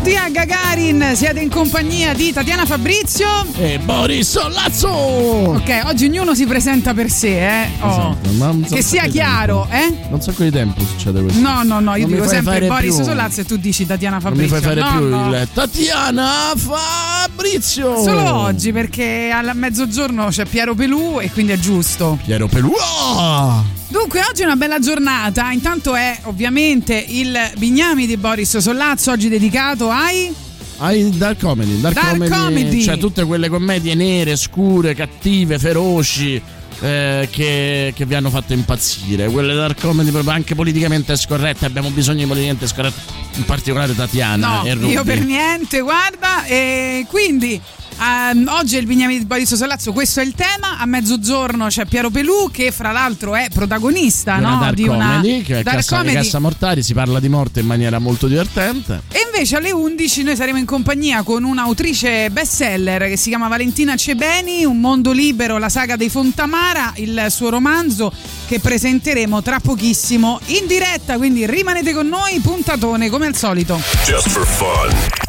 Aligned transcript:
Benvenuti 0.00 0.16
a 0.16 0.30
Gagarin, 0.30 1.12
siete 1.16 1.40
in 1.40 1.50
compagnia 1.50 2.14
di 2.14 2.32
Tatiana 2.32 2.64
Fabrizio. 2.64 3.26
E 3.56 3.80
Boris 3.80 4.30
Sollazzo! 4.30 4.88
Ok, 4.88 5.82
oggi 5.86 6.04
ognuno 6.06 6.36
si 6.36 6.46
presenta 6.46 6.94
per 6.94 7.10
sé, 7.10 7.64
eh. 7.64 7.68
Oh. 7.80 8.16
Esatto, 8.22 8.28
un 8.30 8.66
Che 8.70 8.80
sia 8.82 9.06
chiaro, 9.08 9.66
tempo. 9.68 9.96
eh. 9.96 10.12
Un 10.12 10.20
sacco 10.22 10.44
di 10.44 10.50
tempo 10.52 10.80
succede 10.84 11.20
questo. 11.20 11.40
No, 11.40 11.62
no, 11.64 11.80
no, 11.80 11.96
io 11.96 12.06
Non 12.06 12.14
dico 12.16 12.28
sempre 12.28 12.60
Boris. 12.68 13.02
Solazzo 13.02 13.40
e 13.40 13.44
tu 13.44 13.56
dici 13.56 13.86
Tatiana 13.86 14.18
Non 14.22 14.32
mi 14.34 14.46
Fabrizio. 14.46 14.60
fai 14.60 14.76
fare 14.76 14.80
no, 14.80 14.98
più 14.98 15.08
no. 15.08 15.28
il 15.36 15.48
Tatiana 15.52 16.52
Fabrizio! 16.54 18.00
Solo 18.00 18.34
oggi 18.34 18.72
perché 18.72 19.30
al 19.34 19.50
mezzogiorno 19.54 20.26
c'è 20.28 20.44
Piero 20.44 20.74
Pelù 20.74 21.18
e 21.20 21.30
quindi 21.32 21.52
è 21.52 21.58
giusto. 21.58 22.18
Piero 22.24 22.46
Pelù. 22.46 22.72
Ah! 22.80 23.62
Dunque, 23.88 24.20
oggi 24.28 24.42
è 24.42 24.44
una 24.44 24.56
bella 24.56 24.78
giornata. 24.78 25.50
Intanto 25.50 25.94
è 25.94 26.18
ovviamente 26.24 27.02
il 27.08 27.36
Bignami 27.56 28.06
di 28.06 28.16
Boris 28.16 28.58
Sollazzo, 28.58 29.10
oggi 29.12 29.28
dedicato 29.28 29.88
ai. 29.90 30.32
Hai 30.78 31.10
Dark 31.16 31.40
Comedy. 31.40 31.80
Dark, 31.80 31.94
Dark 31.94 32.28
comedy. 32.28 32.82
Cioè 32.82 32.98
tutte 32.98 33.24
quelle 33.24 33.48
commedie 33.48 33.94
nere, 33.94 34.36
scure, 34.36 34.94
cattive, 34.94 35.58
feroci. 35.58 36.40
eh, 36.80 37.28
che, 37.32 37.92
che 37.96 38.04
vi 38.06 38.14
hanno 38.14 38.30
fatto 38.30 38.52
impazzire 38.52 39.28
quelle 39.28 39.52
dark 39.52 39.80
comedy 39.80 40.10
proprio 40.12 40.30
anche 40.32 40.54
politicamente 40.54 41.16
scorrette 41.16 41.66
abbiamo 41.66 41.90
bisogno 41.90 42.18
di 42.20 42.26
politicamente 42.26 42.68
scorrette 42.68 43.00
in 43.34 43.44
particolare 43.44 43.96
Tatiana 43.96 44.62
No, 44.62 44.86
io 44.86 45.02
per 45.02 45.24
niente, 45.24 45.80
guarda. 45.80 46.44
E 46.44 47.04
quindi. 47.08 47.60
Ehm, 48.00 48.48
oggi 48.48 48.76
è 48.76 48.80
il 48.80 48.86
Bignami 48.86 49.18
di 49.18 49.24
Boris 49.24 49.54
Sollazzo, 49.54 49.92
questo 49.92 50.20
è 50.20 50.24
il 50.24 50.34
tema. 50.34 50.78
A 50.78 50.86
mezzogiorno 50.86 51.66
c'è 51.66 51.86
Piero 51.86 52.10
Pelù, 52.10 52.50
che 52.50 52.70
fra 52.70 52.92
l'altro 52.92 53.34
è 53.34 53.48
protagonista 53.52 54.36
Di 54.36 54.44
una 54.44 54.66
no? 54.66 54.72
di 54.72 54.82
una 54.88 55.06
comedy 55.16 55.42
che 55.42 55.60
è 55.60 55.62
dark 55.62 55.76
cassa, 55.76 55.96
comedy. 55.96 56.16
Cassa 56.16 56.38
Mortari 56.38 56.82
si 56.82 56.94
parla 56.94 57.20
di 57.20 57.28
morte 57.28 57.60
in 57.60 57.66
maniera 57.66 57.98
molto 57.98 58.26
divertente 58.26 59.02
E 59.08 59.20
invece 59.26 59.56
alle 59.56 59.72
11 59.72 60.22
noi 60.22 60.36
saremo 60.36 60.58
in 60.58 60.64
compagnia 60.64 61.22
con 61.22 61.44
un'autrice 61.44 62.30
bestseller 62.30 63.08
che 63.08 63.16
si 63.16 63.28
chiama 63.28 63.48
Valentina 63.48 63.96
Cebeni, 63.96 64.64
Un 64.64 64.78
mondo 64.78 65.12
libero, 65.12 65.58
la 65.58 65.68
saga 65.68 65.96
dei 65.96 66.08
Fontamara, 66.08 66.92
il 66.96 67.26
suo 67.28 67.48
romanzo 67.48 68.12
che 68.46 68.60
presenteremo 68.60 69.42
tra 69.42 69.60
pochissimo 69.60 70.40
in 70.46 70.66
diretta, 70.66 71.16
quindi 71.16 71.46
rimanete 71.46 71.92
con 71.92 72.06
noi, 72.06 72.38
puntatone 72.40 73.10
come 73.10 73.26
al 73.26 73.36
solito. 73.36 73.80
Just 74.04 74.28
for 74.28 74.46
fun. 74.46 75.27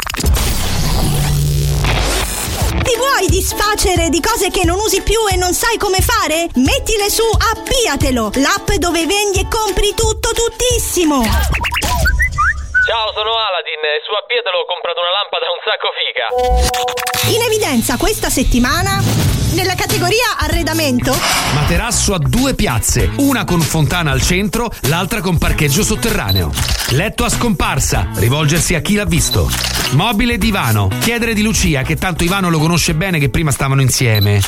Vuoi 3.19 3.27
disfacere 3.29 4.07
di 4.09 4.21
cose 4.21 4.49
che 4.49 4.63
non 4.63 4.79
usi 4.79 5.01
più 5.01 5.27
e 5.29 5.35
non 5.35 5.53
sai 5.53 5.77
come 5.77 5.99
fare? 5.99 6.47
Mettile 6.55 7.09
su 7.09 7.23
Appiatelo, 7.23 8.31
l'app 8.35 8.71
dove 8.79 9.05
vendi 9.05 9.41
e 9.41 9.47
compri 9.49 9.93
tutto 9.93 10.29
tuttissimo. 10.31 11.19
Ciao, 11.19 13.11
sono 13.13 13.35
Aladdin 13.35 13.83
e 13.83 13.99
su 14.07 14.13
Appietelo 14.15 14.59
ho 14.59 14.65
comprato 14.65 15.01
una 15.01 15.11
lampada 15.11 15.51
un 15.51 15.59
sacco 15.67 15.91
figa. 15.99 17.35
In 17.35 17.41
evidenza 17.43 17.97
questa 17.97 18.29
settimana 18.29 19.03
nella 19.51 19.75
categoria 19.75 20.37
arredamento 20.37 21.11
Materasso 21.53 22.13
a 22.13 22.19
due 22.19 22.53
piazze, 22.53 23.11
una 23.17 23.43
con 23.43 23.59
fontana 23.59 24.11
al 24.11 24.21
centro, 24.21 24.71
l'altra 24.83 25.19
con 25.19 25.37
parcheggio 25.37 25.83
sotterraneo. 25.83 26.78
Letto 26.91 27.23
a 27.23 27.29
scomparsa, 27.29 28.07
rivolgersi 28.15 28.73
a 28.73 28.81
chi 28.81 28.95
l'ha 28.95 29.05
visto. 29.05 29.49
Mobile 29.91 30.39
divano, 30.39 30.89
chiedere 30.99 31.35
di 31.35 31.43
Lucia 31.43 31.83
che 31.83 31.95
tanto 31.95 32.23
Ivano 32.23 32.49
lo 32.49 32.57
conosce 32.57 32.95
bene 32.95 33.19
che 33.19 33.29
prima 33.29 33.51
stavano 33.51 33.81
insieme. 33.81 34.41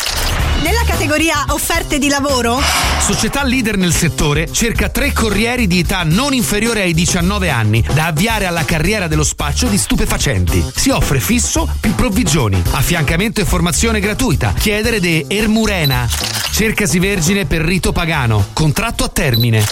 nella 0.63 0.81
categoria 0.85 1.45
offerte 1.49 1.97
di 1.97 2.07
lavoro 2.07 2.59
Società 2.99 3.43
leader 3.43 3.77
nel 3.77 3.93
settore 3.93 4.51
cerca 4.51 4.89
tre 4.89 5.11
corrieri 5.11 5.65
di 5.67 5.79
età 5.79 6.03
non 6.03 6.33
inferiore 6.33 6.81
ai 6.81 6.93
19 6.93 7.49
anni 7.49 7.83
da 7.93 8.07
avviare 8.07 8.45
alla 8.45 8.63
carriera 8.65 9.07
dello 9.07 9.23
spaccio 9.23 9.67
di 9.67 9.77
stupefacenti. 9.77 10.63
Si 10.75 10.89
offre 10.89 11.19
fisso 11.19 11.67
più 11.79 11.93
provvigioni, 11.93 12.61
affiancamento 12.71 13.41
e 13.41 13.45
formazione 13.45 13.99
gratuita. 13.99 14.53
Chiedere 14.57 14.99
de 14.99 15.25
Ermurena. 15.27 16.07
Cercasi 16.51 16.99
vergine 16.99 17.45
per 17.45 17.61
rito 17.61 17.91
pagano, 17.91 18.47
contratto 18.53 19.03
a 19.03 19.09
termine. 19.09 19.63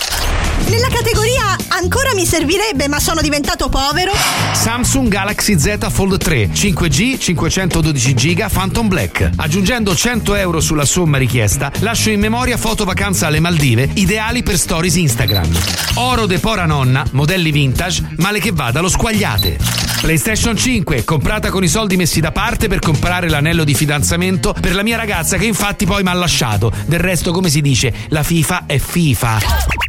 nella 0.67 0.89
categoria 0.89 1.55
ancora 1.69 2.13
mi 2.13 2.25
servirebbe 2.59 2.89
ma 2.89 2.99
sono 2.99 3.21
diventato 3.21 3.69
povero 3.69 4.11
Samsung 4.51 5.07
Galaxy 5.07 5.57
Z 5.57 5.89
Fold 5.89 6.17
3 6.17 6.49
5G 6.49 7.17
512 7.17 8.13
GB 8.13 8.49
Phantom 8.51 8.87
Black. 8.87 9.29
Aggiungendo 9.37 9.95
100 9.95 10.35
euro 10.35 10.59
sulla 10.59 10.83
somma 10.83 11.17
richiesta, 11.17 11.71
lascio 11.79 12.09
in 12.09 12.19
memoria 12.19 12.57
foto 12.57 12.83
vacanza 12.83 13.27
alle 13.27 13.39
Maldive, 13.39 13.89
ideali 13.93 14.43
per 14.43 14.57
stories 14.57 14.95
Instagram. 14.95 15.49
Oro 15.95 16.25
de 16.25 16.39
Pora 16.39 16.65
Nonna, 16.65 17.05
modelli 17.11 17.51
vintage, 17.51 18.03
male 18.17 18.39
che 18.39 18.51
vada 18.51 18.81
lo 18.81 18.89
squagliate. 18.89 19.57
PlayStation 20.01 20.57
5, 20.57 21.03
comprata 21.05 21.49
con 21.49 21.63
i 21.63 21.67
soldi 21.69 21.95
messi 21.95 22.19
da 22.19 22.31
parte 22.31 22.67
per 22.67 22.79
comprare 22.79 23.29
l'anello 23.29 23.63
di 23.63 23.73
fidanzamento 23.73 24.53
per 24.59 24.75
la 24.75 24.83
mia 24.83 24.97
ragazza 24.97 25.37
che 25.37 25.45
infatti 25.45 25.85
poi 25.85 26.03
mi 26.03 26.09
ha 26.09 26.13
lasciato. 26.13 26.71
Del 26.85 26.99
resto, 26.99 27.31
come 27.31 27.49
si 27.49 27.61
dice, 27.61 27.93
la 28.09 28.23
FIFA 28.23 28.63
è 28.65 28.77
FIFA. 28.77 29.88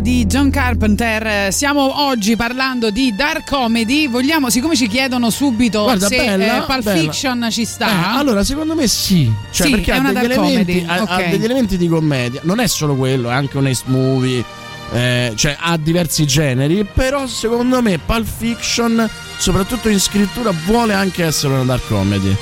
di 0.00 0.26
John 0.26 0.50
Carpenter. 0.50 1.52
Stiamo 1.52 2.06
oggi 2.06 2.36
parlando 2.36 2.90
di 2.90 3.14
dark 3.14 3.48
comedy. 3.48 4.08
Vogliamo, 4.08 4.50
siccome 4.50 4.76
ci 4.76 4.86
chiedono 4.88 5.30
subito 5.30 5.82
Guarda, 5.84 6.06
se 6.08 6.16
bella, 6.16 6.62
eh, 6.62 6.66
Pulp 6.66 6.82
bella. 6.82 7.00
Fiction 7.00 7.48
ci 7.50 7.64
sta. 7.64 7.88
Eh, 7.88 8.18
allora, 8.18 8.44
secondo 8.44 8.74
me 8.74 8.86
sì. 8.86 9.32
Cioè, 9.50 9.66
Sì, 9.66 9.72
perché 9.72 9.92
è 9.92 9.96
ha 9.96 10.00
degli, 10.12 10.24
elementi, 10.24 10.84
ha, 10.86 10.94
ha 10.94 11.02
ok. 11.02 11.28
degli 11.28 11.44
elementi 11.44 11.76
di 11.76 11.88
commedia. 11.88 12.40
Non 12.44 12.60
è 12.60 12.66
solo 12.66 12.94
quello, 12.96 13.30
è 13.30 13.32
anche 13.32 13.56
un 13.56 13.66
ace 13.66 13.82
movie. 13.86 14.44
eh, 14.92 15.32
cioè, 15.34 15.56
ha 15.58 15.76
diversi 15.76 16.26
generi. 16.26 16.84
Però, 16.84 17.26
secondo 17.26 17.82
me, 17.82 17.98
Pulp 17.98 18.26
Fiction, 18.26 19.08
soprattutto 19.38 19.88
in 19.88 19.98
scrittura, 20.00 20.52
vuole 20.66 20.94
anche 20.94 21.24
essere 21.24 21.54
una 21.54 21.64
dark 21.64 21.86
comedy. 21.88 22.34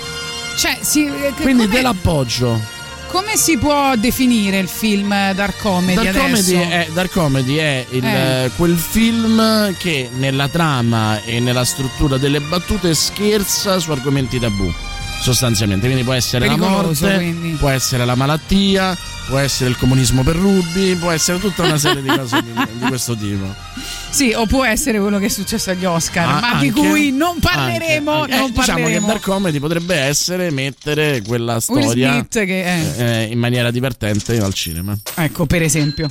Cioè, 0.56 0.78
si- 0.80 1.06
eh, 1.06 1.32
Quindi 1.40 1.64
come, 1.64 1.74
te 1.76 1.82
l'appoggio. 1.82 2.72
Come 3.14 3.36
si 3.36 3.56
può 3.58 3.94
definire 3.94 4.58
il 4.58 4.66
film 4.66 5.10
dark 5.34 5.58
comedy 5.60 6.02
Dark 6.02 6.16
adesso? 6.16 6.50
comedy, 6.52 6.68
è, 6.68 6.88
dark 6.92 7.12
comedy 7.12 7.54
è 7.54 7.86
il, 7.90 8.04
Eh. 8.04 8.44
eh, 8.46 8.50
quel 8.56 8.76
film 8.76 9.72
che 9.76 10.10
nella 10.12 10.48
trama 10.48 11.22
e 11.22 11.38
nella 11.38 11.64
struttura 11.64 12.16
delle 12.18 12.40
battute 12.40 12.92
scherza 12.92 13.78
su 13.78 13.92
argomenti 13.92 14.40
tabù. 14.40 14.68
Sostanzialmente, 15.20 15.86
quindi 15.86 16.02
può 16.02 16.12
essere 16.12 16.48
la 16.48 16.56
morte, 16.56 17.14
quindi. 17.14 17.50
può 17.52 17.68
essere 17.68 18.04
la 18.04 18.16
malattia, 18.16 18.98
può 19.28 19.38
essere 19.38 19.70
il 19.70 19.76
comunismo 19.78 20.24
per 20.24 20.34
Ruby, 20.34 20.96
può 20.96 21.10
essere 21.12 21.38
tutta 21.38 21.62
una 21.62 21.78
serie 21.78 22.02
di 22.02 22.08
cose 22.18 22.42
di, 22.42 22.50
di 22.52 22.86
questo 22.88 23.16
tipo. 23.16 23.54
Sì, 24.14 24.32
o 24.32 24.46
può 24.46 24.64
essere 24.64 25.00
quello 25.00 25.18
che 25.18 25.26
è 25.26 25.28
successo 25.28 25.70
agli 25.70 25.84
Oscar, 25.84 26.24
Ah, 26.28 26.40
ma 26.40 26.60
di 26.60 26.68
anche- 26.68 26.80
cui 26.88 27.10
non 27.10 27.40
parleremo. 27.40 28.10
anche- 28.12 28.32
anche- 28.32 28.36
non 28.36 28.48
eh, 28.48 28.52
diciamo 28.52 28.76
che 28.76 28.82
parleremo. 28.82 29.06
dark 29.08 29.22
comedy 29.22 29.58
potrebbe 29.58 29.96
essere 29.96 30.50
mettere 30.52 31.20
quella 31.26 31.58
storia 31.58 32.24
che 32.30 32.64
è. 32.64 32.94
eh, 32.96 33.22
in 33.32 33.38
maniera 33.40 33.72
divertente 33.72 34.38
al 34.38 34.54
cinema. 34.54 34.96
Ecco, 35.16 35.46
per 35.46 35.62
esempio. 35.62 36.08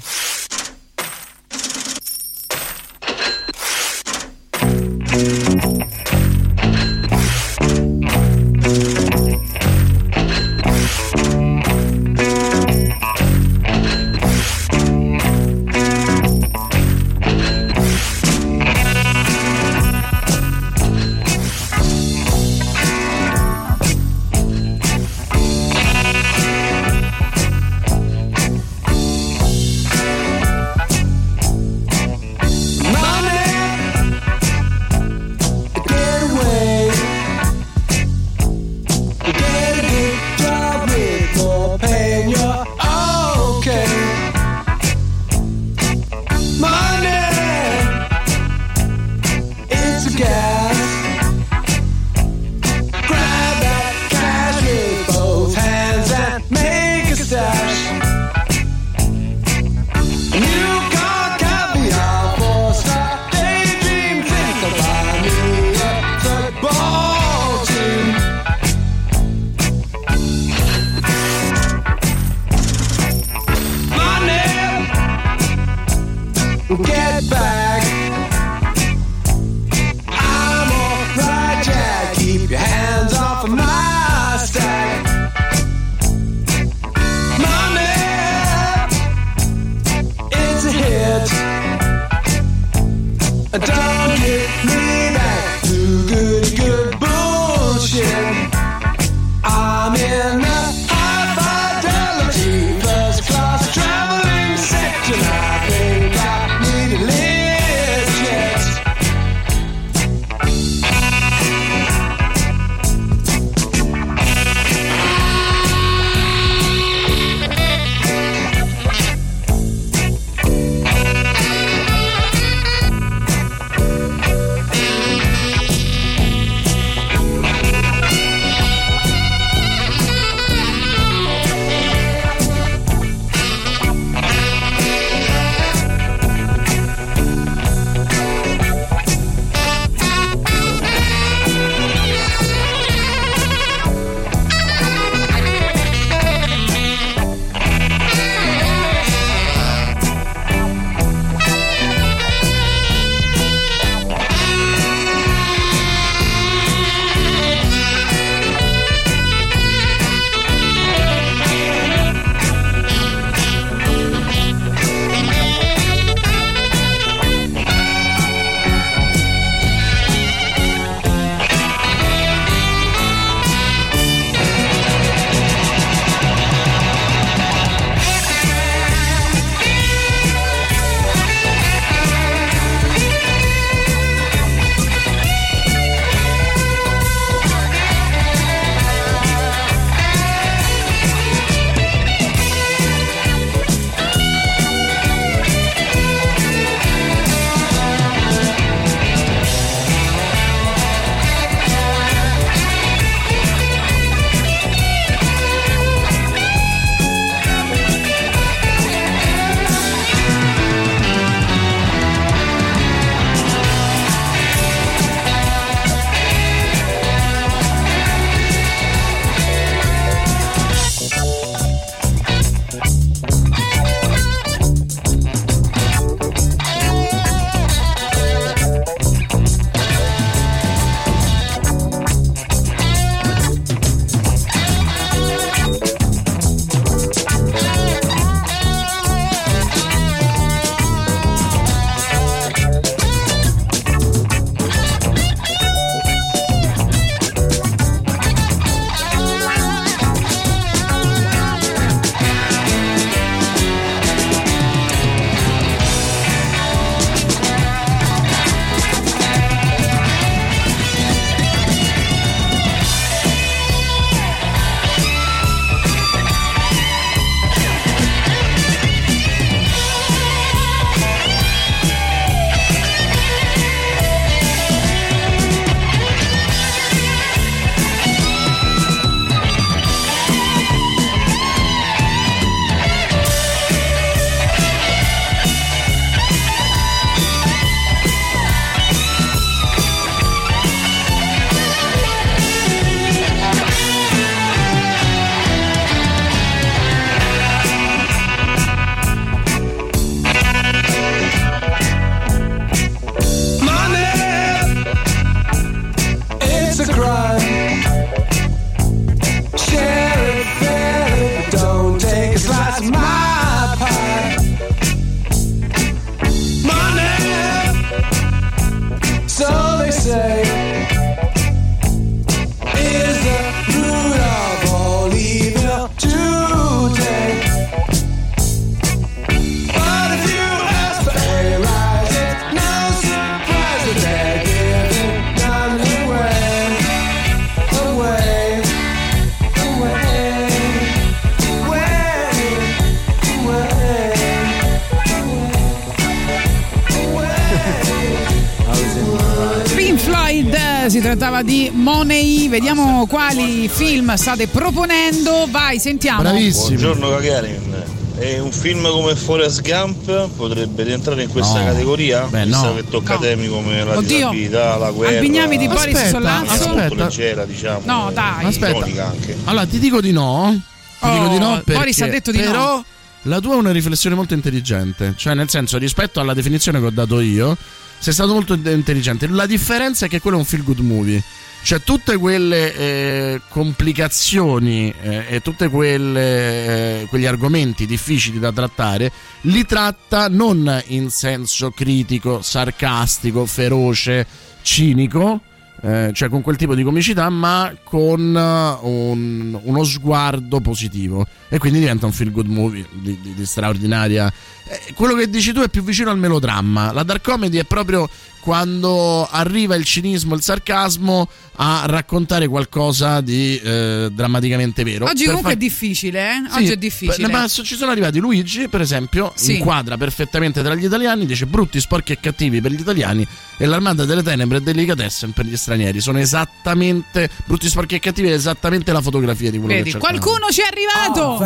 Quali 353.33 353.67
film 353.67 354.13
state 354.15 354.47
proponendo. 354.47 355.47
Vai, 355.49 355.79
sentiamo. 355.79 356.21
Buongiorno 356.21 357.09
Gagarin. 357.09 358.01
E 358.19 358.39
un 358.39 358.51
film 358.51 358.87
come 358.89 359.15
Forrest 359.15 359.61
Gump 359.61 360.29
potrebbe 360.35 360.83
rientrare 360.83 361.23
in 361.23 361.29
questa 361.29 361.59
No. 361.59 361.65
categoria? 361.65 362.21
Beh, 362.27 362.45
Visto 362.45 362.65
no. 362.67 362.75
che 362.75 362.87
tocca 362.87 363.13
No. 363.15 363.19
temi 363.19 363.47
come 363.47 363.83
la 363.83 363.97
Oddio. 363.97 364.15
disabilità, 364.17 364.77
la 364.77 364.91
guerra. 364.91 365.15
Al 365.15 365.19
Bignami 365.21 365.57
di 365.57 365.67
Boris 365.67 366.09
Sollazzo. 366.09 366.67
molto 366.67 366.79
aspetta. 366.83 367.03
leggera, 367.05 367.45
diciamo. 367.45 367.81
No, 367.85 368.11
dai. 368.13 368.45
Aspetta. 368.45 369.07
anche. 369.07 369.35
Allora, 369.45 369.65
ti 369.65 369.79
dico 369.79 369.99
di 369.99 370.11
no. 370.11 370.61
Ti 370.99 371.05
Oh, 371.07 371.11
dico 371.11 371.27
di 371.29 371.39
no 371.39 371.61
perché, 371.65 371.73
Boris 371.73 372.01
ha 372.01 372.07
detto 372.07 372.31
di 372.31 372.37
no. 372.37 372.43
però 372.45 372.83
la 373.23 373.39
tua 373.39 373.55
è 373.55 373.57
una 373.57 373.71
riflessione 373.71 374.15
molto 374.15 374.33
intelligente. 374.35 375.15
Cioè, 375.17 375.33
nel 375.33 375.49
senso, 375.49 375.77
rispetto 375.77 376.19
alla 376.21 376.33
definizione 376.33 376.79
che 376.79 376.85
ho 376.85 376.91
dato 376.91 377.19
io, 377.19 377.57
sei 377.97 378.13
stato 378.13 378.31
molto 378.33 378.53
intelligente. 378.53 379.27
La 379.27 379.45
differenza 379.47 380.05
è 380.05 380.09
che 380.09 380.21
quello 380.21 380.37
è 380.37 380.39
un 380.39 380.45
feel 380.45 380.63
good 380.63 380.79
movie. 380.79 381.21
Cioè, 381.63 381.81
tutte 381.81 382.17
quelle 382.17 382.75
eh, 382.75 383.41
complicazioni 383.47 384.93
eh, 385.01 385.23
e 385.29 385.41
tutti 385.41 385.65
quegli 385.67 387.25
argomenti 387.25 387.85
difficili 387.85 388.37
da 388.37 388.51
trattare 388.51 389.09
li 389.41 389.65
tratta 389.65 390.27
non 390.27 390.81
in 390.87 391.09
senso 391.09 391.71
critico, 391.71 392.41
sarcastico, 392.41 393.45
feroce, 393.45 394.27
cinico, 394.61 395.39
eh, 395.81 396.11
cioè 396.13 396.29
con 396.29 396.41
quel 396.41 396.55
tipo 396.57 396.75
di 396.75 396.83
comicità, 396.83 397.29
ma 397.29 397.73
con 397.83 398.35
eh, 398.35 398.85
un- 398.87 399.59
uno 399.63 399.83
sguardo 399.83 400.59
positivo. 400.59 401.25
E 401.49 401.57
quindi 401.59 401.79
diventa 401.79 402.05
un 402.05 402.11
feel 402.11 402.31
good 402.31 402.47
movie 402.47 402.85
di, 402.91 403.17
di- 403.21 403.33
di 403.35 403.45
straordinaria. 403.45 404.31
Eh, 404.73 404.93
quello 404.93 405.13
che 405.15 405.29
dici 405.29 405.51
tu 405.53 405.61
è 405.61 405.69
più 405.69 405.83
vicino 405.83 406.09
al 406.09 406.17
melodramma. 406.17 406.91
La 406.91 407.03
dark 407.03 407.23
comedy 407.23 407.57
è 407.57 407.63
proprio 407.65 408.09
quando 408.39 409.25
arriva 409.29 409.73
il 409.75 409.85
cinismo, 409.85 410.35
il 410.35 410.41
sarcasmo 410.41 411.29
a 411.57 411.83
raccontare 411.85 412.45
qualcosa 412.49 413.21
di 413.21 413.57
eh, 413.57 414.09
drammaticamente 414.11 414.83
vero. 414.83 415.05
Oggi 415.05 415.23
Per 415.23 415.27
comunque 415.27 415.51
far- 415.51 415.53
è 415.53 415.57
difficile, 415.57 416.19
eh? 416.29 416.49
sì, 416.51 416.57
Oggi 416.57 416.71
è 416.73 416.75
difficile. 416.77 417.27
Ma 417.29 417.47
ci 417.47 417.75
sono 417.75 417.91
arrivati 417.91 418.19
Luigi, 418.19 418.67
per 418.67 418.81
esempio, 418.81 419.31
Sì. 419.35 419.57
inquadra 419.57 419.95
perfettamente 419.95 420.61
tra 420.61 420.75
gli 420.75 420.83
italiani, 420.83 421.25
dice 421.25 421.45
brutti, 421.45 421.79
sporchi 421.79 422.11
e 422.11 422.19
cattivi 422.19 422.59
per 422.59 422.71
gli 422.71 422.81
italiani 422.81 423.25
e 423.57 423.65
l'armata 423.65 424.03
delle 424.03 424.21
tenebre 424.23 424.57
e 424.57 424.61
delicatessen 424.61 425.31
per 425.31 425.45
gli 425.45 425.55
stranieri. 425.55 426.01
Sono 426.01 426.19
esattamente 426.19 427.29
brutti, 427.45 427.69
sporchi 427.69 427.95
e 427.95 427.99
cattivi, 427.99 428.27
è 428.27 428.33
esattamente 428.33 428.91
la 428.91 429.01
fotografia 429.01 429.51
di 429.51 429.57
quello 429.57 429.73
Vedi, 429.73 429.83
che 429.85 429.91
cercavamo. 429.91 430.19
qualcuno 430.19 430.51
ci 430.51 430.59
è 430.59 430.65
arrivato. 430.65 431.37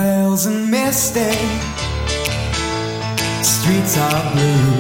Misty, 0.68 1.28
streets 3.48 3.98
are 3.98 4.24
blue. 4.34 4.76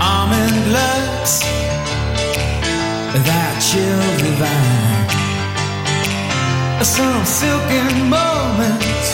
Almond 0.00 0.58
looks 0.76 1.34
that 3.26 3.54
chill 3.66 4.04
divine. 4.22 5.10
Some 6.84 7.24
silken 7.24 8.08
moment 8.08 9.04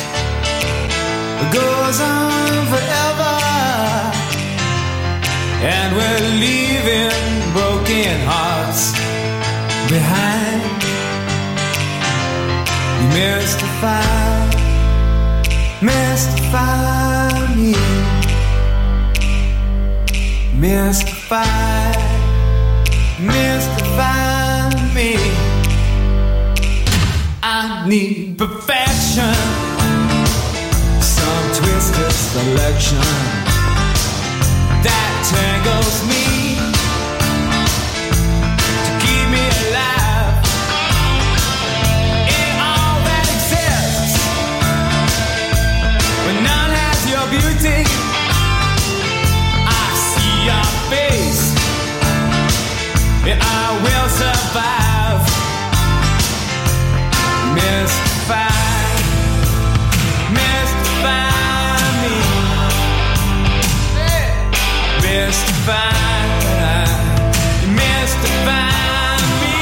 goes 1.56 1.98
on 2.00 2.66
forever, 2.72 3.36
and 5.72 5.88
we're 5.96 6.24
leaving 6.44 7.30
broken 7.56 8.16
hearts 8.28 8.92
behind. 9.88 10.60
Mystify, 13.14 14.39
mystify 15.82 17.54
me. 17.56 17.74
Mystify, 20.54 21.92
mystify 23.18 24.70
me. 24.94 25.16
I 27.42 27.86
need 27.88 28.36
perfection, 28.36 29.34
some 31.00 31.46
twisted 31.54 32.12
selection 32.12 32.98
that 34.84 35.12
tangles 35.32 36.08
me 36.08 36.39
I 47.62 47.68
see 50.08 50.34
your 50.48 50.64
face, 50.88 51.52
and 53.28 53.38
I 53.38 53.44
will 53.84 54.08
survive. 54.08 55.24
Mystify, 57.54 58.48
me, 62.02 62.16
mystify, 65.02 65.92
mystify 67.76 68.70
me. 69.40 69.54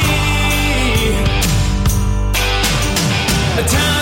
Wild 3.59 3.98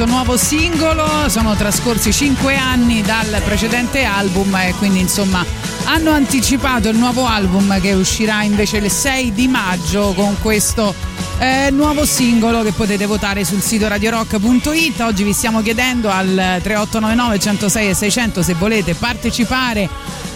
questo 0.00 0.16
nuovo 0.16 0.36
singolo. 0.38 1.28
Sono 1.28 1.54
trascorsi 1.54 2.10
5 2.10 2.56
anni 2.56 3.02
dal 3.02 3.42
precedente 3.44 4.04
album 4.04 4.54
e 4.56 4.74
quindi 4.78 4.98
insomma 4.98 5.44
hanno 5.84 6.12
anticipato 6.12 6.88
il 6.88 6.96
nuovo 6.96 7.26
album 7.26 7.78
che 7.80 7.92
uscirà 7.92 8.42
invece 8.42 8.78
il 8.78 8.90
6 8.90 9.32
di 9.34 9.46
maggio 9.46 10.14
con 10.14 10.36
questo 10.40 10.94
Eh, 11.38 11.70
nuovo 11.70 12.04
singolo 12.04 12.62
che 12.62 12.72
potete 12.72 13.06
votare 13.06 13.46
sul 13.46 13.62
sito 13.62 13.88
radiorock.it. 13.88 15.00
Oggi 15.00 15.22
vi 15.22 15.32
stiamo 15.32 15.62
chiedendo 15.62 16.10
al 16.10 16.26
3899 16.26 17.38
106 17.38 17.88
e 17.88 17.94
600 17.94 18.42
se 18.42 18.54
volete 18.54 18.94
partecipare 18.94 19.88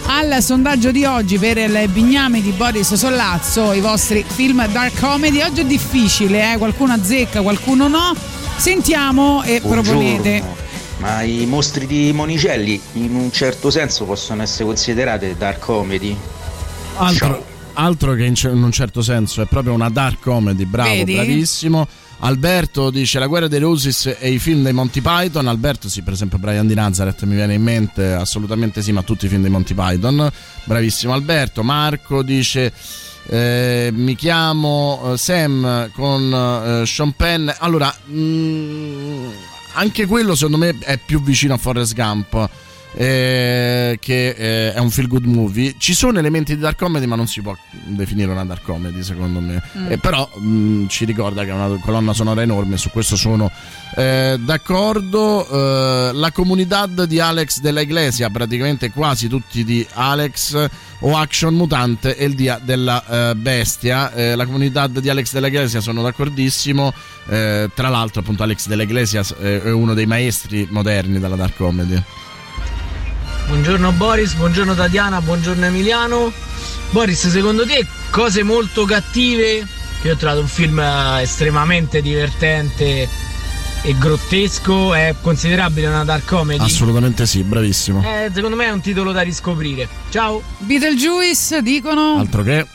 al 0.07 0.41
sondaggio 0.41 0.89
di 0.91 1.05
oggi 1.05 1.37
per 1.37 1.57
il 1.57 1.89
bigname 1.89 2.41
di 2.41 2.51
Boris 2.51 2.93
Sollazzo, 2.93 3.73
i 3.73 3.81
vostri 3.81 4.25
film 4.27 4.67
dark 4.67 4.99
comedy. 4.99 5.41
Oggi 5.41 5.61
è 5.61 5.65
difficile, 5.65 6.53
eh? 6.53 6.57
qualcuno 6.57 6.93
azzecca, 6.93 7.41
qualcuno 7.41 7.87
no. 7.87 8.34
Sentiamo 8.57 9.43
e 9.43 9.61
proponete. 9.61 10.39
Buongiorno. 10.39 10.63
Ma 10.99 11.21
i 11.21 11.45
mostri 11.45 11.85
di 11.85 12.11
Monicelli 12.13 12.81
in 12.93 13.13
un 13.13 13.31
certo 13.31 13.69
senso 13.69 14.05
possono 14.05 14.41
essere 14.41 14.65
considerate 14.65 15.35
dark 15.37 15.59
comedy? 15.59 16.17
Altro, 16.95 17.45
altro 17.73 18.13
che 18.13 18.23
in 18.25 18.35
un 18.43 18.71
certo 18.71 19.01
senso 19.01 19.41
è 19.41 19.45
proprio 19.45 19.73
una 19.73 19.89
dark 19.89 20.21
comedy, 20.21 20.65
bravo, 20.65 20.89
Vedi? 20.89 21.13
bravissimo. 21.13 21.87
Alberto 22.19 22.89
dice 22.91 23.19
La 23.19 23.27
guerra 23.27 23.47
dei 23.49 23.59
Roses 23.59 24.15
e 24.17 24.31
i 24.31 24.39
film 24.39 24.63
dei 24.63 24.73
Monty 24.73 25.01
Python. 25.01 25.47
Alberto, 25.47 25.89
sì, 25.89 26.01
per 26.01 26.13
esempio 26.13 26.37
Brian 26.37 26.65
di 26.65 26.73
Nazareth 26.73 27.23
mi 27.25 27.35
viene 27.35 27.55
in 27.55 27.61
mente, 27.61 28.13
assolutamente 28.13 28.81
sì, 28.81 28.93
ma 28.93 29.03
tutti 29.03 29.25
i 29.25 29.29
film 29.29 29.41
dei 29.41 29.51
Monty 29.51 29.73
Python. 29.73 30.31
Bravissimo 30.63 31.13
Alberto. 31.13 31.61
Marco 31.61 32.23
dice 32.23 32.71
eh, 33.27 33.89
mi 33.93 34.15
chiamo 34.15 35.13
eh, 35.13 35.17
Sam 35.17 35.89
con 35.91 36.81
eh, 36.81 36.85
Sean 36.85 37.13
Penn. 37.13 37.49
Allora, 37.59 37.93
mm, 38.09 39.27
anche 39.73 40.05
quello 40.05 40.35
secondo 40.35 40.57
me 40.57 40.77
è 40.79 40.97
più 40.97 41.21
vicino 41.21 41.53
a 41.53 41.57
Forrest 41.57 41.93
Gump. 41.93 42.49
Eh, 42.97 43.97
che 43.99 44.29
eh, 44.29 44.73
è 44.73 44.79
un 44.79 44.89
feel 44.89 45.07
good 45.07 45.25
movie. 45.25 45.75
Ci 45.77 45.93
sono 45.93 46.17
elementi 46.17 46.55
di 46.55 46.61
dark 46.61 46.77
comedy, 46.77 47.05
ma 47.05 47.15
non 47.15 47.27
si 47.27 47.41
può 47.41 47.55
definire 47.83 48.31
una 48.31 48.45
dark 48.45 48.63
comedy, 48.63 49.03
secondo 49.03 49.41
me. 49.41 49.61
Mm. 49.77 49.91
Eh, 49.91 49.97
però 49.97 50.29
mh, 50.37 50.87
ci 50.87 51.03
ricorda 51.03 51.43
che 51.43 51.49
è 51.49 51.53
una 51.53 51.77
colonna 51.81 52.13
sonora 52.13 52.41
enorme, 52.41 52.77
su 52.77 52.89
questo 52.89 53.17
sono 53.17 53.51
eh, 53.95 54.37
d'accordo. 54.39 55.47
Eh, 55.47 56.11
la 56.13 56.31
comunità 56.31 56.87
di 56.87 57.19
Alex 57.19 57.59
della 57.59 57.81
Iglesia, 57.81 58.29
praticamente 58.29 58.91
quasi 58.91 59.27
tutti 59.27 59.65
di 59.65 59.85
Alex 59.93 60.69
o 60.99 61.17
Action 61.17 61.53
Mutante 61.53 62.15
e 62.15 62.25
il 62.25 62.35
dia 62.35 62.59
della 62.63 63.31
eh, 63.31 63.35
bestia. 63.35 64.13
La 64.15 64.45
comunità 64.45 64.87
di 64.87 65.09
Alex 65.09 65.33
della 65.33 65.47
Iglesia 65.47 65.81
sono 65.81 66.01
d'accordissimo. 66.01 66.93
Tra 67.25 67.89
l'altro, 67.89 68.21
appunto, 68.21 68.43
Alex 68.43 68.67
della 68.67 68.83
Iglesia 68.83 69.23
è 69.41 69.69
uno 69.71 69.93
dei 69.93 70.05
maestri 70.05 70.67
moderni 70.69 71.19
della 71.19 71.35
dark 71.35 71.57
comedy. 71.57 72.01
Buongiorno 73.47 73.91
Boris, 73.91 74.33
buongiorno 74.33 74.73
Tatiana, 74.73 75.21
buongiorno 75.21 75.65
Emiliano. 75.65 76.31
Boris, 76.89 77.27
secondo 77.27 77.65
te 77.65 77.85
cose 78.09 78.41
molto 78.41 78.85
cattive? 78.85 79.65
Io 80.01 80.13
ho 80.13 80.15
trovato 80.15 80.41
un 80.41 80.47
film 80.47 80.79
eh, 80.79 81.21
estremamente 81.21 82.01
divertente 82.01 83.07
e 83.83 83.97
grottesco, 83.97 84.95
è 84.95 85.13
considerabile 85.21 85.87
una 85.87 86.03
dark 86.03 86.25
comedy? 86.25 86.63
Assolutamente 86.63 87.27
sì, 87.27 87.43
bravissimo. 87.43 88.01
Eh, 88.03 88.31
secondo 88.33 88.55
me 88.55 88.65
è 88.65 88.71
un 88.71 88.81
titolo 88.81 89.11
da 89.11 89.21
riscoprire. 89.21 89.87
Ciao. 90.09 90.41
Beetlejuice 90.57 91.61
dicono. 91.61 92.17
Altro 92.17 92.41
che. 92.41 92.65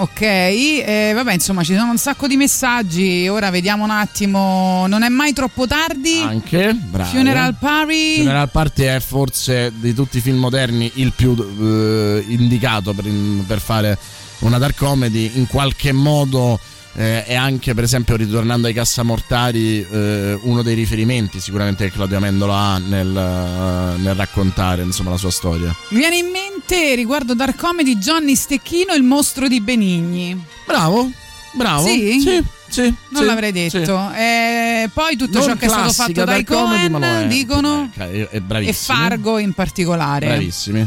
Ok, 0.00 0.20
eh, 0.20 1.10
vabbè, 1.12 1.32
insomma, 1.32 1.64
ci 1.64 1.74
sono 1.74 1.90
un 1.90 1.98
sacco 1.98 2.28
di 2.28 2.36
messaggi. 2.36 3.26
Ora 3.26 3.50
vediamo 3.50 3.82
un 3.82 3.90
attimo. 3.90 4.86
Non 4.86 5.02
è 5.02 5.08
mai 5.08 5.32
troppo 5.32 5.66
tardi. 5.66 6.20
Anche, 6.20 6.72
bravo. 6.72 7.10
Funeral 7.10 7.56
Party. 7.58 8.18
Funeral 8.18 8.48
Party 8.48 8.84
è 8.84 9.00
forse 9.00 9.72
di 9.74 9.92
tutti 9.94 10.18
i 10.18 10.20
film 10.20 10.38
moderni 10.38 10.88
il 10.94 11.12
più 11.16 11.34
eh, 11.36 12.24
indicato 12.28 12.92
per, 12.92 13.10
per 13.44 13.58
fare 13.58 13.98
una 14.40 14.58
dark 14.58 14.76
comedy. 14.76 15.32
In 15.34 15.48
qualche 15.48 15.90
modo 15.90 16.60
eh, 16.98 17.24
è 17.24 17.34
anche, 17.36 17.74
per 17.74 17.84
esempio, 17.84 18.16
ritornando 18.16 18.66
ai 18.66 18.74
Cassamortari, 18.74 19.86
eh, 19.88 20.36
uno 20.42 20.62
dei 20.62 20.74
riferimenti 20.74 21.38
sicuramente 21.38 21.84
che 21.84 21.92
Claudio 21.92 22.16
Amendola 22.16 22.54
ha 22.56 22.78
nel, 22.78 23.16
eh, 23.16 24.00
nel 24.02 24.14
raccontare 24.16 24.82
insomma, 24.82 25.10
la 25.10 25.16
sua 25.16 25.30
storia. 25.30 25.72
Mi 25.90 25.98
viene 25.98 26.16
in 26.16 26.26
mente 26.26 26.96
riguardo 26.96 27.34
Dark 27.34 27.56
Comedy 27.56 27.98
Johnny 27.98 28.34
Stecchino, 28.34 28.94
il 28.94 29.04
mostro 29.04 29.46
di 29.46 29.60
Benigni. 29.60 30.44
Bravo, 30.66 31.08
bravo. 31.52 31.86
Sì? 31.86 32.20
Sì, 32.20 32.42
sì, 32.68 32.82
Non 33.10 33.22
sì, 33.22 33.24
l'avrei 33.26 33.52
detto. 33.52 34.10
Eh, 34.16 34.90
poi 34.92 35.16
tutto 35.16 35.38
Non 35.38 35.48
ciò 35.48 35.54
che 35.54 35.66
è 35.66 35.68
stato 35.68 35.92
fatto 35.92 36.24
dai 36.24 36.42
dark 36.42 36.46
comedy, 36.46 36.88
lo 36.88 36.98
Cohen, 36.98 37.24
è. 37.24 37.26
dicono, 37.28 37.90
È, 37.94 38.28
è 38.28 38.42
e. 38.48 38.72
Fargo 38.72 39.38
in 39.38 39.52
particolare. 39.52 40.26
Bravissimi. 40.26 40.86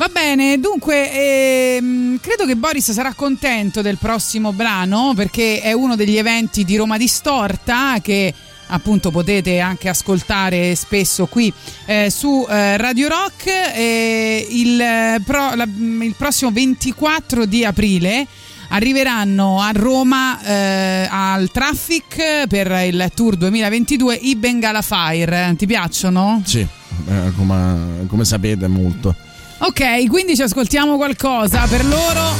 Va 0.00 0.08
bene, 0.08 0.58
dunque 0.58 1.76
ehm, 1.76 2.20
credo 2.22 2.46
che 2.46 2.56
Boris 2.56 2.90
sarà 2.90 3.12
contento 3.12 3.82
del 3.82 3.98
prossimo 3.98 4.50
brano 4.50 5.12
perché 5.14 5.60
è 5.60 5.72
uno 5.72 5.94
degli 5.94 6.16
eventi 6.16 6.64
di 6.64 6.76
Roma 6.76 6.96
Distorta 6.96 7.98
che 8.00 8.32
appunto 8.68 9.10
potete 9.10 9.60
anche 9.60 9.90
ascoltare 9.90 10.74
spesso 10.74 11.26
qui 11.26 11.52
eh, 11.84 12.08
su 12.08 12.46
eh, 12.48 12.78
Radio 12.78 13.08
Rock 13.08 13.46
Eh, 13.74 14.46
il, 14.48 14.80
eh, 14.80 15.20
pro- 15.22 15.54
la- 15.54 15.68
il 15.68 16.14
prossimo 16.16 16.50
24 16.50 17.44
di 17.44 17.62
aprile 17.66 18.26
arriveranno 18.70 19.60
a 19.60 19.70
Roma 19.74 20.40
eh, 20.42 21.08
al 21.10 21.50
Traffic 21.50 22.46
per 22.48 22.70
il 22.86 23.10
tour 23.14 23.36
2022 23.36 24.14
i 24.14 24.34
Bengala 24.34 24.80
Fire 24.80 25.54
ti 25.58 25.66
piacciono? 25.66 26.40
Sì, 26.46 26.60
eh, 26.60 27.32
come, 27.36 28.06
come 28.08 28.24
sapete 28.24 28.66
molto. 28.66 29.14
Ok, 29.62 30.06
quindi 30.08 30.34
ci 30.34 30.42
ascoltiamo 30.42 30.96
qualcosa 30.96 31.66
per 31.68 31.84
loro. 31.84 32.34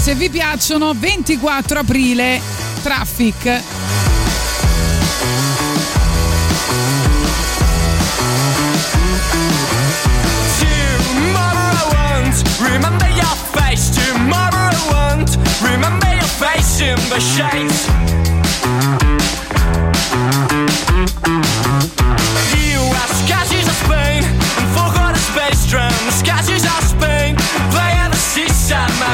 Se 0.00 0.14
vi 0.16 0.28
piacciono, 0.28 0.92
24 0.92 1.78
aprile, 1.78 2.40
traffic. 2.82 3.62
Remember 12.60 13.08
your 13.10 13.36
face. 13.54 13.90
Tomorrow 13.90 14.70
I 14.70 14.76
want, 14.90 15.36
remember 15.62 16.08
your 16.08 16.30
face 16.42 16.80
in 16.80 16.96
the 17.08 17.20
shades. 17.20 17.86
You 22.56 22.80
have 22.94 23.10
sketches 23.22 23.68
of 23.68 23.76
Spain 23.84 24.24
and 24.24 24.68
forgot 24.74 25.14
a 25.14 25.18
space 25.18 25.66
drum. 25.68 25.92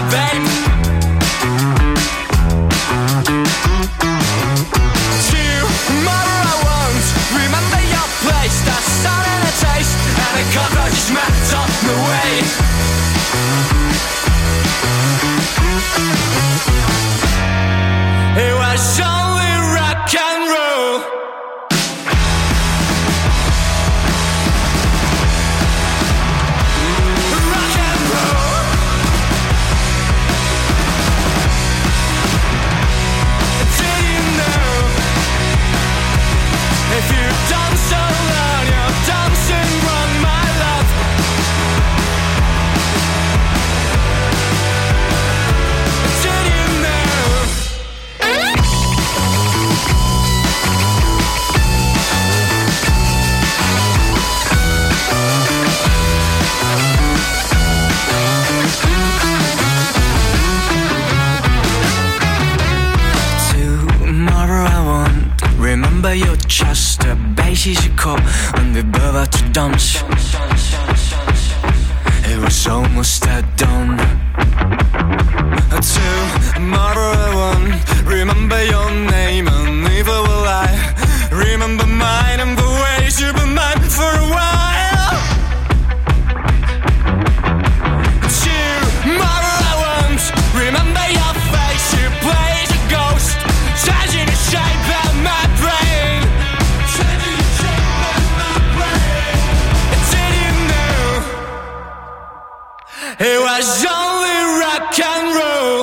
My 0.00 0.10
babe. 0.10 0.29
Remember 66.02 66.26
your 66.26 66.36
chest 66.48 67.04
a 67.04 67.14
cup 67.90 68.20
And 68.54 68.74
we 68.74 68.80
behöver 68.80 69.26
to 69.26 69.48
dance. 69.50 70.02
It 72.24 72.38
was 72.40 72.66
almost 72.66 73.26
at 73.26 73.44
dawn. 73.58 73.98
Tomorrow 76.54 77.12
I 77.12 77.34
want 77.40 78.06
Remember 78.06 78.64
your 78.64 78.90
name 79.12 79.46
And 79.48 79.84
neither 79.84 80.22
will 80.22 80.46
I. 80.48 80.68
Remember 81.32 81.84
mine 81.84 82.40
and 82.40 82.56
the 82.56 82.70
ways 82.82 83.20
you've 83.20 83.36
been 83.36 83.54
mine 83.54 83.82
for 83.98 84.10
a 84.24 84.28
while. 84.36 85.20
Tomorrow 89.04 89.39
It 103.22 103.38
was 103.38 103.84
only 103.84 104.40
rock 104.64 104.98
and 104.98 105.36
roll. 105.36 105.79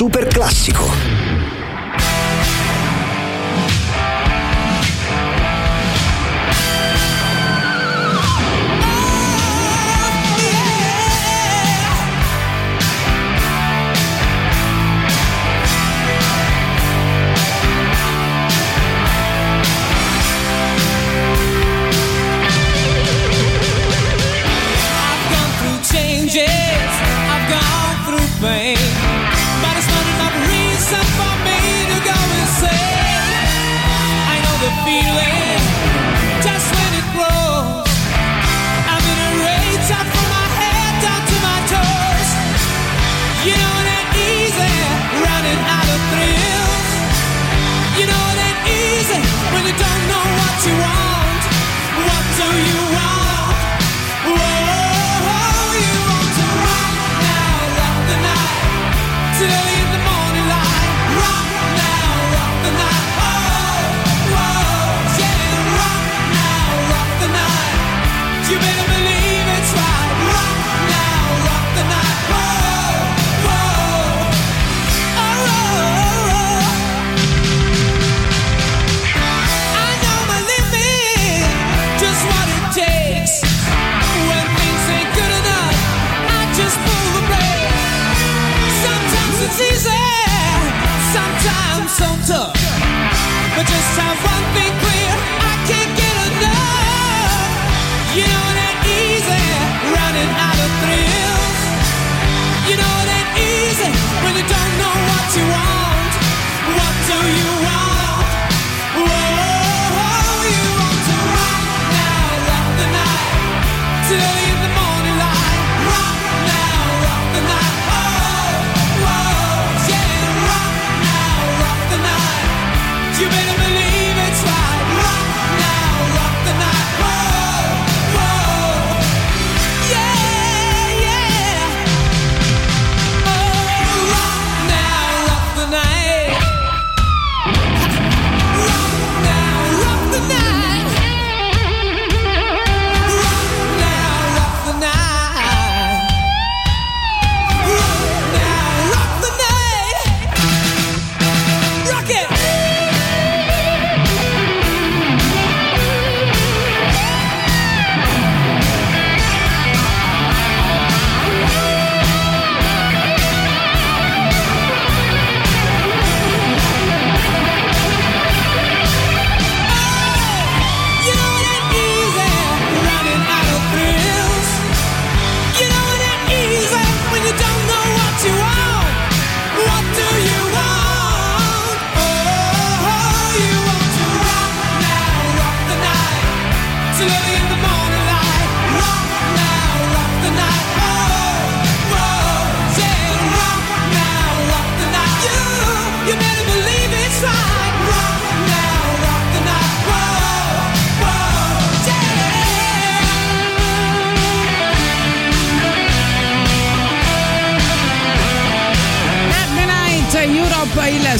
super 0.00 0.28
classico. 0.28 1.09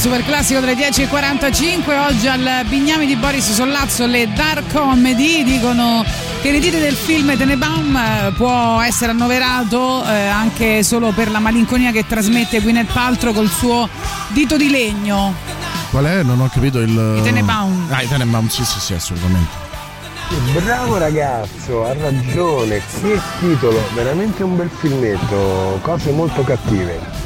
super 0.01 0.25
classico 0.25 0.61
delle 0.61 0.73
10.45. 0.73 2.07
Oggi 2.09 2.27
al 2.27 2.65
Bignami 2.67 3.05
di 3.05 3.17
Boris 3.17 3.53
Sollazzo 3.53 4.07
le 4.07 4.33
Dark 4.33 4.73
Comedy 4.73 5.45
dicono 5.45 6.03
che 6.41 6.51
l'edite 6.51 6.81
del 6.81 6.95
film 6.95 7.37
Tenebaum 7.37 7.95
eh, 7.97 8.33
può 8.35 8.81
essere 8.81 9.11
annoverato 9.11 10.03
eh, 10.07 10.27
anche 10.27 10.83
solo 10.83 11.11
per 11.11 11.31
la 11.31 11.39
malinconia 11.39 11.91
che 11.93 12.07
trasmette 12.07 12.63
Gwyneth 12.63 12.91
Paltrow 12.91 13.35
col 13.35 13.51
suo 13.51 13.87
dito 14.29 14.57
di 14.57 14.71
legno. 14.71 15.35
Qual 15.91 16.07
è? 16.07 16.23
Non 16.23 16.41
ho 16.41 16.49
capito 16.49 16.79
il. 16.79 17.17
I 17.19 17.23
Tenebaum. 17.23 17.89
Ah, 17.91 18.01
i 18.01 18.09
Tenebaum, 18.09 18.49
sì, 18.49 18.65
sì, 18.65 18.81
sì, 18.81 18.95
assolutamente. 18.95 19.69
Bravo 20.65 20.97
ragazzo, 20.97 21.85
ha 21.85 21.93
ragione, 21.93 22.81
che 23.03 23.21
titolo, 23.39 23.83
veramente 23.93 24.43
un 24.45 24.57
bel 24.57 24.71
filmetto, 24.79 25.79
cose 25.83 26.11
molto 26.11 26.43
cattive. 26.43 27.20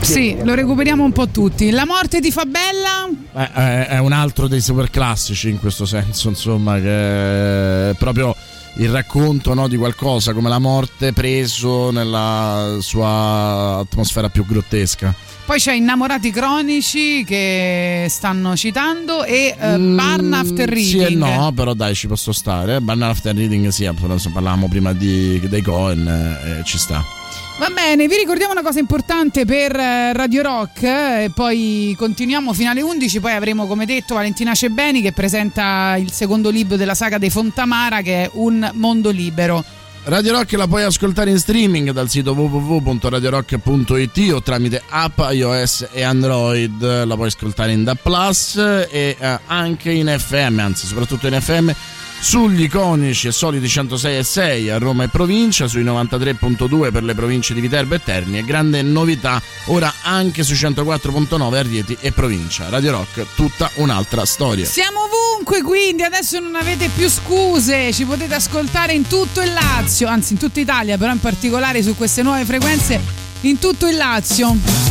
Sì, 0.00 0.36
lo 0.42 0.54
recuperiamo 0.54 1.04
un 1.04 1.12
po' 1.12 1.28
tutti. 1.28 1.70
La 1.70 1.84
morte 1.84 2.20
ti 2.20 2.30
fa 2.30 2.44
bella? 2.44 3.08
Eh, 3.34 3.52
è, 3.52 3.86
è 3.88 3.98
un 3.98 4.12
altro 4.12 4.48
dei 4.48 4.60
super 4.60 4.90
classici 4.90 5.48
in 5.48 5.58
questo 5.58 5.84
senso, 5.84 6.28
insomma, 6.28 6.80
che 6.80 7.90
è 7.90 7.94
proprio 7.94 8.34
il 8.76 8.88
racconto 8.88 9.52
no, 9.54 9.68
di 9.68 9.76
qualcosa 9.76 10.32
come 10.32 10.48
la 10.48 10.58
morte 10.58 11.12
preso 11.12 11.90
nella 11.90 12.76
sua 12.80 13.78
atmosfera 13.80 14.28
più 14.28 14.46
grottesca. 14.46 15.14
Poi 15.44 15.58
c'è 15.58 15.72
Innamorati 15.72 16.30
cronici 16.30 17.24
che 17.24 18.06
stanno 18.08 18.54
citando 18.54 19.24
e 19.24 19.56
eh, 19.58 19.78
Barn 19.78 20.32
After 20.32 20.68
Reading. 20.68 21.06
Sì 21.06 21.12
e 21.12 21.16
no, 21.16 21.50
però 21.52 21.74
dai, 21.74 21.94
ci 21.96 22.06
posso 22.06 22.30
stare. 22.30 22.80
Barn 22.80 23.02
After 23.02 23.34
Reading, 23.34 23.68
sì, 23.68 23.84
appunto, 23.86 24.16
parlavamo 24.32 24.68
prima 24.68 24.92
di, 24.92 25.40
dei 25.48 25.62
Cohen, 25.62 26.06
eh, 26.06 26.62
ci 26.64 26.78
sta. 26.78 27.04
Va 27.60 27.68
bene, 27.68 28.08
vi 28.08 28.16
ricordiamo 28.16 28.52
una 28.52 28.62
cosa 28.62 28.78
importante 28.78 29.44
per 29.44 29.76
eh, 29.76 30.14
Radio 30.14 30.40
Rock 30.40 30.82
eh, 30.82 31.24
e 31.24 31.30
poi 31.30 31.94
continuiamo 31.94 32.54
fino 32.54 32.70
alle 32.70 32.80
11, 32.80 33.20
poi 33.20 33.32
avremo 33.32 33.66
come 33.66 33.84
detto 33.84 34.14
Valentina 34.14 34.54
Cebeni 34.54 35.02
che 35.02 35.12
presenta 35.12 35.94
il 35.98 36.10
secondo 36.10 36.48
libro 36.48 36.76
della 36.76 36.94
saga 36.94 37.18
dei 37.18 37.28
Fontamara 37.28 38.00
che 38.00 38.24
è 38.24 38.30
Un 38.32 38.70
mondo 38.76 39.10
libero. 39.10 39.62
Radio 40.04 40.32
Rock 40.32 40.52
la 40.52 40.66
puoi 40.66 40.84
ascoltare 40.84 41.28
in 41.28 41.38
streaming 41.38 41.90
dal 41.90 42.08
sito 42.08 42.32
www.radiorock.it 42.32 44.32
o 44.32 44.40
tramite 44.40 44.82
app 44.88 45.20
iOS 45.30 45.88
e 45.92 46.02
Android. 46.02 47.04
La 47.04 47.14
puoi 47.14 47.26
ascoltare 47.26 47.72
in 47.72 47.84
DA 47.84 47.94
Plus 47.94 48.56
e 48.56 49.16
eh, 49.18 49.38
anche 49.48 49.90
in 49.90 50.06
FM, 50.06 50.60
anzi 50.60 50.86
soprattutto 50.86 51.26
in 51.26 51.38
FM 51.38 51.70
sugli 52.20 52.62
iconici 52.62 53.28
e 53.28 53.32
soliti 53.32 53.68
106 53.68 54.16
e 54.18 54.22
6 54.22 54.70
a 54.70 54.78
Roma 54.78 55.04
e 55.04 55.08
provincia, 55.08 55.66
sui 55.66 55.82
93.2 55.82 56.92
per 56.92 57.02
le 57.02 57.14
province 57.14 57.54
di 57.54 57.60
Viterbo 57.60 57.94
e 57.94 58.02
Terni 58.02 58.38
e 58.38 58.44
grande 58.44 58.82
novità 58.82 59.42
ora 59.66 59.92
anche 60.02 60.42
sui 60.42 60.54
104.9 60.54 61.54
a 61.54 61.62
Rieti 61.62 61.96
e 62.00 62.12
provincia. 62.12 62.68
Radio 62.68 62.92
Rock, 62.92 63.26
tutta 63.34 63.70
un'altra 63.76 64.24
storia. 64.24 64.66
Siamo 64.66 65.00
ovunque 65.04 65.62
quindi, 65.62 66.02
adesso 66.02 66.38
non 66.38 66.54
avete 66.54 66.90
più 66.94 67.08
scuse, 67.08 67.92
ci 67.92 68.04
potete 68.04 68.34
ascoltare 68.34 68.92
in 68.92 69.06
tutto 69.06 69.40
il 69.40 69.52
Lazio, 69.52 70.06
anzi 70.06 70.34
in 70.34 70.38
tutta 70.38 70.60
Italia, 70.60 70.98
però 70.98 71.12
in 71.12 71.20
particolare 71.20 71.82
su 71.82 71.96
queste 71.96 72.22
nuove 72.22 72.44
frequenze 72.44 73.00
in 73.42 73.58
tutto 73.58 73.86
il 73.88 73.96
Lazio. 73.96 74.89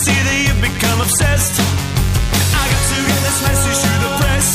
See 0.00 0.16
that 0.16 0.38
you've 0.48 0.62
become 0.64 0.98
obsessed. 1.04 1.60
I 1.60 2.64
got 2.72 2.82
to 2.88 2.96
get 3.04 3.20
this 3.20 3.38
message 3.44 3.78
to 3.84 3.92
the 4.00 4.10
press. 4.16 4.48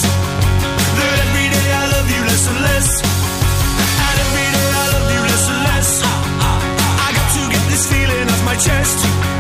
That 0.98 1.18
every 1.22 1.48
day 1.54 1.68
I 1.70 1.86
love 1.94 2.08
you 2.10 2.22
less 2.26 2.46
and 2.50 2.60
less. 2.66 2.90
And 2.98 4.18
every 4.26 4.50
day 4.58 4.70
I 4.74 4.86
love 4.96 5.08
you 5.14 5.22
less 5.30 5.46
and 5.54 5.62
less. 5.70 5.90
I 6.02 7.10
got 7.14 7.30
to 7.38 7.42
get 7.54 7.64
this 7.70 7.86
feeling 7.86 8.26
off 8.26 8.42
my 8.42 8.58
chest. 8.58 9.35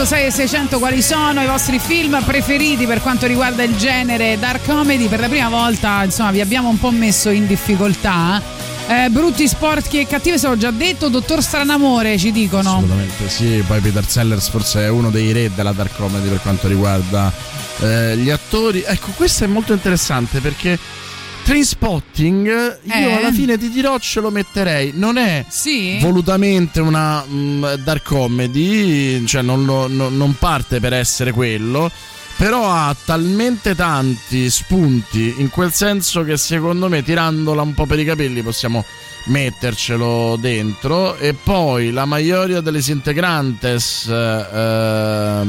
3899 0.00 0.06
106 0.06 0.24
e 0.24 0.30
600 0.30 0.78
quali 0.78 1.02
sono 1.02 1.42
i 1.42 1.46
vostri 1.46 1.78
film 1.78 2.22
preferiti 2.24 2.86
per 2.86 3.02
quanto 3.02 3.26
riguarda 3.26 3.62
il 3.62 3.76
genere 3.76 4.38
dark 4.38 4.64
comedy. 4.64 5.08
Per 5.08 5.20
la 5.20 5.28
prima 5.28 5.50
volta, 5.50 6.02
insomma, 6.04 6.30
vi 6.30 6.40
abbiamo 6.40 6.68
un 6.70 6.78
po' 6.78 6.90
messo 6.90 7.28
in 7.28 7.46
difficoltà. 7.46 8.40
Eh, 8.88 9.10
brutti 9.10 9.46
sporchi 9.46 10.00
e 10.00 10.06
cattive, 10.06 10.38
se 10.38 10.48
l'ho 10.48 10.56
già 10.56 10.70
detto. 10.70 11.08
Dottor 11.08 11.42
Stranamore, 11.42 12.16
ci 12.16 12.32
dicono. 12.32 12.70
Assolutamente 12.70 13.28
sì, 13.28 13.62
poi 13.66 13.80
Peter 13.80 14.06
Sellers 14.06 14.48
forse 14.48 14.84
è 14.84 14.88
uno 14.88 15.10
dei 15.10 15.32
re 15.32 15.50
della 15.54 15.72
dark 15.72 15.94
comedy 15.96 16.28
per 16.28 16.40
quanto 16.40 16.66
riguarda 16.66 17.30
eh, 17.80 18.16
gli 18.16 18.30
attori. 18.30 18.82
Ecco, 18.86 19.10
questo 19.14 19.44
è 19.44 19.46
molto 19.48 19.74
interessante 19.74 20.40
perché 20.40 20.78
Trainspotting 21.50 22.46
io 22.46 22.92
Eh? 22.94 23.12
alla 23.12 23.32
fine 23.32 23.58
ti 23.58 23.70
dirò 23.70 23.98
ce 23.98 24.20
lo 24.20 24.30
metterei. 24.30 24.92
Non 24.94 25.16
è 25.18 25.44
Sì? 25.48 25.98
volutamente 26.00 26.78
una 26.80 27.24
mm, 27.28 27.64
dark 27.82 28.04
comedy, 28.04 29.24
cioè 29.26 29.42
non, 29.42 29.64
lo- 29.64 29.88
non- 29.88 30.16
non 30.16 30.36
parte 30.38 30.78
per 30.78 30.92
essere 30.92 31.32
quello. 31.32 31.90
Però 32.36 32.70
ha 32.70 32.94
talmente 33.04 33.74
tanti 33.74 34.48
spunti 34.48 35.34
in 35.38 35.50
quel 35.50 35.72
senso 35.72 36.22
che 36.22 36.36
secondo 36.36 36.88
me 36.88 37.02
tirandola 37.02 37.62
un 37.62 37.74
po' 37.74 37.84
per 37.84 37.98
i 37.98 38.04
capelli 38.04 38.42
possiamo 38.42 38.84
mettercelo 39.24 40.36
dentro 40.40 41.16
e 41.16 41.34
poi 41.34 41.90
la 41.90 42.04
maggioria 42.04 42.60
delle 42.60 42.80
integrantes 42.86 44.06
ehm, 44.08 45.44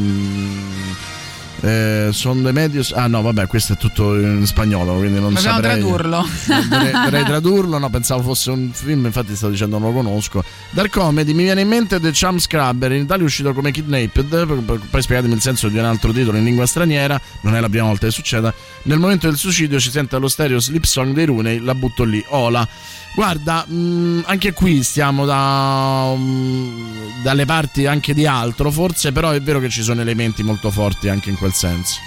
eh, 1.62 2.10
sono 2.12 2.42
de 2.42 2.52
medios 2.52 2.92
ah 2.92 3.06
no 3.08 3.22
vabbè 3.22 3.46
questo 3.48 3.74
è 3.74 3.78
tutto 3.78 4.16
in 4.20 4.46
spagnolo 4.46 4.96
quindi 4.96 5.20
non 5.20 5.34
Dobbiamo 5.34 5.56
saprei. 5.58 5.80
tradurlo. 5.80 6.28
dovrei, 6.70 6.92
dovrei 6.92 7.24
tradurlo 7.26 7.78
no 7.78 7.90
pensavo 7.90 8.24
fosse 8.24 8.50
un 8.50 8.72
film 8.74 9.06
infatti 9.06 9.36
stavo 9.36 9.52
dicendo 9.52 9.78
non 9.78 9.90
lo 9.94 10.02
conosco. 10.02 10.44
Dal 10.72 10.90
comedy 10.90 11.34
mi 11.34 11.44
viene 11.44 11.62
in 11.62 11.68
mente 11.68 12.00
The 12.00 12.12
Chum 12.20 12.40
Scrubber 12.40 12.92
in 12.94 13.04
Italia 13.04 13.24
è 13.24 13.28
uscito 13.28 13.54
come 13.54 13.72
Kidnapped 13.72 14.64
poi 14.90 15.02
spiegatemi 15.02 15.34
il 15.34 15.42
senso 15.42 15.68
di 15.68 15.78
un 15.78 15.86
altro 15.86 16.12
titolo 16.12 16.38
in 16.38 16.44
lingua 16.44 16.66
straniera 16.66 17.20
non 17.42 17.56
è 17.56 17.60
la 17.60 17.70
prima 17.70 17.86
volta 17.86 18.08
che 18.08 18.12
succeda 18.12 18.52
nel 18.84 18.98
momento 18.98 19.28
del 19.28 19.38
suicidio 19.38 19.80
ci 19.80 19.92
sente 19.92 20.16
allo 20.16 20.28
stereo 20.28 20.60
slip 20.60 20.84
song 20.86 21.14
dei 21.14 21.26
Rooney 21.26 21.60
la 21.60 21.76
butto 21.76 22.04
lì 22.04 22.24
Ola. 22.30 22.68
Guarda, 23.14 23.66
mh, 23.68 24.24
anche 24.26 24.54
qui 24.54 24.84
stiamo 24.84 25.26
da, 25.26 26.14
mh, 26.16 27.22
dalle 27.24 27.44
parti 27.46 27.86
anche 27.86 28.14
di 28.14 28.26
altro, 28.26 28.72
forse, 28.72 29.12
però 29.12 29.32
è 29.32 29.42
vero 29.42 29.60
che 29.60 29.68
ci 29.68 29.82
sono 29.84 30.00
elementi 30.00 30.44
molto 30.44 30.72
forti 30.72 31.10
anche 31.10 31.30
in 31.30 31.36
quel 31.38 31.51
senso. 31.54 32.00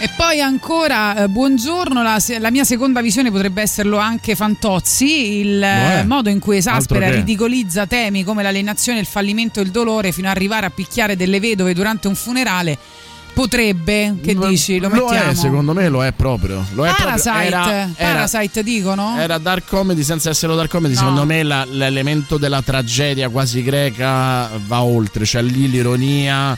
E 0.00 0.08
poi 0.16 0.40
ancora, 0.40 1.24
eh, 1.24 1.28
buongiorno, 1.28 2.04
la, 2.04 2.22
la 2.38 2.50
mia 2.52 2.62
seconda 2.62 3.00
visione 3.00 3.32
potrebbe 3.32 3.62
esserlo 3.62 3.98
anche 3.98 4.36
Fantozzi, 4.36 5.38
il 5.40 5.60
eh, 5.60 6.04
modo 6.04 6.28
in 6.28 6.38
cui 6.38 6.56
esaspera 6.58 7.10
ridicolizza 7.10 7.84
temi 7.86 8.22
come 8.22 8.44
l'alienazione, 8.44 9.00
il 9.00 9.06
fallimento 9.06 9.58
e 9.58 9.64
il 9.64 9.70
dolore 9.70 10.12
fino 10.12 10.28
ad 10.28 10.36
arrivare 10.36 10.66
a 10.66 10.70
picchiare 10.70 11.16
delle 11.16 11.40
vedove 11.40 11.74
durante 11.74 12.06
un 12.06 12.14
funerale. 12.14 12.78
Potrebbe, 13.34 14.16
che 14.22 14.36
dici? 14.36 14.78
Lo, 14.78 14.88
mettiamo? 14.88 15.30
è, 15.30 15.34
secondo 15.34 15.72
me 15.72 15.88
lo 15.88 16.04
è 16.04 16.12
proprio. 16.12 16.64
Lo 16.74 16.86
è 16.86 16.92
Parasite, 16.96 17.48
proprio. 17.50 17.72
Era, 17.72 17.88
era- 17.96 18.12
Parasite 18.14 18.62
dicono? 18.62 19.16
era 19.18 19.38
dark 19.38 19.68
comedy 19.68 20.02
senza 20.04 20.30
essere 20.30 20.54
dark 20.54 20.70
comedy. 20.70 20.94
No. 20.94 21.00
Secondo 21.00 21.24
me 21.24 21.42
la- 21.42 21.64
l'elemento 21.68 22.36
della 22.36 22.62
tragedia 22.62 23.28
quasi 23.28 23.62
greca 23.62 24.48
va 24.66 24.82
oltre, 24.82 25.24
cioè 25.24 25.42
lì 25.42 25.68
l'ironia 25.68 26.56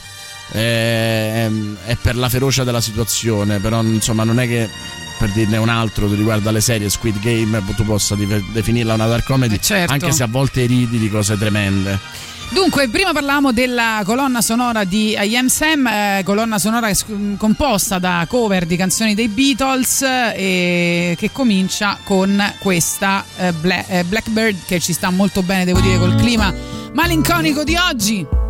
è, 0.51 1.49
è 1.85 1.97
per 2.01 2.17
la 2.17 2.29
ferocia 2.29 2.65
della 2.65 2.81
situazione, 2.81 3.59
però 3.59 3.83
insomma 3.83 4.25
non 4.25 4.41
è 4.41 4.47
che 4.47 4.69
per 5.19 5.31
dirne 5.33 5.59
un 5.59 5.69
altro 5.69 6.09
che 6.09 6.15
riguarda 6.15 6.51
le 6.51 6.63
serie 6.63 6.89
Squid 6.89 7.21
Game 7.21 7.63
tu 7.77 7.85
possa 7.85 8.15
definirla 8.17 8.95
una 8.95 9.07
dark 9.07 9.27
comedy, 9.27 9.59
certo. 9.61 9.93
anche 9.93 10.13
se 10.13 10.23
a 10.23 10.27
volte 10.27 10.65
ridi 10.65 10.99
di 10.99 11.11
cose 11.11 11.37
tremende. 11.37 11.99
Dunque, 12.53 12.89
prima 12.89 13.13
parlavamo 13.13 13.53
della 13.53 14.03
colonna 14.05 14.41
sonora 14.41 14.83
di 14.83 15.17
I 15.17 15.37
Am 15.37 15.47
Sam, 15.47 15.87
eh, 15.87 16.23
colonna 16.25 16.59
sonora 16.59 16.91
composta 17.37 18.01
da 18.01 18.27
cover 18.29 18.67
di 18.67 18.77
canzoni 18.77 19.15
dei 19.15 19.29
Beatles 19.29 20.03
e 20.03 21.15
che 21.17 21.31
comincia 21.31 21.97
con 22.03 22.43
questa 22.59 23.25
eh, 23.37 23.53
Bla- 23.53 23.87
eh, 23.87 24.03
Blackbird 24.03 24.65
che 24.67 24.81
ci 24.81 24.93
sta 24.93 25.11
molto 25.11 25.43
bene, 25.43 25.65
devo 25.65 25.81
dire, 25.81 25.97
col 25.99 26.17
clima 26.17 26.53
malinconico 26.93 27.63
di 27.63 27.77
oggi. 27.77 28.50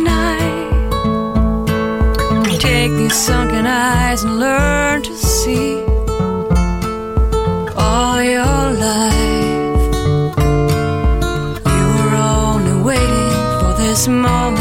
Sunken 3.11 3.67
eyes 3.67 4.23
and 4.23 4.39
learn 4.39 5.03
to 5.03 5.13
see 5.15 5.75
all 7.75 8.23
your 8.23 8.71
life. 8.87 9.93
You 11.73 11.85
were 11.97 12.15
only 12.15 12.81
waiting 12.81 13.31
for 13.59 13.73
this 13.77 14.07
moment 14.07 14.60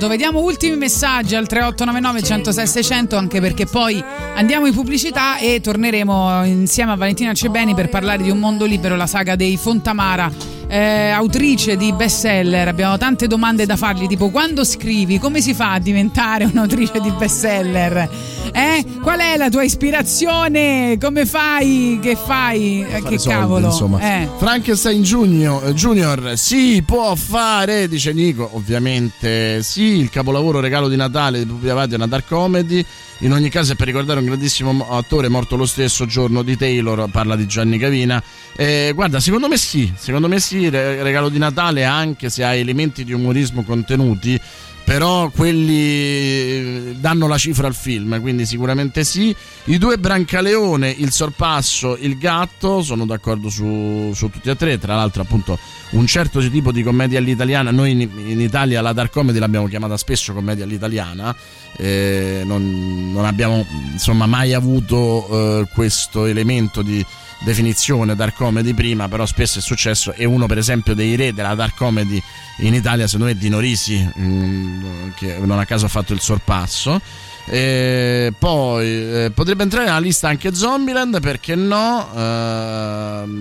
citato, 0.00 0.08
vediamo 0.08 0.40
ultimi 0.40 0.76
messaggi 0.76 1.34
al 1.34 1.46
3899 1.46 2.22
106 2.22 2.66
600 2.66 3.16
anche 3.16 3.40
perché 3.40 3.66
poi 3.66 4.02
andiamo 4.34 4.66
in 4.66 4.72
pubblicità 4.72 5.38
e 5.38 5.60
torneremo 5.60 6.44
insieme 6.44 6.92
a 6.92 6.96
Valentina 6.96 7.34
Cebeni 7.34 7.74
per 7.74 7.90
parlare 7.90 8.22
di 8.22 8.30
Un 8.30 8.38
mondo 8.38 8.64
libero, 8.64 8.96
la 8.96 9.06
saga 9.06 9.36
dei 9.36 9.56
Fontamara. 9.56 10.30
eh, 10.68 11.10
autrice 11.10 11.76
di 11.76 11.92
bestseller, 11.92 12.68
abbiamo 12.68 12.96
tante 12.96 13.26
domande 13.26 13.66
da 13.66 13.76
fargli, 13.76 14.06
tipo 14.06 14.30
quando 14.30 14.64
scrivi, 14.64 15.18
come 15.18 15.40
si 15.40 15.52
fa 15.52 15.72
a 15.72 15.78
diventare 15.80 16.44
un'autrice 16.44 17.00
di 17.00 17.10
bestseller? 17.10 18.08
Eh? 18.52 18.84
Qual 19.00 19.18
è 19.18 19.36
la 19.36 19.48
tua 19.48 19.62
ispirazione? 19.62 20.98
Come 21.00 21.24
fai? 21.26 21.98
Che 22.02 22.16
fai? 22.16 22.82
Eh, 22.82 23.02
che 23.02 23.18
soldi, 23.18 23.38
cavolo? 23.38 23.66
insomma. 23.66 24.00
Eh. 24.00 24.28
Frankenstein 24.38 25.02
Junior, 25.02 25.72
Junior, 25.72 26.32
si 26.36 26.82
può 26.84 27.14
fare, 27.14 27.88
dice 27.88 28.12
Nico, 28.12 28.50
ovviamente 28.52 29.62
sì, 29.62 29.98
il 29.98 30.10
capolavoro 30.10 30.60
regalo 30.60 30.88
di 30.88 30.96
Natale 30.96 31.46
di 31.46 31.68
Avati 31.68 31.92
è 31.92 31.96
una 31.96 32.06
dark 32.06 32.26
comedy, 32.26 32.84
in 33.18 33.32
ogni 33.32 33.48
caso 33.50 33.72
è 33.72 33.76
per 33.76 33.86
ricordare 33.86 34.18
un 34.20 34.26
grandissimo 34.26 34.72
mo- 34.72 34.90
attore 34.90 35.28
morto 35.28 35.56
lo 35.56 35.66
stesso 35.66 36.06
giorno 36.06 36.42
di 36.42 36.56
Taylor, 36.56 37.08
parla 37.10 37.36
di 37.36 37.46
Gianni 37.46 37.78
Cavina. 37.78 38.22
Eh, 38.56 38.92
guarda, 38.94 39.20
secondo 39.20 39.48
me 39.48 39.56
sì, 39.56 39.92
secondo 39.96 40.28
me 40.28 40.40
sì, 40.40 40.68
re- 40.68 41.02
regalo 41.02 41.28
di 41.28 41.38
Natale 41.38 41.84
anche 41.84 42.28
se 42.30 42.44
ha 42.44 42.54
elementi 42.54 43.04
di 43.04 43.12
umorismo 43.12 43.62
contenuti, 43.62 44.38
però 44.90 45.30
quelli 45.30 45.78
eh, 45.78 46.94
danno 46.98 47.28
la 47.28 47.38
cifra 47.38 47.68
al 47.68 47.76
film, 47.76 48.20
quindi 48.20 48.44
sicuramente 48.44 49.04
sì. 49.04 49.32
I 49.66 49.78
due 49.78 49.98
Brancaleone, 49.98 50.90
il 50.90 51.12
sorpasso, 51.12 51.96
il 51.96 52.18
gatto, 52.18 52.82
sono 52.82 53.06
d'accordo 53.06 53.48
su, 53.50 54.10
su 54.12 54.28
tutti 54.30 54.50
e 54.50 54.56
tre. 54.56 54.80
Tra 54.80 54.96
l'altro, 54.96 55.22
appunto, 55.22 55.56
un 55.90 56.08
certo 56.08 56.40
tipo 56.50 56.72
di 56.72 56.82
commedia 56.82 57.20
all'italiana. 57.20 57.70
Noi 57.70 57.92
in, 57.92 58.00
in 58.00 58.40
Italia 58.40 58.80
la 58.80 58.92
dark 58.92 59.12
comedy 59.12 59.38
l'abbiamo 59.38 59.68
chiamata 59.68 59.96
spesso 59.96 60.32
commedia 60.32 60.64
all'italiana. 60.64 61.36
eh, 61.76 62.42
non, 62.44 63.12
non 63.12 63.26
abbiamo 63.26 63.64
insomma 63.92 64.26
mai 64.26 64.54
avuto 64.54 65.28
eh, 65.60 65.68
questo 65.72 66.24
elemento 66.26 66.82
di 66.82 67.04
definizione 67.40 68.14
dark 68.14 68.36
comedy 68.36 68.74
prima, 68.74 69.08
però 69.08 69.26
spesso 69.26 69.58
è 69.58 69.62
successo. 69.62 70.12
E 70.12 70.24
uno, 70.24 70.46
per 70.46 70.58
esempio, 70.58 70.94
dei 70.94 71.16
re 71.16 71.32
della 71.32 71.54
dark 71.54 71.76
comedy 71.76 72.22
in 72.58 72.74
Italia, 72.74 73.06
secondo 73.06 73.26
me, 73.26 73.32
è 73.32 73.34
Dino 73.34 73.58
Risi, 73.58 74.08
mm, 74.18 75.10
che 75.16 75.38
non 75.38 75.58
a 75.58 75.64
caso 75.64 75.86
ha 75.86 75.88
fatto 75.88 76.12
il 76.12 76.20
sorpasso. 76.20 77.00
E 77.46 78.32
poi 78.38 78.86
eh, 78.86 79.32
potrebbe 79.34 79.64
entrare 79.64 79.86
nella 79.86 79.98
lista 79.98 80.28
anche 80.28 80.54
Zombieland, 80.54 81.20
perché 81.20 81.54
no? 81.56 82.08
Ehm, 82.14 83.40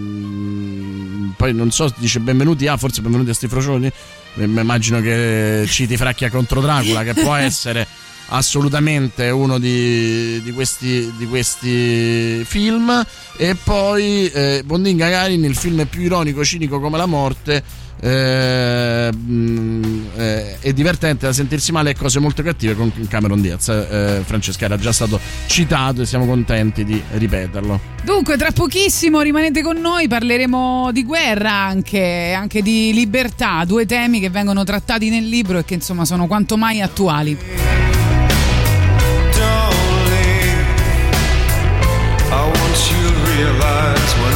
poi 1.35 1.53
non 1.53 1.69
so, 1.69 1.93
dice 1.97 2.19
benvenuti 2.19 2.65
a, 2.67 2.75
forse 2.77 3.01
benvenuti 3.01 3.29
a 3.29 3.33
sti 3.33 3.47
frocioni. 3.47 3.91
immagino 4.35 5.01
che 5.01 5.65
citi 5.67 5.95
Fracchia 5.97 6.29
contro 6.29 6.61
Dracula, 6.61 7.03
che 7.03 7.13
può 7.13 7.35
essere 7.37 7.85
assolutamente 8.29 9.29
uno 9.29 9.59
di, 9.59 10.41
di 10.41 10.51
questi, 10.51 11.11
di 11.17 11.25
questi 11.27 12.43
film. 12.45 13.05
E 13.37 13.55
poi 13.55 14.27
eh, 14.29 14.61
Bondin 14.65 14.97
Gagarin, 14.97 15.43
il 15.43 15.55
film 15.55 15.85
più 15.85 16.01
ironico, 16.01 16.43
cinico 16.43 16.79
come 16.79 16.97
la 16.97 17.05
morte. 17.05 17.63
eh, 18.01 19.11
mh, 19.11 20.05
eh, 20.15 20.59
è 20.59 20.73
divertente 20.73 21.25
da 21.25 21.33
sentirsi 21.33 21.71
male 21.71 21.91
e 21.91 21.95
cose 21.95 22.19
molto 22.19 22.41
cattive 22.41 22.75
con 22.75 22.91
Cameron 23.07 23.41
Diaz. 23.41 23.67
Eh, 23.69 24.21
Francesca 24.25 24.65
era 24.65 24.77
già 24.77 24.91
stato 24.91 25.19
citato 25.47 26.01
e 26.01 26.05
siamo 26.05 26.25
contenti 26.25 26.85
di 26.85 27.01
ripeterlo. 27.11 27.79
Dunque, 28.03 28.37
tra 28.37 28.51
pochissimo 28.51 29.21
rimanete 29.21 29.61
con 29.61 29.77
noi, 29.77 30.07
parleremo 30.07 30.91
di 30.91 31.03
guerra 31.03 31.51
anche, 31.51 32.33
anche 32.35 32.61
di 32.61 32.93
libertà, 32.93 33.63
due 33.65 33.85
temi 33.85 34.19
che 34.19 34.29
vengono 34.29 34.63
trattati 34.63 35.09
nel 35.09 35.27
libro 35.27 35.59
e 35.59 35.65
che 35.65 35.73
insomma 35.73 36.05
sono 36.05 36.27
quanto 36.27 36.55
mai 36.57 36.81
attuali. 36.81 37.37
God's 43.79 44.13
way. 44.19 44.28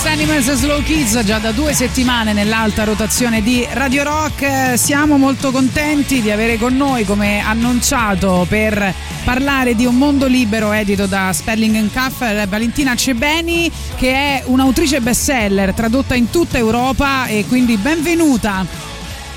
Fast 0.00 0.18
Animals 0.18 0.52
Slow 0.54 0.82
Kids 0.82 1.22
già 1.24 1.38
da 1.38 1.52
due 1.52 1.74
settimane 1.74 2.32
nell'alta 2.32 2.84
rotazione 2.84 3.42
di 3.42 3.68
Radio 3.72 4.02
Rock. 4.02 4.78
Siamo 4.78 5.18
molto 5.18 5.50
contenti 5.50 6.22
di 6.22 6.30
avere 6.30 6.56
con 6.56 6.74
noi, 6.74 7.04
come 7.04 7.40
annunciato, 7.40 8.46
per 8.48 8.94
parlare 9.24 9.74
di 9.74 9.84
Un 9.84 9.96
mondo 9.96 10.26
libero 10.26 10.72
edito 10.72 11.04
da 11.04 11.34
Sperling 11.34 11.92
Cuff, 11.92 12.20
Valentina 12.46 12.96
Cebeni, 12.96 13.70
che 13.96 14.12
è 14.12 14.42
un'autrice 14.46 15.02
bestseller 15.02 15.74
tradotta 15.74 16.14
in 16.14 16.30
tutta 16.30 16.56
Europa 16.56 17.26
e 17.26 17.44
quindi 17.46 17.76
benvenuta. 17.76 18.64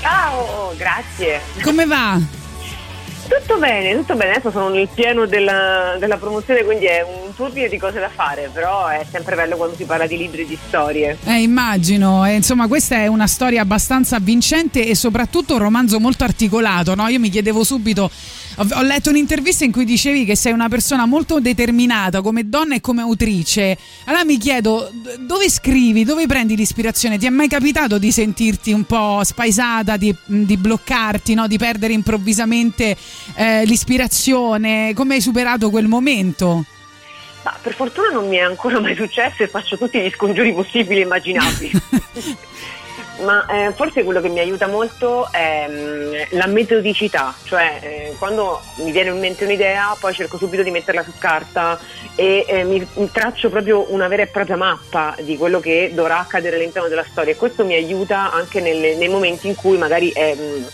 Ciao, 0.00 0.72
grazie. 0.78 1.42
Come 1.62 1.84
va? 1.84 2.18
Tutto 3.54 3.66
bene, 3.66 3.96
tutto 3.96 4.16
bene. 4.16 4.32
Adesso 4.32 4.50
sono 4.50 4.68
nel 4.68 4.88
pieno 4.92 5.26
della, 5.26 5.94
della 6.00 6.16
promozione, 6.16 6.64
quindi 6.64 6.86
è 6.86 7.02
un 7.02 7.32
turbine 7.36 7.68
di 7.68 7.78
cose 7.78 8.00
da 8.00 8.08
fare, 8.08 8.50
però 8.52 8.88
è 8.88 9.06
sempre 9.08 9.36
bello 9.36 9.54
quando 9.54 9.76
si 9.76 9.84
parla 9.84 10.08
di 10.08 10.16
libri 10.16 10.42
e 10.42 10.46
di 10.46 10.58
storie. 10.66 11.16
Eh, 11.24 11.40
immagino, 11.40 12.26
Eh, 12.26 12.34
insomma 12.34 12.66
questa 12.66 12.96
è 12.96 13.06
una 13.06 13.28
storia 13.28 13.62
abbastanza 13.62 14.16
avvincente 14.16 14.84
e 14.84 14.96
soprattutto 14.96 15.52
un 15.52 15.60
romanzo 15.60 16.00
molto 16.00 16.24
articolato, 16.24 16.96
no? 16.96 17.06
Io 17.06 17.20
mi 17.20 17.28
chiedevo 17.28 17.62
subito, 17.62 18.10
ho, 18.56 18.66
ho 18.70 18.82
letto 18.82 19.10
un'intervista 19.10 19.64
in 19.64 19.72
cui 19.72 19.84
dicevi 19.84 20.24
che 20.24 20.36
sei 20.36 20.52
una 20.52 20.68
persona 20.68 21.06
molto 21.06 21.40
determinata 21.40 22.20
come 22.20 22.48
donna 22.48 22.74
e 22.74 22.80
come 22.80 23.02
autrice, 23.02 23.76
allora 24.04 24.24
mi 24.24 24.38
chiedo 24.38 24.90
dove 25.18 25.50
scrivi, 25.50 26.04
dove 26.04 26.26
prendi 26.26 26.56
l'ispirazione? 26.56 27.18
Ti 27.18 27.26
è 27.26 27.30
mai 27.30 27.48
capitato 27.48 27.98
di 27.98 28.10
sentirti 28.12 28.72
un 28.72 28.84
po' 28.84 29.22
spaesata, 29.24 29.96
di, 29.96 30.14
di 30.24 30.56
bloccarti, 30.56 31.34
no? 31.34 31.46
di 31.46 31.58
perdere 31.58 31.92
improvvisamente 31.92 32.96
eh, 33.34 33.64
l'ispirazione? 33.64 34.92
Come 34.94 35.14
hai 35.14 35.20
superato 35.20 35.70
quel 35.70 35.86
momento? 35.86 36.64
Ma 37.42 37.54
per 37.60 37.74
fortuna 37.74 38.08
non 38.08 38.28
mi 38.28 38.36
è 38.36 38.40
ancora 38.40 38.80
mai 38.80 38.94
successo 38.94 39.42
e 39.42 39.48
faccio 39.48 39.76
tutti 39.76 40.00
gli 40.00 40.10
scongiuri 40.10 40.54
possibili 40.54 41.00
e 41.00 41.02
immaginabili. 41.02 41.72
Ma 43.20 43.46
eh, 43.46 43.72
forse 43.72 44.02
quello 44.02 44.20
che 44.20 44.28
mi 44.28 44.40
aiuta 44.40 44.66
molto 44.66 45.30
è 45.30 45.66
mm, 45.68 46.12
la 46.30 46.46
metodicità, 46.46 47.32
cioè 47.44 47.78
eh, 47.80 48.14
quando 48.18 48.60
mi 48.78 48.90
viene 48.90 49.10
in 49.10 49.20
mente 49.20 49.44
un'idea 49.44 49.96
poi 49.98 50.12
cerco 50.12 50.36
subito 50.36 50.62
di 50.64 50.70
metterla 50.72 51.04
su 51.04 51.12
carta 51.16 51.78
e 52.16 52.44
eh, 52.48 52.64
mi, 52.64 52.84
mi 52.94 53.10
traccio 53.12 53.50
proprio 53.50 53.86
una 53.92 54.08
vera 54.08 54.22
e 54.22 54.26
propria 54.26 54.56
mappa 54.56 55.14
di 55.20 55.36
quello 55.36 55.60
che 55.60 55.92
dovrà 55.94 56.18
accadere 56.18 56.56
all'interno 56.56 56.88
della 56.88 57.06
storia. 57.08 57.32
E 57.32 57.36
questo 57.36 57.64
mi 57.64 57.74
aiuta 57.74 58.32
anche 58.32 58.60
nelle- 58.60 58.96
nei 58.96 59.08
momenti 59.08 59.46
in 59.46 59.54
cui 59.54 59.78
magari 59.78 60.10
è, 60.10 60.34
mm, 60.34 60.64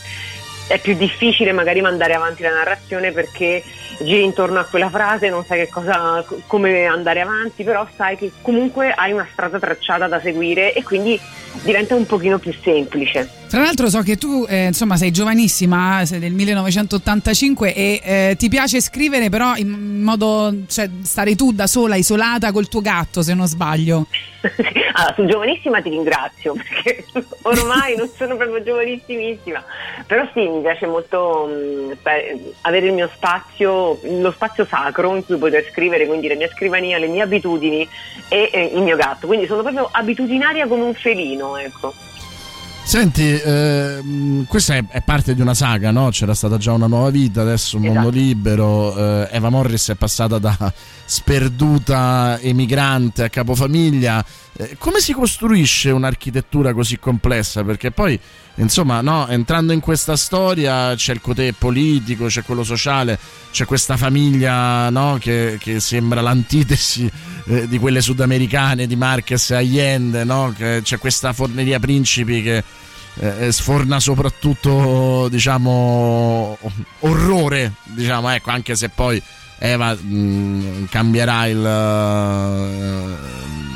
è 0.71 0.79
più 0.79 0.95
difficile 0.95 1.51
magari 1.51 1.81
mandare 1.81 2.15
avanti 2.15 2.43
la 2.43 2.53
narrazione 2.53 3.11
perché 3.11 3.61
giri 3.99 4.23
intorno 4.23 4.61
a 4.61 4.65
quella 4.65 4.89
frase, 4.89 5.29
non 5.29 5.45
sai 5.45 5.65
che 5.65 5.69
cosa, 5.69 6.25
come 6.47 6.87
andare 6.87 7.21
avanti, 7.21 7.65
però 7.65 7.87
sai 7.97 8.17
che 8.17 8.31
comunque 8.41 8.93
hai 8.93 9.11
una 9.11 9.27
strada 9.33 9.59
tracciata 9.59 10.07
da 10.07 10.21
seguire 10.21 10.73
e 10.73 10.85
quindi 10.85 11.19
diventa 11.63 11.95
un 11.95 12.07
pochino 12.07 12.39
più 12.39 12.55
semplice. 12.63 13.29
Tra 13.49 13.63
l'altro 13.63 13.91
so 13.91 14.01
che 14.03 14.17
tu 14.17 14.47
eh, 14.49 14.67
insomma 14.67 14.97
sei 14.97 15.11
giovanissima, 15.11 16.03
sei 16.05 16.21
del 16.21 16.33
1985 16.33 17.75
e 17.75 18.01
eh, 18.03 18.37
ti 18.39 18.49
piace 18.49 18.81
scrivere 18.81 19.29
però 19.29 19.57
in 19.57 20.03
modo, 20.03 20.55
cioè 20.69 20.89
stare 21.03 21.35
tu 21.35 21.53
da 21.53 21.67
sola, 21.67 21.97
isolata 21.97 22.53
col 22.53 22.69
tuo 22.69 22.81
gatto 22.81 23.23
se 23.23 23.35
non 23.35 23.47
sbaglio. 23.47 24.07
Allora, 24.93 25.15
su 25.15 25.25
giovanissima 25.25 25.81
ti 25.81 25.89
ringrazio 25.89 26.55
perché 26.55 27.05
ormai 27.43 27.97
non 27.97 28.11
sono 28.15 28.37
proprio 28.37 28.63
giovanissimissima, 28.63 29.65
però 30.07 30.29
sì, 30.35 30.41
mi 30.61 30.67
piace 30.67 30.87
molto 30.87 31.47
mh, 31.47 31.97
sta- 31.99 32.11
avere 32.63 32.87
il 32.87 32.93
mio 32.93 33.11
spazio, 33.15 33.99
lo 34.03 34.31
spazio 34.31 34.67
sacro 34.67 35.17
in 35.17 35.25
cui 35.25 35.37
poter 35.37 35.67
scrivere, 35.71 36.07
quindi 36.07 36.29
la 36.29 36.37
mia 36.37 36.49
scrivania, 36.49 36.99
le 36.99 37.09
mie 37.09 37.23
abitudini 37.23 37.89
e 38.29 38.51
eh, 38.53 38.73
il 38.75 38.83
mio 38.83 38.97
gatto, 38.97 39.27
quindi 39.27 39.47
sono 39.47 39.63
proprio 39.63 39.89
abitudinaria 39.91 40.67
come 40.67 40.83
un 40.85 40.95
felino, 40.95 41.57
ecco. 41.57 41.93
Senti, 42.83 43.41
ehm, 43.41 44.47
questa 44.47 44.75
è, 44.75 44.83
è 44.89 45.01
parte 45.03 45.35
di 45.35 45.41
una 45.41 45.55
saga, 45.55 45.93
no? 45.93 46.09
C'era 46.11 46.35
stata 46.35 46.57
già 46.57 46.73
una 46.73 46.89
nuova 46.89 47.11
vita, 47.11 47.43
adesso 47.43 47.77
un 47.77 47.85
mondo 47.85 48.09
libero. 48.09 48.97
eh, 48.97 49.29
Eva 49.31 49.49
Morris 49.49 49.91
è 49.91 49.95
passata 49.95 50.39
da 50.39 50.57
sperduta 51.05 52.39
emigrante 52.41 53.25
a 53.25 53.29
capofamiglia. 53.29 54.25
Eh, 54.57 54.77
come 54.79 55.01
si 55.01 55.13
costruisce 55.13 55.91
un'architettura 55.91 56.75
così 56.75 56.99
complessa? 56.99 57.63
Perché 57.63 57.91
poi, 57.91 58.19
insomma, 58.57 59.01
no, 59.01 59.29
entrando 59.29 59.73
in 59.73 59.81
questa 59.81 60.17
storia 60.17 60.95
c'è 60.95 61.13
il 61.13 61.21
cotè 61.21 61.53
politico, 61.53 62.27
c'è 62.27 62.43
quello 62.43 62.65
sociale, 62.65 63.19
c'è 63.53 63.65
questa 63.65 63.97
famiglia 63.97 64.91
no, 64.91 65.19
che, 65.21 65.57
che 65.61 65.81
sembra 65.81 66.21
l'antitesi 66.21 67.11
eh, 67.47 67.69
di 67.69 67.79
quelle 67.79 68.01
sudamericane 68.01 68.87
di 68.87 68.97
Marquez 68.97 69.51
e 69.51 69.57
Allende, 69.57 70.25
no? 70.25 70.55
C'è 70.57 70.99
questa 70.99 71.33
forneria 71.33 71.79
principi 71.79 72.43
che 72.43 72.65
eh, 73.15 73.53
sforna 73.53 73.99
soprattutto 73.99 75.29
diciamo 75.29 76.57
orrore 77.01 77.73
diciamo 77.85 78.31
ecco 78.31 78.51
anche 78.51 78.77
se 78.77 78.89
poi 78.89 79.21
Eva 79.59 79.95
mh, 79.95 80.87
cambierà 80.89 81.47
il, 81.47 81.67
eh, 81.67 83.70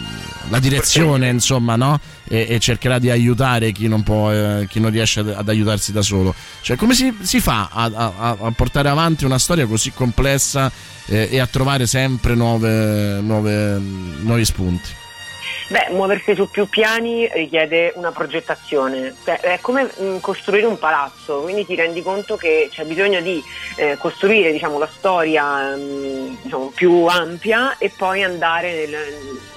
la 0.49 0.59
direzione 0.59 1.28
insomma 1.28 1.76
no? 1.76 1.99
E, 2.28 2.47
e 2.49 2.59
cercherà 2.59 2.99
di 2.99 3.11
aiutare 3.11 3.72
chi 3.72 3.88
non 3.88 4.03
può 4.03 4.30
eh, 4.32 4.66
chi 4.68 4.80
non 4.80 4.90
riesce 4.90 5.20
ad, 5.20 5.49
aiutarsi 5.49 5.92
da 5.92 6.03
solo. 6.03 6.34
Cioè 6.61 6.76
come 6.76 6.95
si, 6.95 7.14
si 7.22 7.40
fa 7.40 7.68
a, 7.72 7.90
a- 7.95 8.36
a 8.40 8.51
portare 8.53 8.88
avanti 8.88 9.24
una 9.24 9.38
storia 9.38 9.66
così 9.66 9.92
complessa 9.92 10.70
eh, 11.07 11.28
e 11.30 11.38
a 11.38 11.47
trovare 11.47 11.86
sempre 11.86 12.34
nuove, 12.34 13.20
nuove, 13.20 13.78
nuovi 13.78 14.45
spunti 14.45 15.03
Beh, 15.66 15.88
muoversi 15.92 16.34
su 16.34 16.50
più 16.50 16.68
piani 16.68 17.26
richiede 17.32 17.92
una 17.96 18.12
progettazione, 18.12 19.14
Cioè, 19.24 19.40
è 19.40 19.58
come 19.62 19.84
mh, 19.84 20.20
costruire 20.20 20.66
un 20.66 20.78
palazzo, 20.78 21.40
quindi 21.40 21.64
ti 21.64 21.74
rendi 21.74 22.02
conto 22.02 22.36
che 22.36 22.68
c'è 22.70 22.84
bisogno 22.84 23.20
di 23.22 23.42
eh, 23.76 23.96
costruire 23.96 24.52
diciamo, 24.52 24.78
la 24.78 24.88
storia 24.94 25.74
mh, 25.74 26.42
diciamo, 26.42 26.70
più 26.74 27.06
ampia 27.06 27.78
e 27.78 27.90
poi 27.96 28.22
andare 28.22 28.74
nel, 28.74 28.94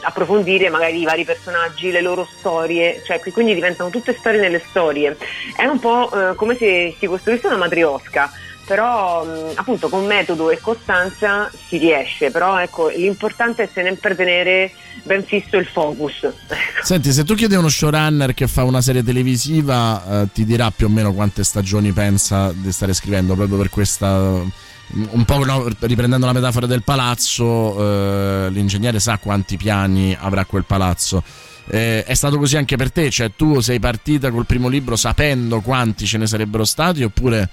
approfondire 0.02 0.70
magari 0.70 1.02
i 1.02 1.06
vari 1.06 1.26
personaggi, 1.26 1.92
le 1.92 2.02
loro 2.02 2.26
storie, 2.38 3.02
cioè, 3.06 3.20
qui- 3.20 3.32
quindi 3.32 3.54
diventano 3.54 3.90
tutte 3.90 4.16
storie 4.18 4.40
nelle 4.40 4.64
storie. 4.70 5.18
È 5.58 5.66
un 5.66 5.80
po' 5.80 6.10
eh, 6.12 6.36
come 6.36 6.56
se 6.56 6.96
si 6.98 7.06
costruisse 7.06 7.48
una 7.48 7.58
matriosca. 7.58 8.32
Però 8.68 9.24
mh, 9.24 9.52
appunto 9.56 9.88
con 9.88 10.06
metodo 10.06 10.52
e 10.52 10.60
costanza 10.60 11.50
si 11.68 11.78
riesce, 11.78 12.32
però 12.32 12.60
ecco 12.60 12.90
l'importante 12.90 13.64
è 13.64 13.70
sempre 13.72 14.14
tenere 14.14 14.72
ben 15.04 15.24
fisso 15.24 15.56
il 15.56 15.66
focus. 15.66 16.28
Senti, 16.84 17.14
se 17.14 17.24
tu 17.24 17.34
chiedi 17.34 17.56
a 17.56 17.60
uno 17.60 17.70
showrunner 17.70 18.34
che 18.34 18.48
fa 18.48 18.66
una 18.66 18.82
serie 18.82 19.04
televisiva, 19.04 20.24
eh, 20.24 20.28
ti 20.34 20.44
dirà 20.44 20.70
più 20.70 20.88
o 20.88 20.90
meno 20.90 21.14
quante 21.14 21.46
stagioni 21.46 21.94
pensa 21.94 22.52
di 22.54 22.72
stare 22.74 22.94
scrivendo, 22.94 23.36
proprio 23.36 23.58
per 23.58 23.70
questa. 23.70 24.44
Un 24.90 25.26
po' 25.26 25.44
no, 25.44 25.68
riprendendo 25.80 26.26
la 26.26 26.32
metafora 26.32 26.66
del 26.66 26.82
palazzo, 26.82 27.78
eh, 27.78 28.50
l'ingegnere 28.52 29.00
sa 29.00 29.18
quanti 29.18 29.58
piani 29.58 30.16
avrà 30.18 30.46
quel 30.46 30.64
palazzo. 30.66 31.24
Eh, 31.70 32.04
è 32.06 32.14
stato 32.14 32.38
così 32.38 32.56
anche 32.56 32.78
per 32.78 32.92
te? 32.92 33.10
Cioè, 33.10 33.32
tu 33.36 33.60
sei 33.60 33.80
partita 33.80 34.32
col 34.32 34.46
primo 34.46 34.70
libro 34.70 34.96
sapendo 34.96 35.60
quanti 35.60 36.06
ce 36.06 36.18
ne 36.18 36.26
sarebbero 36.26 36.64
stati, 36.64 37.04
oppure 37.04 37.50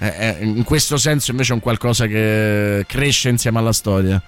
eh, 0.00 0.36
eh, 0.40 0.44
in 0.44 0.64
questo 0.64 0.96
senso 0.96 1.32
invece 1.32 1.52
è 1.52 1.54
un 1.54 1.60
qualcosa 1.60 2.06
che 2.06 2.84
cresce 2.86 3.28
insieme 3.28 3.58
alla 3.58 3.72
storia? 3.72 4.20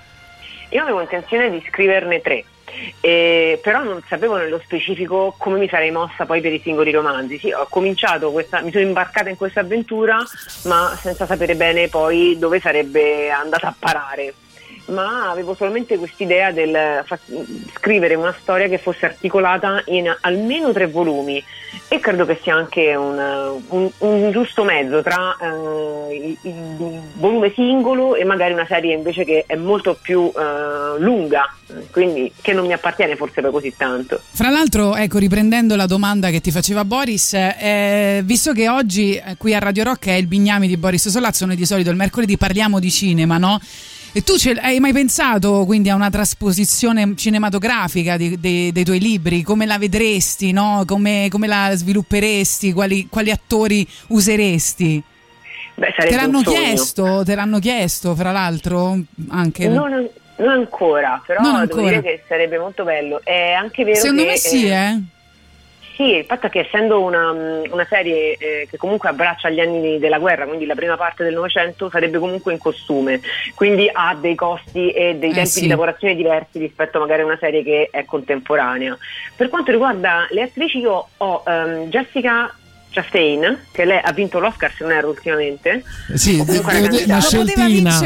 Io 0.70 0.82
avevo 0.82 1.00
intenzione 1.00 1.50
di 1.50 1.64
scriverne 1.68 2.20
tre, 2.20 2.44
eh, 3.00 3.58
però 3.62 3.82
non 3.82 4.02
sapevo 4.08 4.36
nello 4.36 4.60
specifico 4.62 5.34
come 5.36 5.58
mi 5.58 5.68
sarei 5.68 5.90
mossa 5.90 6.26
poi 6.26 6.40
per 6.40 6.52
i 6.52 6.60
singoli 6.62 6.90
romanzi. 6.90 7.38
Sì, 7.38 7.52
ho 7.52 7.66
cominciato 7.68 8.30
questa, 8.30 8.60
mi 8.60 8.70
sono 8.70 8.84
imbarcata 8.84 9.28
in 9.28 9.36
questa 9.36 9.60
avventura, 9.60 10.18
ma 10.64 10.96
senza 11.00 11.26
sapere 11.26 11.54
bene 11.54 11.88
poi 11.88 12.36
dove 12.38 12.60
sarebbe 12.60 13.30
andata 13.30 13.68
a 13.68 13.74
parare. 13.78 14.34
Ma 14.91 15.30
avevo 15.30 15.55
solamente 15.55 15.97
quest'idea 15.99 16.51
del 16.51 17.03
fa- 17.05 17.18
scrivere 17.74 18.14
una 18.14 18.34
storia 18.41 18.68
che 18.68 18.78
fosse 18.78 19.07
articolata 19.07 19.82
in 19.86 20.14
almeno 20.22 20.72
tre 20.72 20.86
volumi 20.86 21.43
e 21.88 22.01
credo 22.01 22.26
che 22.26 22.38
sia 22.43 22.55
anche 22.55 22.95
un, 22.95 23.16
un- 23.68 23.91
un 23.99 24.30
giusto 24.32 24.64
mezzo 24.64 25.03
tra 25.03 25.36
eh, 25.41 26.14
il, 26.16 26.38
il 26.43 27.01
volume 27.14 27.53
singolo 27.55 28.14
e 28.16 28.24
magari 28.24 28.53
una 28.53 28.66
serie 28.66 28.95
invece 28.95 29.24
che 29.24 29.45
è 29.47 29.55
molto 29.57 29.97
più 30.01 30.32
eh, 30.34 30.99
lunga, 31.01 31.53
quindi 31.93 32.32
che 32.41 32.53
non 32.53 32.66
mi 32.66 32.72
appartiene 32.72 33.14
forse 33.16 33.41
poi 33.41 33.51
così 33.53 33.74
tanto. 33.76 34.20
Fra 34.32 34.51
l'altro, 34.51 34.97
ecco, 34.97 35.18
riprendendo 35.18 35.76
la 35.76 35.86
domanda 35.86 36.30
che 36.30 36.41
ti 36.41 36.51
faceva 36.51 36.84
Boris, 36.84 37.34
eh, 37.34 38.22
visto 38.24 38.53
che 38.53 38.68
oggi 38.68 39.14
eh, 39.14 39.36
qui 39.36 39.55
a 39.55 39.59
Radio 39.59 39.84
Rock 39.84 40.09
è 40.09 40.12
il 40.14 40.26
Bignami 40.26 40.66
di 40.66 40.76
Boris 40.76 41.09
Solazzo, 41.09 41.47
noi 41.47 41.57
di 41.57 41.66
solito 41.66 41.91
il 41.91 41.97
mercoledì 41.97 42.36
parliamo 42.36 42.78
di 42.80 42.91
cinema, 42.91 43.38
no? 43.38 43.61
E 44.12 44.22
tu 44.22 44.34
hai 44.62 44.80
mai 44.80 44.92
pensato 44.92 45.64
quindi 45.64 45.88
a 45.88 45.94
una 45.94 46.11
trasposizione 46.11 47.12
cinematografica 47.16 48.16
di- 48.16 48.40
dei- 48.40 48.72
dei 48.72 48.84
tuoi 48.84 48.98
libri? 48.98 49.42
Come 49.42 49.66
la 49.66 49.78
vedresti, 49.78 50.50
no? 50.50 50.82
Come, 50.84 51.28
come 51.30 51.46
la 51.46 51.70
svilupperesti? 51.74 52.72
Quali, 52.72 53.06
quali 53.08 53.30
attori 53.30 53.86
useresti? 54.08 55.00
Beh, 55.76 55.94
Te 55.96 56.14
l'hanno 56.16 56.40
chiesto, 56.42 57.22
te 57.24 57.34
l'hanno 57.36 57.58
chiesto, 57.61 58.14
fra 58.16 58.32
l'altro, 58.32 58.98
anche. 59.28 59.68
Non, 59.68 60.08
Non 60.36 60.48
ancora, 60.48 61.22
però 61.24 61.40
Non 61.40 61.52
devo 61.52 61.62
ancora. 61.62 62.00
dire 62.00 62.02
che 62.02 62.24
sarebbe 62.26 62.58
molto 62.58 62.82
bello. 62.82 63.20
È 63.22 63.52
anche 63.52 63.84
vero 63.84 64.00
Secondo 64.00 64.22
che, 64.22 64.28
me 64.30 64.36
sì, 64.36 64.66
eh. 64.66 64.98
Sì, 66.01 66.14
il 66.16 66.24
fatto 66.24 66.46
è 66.46 66.48
che 66.48 66.61
essendo 66.61 67.03
una, 67.03 67.30
una 67.30 67.86
serie 67.86 68.34
eh, 68.38 68.66
che 68.70 68.78
comunque 68.78 69.11
abbraccia 69.11 69.51
gli 69.51 69.61
anni 69.61 69.98
della 69.98 70.18
guerra, 70.18 70.46
quindi 70.46 70.64
la 70.64 70.74
prima 70.74 70.96
parte 70.96 71.24
del 71.24 71.34
Novecento, 71.34 71.90
sarebbe 71.90 72.18
comunque 72.18 72.55
in 72.55 72.59
costume, 72.59 73.20
quindi 73.55 73.86
ha 73.92 74.16
dei 74.18 74.34
costi 74.34 74.92
e 74.92 75.16
dei 75.16 75.28
Eh, 75.32 75.34
tempi 75.34 75.48
sì. 75.51 75.61
di 75.61 75.66
lavorazione 75.68 76.14
diversi 76.16 76.59
rispetto 76.59 76.98
magari 77.01 77.20
a 77.20 77.26
una 77.26 77.36
serie 77.38 77.62
che 77.62 77.88
è 77.90 78.07
contemporanea. 78.07 78.96
Per 79.36 79.51
quanto 79.51 79.72
riguarda 79.72 80.26
le 80.30 80.40
attrici, 80.40 80.78
io 80.78 81.07
ho 81.18 81.42
ehm, 81.46 81.88
Jessica 81.90 82.51
Chastain, 82.92 83.66
che 83.70 83.84
lei 83.84 84.01
ha 84.03 84.12
vinto 84.12 84.38
l'Oscar 84.38 84.72
se 84.74 84.82
non 84.84 84.92
erro 84.94 85.11
ultimamente. 85.11 85.84
Eh, 86.11 86.16
Sì, 86.16 86.38
comunque 86.38 86.88
de- 86.88 87.03
una 87.05 87.20
sceltina. 87.20 87.98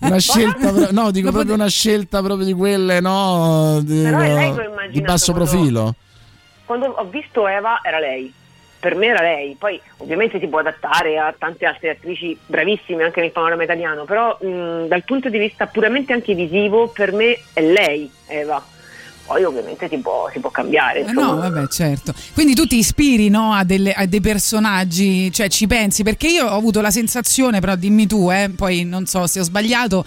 Una 0.00 0.18
scelta, 0.18 0.70
pro- 0.70 0.88
no, 0.90 1.10
dico 1.12 1.28
Lo 1.28 1.32
proprio 1.32 1.54
una 1.54 1.68
scelta 1.68 2.22
proprio 2.22 2.44
di 2.44 2.52
quelle, 2.52 3.00
no, 3.00 3.80
di, 3.82 4.04
ho 4.04 4.62
di 4.90 5.00
basso 5.00 5.32
quando- 5.32 5.50
profilo. 5.50 5.94
Quando 6.68 6.84
ho 6.88 7.04
visto 7.06 7.48
Eva 7.48 7.80
era 7.82 7.98
lei. 7.98 8.30
Per 8.78 8.94
me 8.94 9.06
era 9.06 9.22
lei, 9.22 9.56
poi 9.58 9.80
ovviamente 9.96 10.38
si 10.38 10.46
può 10.46 10.58
adattare 10.58 11.18
a 11.18 11.34
tante 11.36 11.64
altre 11.64 11.90
attrici 11.90 12.38
bravissime 12.46 13.02
anche 13.04 13.20
nel 13.22 13.32
panorama 13.32 13.62
italiano, 13.64 14.04
però 14.04 14.36
mh, 14.38 14.86
dal 14.86 15.02
punto 15.02 15.30
di 15.30 15.38
vista 15.38 15.66
puramente 15.66 16.12
anche 16.12 16.34
visivo 16.34 16.88
per 16.88 17.12
me 17.12 17.36
è 17.54 17.62
lei 17.62 18.08
Eva. 18.26 18.62
Poi 19.26 19.42
ovviamente 19.44 19.88
si 19.88 19.96
può, 19.96 20.28
si 20.30 20.38
può 20.40 20.50
cambiare. 20.50 21.00
Eh 21.00 21.02
insomma. 21.08 21.26
No, 21.26 21.36
vabbè, 21.36 21.66
certo. 21.68 22.14
Quindi 22.34 22.54
tu 22.54 22.66
ti 22.66 22.76
ispiri 22.76 23.30
no, 23.30 23.52
a, 23.52 23.64
delle- 23.64 23.94
a 23.94 24.06
dei 24.06 24.20
personaggi, 24.20 25.32
cioè 25.32 25.48
ci 25.48 25.66
pensi, 25.66 26.02
perché 26.02 26.28
io 26.28 26.46
ho 26.46 26.56
avuto 26.56 26.80
la 26.80 26.90
sensazione, 26.90 27.60
però 27.60 27.74
dimmi 27.76 28.06
tu, 28.06 28.30
eh, 28.30 28.50
poi 28.54 28.84
non 28.84 29.06
so 29.06 29.26
se 29.26 29.40
ho 29.40 29.42
sbagliato, 29.42 30.06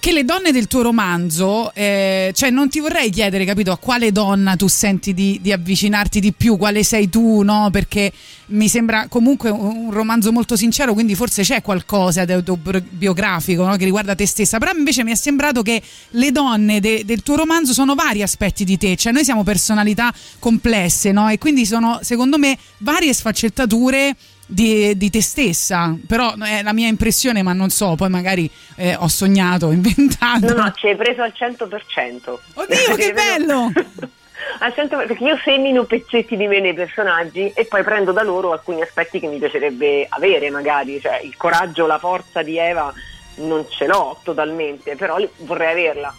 che 0.00 0.12
le 0.12 0.24
donne 0.24 0.52
del 0.52 0.68
tuo 0.68 0.82
romanzo, 0.82 1.72
eh, 1.74 2.30
cioè 2.34 2.50
non 2.50 2.68
ti 2.68 2.78
vorrei 2.78 3.10
chiedere, 3.10 3.44
capito, 3.44 3.72
a 3.72 3.78
quale 3.78 4.12
donna 4.12 4.54
tu 4.54 4.68
senti 4.68 5.12
di, 5.12 5.38
di 5.42 5.50
avvicinarti 5.50 6.20
di 6.20 6.32
più, 6.32 6.56
quale 6.56 6.84
sei 6.84 7.08
tu, 7.08 7.42
no? 7.42 7.68
Perché 7.72 8.12
mi 8.46 8.68
sembra 8.68 9.08
comunque 9.08 9.50
un, 9.50 9.86
un 9.86 9.90
romanzo 9.90 10.30
molto 10.30 10.56
sincero, 10.56 10.92
quindi 10.92 11.14
forse 11.14 11.42
c'è 11.42 11.62
qualcosa 11.62 12.24
di 12.24 12.32
autobiografico 12.32 13.66
no? 13.66 13.76
che 13.76 13.84
riguarda 13.84 14.14
te 14.14 14.26
stessa, 14.26 14.58
però 14.58 14.72
invece 14.72 15.02
mi 15.04 15.10
è 15.10 15.16
sembrato 15.16 15.62
che 15.62 15.82
le 16.10 16.30
donne 16.30 16.80
de- 16.80 17.04
del 17.04 17.22
tuo 17.22 17.36
romanzo 17.36 17.72
sono 17.72 17.94
vari 17.94 18.22
aspetti 18.22 18.64
di 18.64 18.78
te, 18.78 18.96
cioè 18.96 19.12
noi 19.12 19.24
siamo 19.24 19.42
personalità 19.42 20.14
complesse, 20.38 21.10
no? 21.10 21.28
E 21.28 21.38
quindi 21.38 21.66
sono, 21.66 21.98
secondo 22.02 22.38
me, 22.38 22.56
varie 22.78 23.12
sfaccettature 23.12 24.14
di, 24.50 24.96
di 24.96 25.10
te 25.10 25.20
stessa, 25.20 25.94
però 26.06 26.34
è 26.36 26.62
la 26.62 26.72
mia 26.72 26.88
impressione, 26.88 27.42
ma 27.42 27.52
non 27.52 27.68
so, 27.68 27.94
poi 27.94 28.08
magari 28.08 28.50
eh, 28.76 28.96
ho 28.96 29.08
sognato, 29.08 29.66
ho 29.66 29.72
inventato. 29.72 30.54
No, 30.54 30.62
no, 30.62 30.72
ci 30.72 30.88
hai 30.88 30.96
preso 30.96 31.22
al 31.22 31.34
100%. 31.38 32.38
Oddio, 32.54 32.94
che 32.96 33.12
bello! 33.12 33.70
al 34.60 34.72
100%, 34.74 35.06
perché 35.06 35.24
io 35.24 35.38
semino 35.44 35.84
pezzetti 35.84 36.36
di 36.36 36.46
me 36.46 36.60
nei 36.60 36.72
personaggi 36.72 37.52
e 37.54 37.66
poi 37.66 37.82
prendo 37.82 38.12
da 38.12 38.22
loro 38.22 38.52
alcuni 38.52 38.80
aspetti 38.80 39.20
che 39.20 39.26
mi 39.26 39.38
piacerebbe 39.38 40.06
avere 40.08 40.50
magari, 40.50 40.98
cioè 41.00 41.20
il 41.22 41.36
coraggio, 41.36 41.86
la 41.86 41.98
forza 41.98 42.42
di 42.42 42.56
Eva 42.56 42.92
non 43.36 43.66
ce 43.68 43.86
l'ho 43.86 44.18
totalmente, 44.24 44.96
però 44.96 45.16
vorrei 45.38 45.70
averla. 45.70 46.14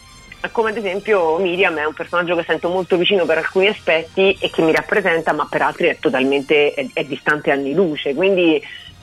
Come 0.51 0.69
ad 0.69 0.77
esempio 0.77 1.37
Miriam 1.37 1.75
è 1.75 1.85
un 1.85 1.93
personaggio 1.93 2.35
che 2.35 2.43
sento 2.45 2.69
molto 2.69 2.97
vicino 2.97 3.25
per 3.25 3.39
alcuni 3.39 3.67
aspetti 3.67 4.37
e 4.39 4.49
che 4.49 4.61
mi 4.61 4.71
rappresenta, 4.71 5.33
ma 5.33 5.47
per 5.49 5.61
altri 5.61 5.87
è 5.87 5.97
totalmente 5.99 6.73
è, 6.73 6.87
è 6.93 7.03
distante 7.03 7.51
anni 7.51 7.73
luce, 7.73 8.13
quindi 8.13 8.61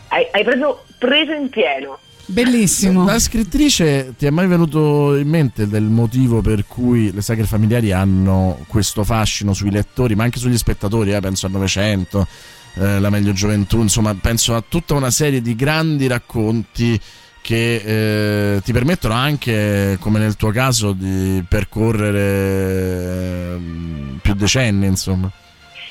hai, 0.08 0.26
hai 0.30 0.44
proprio 0.44 0.84
preso 0.98 1.32
in 1.32 1.48
pieno. 1.48 1.98
Bellissimo. 2.28 3.04
La 3.04 3.20
scrittrice 3.20 4.14
ti 4.18 4.26
è 4.26 4.30
mai 4.30 4.48
venuto 4.48 5.14
in 5.14 5.28
mente 5.28 5.68
del 5.68 5.84
motivo 5.84 6.40
per 6.40 6.66
cui 6.66 7.12
le 7.12 7.22
sagre 7.22 7.44
familiari 7.44 7.92
hanno 7.92 8.64
questo 8.66 9.04
fascino 9.04 9.52
sui 9.52 9.70
lettori, 9.70 10.16
ma 10.16 10.24
anche 10.24 10.40
sugli 10.40 10.56
spettatori? 10.56 11.14
eh, 11.14 11.20
penso 11.20 11.46
al 11.46 11.52
Novecento, 11.52 12.26
eh, 12.74 12.98
la 12.98 13.10
meglio 13.10 13.32
gioventù, 13.32 13.80
insomma, 13.80 14.12
penso 14.20 14.56
a 14.56 14.64
tutta 14.66 14.94
una 14.94 15.10
serie 15.12 15.40
di 15.40 15.54
grandi 15.54 16.08
racconti 16.08 17.00
che 17.46 18.56
eh, 18.56 18.60
ti 18.60 18.72
permettono 18.72 19.14
anche, 19.14 19.98
come 20.00 20.18
nel 20.18 20.34
tuo 20.34 20.50
caso, 20.50 20.90
di 20.90 21.44
percorrere 21.48 23.54
ehm, 23.54 24.18
più 24.20 24.34
decenni, 24.34 24.86
insomma. 24.86 25.30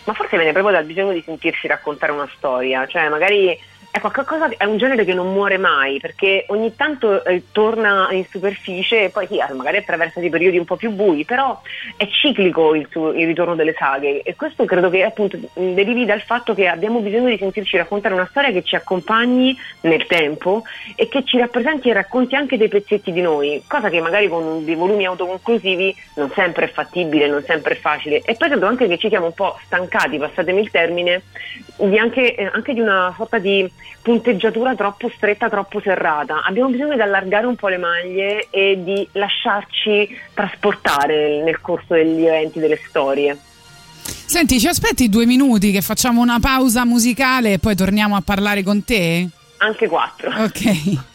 Ma 0.04 0.14
forse 0.14 0.36
viene 0.36 0.52
proprio 0.52 0.74
dal 0.74 0.84
bisogno 0.84 1.14
di 1.14 1.24
sentirsi 1.26 1.66
raccontare 1.68 2.12
una 2.12 2.30
storia, 2.36 2.86
cioè 2.88 3.08
magari 3.08 3.58
è 3.96 4.02
qualcosa, 4.02 4.50
è 4.58 4.66
un 4.66 4.78
genere 4.78 5.06
che 5.06 5.14
non 5.14 5.32
muore 5.32 5.58
mai, 5.58 6.00
perché 6.02 6.44
ogni 6.50 6.76
tanto 6.76 7.24
eh, 7.24 7.44
torna 7.54 8.10
in 8.12 8.26
superficie 8.30 9.06
e 9.06 9.10
poi 9.10 9.26
sì, 9.28 9.38
eh, 9.38 9.54
magari 9.54 9.78
attraversa 9.78 10.20
dei 10.20 10.30
periodi 10.30 10.58
un 10.58 10.66
po' 10.66 10.76
più 10.76 10.92
bui, 10.92 11.24
però 11.24 11.62
è 11.96 12.06
ciclico 12.08 12.76
il, 12.76 12.88
suo- 12.90 13.14
il 13.14 13.26
ritorno 13.26 13.56
delle 13.56 13.74
saghe 13.74 14.22
e 14.22 14.36
questo 14.36 14.66
credo 14.66 14.90
che 14.90 15.04
appunto 15.04 15.40
derivi 15.54 16.04
dal 16.04 16.20
fatto 16.20 16.54
che 16.54 16.68
abbiamo 16.68 17.00
bisogno 17.00 17.30
di 17.30 17.38
sentirci 17.38 17.78
raccontare 17.78 18.14
una 18.14 18.28
storia 18.30 18.52
che 18.52 18.64
ci 18.64 18.76
accompagni 18.76 19.58
nel 19.82 20.06
tempo 20.08 20.64
e 20.96 21.08
che 21.08 21.24
ci 21.24 21.38
rappresenti 21.38 21.90
e 21.90 21.94
racconti 21.94 22.36
anche 22.36 22.58
dei 22.58 22.68
pezzetti 22.68 23.14
di 23.14 23.22
noi, 23.22 23.64
cosa 23.66 23.90
che 23.90 24.02
magari 24.02 24.28
con 24.28 24.66
dei 24.66 24.76
volumi 24.76 25.06
autoconclusivi 25.06 25.96
non 26.16 26.30
sempre 26.32 26.66
è 26.66 26.70
fattibile, 26.70 27.30
non 27.30 27.44
sempre 27.44 27.76
è 27.76 27.78
facile. 27.78 28.22
E 28.26 28.36
poi 28.36 28.50
credo 28.50 28.66
anche 28.66 28.90
che 28.90 28.98
ci 28.98 29.08
siamo 29.08 29.28
un 29.28 29.34
po' 29.34 29.58
stancati, 29.64 30.18
passatemi 30.18 30.60
il 30.60 30.70
termine, 30.70 31.22
di 31.78 31.98
anche, 31.98 32.36
eh, 32.36 32.50
anche 32.52 32.74
di 32.74 32.82
una 32.82 33.14
sorta 33.16 33.38
di 33.38 33.70
punteggiatura 34.02 34.76
troppo 34.76 35.12
stretta, 35.16 35.50
troppo 35.50 35.82
serrata. 35.82 36.44
Abbiamo 36.44 36.70
bisogno 36.70 36.96
di 36.96 37.02
allargare 37.02 37.48
un 37.48 37.56
po' 37.56 37.68
le 37.68 37.78
maglie 37.78 38.48
e 38.50 38.80
di 38.84 39.08
lasciarci 39.14 40.08
trasportare 40.34 41.42
nel 41.44 41.60
corso 41.62 41.94
degli 41.94 42.26
eventi, 42.26 42.60
delle 42.60 42.80
storie. 42.88 43.38
Senti, 44.04 44.60
ci 44.60 44.68
aspetti 44.68 45.10
due 45.10 45.26
minuti 45.26 45.72
che 45.72 45.82
facciamo 45.82 46.22
una 46.22 46.40
pausa 46.40 46.86
musicale 46.86 47.54
e 47.54 47.60
poi 47.60 47.76
torniamo 47.76 48.16
a 48.16 48.22
parlare 48.22 48.64
con 48.64 48.84
te? 48.84 49.28
Anche 49.58 49.88
quattro. 49.88 50.30
Ok. 50.44 51.15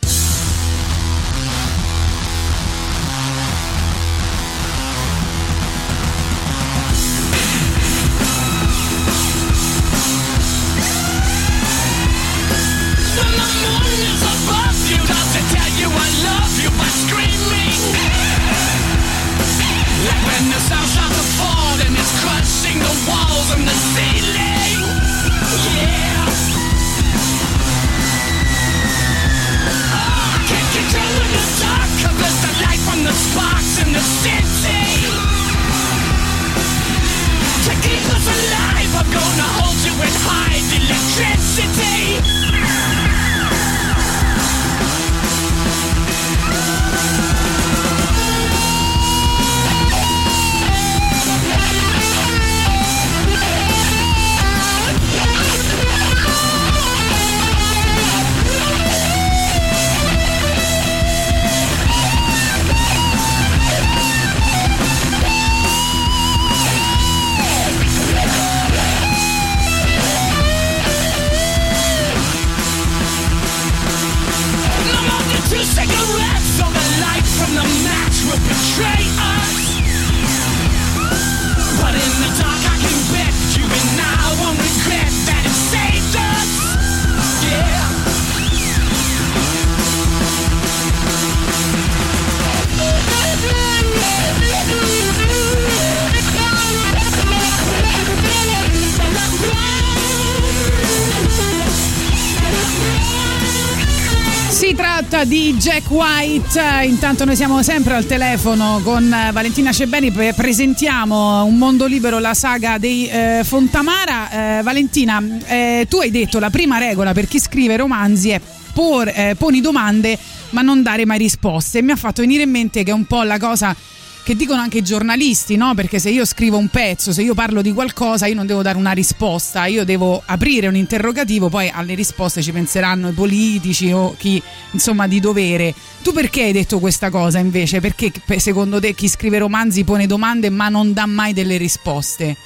White. 105.90 106.60
Intanto 106.84 107.24
noi 107.24 107.34
siamo 107.34 107.62
sempre 107.62 107.94
al 107.94 108.06
telefono 108.06 108.80
con 108.84 109.12
eh, 109.12 109.32
Valentina 109.32 109.72
Cebeni, 109.72 110.12
pre- 110.12 110.32
presentiamo 110.34 111.44
Un 111.44 111.58
mondo 111.58 111.86
libero, 111.86 112.20
la 112.20 112.32
saga 112.32 112.78
dei 112.78 113.08
eh, 113.08 113.40
Fontamara. 113.44 114.58
Eh, 114.58 114.62
Valentina, 114.62 115.20
eh, 115.46 115.86
tu 115.88 115.98
hai 115.98 116.12
detto 116.12 116.38
la 116.38 116.48
prima 116.48 116.78
regola 116.78 117.12
per 117.12 117.26
chi 117.26 117.40
scrive 117.40 117.76
romanzi 117.76 118.30
è 118.30 118.40
por- 118.72 119.08
eh, 119.08 119.34
poni 119.36 119.60
domande 119.60 120.16
ma 120.50 120.62
non 120.62 120.82
dare 120.82 121.04
mai 121.04 121.18
risposte. 121.18 121.82
Mi 121.82 121.90
ha 121.90 121.96
fatto 121.96 122.20
venire 122.20 122.44
in 122.44 122.50
mente 122.50 122.84
che 122.84 122.92
è 122.92 122.94
un 122.94 123.06
po' 123.06 123.24
la 123.24 123.38
cosa 123.38 123.74
che 124.22 124.34
dicono 124.34 124.60
anche 124.60 124.78
i 124.78 124.82
giornalisti, 124.82 125.56
no? 125.56 125.74
Perché 125.74 125.98
se 125.98 126.10
io 126.10 126.24
scrivo 126.24 126.58
un 126.58 126.68
pezzo, 126.68 127.12
se 127.12 127.22
io 127.22 127.34
parlo 127.34 127.62
di 127.62 127.72
qualcosa, 127.72 128.26
io 128.26 128.34
non 128.34 128.46
devo 128.46 128.62
dare 128.62 128.78
una 128.78 128.92
risposta, 128.92 129.66
io 129.66 129.84
devo 129.84 130.22
aprire 130.24 130.68
un 130.68 130.76
interrogativo, 130.76 131.48
poi 131.48 131.70
alle 131.72 131.94
risposte 131.94 132.42
ci 132.42 132.52
penseranno 132.52 133.08
i 133.08 133.12
politici 133.12 133.90
o 133.92 134.14
chi 134.16 134.42
insomma 134.72 135.06
di 135.06 135.20
dovere. 135.20 135.74
Tu 136.02 136.12
perché 136.12 136.44
hai 136.44 136.52
detto 136.52 136.78
questa 136.78 137.10
cosa 137.10 137.38
invece? 137.38 137.80
Perché 137.80 138.12
secondo 138.36 138.80
te 138.80 138.94
chi 138.94 139.08
scrive 139.08 139.38
romanzi 139.38 139.84
pone 139.84 140.06
domande 140.06 140.50
ma 140.50 140.68
non 140.68 140.92
dà 140.92 141.06
mai 141.06 141.32
delle 141.32 141.56
risposte? 141.56 142.36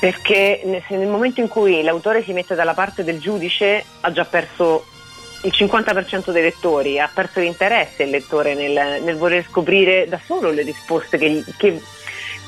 Perché 0.00 0.62
nel- 0.64 1.08
momento 1.08 1.40
in 1.40 1.48
cui 1.48 1.82
l'autore 1.82 2.22
si 2.22 2.32
mette 2.32 2.54
dalla 2.54 2.74
parte 2.74 3.02
del 3.02 3.18
giudice 3.18 3.84
ha 4.00 4.12
già 4.12 4.24
perso 4.24 4.84
il 5.42 5.52
50% 5.54 6.30
dei 6.30 6.42
lettori, 6.42 6.98
ha 6.98 7.10
perso 7.12 7.40
l'interesse 7.40 8.02
il 8.02 8.10
lettore 8.10 8.54
nel, 8.54 9.02
nel 9.02 9.16
voler 9.16 9.44
scoprire 9.48 10.06
da 10.08 10.18
solo 10.24 10.50
le 10.50 10.62
risposte 10.62 11.16
che 11.18 11.44
che- 11.56 11.80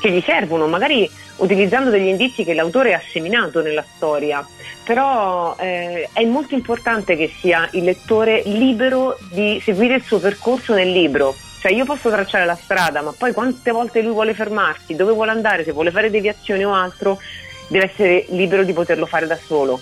che 0.01 0.11
gli 0.11 0.22
servono, 0.22 0.66
magari 0.66 1.09
utilizzando 1.36 1.91
degli 1.91 2.07
indizi 2.09 2.43
che 2.43 2.55
l'autore 2.55 2.95
ha 2.95 3.03
seminato 3.12 3.61
nella 3.61 3.84
storia. 3.97 4.47
Però 4.82 5.55
eh, 5.59 6.09
è 6.12 6.24
molto 6.24 6.55
importante 6.55 7.16
che 7.16 7.30
sia 7.38 7.68
il 7.72 7.84
lettore 7.84 8.43
libero 8.47 9.16
di 9.30 9.61
seguire 9.62 9.97
il 9.97 10.03
suo 10.03 10.18
percorso 10.18 10.74
nel 10.74 10.91
libro. 10.91 11.36
Cioè 11.61 11.72
io 11.72 11.84
posso 11.84 12.09
tracciare 12.09 12.47
la 12.47 12.57
strada, 12.57 13.03
ma 13.03 13.12
poi 13.16 13.32
quante 13.32 13.70
volte 13.70 14.01
lui 14.01 14.12
vuole 14.12 14.32
fermarsi, 14.32 14.97
dove 14.97 15.12
vuole 15.12 15.30
andare, 15.30 15.64
se 15.64 15.72
vuole 15.72 15.91
fare 15.91 16.11
deviazioni 16.11 16.64
o 16.64 16.72
altro, 16.72 17.18
deve 17.68 17.91
essere 17.93 18.24
libero 18.30 18.64
di 18.64 18.72
poterlo 18.72 19.05
fare 19.05 19.26
da 19.26 19.36
solo. 19.36 19.80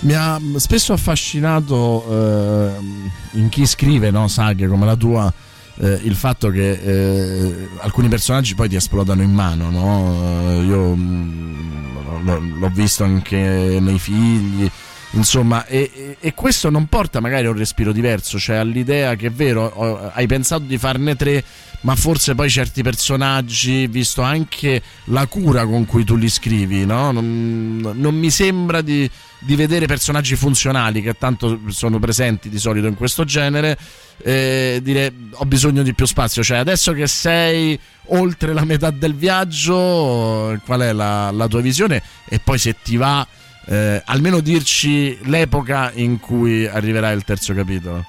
Mi 0.00 0.14
ha 0.14 0.40
spesso 0.56 0.92
affascinato 0.92 2.04
ehm, 2.08 3.10
in 3.32 3.48
chi 3.48 3.66
scrive 3.66 4.10
no, 4.10 4.28
saghe 4.28 4.68
come 4.68 4.86
la 4.86 4.94
tua 4.96 5.32
eh, 5.80 6.00
il 6.02 6.14
fatto 6.14 6.50
che 6.50 6.70
eh, 6.72 7.68
alcuni 7.78 8.08
personaggi 8.08 8.54
poi 8.54 8.68
ti 8.68 8.76
esplodano 8.76 9.22
in 9.22 9.32
mano. 9.32 9.70
no? 9.70 10.50
Eh, 10.50 10.64
Io 10.64 10.94
mm, 10.94 12.58
l'ho, 12.58 12.70
visto 12.72 13.04
anche 13.04 13.78
nei 13.80 13.98
figli. 13.98 14.70
Insomma, 15.12 15.64
e, 15.66 16.16
e- 16.20 16.34
questo 16.34 16.68
non 16.68 16.86
porta 16.86 17.20
magari 17.20 17.46
a 17.46 17.50
un 17.50 17.56
respiro 17.56 17.92
diverso, 17.92 18.38
cioè 18.38 18.56
all'idea 18.56 19.14
che 19.14 19.28
è 19.28 19.30
vero, 19.30 20.10
hai 20.12 20.26
pensato 20.26 20.64
di 20.64 20.76
farne 20.76 21.16
tre, 21.16 21.42
ma 21.80 21.94
forse 21.94 22.34
poi 22.34 22.50
certi 22.50 22.82
personaggi, 22.82 23.86
visto 23.86 24.22
anche 24.22 24.82
la 25.04 25.26
cura 25.26 25.64
con 25.64 25.86
cui 25.86 26.04
tu 26.04 26.16
li 26.16 26.28
scrivi, 26.28 26.84
no? 26.84 27.12
non, 27.12 27.92
non 27.94 28.14
mi 28.16 28.30
sembra 28.30 28.80
di, 28.80 29.08
di 29.38 29.54
vedere 29.54 29.86
personaggi 29.86 30.34
funzionali 30.34 31.00
che 31.02 31.14
tanto 31.14 31.60
sono 31.68 31.98
presenti 31.98 32.48
di 32.48 32.58
solito 32.58 32.86
in 32.88 32.94
questo 32.94 33.24
genere. 33.24 33.78
eh, 34.22 34.80
dire 34.82 35.12
ho 35.30 35.44
bisogno 35.44 35.82
di 35.82 35.94
più 35.94 36.06
spazio, 36.06 36.42
cioè 36.42 36.58
adesso 36.58 36.92
che 36.92 37.06
sei 37.06 37.78
oltre 38.06 38.52
la 38.52 38.64
metà 38.64 38.90
del 38.90 39.14
viaggio, 39.14 40.58
qual 40.64 40.80
è 40.80 40.92
la, 40.92 41.30
la 41.30 41.46
tua 41.46 41.60
visione? 41.60 42.02
E 42.28 42.40
poi 42.40 42.58
se 42.58 42.74
ti 42.82 42.96
va, 42.96 43.24
eh, 43.66 44.02
almeno 44.04 44.40
dirci 44.40 45.16
l'epoca 45.24 45.92
in 45.94 46.18
cui 46.18 46.66
arriverà 46.66 47.12
il 47.12 47.22
terzo 47.22 47.54
capitolo. 47.54 48.04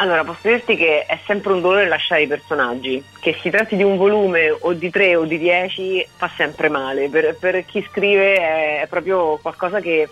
Allora, 0.00 0.22
posso 0.22 0.46
dirti 0.46 0.76
che 0.76 1.06
è 1.06 1.18
sempre 1.26 1.52
un 1.52 1.60
dolore 1.60 1.88
lasciare 1.88 2.22
i 2.22 2.28
personaggi, 2.28 3.02
che 3.18 3.36
si 3.42 3.50
tratti 3.50 3.74
di 3.74 3.82
un 3.82 3.96
volume 3.96 4.48
o 4.50 4.72
di 4.72 4.90
tre 4.90 5.16
o 5.16 5.24
di 5.24 5.38
dieci 5.38 6.06
fa 6.16 6.30
sempre 6.36 6.68
male, 6.68 7.08
per, 7.08 7.36
per 7.36 7.64
chi 7.64 7.84
scrive 7.90 8.36
è, 8.36 8.80
è 8.82 8.86
proprio 8.86 9.38
qualcosa 9.42 9.80
che 9.80 10.08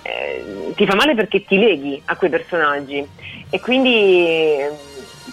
eh, 0.00 0.72
ti 0.74 0.86
fa 0.86 0.94
male 0.94 1.14
perché 1.14 1.44
ti 1.44 1.58
leghi 1.58 2.00
a 2.06 2.16
quei 2.16 2.30
personaggi. 2.30 3.06
E 3.50 3.60
quindi 3.60 4.56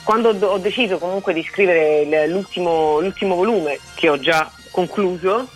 quando 0.03 0.35
ho, 0.37 0.57
deciso 0.57 0.97
comunque 0.97 1.33
di 1.33 1.43
scrivere 1.43 2.27
l'ultimo, 2.27 2.99
l'ultimo 2.99 3.35
volume, 3.35 3.79
che 3.95 4.09
ho 4.09 4.19
già 4.19 4.51
concluso, 4.69 5.47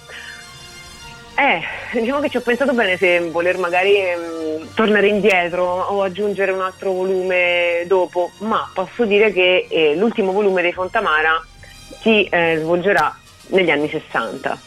eh, 1.37 1.99
diciamo 1.99 2.19
che 2.19 2.29
ci 2.29 2.37
ho 2.37 2.41
pensato 2.41 2.73
bene 2.73 2.97
se 2.97 3.29
voler 3.29 3.57
magari 3.57 3.95
ehm, 3.95 4.73
tornare 4.73 5.07
indietro 5.07 5.63
o 5.63 6.01
aggiungere 6.01 6.51
un 6.51 6.61
altro 6.61 6.91
volume 6.91 7.83
dopo, 7.85 8.31
ma 8.39 8.69
posso 8.73 9.05
dire 9.05 9.31
che 9.31 9.67
eh, 9.69 9.95
l'ultimo 9.95 10.31
volume 10.31 10.63
dei 10.63 10.73
Fontamara 10.73 11.39
si 12.01 12.23
eh, 12.23 12.57
svolgerà 12.59 13.15
negli 13.49 13.69
anni 13.69 13.87
60. 13.87 14.59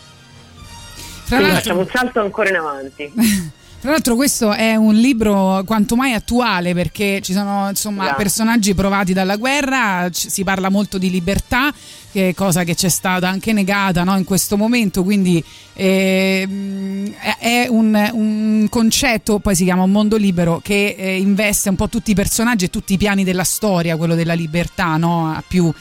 Quindi 1.26 1.44
l'altro- 1.44 1.60
facciamo 1.60 1.80
un 1.80 1.88
salto 1.92 2.20
ancora 2.20 2.48
in 2.48 2.56
avanti. 2.56 3.12
Tra 3.80 3.92
l'altro 3.92 4.14
questo 4.14 4.52
è 4.52 4.76
un 4.76 4.94
libro 4.94 5.62
quanto 5.64 5.96
mai 5.96 6.12
attuale 6.12 6.74
perché 6.74 7.20
ci 7.22 7.32
sono 7.32 7.66
insomma 7.70 8.02
Esatto. 8.04 8.18
personaggi 8.18 8.74
provati 8.74 9.14
dalla 9.14 9.36
guerra, 9.36 10.06
c- 10.10 10.26
si 10.30 10.44
parla 10.44 10.68
molto 10.68 10.98
di 10.98 11.08
libertà, 11.08 11.72
che 12.12 12.34
cosa 12.36 12.62
che 12.64 12.74
c'è 12.74 12.90
stata 12.90 13.26
anche 13.30 13.54
negata 13.54 14.04
no, 14.04 14.18
in 14.18 14.24
questo 14.24 14.58
momento, 14.58 15.02
quindi 15.02 15.42
ehm, 15.72 17.14
è- 17.38 17.68
un, 17.70 18.10
un 18.12 18.66
concetto, 18.68 19.38
poi 19.38 19.54
si 19.54 19.64
chiama 19.64 19.84
un 19.84 19.92
mondo 19.92 20.16
libero, 20.18 20.60
che 20.62 20.94
eh, 20.98 21.18
investe 21.18 21.70
un 21.70 21.76
po' 21.76 21.88
tutti 21.88 22.10
i 22.10 22.14
personaggi 22.14 22.66
e 22.66 22.68
tutti 22.70 22.92
i 22.92 22.98
piani 22.98 23.24
della 23.24 23.44
storia, 23.44 23.96
quello 23.96 24.14
della 24.14 24.34
libertà, 24.34 24.98
no, 24.98 25.32
a, 25.32 25.42
più, 25.46 25.72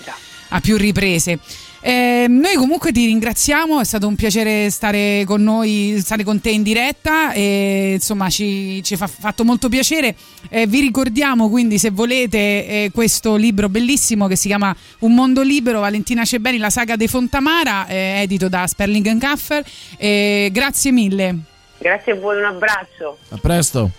a 0.49 0.61
più 0.61 0.77
riprese. 0.77 1.37
Eh, 1.81 2.25
noi 2.27 2.55
comunque 2.55 2.91
ti 2.91 3.05
ringraziamo, 3.05 3.79
è 3.79 3.85
stato 3.85 4.07
un 4.07 4.15
piacere 4.15 4.69
stare 4.69 5.23
con 5.25 5.41
noi, 5.41 5.97
stare 5.99 6.23
con 6.23 6.41
te 6.41 6.49
in 6.49 6.61
diretta 6.61 7.31
e 7.31 7.93
insomma 7.93 8.29
ci, 8.29 8.83
ci 8.83 8.95
fa 8.95 9.07
fatto 9.07 9.45
molto 9.45 9.69
piacere. 9.69 10.15
Eh, 10.49 10.67
vi 10.67 10.81
ricordiamo 10.81 11.49
quindi 11.49 11.77
se 11.77 11.89
volete 11.89 12.37
eh, 12.37 12.91
questo 12.93 13.35
libro 13.35 13.69
bellissimo 13.69 14.27
che 14.27 14.35
si 14.35 14.47
chiama 14.47 14.75
Un 14.99 15.13
mondo 15.13 15.41
libero, 15.41 15.79
Valentina 15.79 16.25
Cebeni, 16.25 16.57
la 16.57 16.69
saga 16.69 16.95
dei 16.95 17.07
Fontamara, 17.07 17.87
eh, 17.87 18.21
edito 18.23 18.49
da 18.49 18.67
Sperling 18.67 19.17
Kaffer. 19.17 19.63
Eh, 19.97 20.49
grazie 20.51 20.91
mille. 20.91 21.37
Grazie 21.77 22.11
a 22.11 22.15
voi, 22.15 22.37
un 22.37 22.45
abbraccio. 22.45 23.17
A 23.29 23.37
presto. 23.37 23.91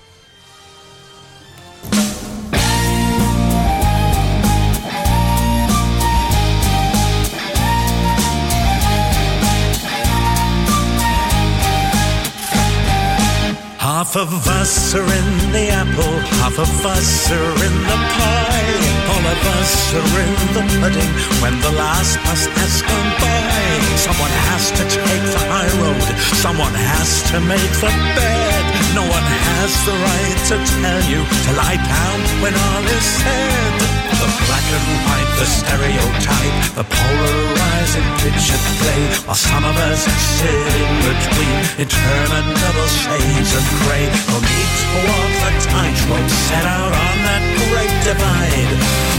Half 14.00 14.16
of 14.16 14.48
us 14.48 14.94
are 14.94 15.04
in 15.04 15.52
the 15.52 15.68
apple, 15.68 16.16
half 16.40 16.58
of 16.58 16.86
us 16.86 17.30
are 17.30 17.52
in 17.68 17.76
the 17.84 17.98
pie. 18.16 18.80
All 19.12 19.26
of 19.28 19.40
us 19.60 19.92
are 19.92 20.20
in 20.24 20.32
the 20.56 20.64
pudding 20.80 21.12
when 21.44 21.60
the 21.60 21.72
last 21.76 22.16
bus 22.24 22.46
has 22.46 22.80
gone 22.80 23.10
by. 23.20 23.60
Someone 24.00 24.32
has 24.48 24.70
to 24.70 24.84
take 24.88 25.24
the 25.36 25.44
high 25.52 25.68
road, 25.84 26.00
someone 26.40 26.72
has 26.72 27.28
to 27.28 27.40
make 27.44 27.72
the 27.76 27.92
bed. 28.16 28.64
No 28.96 29.04
one 29.04 29.28
has 29.52 29.70
the 29.84 29.92
right 29.92 30.38
to 30.48 30.56
tell 30.80 31.02
you 31.04 31.20
to 31.20 31.50
lie 31.60 31.76
down 31.76 32.18
when 32.40 32.54
all 32.56 32.84
is 32.88 33.04
said. 33.04 33.99
The 34.20 34.28
black 34.44 34.66
and 34.76 34.88
white, 35.08 35.32
the 35.40 35.48
stereotype, 35.48 36.56
the 36.76 36.84
polarizing 36.84 38.08
picture 38.20 38.60
play, 38.76 39.00
while 39.24 39.34
some 39.34 39.64
of 39.64 39.76
us 39.88 40.04
sit 40.04 40.52
in 40.52 40.92
between, 41.08 41.88
interminable 41.88 42.90
shades 43.00 43.52
of 43.56 43.64
grey. 43.80 44.04
No 44.28 44.36
need 44.44 44.70
to 44.76 44.88
walk 45.08 45.32
the 45.40 45.52
tightrope 45.72 46.30
set 46.52 46.66
out 46.68 46.92
on 46.92 47.16
that 47.24 47.44
great 47.64 47.96
divide. 48.04 48.72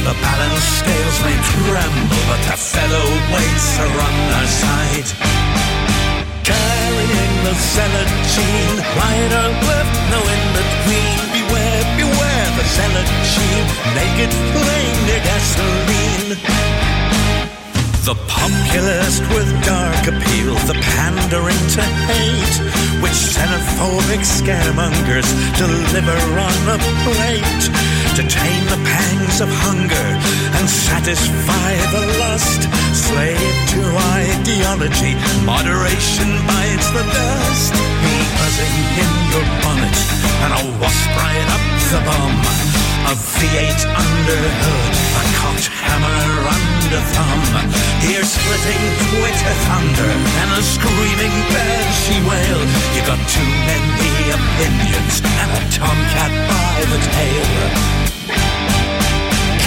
The 0.06 0.14
balance 0.22 0.66
scales 0.78 1.18
may 1.26 1.38
tremble, 1.50 2.22
but 2.30 2.42
the 2.46 2.58
fellow 2.62 3.06
weights 3.34 3.70
are 3.82 3.98
on 4.06 4.16
our 4.38 4.50
side. 4.62 5.10
Carrying 6.46 7.34
the 7.42 7.54
zealot 7.58 8.10
gene, 8.38 8.78
right 9.02 9.32
or 9.42 9.50
left, 9.66 9.96
no 10.14 10.20
in 10.30 10.44
between. 10.58 11.11
The 12.62 12.68
zealot 12.68 13.10
gene, 13.34 13.70
naked 13.98 14.32
flame 14.54 15.06
near 15.08 15.24
gasoline. 15.26 16.30
The 18.06 18.12
The 18.12 18.16
populist 18.28 19.22
with 19.32 19.50
dark 19.64 20.04
appeal, 20.06 20.54
the 20.68 20.76
pandering 20.94 21.64
to 21.76 21.84
hate, 22.12 22.56
which 23.02 23.18
xenophobic 23.34 24.22
scaremongers 24.28 25.30
deliver 25.56 26.20
on 26.36 26.60
a 26.76 26.78
plate 27.08 27.64
to 28.18 28.24
tame 28.28 28.66
the 28.68 28.82
pangs 28.84 29.40
of 29.40 29.48
hunger 29.48 30.08
and 30.60 30.70
satisfy 30.70 31.72
the 31.96 32.04
lust. 32.20 32.68
Slave 32.92 33.56
to 33.72 33.82
ideology, 34.20 35.16
moderation 35.46 36.30
bites 36.46 36.90
the 36.92 37.04
dust. 37.16 38.01
Buzzing 38.42 38.78
in 38.98 39.14
your 39.30 39.46
bonnet 39.62 39.98
and 40.42 40.52
a 40.58 40.62
wasp 40.82 41.14
right 41.14 41.50
up 41.54 41.64
the 41.94 42.02
bum. 42.02 42.34
A 43.06 43.14
V8 43.14 43.82
under 43.86 44.42
hood, 44.66 44.94
a 45.14 45.24
cocked 45.38 45.70
hammer 45.70 46.26
under 46.50 47.02
thumb. 47.14 47.70
Ear 48.10 48.26
splitting 48.26 48.84
Twitter 49.14 49.56
thunder 49.70 50.10
and 50.42 50.50
a 50.58 50.62
screaming 50.66 51.36
banshee 51.54 52.22
wail. 52.26 52.62
You 52.98 53.02
got 53.06 53.22
too 53.30 53.46
many 53.70 54.10
opinions 54.34 55.22
and 55.22 55.50
a 55.54 55.64
tomcat 55.78 56.34
by 56.50 56.76
the 56.90 57.00
tail. 57.14 57.50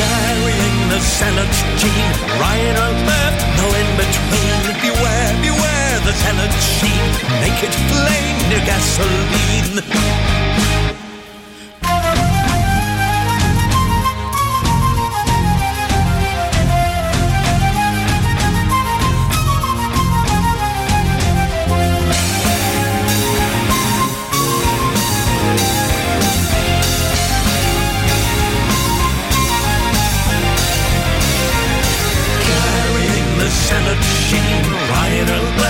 Carrying 0.03 0.79
the 0.91 0.99
Senate 0.99 1.57
gene, 1.79 2.15
right 2.43 2.75
or 2.83 2.93
left, 3.07 3.41
no 3.55 3.67
in 3.71 3.89
between. 4.03 4.59
Beware, 4.83 5.33
beware 5.47 5.74
the 6.05 6.13
talent 6.13 6.53
sheet, 6.53 7.15
make 7.41 7.63
it 7.63 7.75
plain 7.89 8.37
gasoline. 8.67 9.81
Carrying 32.45 33.39
the 33.39 33.49
salad 33.51 34.03
sheet, 34.05 35.64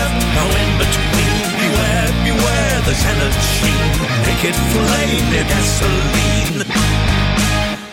Senate. 3.02 3.36
Make 4.26 4.44
it 4.50 4.56
flame 4.72 5.24
near 5.30 5.46
gasoline. 5.52 7.04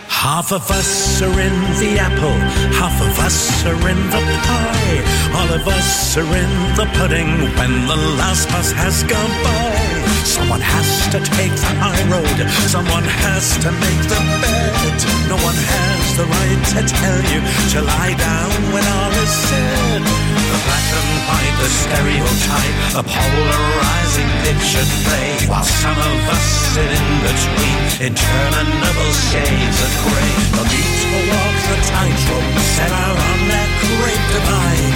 Half 0.07 0.51
of 0.51 0.69
us 0.69 1.21
are 1.23 1.39
in 1.47 1.57
the 1.81 1.97
apple, 1.97 2.37
half 2.77 2.93
of 3.01 3.17
us 3.25 3.65
are 3.65 3.89
in 3.89 4.01
the 4.13 4.21
pie. 4.45 5.01
All 5.33 5.49
of 5.49 5.67
us 5.67 6.15
are 6.15 6.33
in 6.43 6.51
the 6.77 6.85
pudding 6.93 7.31
when 7.57 7.87
the 7.87 7.97
last 8.21 8.47
bus 8.49 8.71
has 8.71 9.01
gone 9.03 9.35
by. 9.43 9.91
Someone 10.23 10.61
has 10.61 11.09
to 11.13 11.19
take 11.33 11.55
the 11.57 11.73
high 11.81 12.03
road, 12.13 12.37
someone 12.69 13.03
has 13.03 13.57
to 13.65 13.71
make 13.81 14.03
the 14.13 14.21
bed. 14.45 14.97
No 15.27 15.37
one 15.41 15.57
has 15.57 16.17
the 16.17 16.25
right 16.29 16.61
to 16.75 16.81
tell 16.85 17.19
you 17.33 17.39
to 17.73 17.81
lie 17.81 18.13
down 18.13 18.51
when 18.73 18.85
all 18.93 19.11
is 19.25 19.33
said. 19.49 20.40
Black 20.65 20.87
and 20.93 21.11
white, 21.27 21.55
the 21.61 21.69
stereotype, 21.69 22.77
the 22.93 23.03
polarizing 23.03 24.31
picture 24.45 24.87
play. 25.05 25.29
While 25.49 25.65
some 25.65 25.97
of 25.97 26.17
us 26.29 26.45
sit 26.73 26.91
in 26.91 27.07
between 27.25 27.79
interminable 28.13 29.11
shades 29.29 29.77
of 29.85 29.91
gray. 30.05 30.31
The 30.55 30.63
need 30.71 30.93
to 31.01 31.19
walk 31.29 31.55
the 31.69 31.77
tightrope 31.91 32.51
set 32.77 32.91
out 32.91 33.17
on 33.17 33.39
that 33.51 33.69
great 33.89 34.23
divide. 34.31 34.95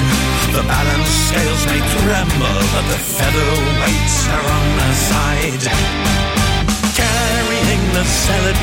The 0.56 0.64
balance 0.64 1.12
scales 1.28 1.64
may 1.68 1.82
tremble, 2.00 2.60
but 2.72 2.86
the 2.88 3.00
featherweights 3.02 4.18
are 4.32 4.48
on 4.58 4.68
our 4.86 4.98
side. 5.12 5.66
Carrying 6.96 7.84
the 7.92 8.06
salad 8.06 8.60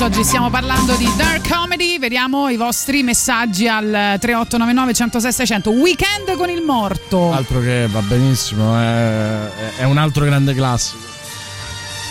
Oggi 0.00 0.24
stiamo 0.24 0.48
parlando 0.50 0.94
di 0.94 1.08
dark 1.16 1.46
comedy, 1.48 1.98
vediamo 1.98 2.48
i 2.48 2.56
vostri 2.56 3.02
messaggi 3.02 3.68
al 3.68 4.16
3899 4.18 4.94
106 4.94 5.32
600, 5.32 5.70
weekend 5.70 6.36
con 6.36 6.48
il 6.48 6.62
morto. 6.62 7.32
Altro 7.32 7.60
che 7.60 7.86
va 7.90 8.00
benissimo, 8.00 8.78
è, 8.78 9.48
è 9.78 9.84
un 9.84 9.98
altro 9.98 10.24
grande 10.24 10.54
classico. 10.54 10.98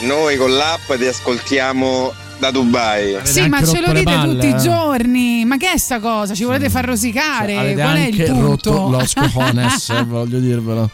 Noi 0.04 0.38
con 0.38 0.52
l'app 0.56 0.94
ti 0.94 1.06
ascoltiamo 1.06 2.14
da 2.38 2.52
Dubai. 2.52 3.18
Sì, 3.24 3.48
ma 3.50 3.64
ce 3.66 3.82
lo 3.82 3.92
dite 3.92 4.20
tutti 4.22 4.48
i 4.48 4.58
giorni. 4.58 5.44
Ma 5.46 5.58
che 5.58 5.72
è 5.74 5.78
sta 5.78 6.00
cosa? 6.00 6.36
Ci 6.36 6.44
volete 6.44 6.70
far 6.70 6.86
rosicare? 6.86 7.54
eh. 7.54 7.56
Cioè, 7.56 7.74
Qual 7.74 7.96
è 7.96 8.06
il 8.06 8.20
anche 8.22 8.28
rotto 8.28 8.72
punto? 8.72 8.98
los 8.98 9.14
cojones, 9.16 9.90
eh, 9.90 10.04
voglio 10.04 10.40
dirvelo. 10.40 10.90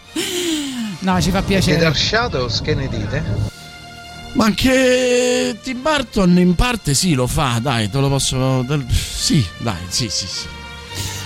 no, 0.99 1.21
ci 1.21 1.29
fa 1.29 1.39
Siete 1.39 1.45
piacere. 1.45 1.77
Dark 1.79 1.97
Shadows, 1.97 2.61
che 2.61 2.73
ne 2.73 2.87
dite? 2.87 3.53
Ma 4.35 4.45
anche 4.45 5.57
Tim 5.63 5.81
Burton 5.81 6.37
in 6.37 6.55
parte 6.55 6.93
sì 6.93 7.13
lo 7.13 7.25
fa, 7.25 7.57
dai, 7.61 7.89
te 7.89 7.99
lo 7.99 8.09
posso... 8.09 8.65
Sì, 8.89 9.43
dai, 9.59 9.77
sì, 9.87 10.09
sì, 10.09 10.27
sì. 10.27 10.45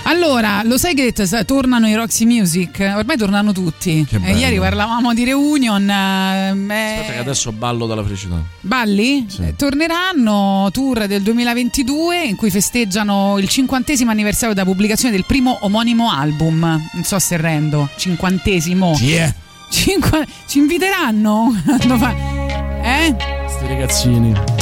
Allora, 0.04 0.62
lo 0.64 0.78
sai 0.78 0.94
che 0.94 1.12
tornano 1.46 1.88
i 1.88 1.94
Roxy 1.96 2.26
Music? 2.26 2.80
Ormai 2.96 3.18
tornano 3.18 3.52
tutti. 3.52 4.06
Che 4.08 4.16
Eh, 4.16 4.20
bello. 4.20 4.38
ieri 4.38 4.58
parlavamo 4.60 5.14
di 5.14 5.24
reunion. 5.24 5.88
ehm, 5.90 6.72
eh, 6.72 6.94
Aspetta 7.00 7.14
che 7.14 7.20
adesso 7.20 7.52
ballo 7.52 7.86
dalla 7.88 8.04
felicità. 8.04 8.42
Balli? 8.62 9.26
Eh, 9.42 9.56
Torneranno 9.56 10.70
tour 10.72 11.06
del 11.08 11.22
2022 11.24 12.24
in 12.24 12.36
cui 12.36 12.50
festeggiano 12.50 13.38
il 13.40 13.48
cinquantesimo 13.50 14.10
anniversario 14.10 14.54
della 14.56 14.66
pubblicazione 14.68 15.14
del 15.14 15.26
primo 15.26 15.58
omonimo 15.62 16.10
album. 16.12 16.60
Non 16.94 17.04
so 17.04 17.18
se 17.20 17.38
rendo. 17.38 17.90
Cinquantesimo. 17.96 18.94
Chi 18.96 19.14
è? 19.14 19.32
Cinqua- 19.70 20.26
ci 20.48 20.58
inviteranno? 20.60 21.54
Eh? 22.84 23.16
Sti 23.48 23.68
ragazzini. 23.68 24.59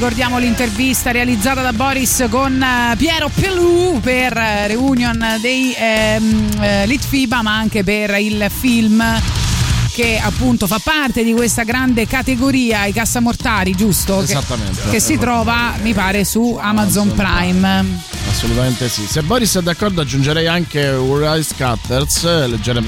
Ricordiamo 0.00 0.38
l'intervista 0.38 1.10
realizzata 1.10 1.60
da 1.60 1.74
Boris 1.74 2.24
con 2.30 2.62
eh, 2.62 2.96
Piero 2.96 3.28
Pelù 3.28 4.00
per 4.00 4.34
eh, 4.34 4.66
reunion 4.66 5.22
dei 5.42 5.74
ehm, 5.76 6.56
eh, 6.58 6.86
Litfiba 6.86 7.42
ma 7.42 7.58
anche 7.58 7.84
per 7.84 8.18
il 8.18 8.46
film 8.48 9.04
che 9.92 10.18
appunto 10.18 10.66
fa 10.66 10.80
parte 10.82 11.22
di 11.22 11.34
questa 11.34 11.64
grande 11.64 12.06
categoria 12.06 12.86
i 12.86 12.94
cassamortari 12.94 13.72
giusto? 13.72 14.16
Che- 14.20 14.24
Esattamente. 14.24 14.88
che, 14.88 15.00
si 15.00 15.18
trova 15.18 15.74
mi 15.82 15.92
pare 15.92 16.24
su 16.24 16.56
Amazon 16.58 17.12
Prime 17.12 17.84
Assolutamente 18.30 18.88
sì. 18.88 19.04
Se 19.06 19.20
Boris 19.20 19.54
è 19.56 19.60
d'accordo 19.60 20.00
aggiungerei 20.00 20.46
anche 20.46 20.86
Uriah 20.88 21.42
Scatters, 21.42 22.24
eh, 22.24 22.46
leggere- 22.46 22.82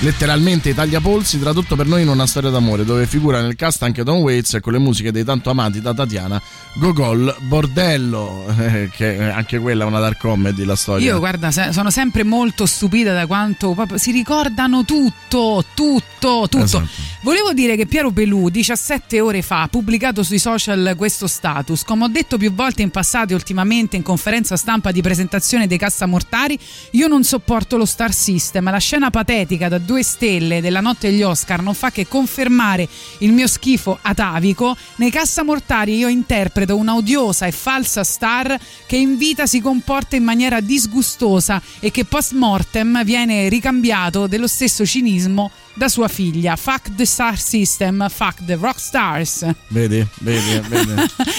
letteralmente 0.00 0.70
i 0.70 0.74
tagliapolsi, 0.74 1.38
tradotto 1.38 1.76
per 1.76 1.86
noi 1.86 2.02
in 2.02 2.08
una 2.08 2.26
storia 2.26 2.50
d'amore, 2.50 2.84
dove 2.84 3.06
figura 3.06 3.40
nel 3.40 3.56
cast 3.56 3.82
anche 3.82 4.02
Don 4.02 4.18
Waits 4.18 4.54
e 4.54 4.60
con 4.60 4.72
le 4.72 4.78
musiche 4.78 5.10
dei 5.12 5.24
tanto 5.24 5.50
amati 5.50 5.80
da 5.80 5.94
Tatiana 5.94 6.40
Gogol 6.74 7.34
Bordello, 7.40 8.44
che 8.92 9.30
anche 9.30 9.58
quella 9.58 9.84
è 9.84 9.86
una 9.86 10.00
dark 10.00 10.18
comedy 10.18 10.64
la 10.64 10.76
storia. 10.76 11.12
Io 11.12 11.18
guarda, 11.18 11.50
sono 11.50 11.90
sempre 11.90 12.22
molto 12.24 12.66
stupita 12.66 13.12
da 13.12 13.26
quanto 13.26 13.76
si 13.94 14.10
ricordano 14.10 14.84
tutto, 14.84 15.64
tutto, 15.74 16.46
tutto. 16.48 16.58
Esatto. 16.58 16.86
Volevo 17.26 17.52
dire 17.52 17.74
che 17.74 17.86
Piero 17.86 18.12
Pelù 18.12 18.50
17 18.50 19.20
ore 19.20 19.42
fa 19.42 19.62
ha 19.62 19.66
pubblicato 19.66 20.22
sui 20.22 20.38
social 20.38 20.94
questo 20.96 21.26
status. 21.26 21.82
Come 21.82 22.04
ho 22.04 22.08
detto 22.08 22.38
più 22.38 22.54
volte 22.54 22.82
in 22.82 22.90
passato 22.90 23.32
e 23.32 23.34
ultimamente 23.34 23.96
in 23.96 24.02
conferenza 24.02 24.56
stampa 24.56 24.92
di 24.92 25.02
presentazione 25.02 25.66
dei 25.66 25.76
Cassamortari, 25.76 26.56
io 26.92 27.08
non 27.08 27.24
sopporto 27.24 27.76
lo 27.78 27.84
Star 27.84 28.12
System. 28.12 28.70
La 28.70 28.78
scena 28.78 29.10
patetica 29.10 29.66
da 29.66 29.78
due 29.78 30.04
stelle 30.04 30.60
della 30.60 30.80
notte 30.80 31.10
degli 31.10 31.22
Oscar 31.24 31.62
non 31.62 31.74
fa 31.74 31.90
che 31.90 32.06
confermare 32.06 32.88
il 33.18 33.32
mio 33.32 33.48
schifo 33.48 33.98
atavico. 34.00 34.76
Nei 34.94 35.10
Cassamortari 35.10 35.96
io 35.96 36.06
interpreto 36.06 36.76
un'odiosa 36.76 37.46
e 37.46 37.50
falsa 37.50 38.04
star 38.04 38.56
che 38.86 38.96
in 38.96 39.16
vita 39.16 39.46
si 39.46 39.60
comporta 39.60 40.14
in 40.14 40.22
maniera 40.22 40.60
disgustosa 40.60 41.60
e 41.80 41.90
che 41.90 42.04
post 42.04 42.34
mortem 42.34 43.02
viene 43.02 43.48
ricambiato 43.48 44.28
dello 44.28 44.46
stesso 44.46 44.86
cinismo 44.86 45.50
da 45.76 45.88
sua 45.88 46.08
figlia. 46.08 46.56
Fuck 46.56 46.94
the 46.94 47.04
Star 47.04 47.38
System, 47.38 48.08
fuck 48.08 48.44
the 48.44 48.56
rock 48.56 48.80
stars. 48.80 49.46
Vedi, 49.68 50.04
vedi, 50.20 50.60
vedi. 50.68 50.94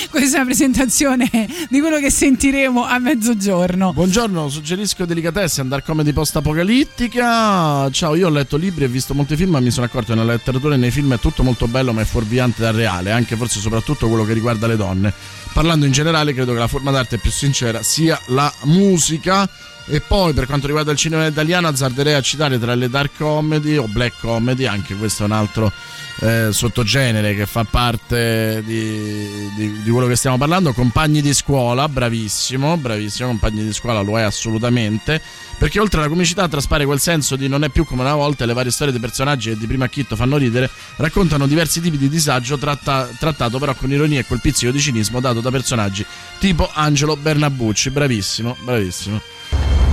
Questa 0.10 0.36
è 0.36 0.40
la 0.40 0.46
presentazione 0.46 1.30
di 1.70 1.80
quello 1.80 2.00
che 2.00 2.12
sentiremo 2.12 2.86
a 2.86 3.00
mezzogiorno. 3.00 3.94
Buongiorno, 3.94 4.48
suggerisco 4.48 5.06
Delicatessen, 5.06 5.68
Dark 5.68 5.84
Comedy 5.86 6.14
post-apocalittica. 6.14 7.90
Ciao, 7.90 8.16
io 8.16 8.28
ho 8.28 8.32
letto 8.32 8.58
libri 8.58 8.84
e 8.86 8.88
visto 8.88 9.14
molti 9.14 9.36
film, 9.36 9.52
ma 9.52 9.60
mi 9.60 9.72
sono 9.72 9.88
accorto 9.88 10.14
che 10.14 10.20
nella 10.20 10.34
letteratura 10.34 10.76
e 10.76 10.78
nei 10.78 10.92
film 10.92 11.14
è 11.16 11.20
tutto 11.20 11.42
molto 11.44 11.68
bello, 11.68 11.92
ma 11.92 12.02
è 12.02 12.06
fuorviante 12.06 12.62
dal 12.62 12.74
reale, 12.74 13.12
anche 13.12 13.36
forse 13.36 13.60
soprattutto 13.60 14.08
quello 14.08 14.24
che 14.24 14.34
riguarda 14.34 14.68
le 14.68 14.76
donne. 14.76 15.14
Parlando 15.52 15.86
in 15.86 15.92
generale, 15.92 16.34
credo 16.36 16.54
che 16.54 16.60
la 16.60 16.68
forma 16.68 16.92
d'arte 16.92 17.18
più 17.18 17.32
sincera 17.32 17.82
sia 17.82 18.20
la 18.28 18.54
musica. 18.66 19.50
E 19.90 20.02
poi 20.02 20.34
per 20.34 20.48
quanto 20.48 20.68
riguarda 20.68 20.92
il 20.92 20.98
cinema 20.98 21.26
italiano 21.26 21.68
azzarderei 21.70 22.14
a 22.14 22.22
citare 22.22 22.60
tra 22.60 22.76
le 22.76 22.90
dark 22.90 23.18
comedy 23.18 23.78
o 23.78 23.88
black 23.88 24.20
comedy, 24.20 24.66
anche 24.66 24.96
questo 24.96 25.24
è 25.24 25.26
un 25.26 25.32
altro 25.32 25.72
eh, 26.20 26.50
sottogenere 26.52 27.34
che 27.36 27.46
fa 27.46 27.64
parte 27.64 28.64
di, 28.66 29.50
di- 29.56 29.82
di 29.84 29.90
quello 29.90 30.08
che 30.08 30.18
stiamo 30.18 30.38
parlando, 30.38 30.74
Compagni 30.74 31.22
di 31.22 31.34
scuola, 31.34 31.88
bravissimo, 31.88 32.76
bravissimo, 32.76 33.30
Compagni 33.30 33.64
di 33.64 33.72
scuola 33.72 34.02
lo 34.02 34.20
è 34.20 34.24
assolutamente, 34.24 35.22
perché 35.58 35.80
oltre 35.80 36.02
alla 36.02 36.10
comicità 36.10 36.48
traspare 36.50 36.84
quel 36.86 37.00
senso 37.00 37.38
di 37.38 37.48
non 37.48 37.64
è 37.64 37.70
più 37.70 37.86
come 37.86 38.02
una 38.02 38.16
volta 38.16 38.46
le 38.46 38.54
varie 38.54 38.72
storie 38.72 38.92
dei 38.92 39.02
personaggi 39.02 39.52
che 39.52 39.58
di 39.58 39.68
primo 39.68 39.86
acchitto 39.86 40.18
fanno 40.18 40.36
ridere, 40.36 40.70
raccontano 40.98 41.48
diversi 41.48 41.80
tipi 41.80 41.98
di 41.98 42.10
disagio 42.10 42.58
tratta- 42.58 43.08
trattato 43.18 43.58
però 43.58 43.74
con 43.74 43.90
ironia 43.90 44.20
e 44.20 44.26
quel 44.26 44.42
pizzico 44.42 44.72
di 44.72 44.82
cinismo 44.82 45.22
dato 45.22 45.40
da 45.40 45.50
personaggi 45.50 46.06
tipo 46.40 46.70
Angelo 46.74 47.16
Bernabucci, 47.16 47.90
bravissimo, 47.90 48.58
bravissimo. 48.64 49.22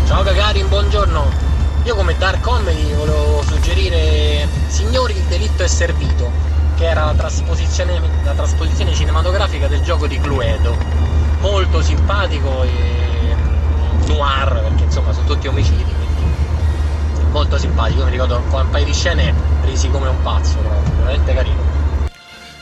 Ciao 0.06 0.22
Gagarin, 0.22 0.68
buongiorno. 0.68 1.32
Io 1.84 1.94
come 1.94 2.14
Dark 2.18 2.40
Comedy 2.42 2.92
volevo 2.92 3.42
suggerire 3.42 4.46
Signori 4.66 5.16
il 5.16 5.22
delitto 5.22 5.62
è 5.62 5.66
servito, 5.66 6.30
che 6.76 6.84
era 6.84 7.06
la 7.06 7.14
trasposizione, 7.14 8.00
la 8.22 8.32
trasposizione 8.32 8.92
cinematografica 8.92 9.66
del 9.66 9.80
gioco 9.80 10.06
di 10.06 10.20
Cluedo. 10.20 10.76
Molto 11.40 11.80
simpatico 11.80 12.64
e 12.64 13.34
noir, 14.06 14.60
perché 14.62 14.84
insomma 14.84 15.12
sono 15.12 15.26
tutti 15.26 15.48
omicidi, 15.48 15.82
quindi 15.82 16.22
molto 17.30 17.56
simpatico. 17.56 18.04
Mi 18.04 18.10
ricordo 18.10 18.42
un 18.46 18.68
paio 18.70 18.84
di 18.84 18.92
scene 18.92 19.32
risi 19.62 19.88
come 19.88 20.08
un 20.08 20.20
pazzo, 20.20 20.58
proprio, 20.58 20.96
veramente 20.96 21.32
carino. 21.32 21.62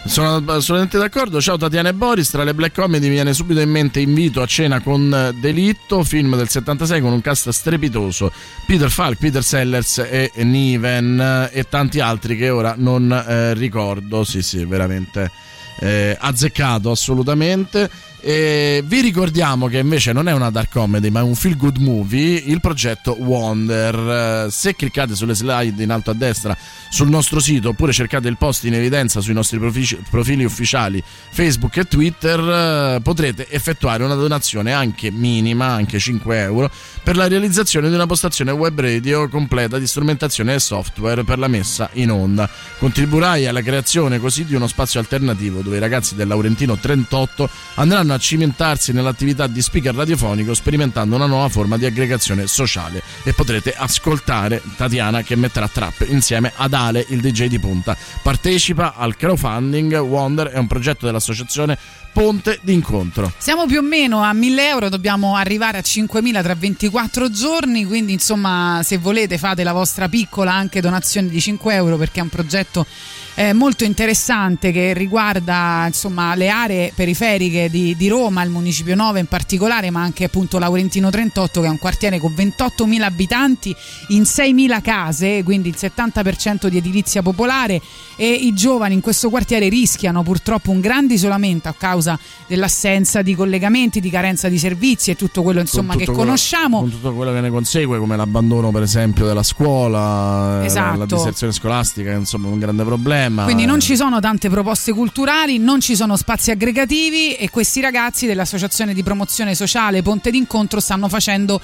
Sono 0.04 0.36
assolutamente 0.52 0.98
d'accordo. 0.98 1.40
Ciao 1.40 1.56
Tatiana 1.56 1.90
e 1.90 1.94
Boris. 1.94 2.30
Tra 2.30 2.42
le 2.44 2.54
black 2.54 2.74
comedy 2.74 3.06
mi 3.06 3.14
viene 3.14 3.32
subito 3.32 3.60
in 3.60 3.70
mente 3.70 4.00
Invito 4.00 4.42
a 4.42 4.46
cena 4.46 4.80
con 4.80 5.34
Delitto, 5.38 6.02
film 6.02 6.36
del 6.36 6.48
76 6.48 7.00
con 7.00 7.12
un 7.12 7.20
cast 7.20 7.48
strepitoso. 7.50 8.32
Peter 8.66 8.90
Falk, 8.90 9.18
Peter 9.18 9.42
Sellers 9.42 9.98
e 9.98 10.30
Niven 10.42 11.20
eh, 11.20 11.58
e 11.58 11.68
tanti 11.68 12.00
altri 12.00 12.36
che 12.36 12.50
ora 12.50 12.74
non 12.76 13.10
eh, 13.12 13.54
ricordo. 13.54 14.24
Sì, 14.24 14.42
sì, 14.42 14.64
veramente 14.64 15.30
eh, 15.78 16.16
azzeccato 16.18 16.90
assolutamente. 16.90 17.88
E 18.24 18.84
vi 18.86 19.00
ricordiamo 19.00 19.66
che 19.66 19.78
invece 19.78 20.12
non 20.12 20.28
è 20.28 20.32
una 20.32 20.48
dark 20.50 20.70
comedy, 20.70 21.10
ma 21.10 21.18
è 21.18 21.22
un 21.24 21.34
feel 21.34 21.56
good 21.56 21.78
movie, 21.78 22.40
il 22.46 22.60
progetto 22.60 23.16
Wonder. 23.18 24.46
Eh, 24.46 24.50
Se 24.52 24.76
cliccate 24.76 25.16
sulle 25.16 25.34
slide 25.34 25.82
in 25.82 25.90
alto 25.90 26.12
a 26.12 26.14
destra 26.14 26.56
sul 26.88 27.08
nostro 27.08 27.40
sito 27.40 27.70
oppure 27.70 27.92
cercate 27.92 28.28
il 28.28 28.36
post 28.36 28.62
in 28.64 28.74
evidenza 28.74 29.20
sui 29.20 29.34
nostri 29.34 29.58
profici- 29.58 29.98
profili 30.08 30.44
ufficiali 30.44 31.02
Facebook 31.30 31.76
e 31.78 31.84
Twitter, 31.84 32.38
eh, 32.38 33.00
potrete 33.02 33.48
effettuare 33.50 34.04
una 34.04 34.14
donazione 34.14 34.72
anche 34.72 35.10
minima, 35.10 35.66
anche 35.66 35.98
5 35.98 36.38
euro, 36.38 36.70
per 37.02 37.16
la 37.16 37.26
realizzazione 37.26 37.88
di 37.88 37.94
una 37.94 38.06
postazione 38.06 38.52
web 38.52 38.78
radio 38.80 39.28
completa 39.28 39.80
di 39.80 39.86
strumentazione 39.88 40.54
e 40.54 40.60
software 40.60 41.24
per 41.24 41.40
la 41.40 41.48
messa 41.48 41.90
in 41.94 42.12
onda. 42.12 42.48
Contribuirai 42.78 43.48
alla 43.48 43.62
creazione 43.62 44.20
così 44.20 44.44
di 44.44 44.54
uno 44.54 44.68
spazio 44.68 45.00
alternativo 45.00 45.60
dove 45.60 45.78
i 45.78 45.80
ragazzi 45.80 46.14
del 46.14 46.28
Laurentino 46.28 46.76
38 46.76 47.50
andranno 47.74 48.10
a 48.14 48.18
cimentarsi 48.18 48.92
nell'attività 48.92 49.46
di 49.46 49.60
speaker 49.62 49.94
radiofonico 49.94 50.54
sperimentando 50.54 51.16
una 51.16 51.26
nuova 51.26 51.48
forma 51.48 51.76
di 51.76 51.86
aggregazione 51.86 52.46
sociale 52.46 53.02
e 53.22 53.32
potrete 53.32 53.74
ascoltare 53.74 54.62
Tatiana 54.76 55.22
che 55.22 55.36
metterà 55.36 55.68
trap 55.68 56.06
insieme 56.08 56.52
ad 56.54 56.74
Ale, 56.74 57.04
il 57.08 57.20
DJ 57.20 57.46
di 57.46 57.58
punta. 57.58 57.96
Partecipa 58.22 58.94
al 58.94 59.16
crowdfunding 59.16 59.98
Wonder 59.98 60.48
è 60.48 60.58
un 60.58 60.66
progetto 60.66 61.06
dell'associazione 61.06 61.78
Ponte 62.12 62.58
d'incontro. 62.60 63.32
Siamo 63.38 63.64
più 63.64 63.78
o 63.78 63.82
meno 63.82 64.22
a 64.22 64.34
1000 64.34 64.68
euro, 64.68 64.88
dobbiamo 64.90 65.34
arrivare 65.34 65.78
a 65.78 65.82
5000 65.82 66.42
tra 66.42 66.54
24 66.54 67.30
giorni, 67.30 67.86
quindi 67.86 68.12
insomma 68.12 68.82
se 68.84 68.98
volete 68.98 69.38
fate 69.38 69.64
la 69.64 69.72
vostra 69.72 70.10
piccola 70.10 70.52
anche 70.52 70.82
donazione 70.82 71.28
di 71.28 71.40
5 71.40 71.74
euro 71.74 71.96
perché 71.96 72.20
è 72.20 72.22
un 72.22 72.28
progetto 72.28 72.86
eh, 73.34 73.52
molto 73.54 73.84
interessante 73.84 74.72
che 74.72 74.92
riguarda 74.92 75.84
insomma 75.86 76.34
le 76.34 76.48
aree 76.50 76.92
periferiche 76.94 77.70
di, 77.70 77.96
di 77.96 78.08
Roma, 78.08 78.42
il 78.42 78.50
municipio 78.50 78.94
9 78.94 79.20
in 79.20 79.26
particolare, 79.26 79.90
ma 79.90 80.02
anche 80.02 80.24
appunto 80.24 80.58
Laurentino 80.58 81.08
38 81.08 81.60
che 81.62 81.66
è 81.66 81.70
un 81.70 81.78
quartiere 81.78 82.18
con 82.18 82.32
28.000 82.36 83.00
abitanti 83.02 83.74
in 84.08 84.22
6.000 84.22 84.82
case, 84.82 85.42
quindi 85.44 85.70
il 85.70 85.76
70% 85.78 86.66
di 86.66 86.76
edilizia 86.76 87.22
popolare 87.22 87.80
e 88.16 88.28
i 88.30 88.52
giovani 88.54 88.94
in 88.94 89.00
questo 89.00 89.30
quartiere 89.30 89.68
rischiano 89.68 90.22
purtroppo 90.22 90.70
un 90.70 90.80
grande 90.80 91.14
isolamento 91.14 91.68
a 91.68 91.74
causa 91.76 92.18
dell'assenza 92.46 93.22
di 93.22 93.34
collegamenti, 93.34 94.00
di 94.00 94.10
carenza 94.10 94.48
di 94.48 94.58
servizi 94.58 95.10
e 95.10 95.16
tutto 95.16 95.42
quello 95.42 95.60
insomma 95.60 95.90
Con 95.94 95.98
che 95.98 96.04
tutto 96.04 96.16
quello- 96.18 96.32
conosciamo. 96.32 96.80
con 96.80 96.90
tutto 96.90 97.14
quello 97.14 97.32
che 97.32 97.40
ne 97.40 97.50
consegue, 97.50 97.98
come 97.98 98.16
l'abbandono, 98.16 98.70
per 98.70 98.82
esempio, 98.82 99.24
della 99.26 99.42
scuola, 99.42 100.62
Esatto. 100.64 100.98
la 100.98 101.06
diserzione 101.06 101.52
scolastica, 101.52 102.10
insomma 102.12 102.48
è 102.48 102.50
un 102.52 102.58
grande 102.58 102.84
problema. 102.84 103.20
Quindi 103.44 103.64
non 103.64 103.80
ci 103.80 103.96
sono 103.96 104.20
tante 104.20 104.48
proposte 104.48 104.92
culturali, 104.92 105.58
non 105.58 105.80
ci 105.80 105.96
sono 105.96 106.16
spazi 106.16 106.50
aggregativi 106.50 107.34
e 107.34 107.50
questi 107.50 107.80
ragazzi 107.80 108.26
dell'Associazione 108.26 108.94
di 108.94 109.02
Promozione 109.02 109.54
Sociale 109.54 110.02
Ponte 110.02 110.30
d'Incontro 110.30 110.80
stanno 110.80 111.08
facendo 111.08 111.60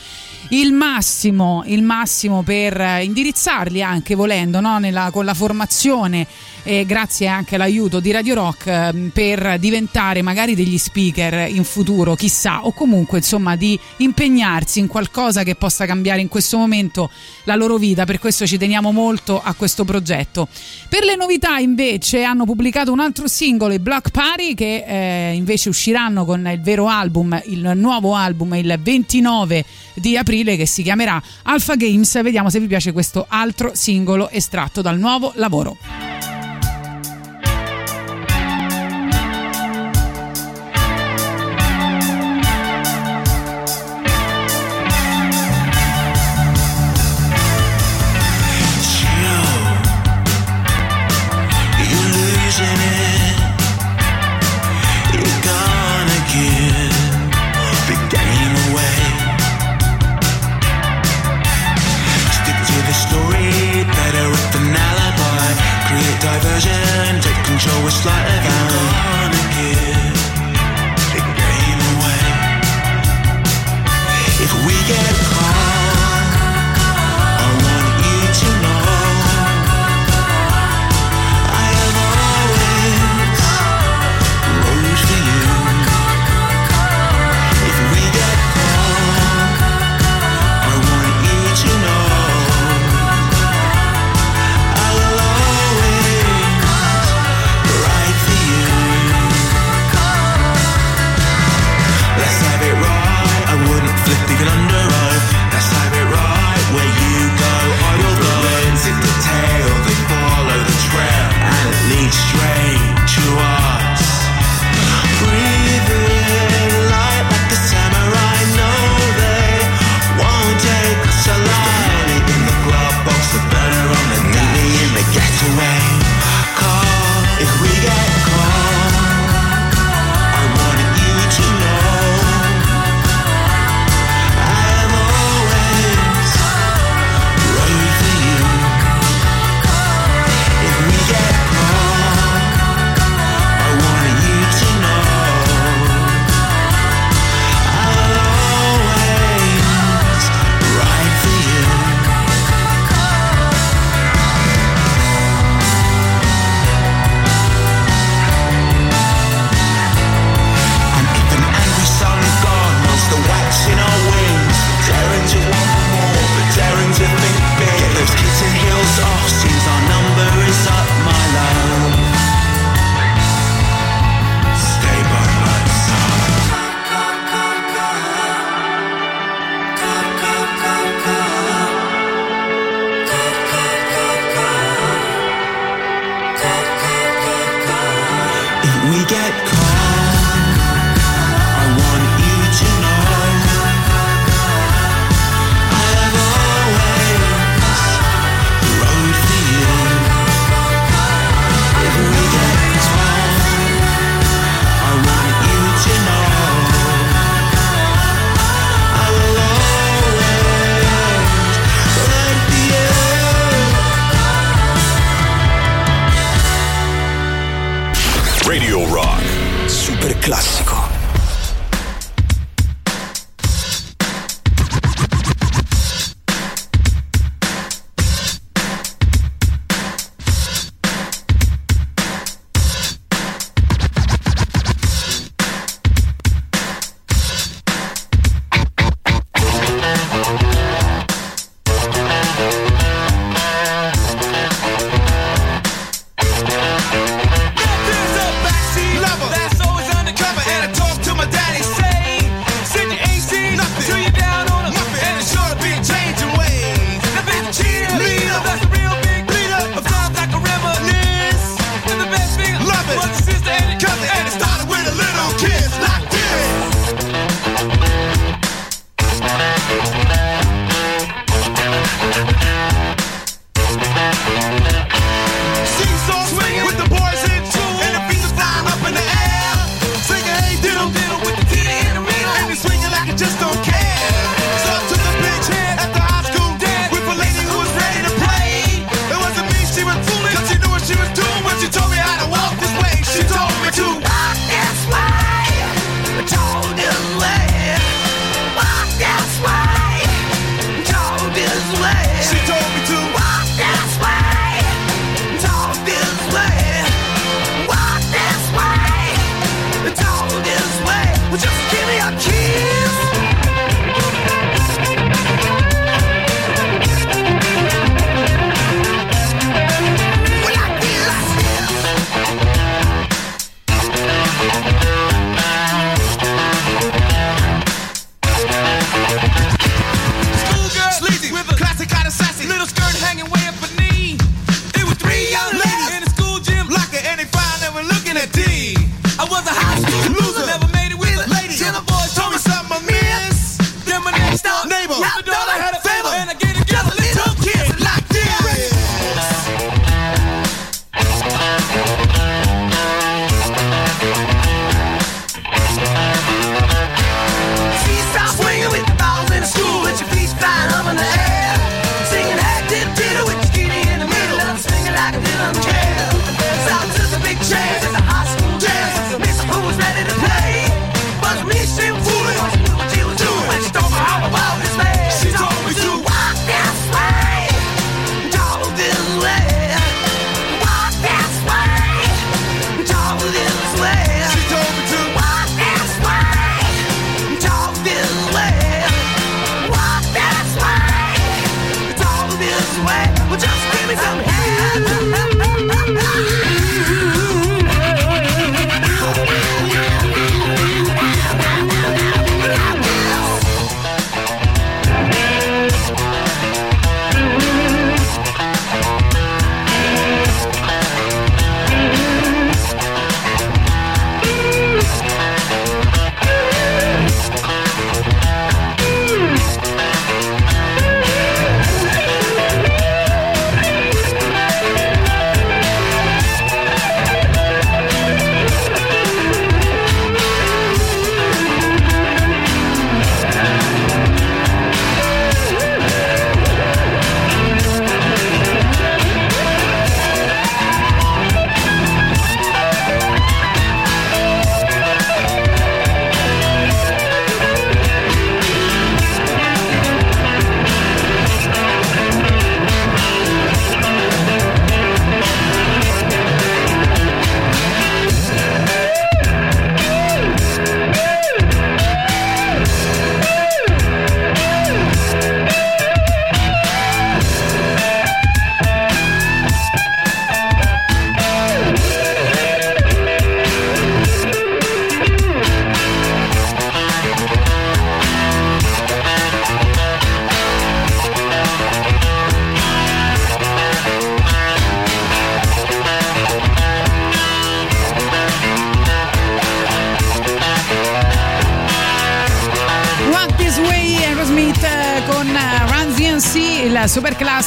il 0.51 0.73
massimo, 0.73 1.63
il 1.67 1.83
massimo 1.83 2.43
per 2.43 2.81
eh, 2.81 3.05
indirizzarli 3.05 3.83
anche 3.83 4.15
volendo 4.15 4.61
no? 4.61 4.79
Nella- 4.79 5.11
con 5.11 5.25
la 5.25 5.35
formazione 5.35 6.27
e 6.69 6.85
grazie 6.85 7.29
anche 7.29 7.55
all'aiuto 7.55 7.99
di 7.99 8.11
Radio 8.11 8.35
Rock 8.35 8.67
eh, 8.67 9.11
per 9.11 9.59
diventare 9.59 10.21
magari 10.21 10.55
degli 10.55 10.77
speaker 10.77 11.49
in 11.49 11.65
futuro, 11.65 12.15
chissà, 12.15 12.67
o 12.67 12.75
comunque 12.75 13.17
insomma 13.17 13.57
di 13.57 13.81
impegnarsi 13.97 14.79
in 14.79 14.87
qualcosa 14.87 15.45
che 15.45 15.55
possa 15.55 15.87
cambiare 15.87 16.21
in 16.21 16.29
questo 16.29 16.59
momento 16.59 17.11
la 17.45 17.55
loro 17.55 17.79
vita, 17.79 18.05
per 18.05 18.19
questo 18.19 18.47
ci 18.47 18.59
teniamo 18.59 18.93
molto 18.93 19.41
a 19.43 19.55
questo 19.55 19.87
progetto. 19.87 20.47
Per 20.91 21.05
le 21.05 21.17
novità 21.17 21.57
invece 21.57 22.23
hanno 22.23 22.45
pubblicato 22.45 22.93
un 22.93 23.01
altro 23.01 23.29
singolo, 23.29 23.73
i 23.73 23.79
Block 23.79 24.11
Party, 24.11 24.53
che 24.53 24.85
eh, 24.87 25.33
invece 25.33 25.71
usciranno 25.71 26.27
con 26.27 26.47
il 26.53 26.61
vero 26.61 26.87
album, 26.87 27.41
il 27.47 27.73
nuovo 27.77 28.15
album 28.15 28.53
il 28.57 28.79
29 28.79 29.65
di 29.95 30.19
aprile 30.19 30.55
che 30.55 30.67
si 30.67 30.83
chiamerà 30.83 31.23
Alpha 31.45 31.77
Games. 31.77 32.23
Vediamo 32.23 32.51
se 32.51 32.61
vi 32.61 32.67
piace 32.67 32.93
questo 32.93 33.25
altro 33.27 33.71
singolo 33.73 34.29
estratto 34.29 34.83
dal 34.83 34.99
nuovo 34.99 35.33
lavoro. 35.37 36.18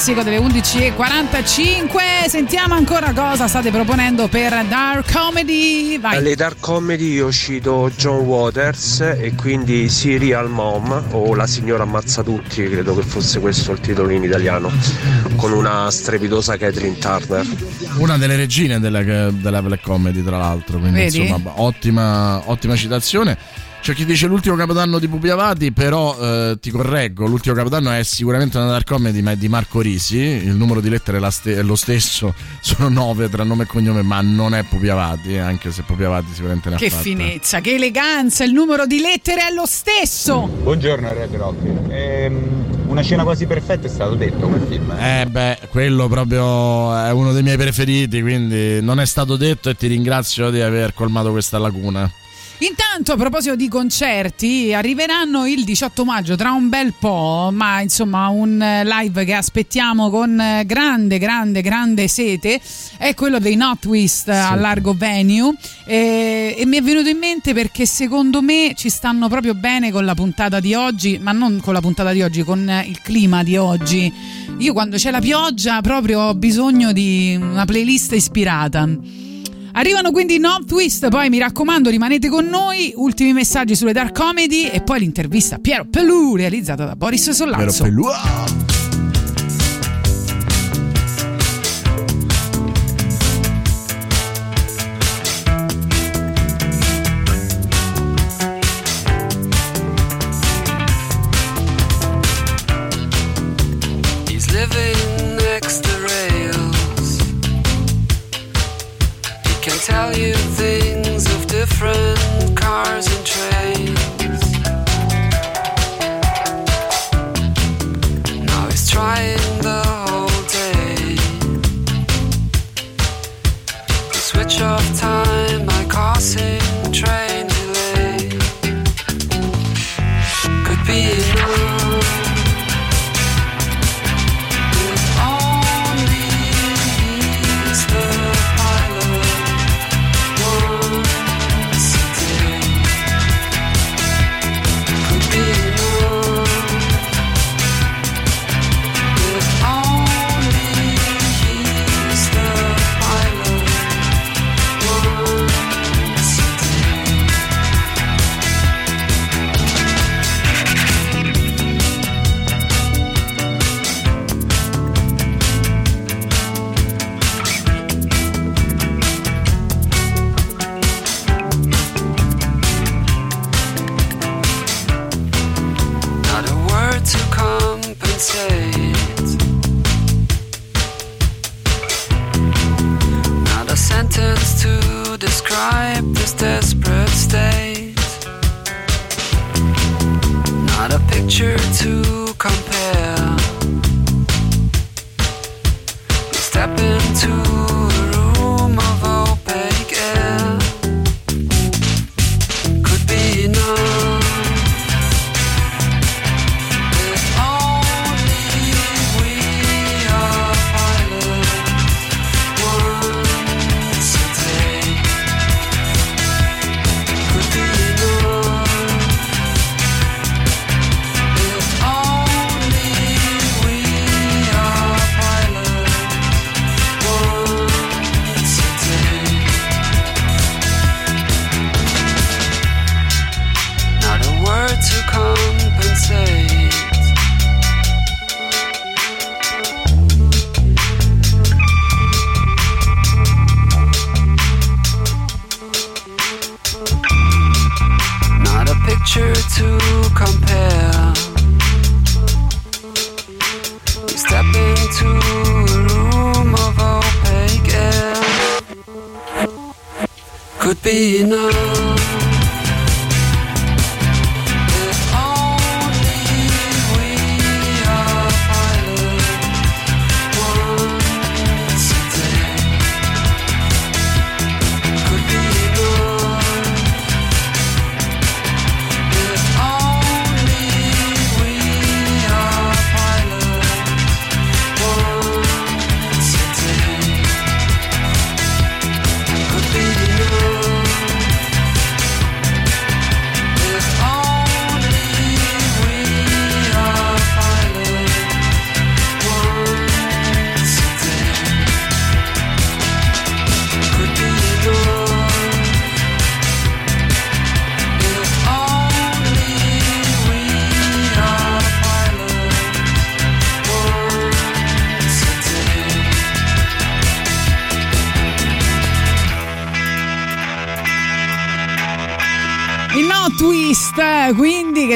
Classico 0.01 0.23
delle 0.23 0.39
11.45. 0.39 2.27
Sentiamo 2.27 2.73
ancora 2.73 3.13
cosa 3.13 3.47
state 3.47 3.69
proponendo 3.69 4.27
per 4.29 4.65
Dark 4.65 5.11
Comedy. 5.11 5.99
Vai. 5.99 6.17
Alle 6.17 6.33
dark 6.35 6.59
comedy 6.59 7.11
io 7.11 7.31
cito 7.31 7.91
John 7.95 8.25
Waters 8.25 9.01
e 9.01 9.35
quindi 9.35 9.89
Serial 9.89 10.49
Mom 10.49 11.03
o 11.11 11.35
La 11.35 11.45
signora 11.45 11.83
ammazza 11.83 12.23
tutti, 12.23 12.67
credo 12.67 12.95
che 12.95 13.03
fosse 13.03 13.39
questo 13.39 13.73
il 13.73 13.79
titolo 13.79 14.09
in 14.09 14.23
italiano, 14.23 14.71
con 15.35 15.51
una 15.51 15.91
strepitosa 15.91 16.57
Catherine 16.57 16.97
Turner. 16.97 17.45
Una 17.97 18.17
delle 18.17 18.35
regine 18.35 18.79
della, 18.79 19.03
della 19.03 19.61
black 19.61 19.83
comedy, 19.83 20.23
tra 20.23 20.37
l'altro. 20.37 20.79
Quindi, 20.79 20.97
Vedi? 20.97 21.19
insomma, 21.19 21.61
ottima, 21.61 22.41
ottima 22.49 22.75
citazione. 22.75 23.37
C'è 23.91 23.97
chi 23.97 24.05
dice 24.05 24.27
l'ultimo 24.27 24.55
capodanno 24.55 24.99
di 24.99 25.09
Pupi 25.09 25.27
Avati, 25.27 25.73
però 25.73 26.17
eh, 26.17 26.57
ti 26.61 26.71
correggo, 26.71 27.25
l'ultimo 27.25 27.53
capodanno 27.53 27.91
è 27.91 28.03
sicuramente 28.03 28.55
una 28.57 28.67
dark 28.67 28.87
comedy, 28.87 29.21
ma 29.21 29.31
è 29.31 29.35
di 29.35 29.49
Marco 29.49 29.81
Risi. 29.81 30.17
Il 30.17 30.55
numero 30.55 30.79
di 30.79 30.87
lettere 30.87 31.17
è, 31.17 31.61
lo 31.61 31.75
stesso, 31.75 32.33
sono 32.61 32.87
nove 32.87 33.27
tra 33.29 33.43
nome 33.43 33.63
e 33.63 33.65
cognome, 33.65 34.01
ma 34.01 34.21
non 34.21 34.55
è 34.55 34.63
Pupi 34.63 34.87
Avati, 34.87 35.33
eh, 35.33 35.39
anche 35.39 35.73
se 35.73 35.81
Pupi 35.81 36.05
Avati 36.05 36.27
sicuramente 36.31 36.69
ne 36.69 36.75
ha 36.75 36.77
Che 36.77 36.89
fatte. 36.89 37.03
finezza, 37.03 37.59
che 37.59 37.73
eleganza, 37.73 38.45
il 38.45 38.53
numero 38.53 38.85
di 38.85 39.01
lettere 39.01 39.49
è 39.49 39.53
lo 39.53 39.65
stesso. 39.65 40.47
Buongiorno 40.47 41.11
Red 41.11 41.35
Rock. 41.35 41.89
Ehm, 41.89 42.87
una 42.87 43.01
scena 43.01 43.23
quasi 43.23 43.45
perfetta 43.45 43.87
è 43.87 43.89
stato 43.89 44.15
detto 44.15 44.47
quel 44.47 44.65
film. 44.69 44.89
Eh 44.97 45.25
beh, 45.29 45.67
quello 45.69 46.07
proprio 46.07 46.95
è 46.95 47.11
uno 47.11 47.33
dei 47.33 47.43
miei 47.43 47.57
preferiti, 47.57 48.21
quindi 48.21 48.81
non 48.81 49.01
è 49.01 49.05
stato 49.05 49.35
detto 49.35 49.69
e 49.69 49.75
ti 49.75 49.87
ringrazio 49.87 50.49
di 50.49 50.61
aver 50.61 50.93
colmato 50.93 51.31
questa 51.31 51.57
lacuna. 51.57 52.09
Intanto, 52.61 53.13
a 53.13 53.15
proposito 53.15 53.55
di 53.55 53.67
concerti, 53.67 54.71
arriveranno 54.71 55.47
il 55.47 55.63
18 55.63 56.05
maggio 56.05 56.35
tra 56.35 56.51
un 56.51 56.69
bel 56.69 56.93
po', 56.93 57.49
ma 57.51 57.81
insomma 57.81 58.27
un 58.27 58.61
eh, 58.61 58.85
live 58.85 59.25
che 59.25 59.33
aspettiamo 59.33 60.11
con 60.11 60.39
eh, 60.39 60.63
grande, 60.67 61.17
grande, 61.17 61.61
grande 61.61 62.07
sete 62.07 62.61
è 62.97 63.15
quello 63.15 63.39
dei 63.39 63.55
Not 63.55 63.79
Twist 63.79 64.29
a 64.29 64.53
largo 64.53 64.93
venue 64.93 65.55
e, 65.85 66.53
e 66.55 66.65
mi 66.67 66.77
è 66.77 66.83
venuto 66.83 67.09
in 67.09 67.17
mente 67.17 67.55
perché 67.55 67.87
secondo 67.87 68.43
me 68.43 68.73
ci 68.75 68.89
stanno 68.89 69.27
proprio 69.27 69.55
bene 69.55 69.89
con 69.89 70.05
la 70.05 70.13
puntata 70.13 70.59
di 70.59 70.75
oggi, 70.75 71.17
ma 71.19 71.31
non 71.31 71.59
con 71.63 71.73
la 71.73 71.81
puntata 71.81 72.11
di 72.11 72.21
oggi, 72.21 72.43
con 72.43 72.69
eh, 72.69 72.85
il 72.87 73.01
clima 73.01 73.41
di 73.41 73.57
oggi. 73.57 74.13
Io 74.59 74.73
quando 74.73 74.97
c'è 74.97 75.09
la 75.09 75.19
pioggia 75.19 75.81
proprio 75.81 76.19
ho 76.19 76.35
bisogno 76.35 76.91
di 76.91 77.35
una 77.41 77.65
playlist 77.65 78.11
ispirata. 78.11 78.87
Arrivano 79.73 80.11
quindi 80.11 80.37
No 80.37 80.57
Twist, 80.65 81.07
poi 81.09 81.29
mi 81.29 81.39
raccomando 81.39 81.89
rimanete 81.89 82.29
con 82.29 82.45
noi, 82.45 82.91
ultimi 82.95 83.33
messaggi 83.33 83.75
sulle 83.75 83.93
Dark 83.93 84.17
Comedy 84.17 84.65
e 84.65 84.81
poi 84.81 84.99
l'intervista 84.99 85.55
a 85.55 85.59
Piero 85.59 85.85
Pelù 85.89 86.35
realizzata 86.35 86.85
da 86.85 86.95
Boris 86.95 87.29
Sollazzo. 87.29 87.83
Piero 87.83 88.03
Pelù. 88.03 88.70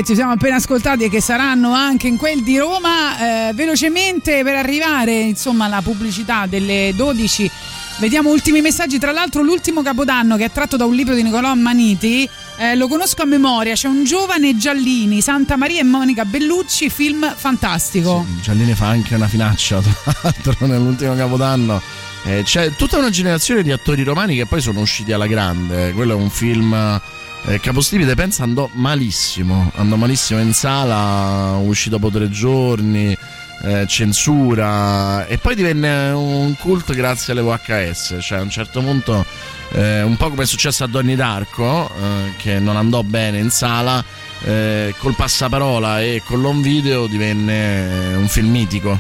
Ci 0.06 0.14
siamo 0.14 0.34
appena 0.34 0.58
ascoltati 0.58 1.06
e 1.06 1.10
che 1.10 1.20
saranno 1.20 1.74
anche 1.74 2.08
in 2.08 2.18
quel 2.18 2.44
di 2.44 2.60
Roma. 2.60 3.50
Eh, 3.50 3.54
velocemente 3.54 4.44
per 4.44 4.56
arrivare 4.56 5.20
insomma 5.20 5.66
alla 5.66 5.82
pubblicità 5.82 6.46
delle 6.46 6.94
12. 6.96 7.50
Vediamo 7.98 8.30
ultimi 8.30 8.62
messaggi. 8.62 9.00
Tra 9.00 9.12
l'altro, 9.12 9.42
l'ultimo 9.42 9.82
capodanno 9.82 10.38
che 10.38 10.46
è 10.46 10.52
tratto 10.52 10.78
da 10.78 10.86
un 10.86 10.94
libro 10.94 11.16
di 11.16 11.24
Nicolò 11.24 11.56
Maniti. 11.56 12.30
eh, 12.58 12.76
lo 12.76 12.88
conosco 12.88 13.24
a 13.24 13.26
memoria. 13.26 13.74
C'è 13.74 13.88
un 13.88 14.04
giovane 14.04 14.56
Giallini, 14.56 15.22
Santa 15.22 15.56
Maria 15.56 15.80
e 15.80 15.84
Monica 15.84 16.24
Bellucci. 16.24 16.88
Film 16.92 17.34
fantastico. 17.36 18.28
Giallini 18.42 18.76
fa 18.76 18.90
anche 18.90 19.16
una 19.16 19.28
finaccia, 19.28 19.82
tra 19.82 20.14
l'altro, 20.22 20.68
nell'ultimo 20.68 21.16
capodanno. 21.16 21.82
Eh, 22.26 22.44
c'è 22.44 22.76
tutta 22.76 23.00
una 23.00 23.10
generazione 23.10 23.64
di 23.64 23.72
attori 23.72 24.04
romani 24.04 24.36
che 24.36 24.46
poi 24.46 24.62
sono 24.62 24.82
usciti 24.82 25.12
alla 25.14 25.28
grande. 25.28 25.94
Quello 25.94 26.14
è 26.14 26.16
un 26.16 26.30
film. 26.30 27.02
Eh, 27.48 27.60
Capostipite 27.60 28.16
pensa 28.16 28.44
andò 28.44 28.70
malissimo. 28.74 29.72
Andò 29.76 29.96
malissimo 29.96 30.40
in 30.40 30.54
sala, 30.54 31.58
uscì 31.58 31.90
dopo 31.90 32.10
tre 32.10 32.30
giorni. 32.30 33.16
eh, 33.64 33.86
censura 33.88 35.26
e 35.26 35.38
poi 35.38 35.56
divenne 35.56 36.10
un 36.12 36.56
cult 36.58 36.94
grazie 36.94 37.34
alle 37.34 37.42
VHS. 37.42 38.18
Cioè, 38.22 38.40
a 38.40 38.42
un 38.42 38.50
certo 38.50 38.82
punto, 38.82 39.26
eh, 39.72 40.02
un 40.04 40.16
po' 40.18 40.30
come 40.30 40.44
è 40.44 40.46
successo 40.46 40.84
a 40.84 40.88
Donnie 40.88 41.16
Darko, 41.16 41.90
eh, 41.90 42.34
che 42.38 42.60
non 42.60 42.78
andò 42.78 43.02
bene 43.04 43.40
in 43.40 43.50
sala, 43.50 44.04
eh, 44.44 44.94
col 44.98 45.16
passaparola 45.16 46.02
e 46.02 46.22
con 46.24 46.42
l'home 46.42 46.62
video 46.62 47.08
divenne 47.08 48.16
un 48.16 48.28
film 48.28 48.52
mitico. 48.52 49.00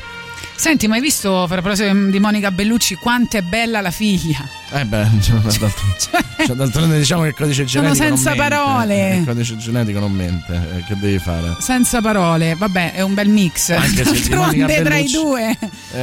Senti, 0.57 0.87
ma 0.87 0.95
hai 0.95 1.01
visto, 1.01 1.43
a 1.43 1.47
proposito 1.47 1.93
di 2.09 2.19
Monica 2.19 2.49
Bellucci, 2.49 2.95
quanto 2.95 3.37
è 3.37 3.41
bella 3.41 3.81
la 3.81 3.91
figlia? 3.91 4.47
Eh 4.71 4.85
beh, 4.85 5.07
cioè, 5.21 5.35
d'altronde, 5.37 5.95
cioè, 6.45 6.55
d'altronde 6.55 6.97
diciamo 6.97 7.21
che 7.23 7.27
il 7.27 7.33
codice 7.35 7.67
Sono 7.67 7.83
genetico 7.89 8.07
non 8.07 8.17
senza 8.17 8.29
mente. 8.35 8.47
parole. 8.55 9.11
Eh, 9.11 9.15
Il 9.17 9.25
codice 9.25 9.57
genetico 9.57 9.99
non 9.99 10.11
mente, 10.13 10.53
eh, 10.77 10.83
che 10.87 10.95
devi 10.97 11.19
fare? 11.19 11.55
Senza 11.59 12.01
parole, 12.01 12.55
vabbè, 12.55 12.93
è 12.93 13.01
un 13.01 13.13
bel 13.13 13.27
mix. 13.29 13.69
Anche 13.71 14.05
se 14.05 14.27
di 14.29 14.33
Monica 14.33 14.65
tra 14.65 14.77
i 14.77 14.81
Bellucci- 15.03 15.13
due. 15.15 15.57
Eh, 15.93 15.99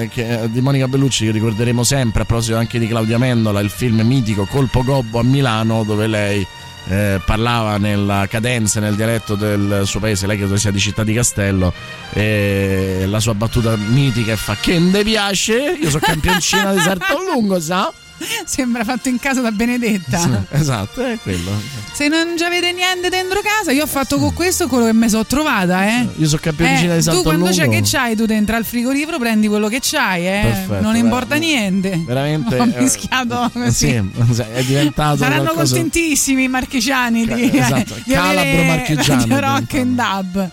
eh, 0.00 0.08
che- 0.10 0.48
di 0.50 0.60
Monica 0.60 0.88
Bellucci 0.88 1.26
che 1.26 1.30
ricorderemo 1.32 1.82
sempre 1.82 2.22
a 2.22 2.24
proposito 2.24 2.56
anche 2.56 2.78
di 2.78 2.86
Claudia 2.88 3.18
Mendola 3.18 3.60
il 3.60 3.70
film 3.70 4.00
mitico 4.02 4.46
Colpo 4.46 4.82
Gobbo 4.84 5.18
a 5.18 5.22
Milano 5.24 5.82
dove 5.84 6.06
lei 6.06 6.46
eh, 6.88 7.20
parlava 7.24 7.76
nella 7.78 8.26
cadenza 8.28 8.78
e 8.78 8.82
nel 8.82 8.94
dialetto 8.94 9.34
del 9.34 9.82
suo 9.84 10.00
paese 10.00 10.26
lei 10.26 10.36
credo 10.36 10.56
sia 10.56 10.70
di 10.70 10.80
Città 10.80 11.04
di 11.04 11.14
Castello 11.14 11.72
e 12.12 13.04
la 13.06 13.20
sua 13.20 13.34
battuta 13.34 13.76
mitica 13.76 14.32
è 14.32 14.36
fa 14.36 14.56
che 14.56 14.78
ne 14.78 15.02
piace? 15.02 15.76
Io 15.80 15.88
sono 15.88 16.02
campioncina 16.04 16.72
di 16.72 16.80
Sarto 16.80 17.18
Lungo 17.22 17.60
sa 17.60 17.92
Sembra 18.44 18.84
fatto 18.84 19.08
in 19.08 19.18
casa 19.18 19.40
da 19.40 19.50
Benedetta. 19.52 20.46
esatto 20.50 21.04
è 21.04 21.18
quello 21.22 21.50
Se 21.92 22.08
non 22.08 22.34
ci 22.36 22.44
avete 22.44 22.72
niente 22.72 23.08
dentro 23.08 23.40
casa, 23.42 23.72
io 23.72 23.84
ho 23.84 23.86
fatto 23.86 24.18
con 24.18 24.32
questo 24.34 24.66
quello 24.68 24.84
che 24.86 24.92
mi 24.92 25.08
sono 25.08 25.24
trovata, 25.26 25.86
eh. 25.86 26.06
io 26.16 26.26
sono 26.28 26.40
campioncina 26.42 26.92
Eh, 26.94 26.96
di 26.96 27.02
Sarto 27.02 27.18
tu 27.20 27.24
quando 27.24 27.50
c'è 27.50 27.68
che 27.68 27.80
c'hai, 27.84 28.16
tu 28.16 28.24
dentro 28.26 28.56
al 28.56 28.64
frigorifero 28.64 29.18
prendi 29.18 29.48
quello 29.48 29.68
che 29.68 29.78
c'hai, 29.80 30.26
eh. 30.26 30.40
Perfetto, 30.42 30.80
non 30.82 30.96
importa 30.96 31.36
niente. 31.36 32.02
veramente 32.06 32.58
Ho 32.58 32.64
eh, 32.64 32.80
mischiato 32.80 33.46
eh, 33.46 33.50
così. 33.64 33.72
sì, 33.72 34.42
è 34.52 34.62
diventato 34.64 35.16
Saranno 35.18 35.42
qualcosa- 35.42 35.74
contentissimi 35.74 36.44
i 36.44 36.48
marchigiani 36.48 37.26
di, 37.26 37.50
esatto, 37.58 37.94
di 38.04 38.12
calabro 38.12 38.62
marchigiano 38.64 39.26
Radio 39.38 39.40
Rock 39.40 39.74
and 39.74 39.94
Dub. 40.00 40.50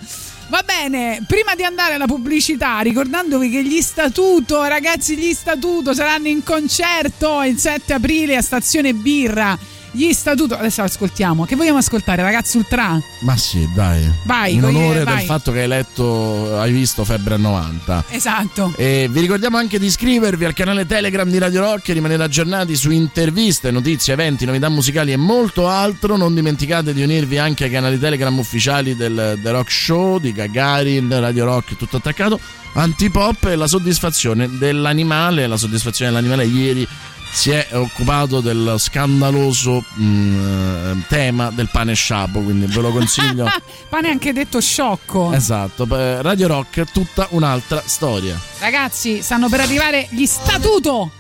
Va 0.50 0.64
bene, 0.66 1.24
prima 1.28 1.54
di 1.54 1.64
andare 1.64 1.94
alla 1.94 2.08
pubblicità, 2.08 2.80
ricordandovi 2.80 3.52
che 3.52 3.64
gli 3.64 3.82
Statuto, 3.82 4.64
ragazzi, 4.64 5.16
gli 5.16 5.32
Statuto 5.32 5.94
saranno 5.94 6.28
in 6.28 6.44
concerto 6.44 7.44
il 7.44 7.56
7 7.56 7.94
aprile 7.94 8.36
a 8.36 8.42
Stazione 8.42 8.94
Birra. 8.94 9.56
Gli 9.92 10.12
Statuto, 10.14 10.56
adesso 10.56 10.84
ascoltiamo. 10.84 11.46
Che 11.46 11.56
vogliamo 11.56 11.80
ascoltare, 11.80 12.22
ragazzi 12.22 12.58
Ultra? 12.58 13.02
Ma 13.20 13.38
sì, 13.38 13.68
dai. 13.74 14.10
Vai, 14.24 14.54
In 14.54 14.64
onore 14.64 15.04
vai. 15.04 15.18
del 15.18 15.26
fatto 15.26 15.52
che 15.52 15.62
hai 15.62 15.68
letto, 15.68 16.60
hai 16.60 16.72
visto 16.72 17.04
Febbre 17.04 17.38
90. 17.38 18.06
Esatto. 18.10 18.74
E 18.76 19.08
vi 19.10 19.20
ricordiamo 19.20 19.58
anche 19.58 19.80
di 19.80 19.88
iscrivervi 19.88 20.46
al 20.46 20.54
canale 20.54 20.86
Telegram 20.86 21.28
di 21.30 21.38
Radio 21.40 21.62
Rock 21.62 21.90
e 21.90 21.94
rimanere 21.94 22.24
aggiornati 22.24 22.76
su 22.76 22.92
interviste, 22.92 23.72
notizie, 23.72 24.14
eventi, 24.14 24.46
novità 24.46 24.70
musicali 24.70 25.12
e 25.12 25.18
molto 25.18 25.68
altro. 25.68 26.18
Non 26.18 26.36
dimenticate 26.36 26.94
di 26.94 27.02
unirvi 27.02 27.40
anche 27.40 27.64
ai 27.64 27.72
canali 27.72 27.98
Telegram 27.98 28.38
ufficiali 28.38 28.96
del 28.96 29.40
The 29.42 29.52
Rock 29.52 29.72
Show, 29.72 30.20
di 30.20 30.32
Gagarin, 30.32 31.20
Radio 31.20 31.46
Rock, 31.46 31.76
tutto 31.78 31.98
attaccato, 31.98 32.40
Antipop 32.74 33.46
e 33.46 33.56
la 33.56 33.68
soddisfazione 33.68 34.48
dell'animale. 34.58 35.48
La 35.48 35.58
soddisfazione 35.58 36.12
dell'animale 36.12 36.46
ieri 36.46 36.88
si 37.32 37.52
è 37.52 37.68
occupato 37.72 38.42
del 38.42 38.76
scandaloso 38.78 39.84
mm, 40.00 41.02
tema 41.08 41.52
del 41.52 41.70
pane 41.72 41.94
sciapo, 41.94 42.42
quindi 42.42 42.66
ve 42.66 42.82
lo 42.82 42.92
consiglio. 42.92 43.48
Pane 43.90 44.10
anche 44.10 44.34
detto 44.34 44.60
sciocco. 44.60 45.32
Esatto, 45.32 45.88
Radio 45.90 46.48
Rock 46.48 46.92
tutta 46.92 47.28
un'altra 47.32 47.82
storia. 47.86 48.40
Ragazzi, 48.60 49.22
stanno 49.22 49.48
per 49.50 49.62
arrivare 49.62 50.08
gli 50.10 50.26
Statuto. 50.26 51.12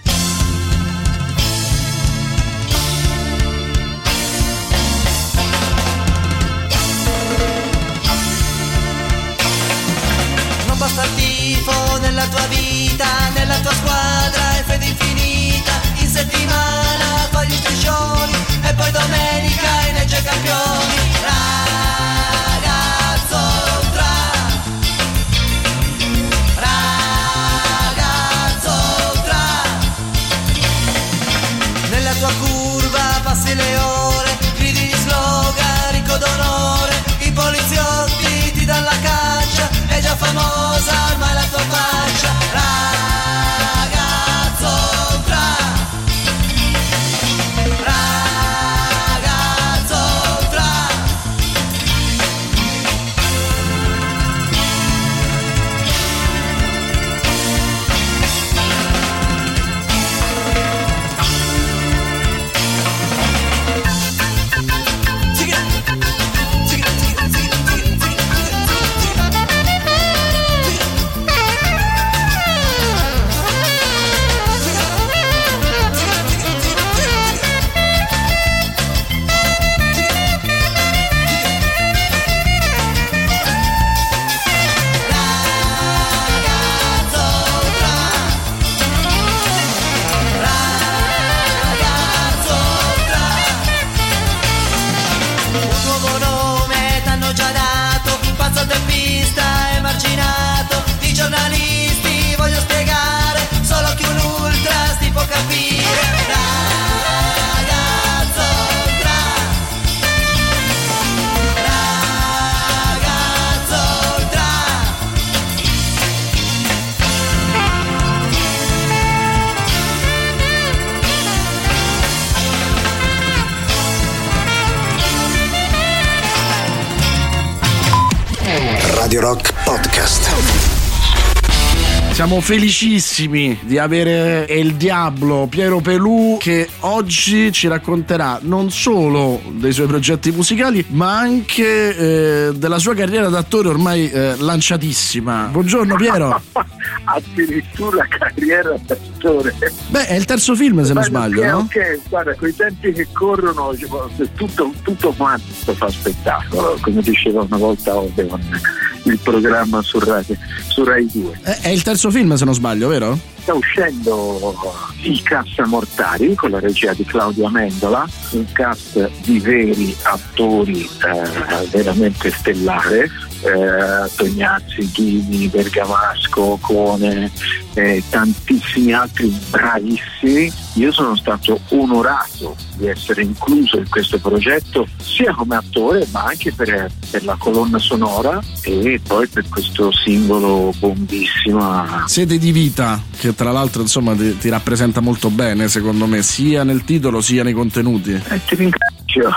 Siamo 132.20 132.42
felicissimi 132.42 133.58
di 133.62 133.78
avere 133.78 134.46
El 134.46 134.74
Diablo 134.74 135.48
Piero 135.50 135.80
Pelù 135.80 136.36
che 136.38 136.68
oggi 136.82 137.50
ci 137.54 137.70
racconterà 137.70 138.40
non 138.42 138.72
solo 138.72 139.40
dei 139.52 139.72
suoi 139.72 139.88
progetti 139.88 140.30
musicali 140.32 140.86
ma 140.90 141.18
anche 141.18 141.96
eh, 141.96 142.52
della 142.54 142.78
sua 142.78 142.94
carriera 142.94 143.30
d'attore 143.30 143.70
ormai 143.70 144.12
eh, 144.12 144.36
lanciatissima. 144.38 145.46
Buongiorno 145.46 145.96
Piero. 145.96 146.42
addirittura 147.06 148.06
carriera 148.08 148.76
d'attore. 148.86 149.56
Beh, 149.88 150.08
è 150.08 150.16
il 150.16 150.26
terzo 150.26 150.56
film 150.56 150.84
se 150.84 150.94
non 150.94 151.04
sbaglio, 151.04 151.46
no? 151.46 151.58
Ok, 151.60 152.00
guarda, 152.10 152.36
con 152.36 152.50
i 152.50 152.56
tempi 152.56 152.92
che 152.92 153.08
corrono 153.12 153.76
cioè, 153.76 154.28
tutto, 154.36 154.74
tutto 154.84 155.12
quanto 155.14 155.74
fa 155.74 155.90
spettacolo, 155.90 156.78
come 156.82 157.02
diceva 157.02 157.42
una 157.42 157.58
volta 157.58 157.96
Odeon, 157.96 158.62
il 159.04 159.20
programma 159.20 159.82
su 159.82 160.00
Rai, 160.00 160.26
su 160.68 160.84
Rai 160.84 161.10
2. 161.12 161.40
È, 161.42 161.60
è 161.62 161.70
il 161.70 161.82
terzo 161.82 162.09
film 162.12 162.34
se 162.36 162.46
non 162.46 162.54
sbaglio, 162.54 162.88
vero? 162.88 163.18
Sta 163.42 163.54
uscendo 163.54 164.56
il 165.02 165.22
cast 165.24 165.60
Mortari 165.66 166.36
con 166.36 166.52
la 166.52 166.60
regia 166.60 166.94
di 166.94 167.04
Claudio 167.04 167.48
Amendola, 167.48 168.08
un 168.32 168.46
cast 168.52 169.10
di 169.22 169.40
veri 169.40 169.96
attori 170.04 170.82
eh, 170.84 171.68
veramente 171.72 172.32
stellare. 172.32 173.10
Eh, 173.42 174.10
Tognazzi, 174.16 174.90
Ghini, 174.92 175.48
Bergamasco, 175.48 176.58
Cone 176.62 177.32
e 177.74 178.04
tantissimi 178.10 178.92
altri 178.92 179.34
bravissimi. 179.50 180.52
Io 180.76 180.92
sono 180.92 181.16
stato 181.16 181.60
onorato 181.70 182.56
di 182.76 182.88
essere 182.88 183.24
incluso 183.24 183.78
in 183.78 183.90
questo 183.90 184.20
progetto 184.20 184.88
sia 185.02 185.34
come 185.34 185.56
attore 185.56 186.08
ma 186.12 186.24
anche 186.24 186.54
per, 186.54 186.90
per 187.10 187.24
la 187.26 187.36
colonna 187.38 187.78
sonora 187.78 188.40
e 188.64 189.02
poi 189.06 189.28
per 189.28 189.46
questo 189.50 189.92
singolo 189.92 190.74
bombissima 190.78 192.06
Sede 192.08 192.38
di 192.38 192.52
vita, 192.52 193.02
che 193.18 193.36
tra 193.36 193.52
l'altro 193.52 193.82
insomma 193.82 194.16
ti, 194.16 194.38
ti 194.38 194.50
rappresenta 194.50 195.02
molto 195.02 195.30
bene 195.30 195.68
secondo 195.68 196.06
me, 196.06 196.22
sia 196.22 196.64
nel 196.64 196.84
titolo 196.84 197.22
sia 197.22 197.44
nei 197.44 197.54
contenuti. 197.54 198.12
Eh, 198.12 198.42
ti 198.46 198.56
ringrazio. 198.56 199.30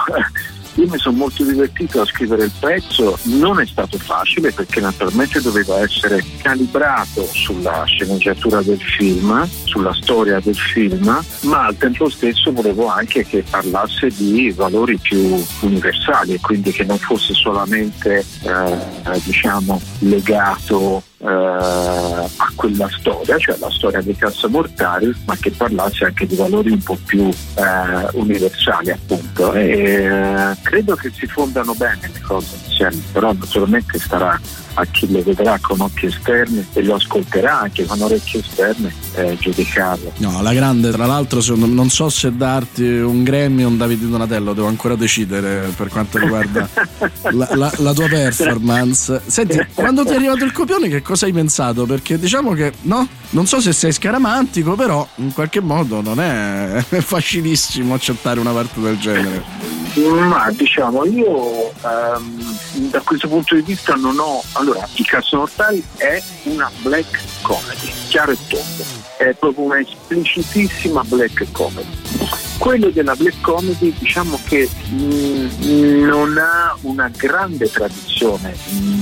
Io 0.76 0.88
mi 0.88 0.98
sono 0.98 1.16
molto 1.16 1.44
divertito 1.44 2.00
a 2.00 2.06
scrivere 2.06 2.44
il 2.44 2.52
pezzo, 2.58 3.18
non 3.24 3.60
è 3.60 3.66
stato 3.66 3.98
facile 3.98 4.52
perché 4.52 4.80
naturalmente 4.80 5.40
doveva 5.40 5.80
essere 5.80 6.24
calibrato 6.40 7.24
sulla 7.24 7.84
sceneggiatura 7.84 8.62
del 8.62 8.80
film, 8.80 9.46
sulla 9.64 9.92
storia 9.92 10.40
del 10.40 10.56
film, 10.56 11.22
ma 11.42 11.66
al 11.66 11.76
tempo 11.76 12.08
stesso 12.08 12.52
volevo 12.52 12.86
anche 12.86 13.24
che 13.26 13.44
parlasse 13.48 14.08
di 14.08 14.50
valori 14.50 14.96
più 14.98 15.42
universali 15.60 16.34
e 16.34 16.40
quindi 16.40 16.72
che 16.72 16.84
non 16.84 16.98
fosse 16.98 17.34
solamente 17.34 18.24
eh, 18.42 19.20
diciamo 19.24 19.80
legato 20.00 21.02
eh, 21.22 21.26
a 21.26 22.52
quella 22.54 22.88
storia, 22.90 23.38
cioè 23.38 23.56
la 23.58 23.70
storia 23.70 24.00
dei 24.02 24.16
cassamortari, 24.16 25.14
ma 25.24 25.36
che 25.36 25.50
parlasse 25.50 26.06
anche 26.06 26.26
di 26.26 26.34
valori 26.34 26.70
un 26.70 26.82
po' 26.82 26.98
più 27.04 27.28
eh, 27.28 28.08
universali 28.12 28.90
appunto. 28.90 29.52
E, 29.52 30.04
eh, 30.04 30.56
credo 30.62 30.94
che 30.96 31.10
si 31.10 31.26
fondano 31.26 31.74
bene 31.74 32.10
le 32.12 32.20
cose 32.20 32.56
insieme, 32.64 33.00
però 33.12 33.32
naturalmente 33.32 33.98
starà 33.98 34.38
a 34.74 34.84
chi 34.86 35.10
le 35.10 35.22
vedrà 35.22 35.58
con 35.60 35.80
occhi 35.80 36.06
esterni 36.06 36.66
e 36.72 36.82
lo 36.82 36.94
ascolterà 36.94 37.60
anche 37.60 37.84
con 37.84 38.00
orecchie 38.00 38.40
esterne 38.40 38.92
eh, 39.14 39.36
giudicarlo. 39.38 40.12
No, 40.18 40.40
la 40.42 40.52
grande, 40.54 40.90
tra 40.90 41.06
l'altro, 41.06 41.40
secondo 41.40 41.66
non 41.66 41.90
so 41.90 42.08
se 42.08 42.34
darti 42.34 42.82
un 42.82 43.22
Grammy 43.22 43.64
o 43.64 43.68
un 43.68 43.76
Davide 43.76 44.08
Donatello, 44.08 44.52
devo 44.54 44.66
ancora 44.68 44.94
decidere 44.94 45.70
per 45.76 45.88
quanto 45.88 46.18
riguarda 46.18 46.68
la, 47.32 47.48
la- 47.54 47.72
la 47.78 47.92
tua 47.92 48.08
performance. 48.08 49.20
Senti, 49.26 49.58
quando 49.74 50.04
ti 50.04 50.12
è 50.12 50.16
arrivato 50.16 50.44
il 50.44 50.52
copione, 50.52 50.88
che 50.88 51.02
cosa 51.02 51.26
hai 51.26 51.32
pensato? 51.32 51.84
Perché 51.86 52.18
diciamo 52.18 52.52
che, 52.52 52.72
no, 52.82 53.06
non 53.32 53.46
so 53.46 53.60
se 53.60 53.72
sei 53.72 53.92
scaramantico, 53.92 54.74
però 54.74 55.06
in 55.16 55.32
qualche 55.32 55.60
modo 55.60 56.00
non 56.00 56.20
è, 56.20 56.82
facilissimo 57.00 57.94
accettare 57.94 58.40
una 58.40 58.52
parte 58.52 58.80
del 58.80 58.98
genere. 58.98 59.44
Ma 59.94 60.50
diciamo, 60.50 61.04
io 61.04 61.70
ehm, 61.70 62.90
da 62.90 63.00
questo 63.00 63.28
punto 63.28 63.54
di 63.54 63.62
vista 63.62 63.94
non 63.94 64.18
ho. 64.18 64.42
Allora, 64.52 64.88
I 64.94 65.04
Cassamortali 65.04 65.84
è 65.96 66.22
una 66.44 66.70
black 66.80 67.20
comedy, 67.42 67.90
chiaro 68.08 68.32
e 68.32 68.38
tondo, 68.48 68.84
è 69.18 69.34
proprio 69.34 69.64
una 69.64 69.80
esplicitissima 69.80 71.02
black 71.04 71.46
comedy. 71.52 72.00
Quello 72.58 72.90
della 72.90 73.14
black 73.16 73.40
comedy 73.40 73.94
diciamo 73.98 74.38
che 74.46 74.68
mm, 74.90 76.04
non 76.04 76.38
ha 76.38 76.76
una 76.82 77.10
grande 77.14 77.68
tradizione 77.70 78.56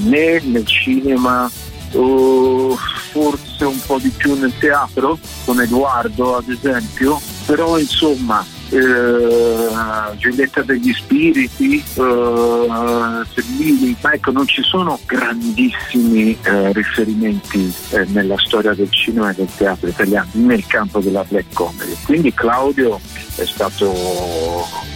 né 0.05 0.41
nel 0.41 0.67
cinema 0.67 1.51
o 1.93 2.77
forse 3.11 3.65
un 3.65 3.81
po' 3.85 3.99
di 3.99 4.11
più 4.11 4.39
nel 4.39 4.57
teatro, 4.59 5.19
con 5.45 5.61
Edoardo 5.61 6.37
ad 6.37 6.49
esempio, 6.49 7.21
però 7.47 7.79
insomma 7.79 8.45
eh, 8.71 10.17
Giulietta 10.17 10.63
degli 10.63 10.93
Spiriti, 10.93 11.83
eh, 11.95 12.67
ma 12.69 14.13
ecco 14.13 14.31
non 14.31 14.47
ci 14.47 14.63
sono 14.63 14.99
grandissimi 15.07 16.37
eh, 16.43 16.73
riferimenti 16.73 17.73
eh, 17.91 18.05
nella 18.09 18.39
storia 18.39 18.73
del 18.75 18.91
cinema 18.91 19.31
e 19.31 19.35
del 19.35 19.49
teatro 19.57 19.89
italiano 19.89 20.29
nel 20.33 20.65
campo 20.67 21.01
della 21.01 21.25
black 21.27 21.53
comedy. 21.53 21.97
Quindi 22.05 22.33
Claudio 22.33 23.01
è 23.37 23.45
stato 23.45 23.93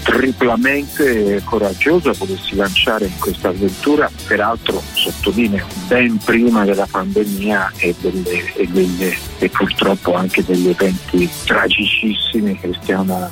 triplamente 0.03 1.41
coraggioso 1.45 2.11
a 2.11 2.15
volersi 2.17 2.55
lanciare 2.55 3.07
in 3.07 3.19
questa 3.19 3.49
avventura, 3.49 4.11
peraltro 4.27 4.83
sottolineo 4.93 5.67
ben 5.87 6.19
prima 6.19 6.65
della 6.65 6.87
pandemia 6.91 7.73
e, 7.79 7.95
delle- 8.01 8.53
e 8.55 8.67
delle- 8.67 9.17
e 9.39 9.49
purtroppo 9.49 10.15
anche 10.15 10.45
degli 10.45 10.69
eventi 10.69 11.29
tragicissimi 11.45 12.59
che 12.59 12.73
stiamo 12.83 13.31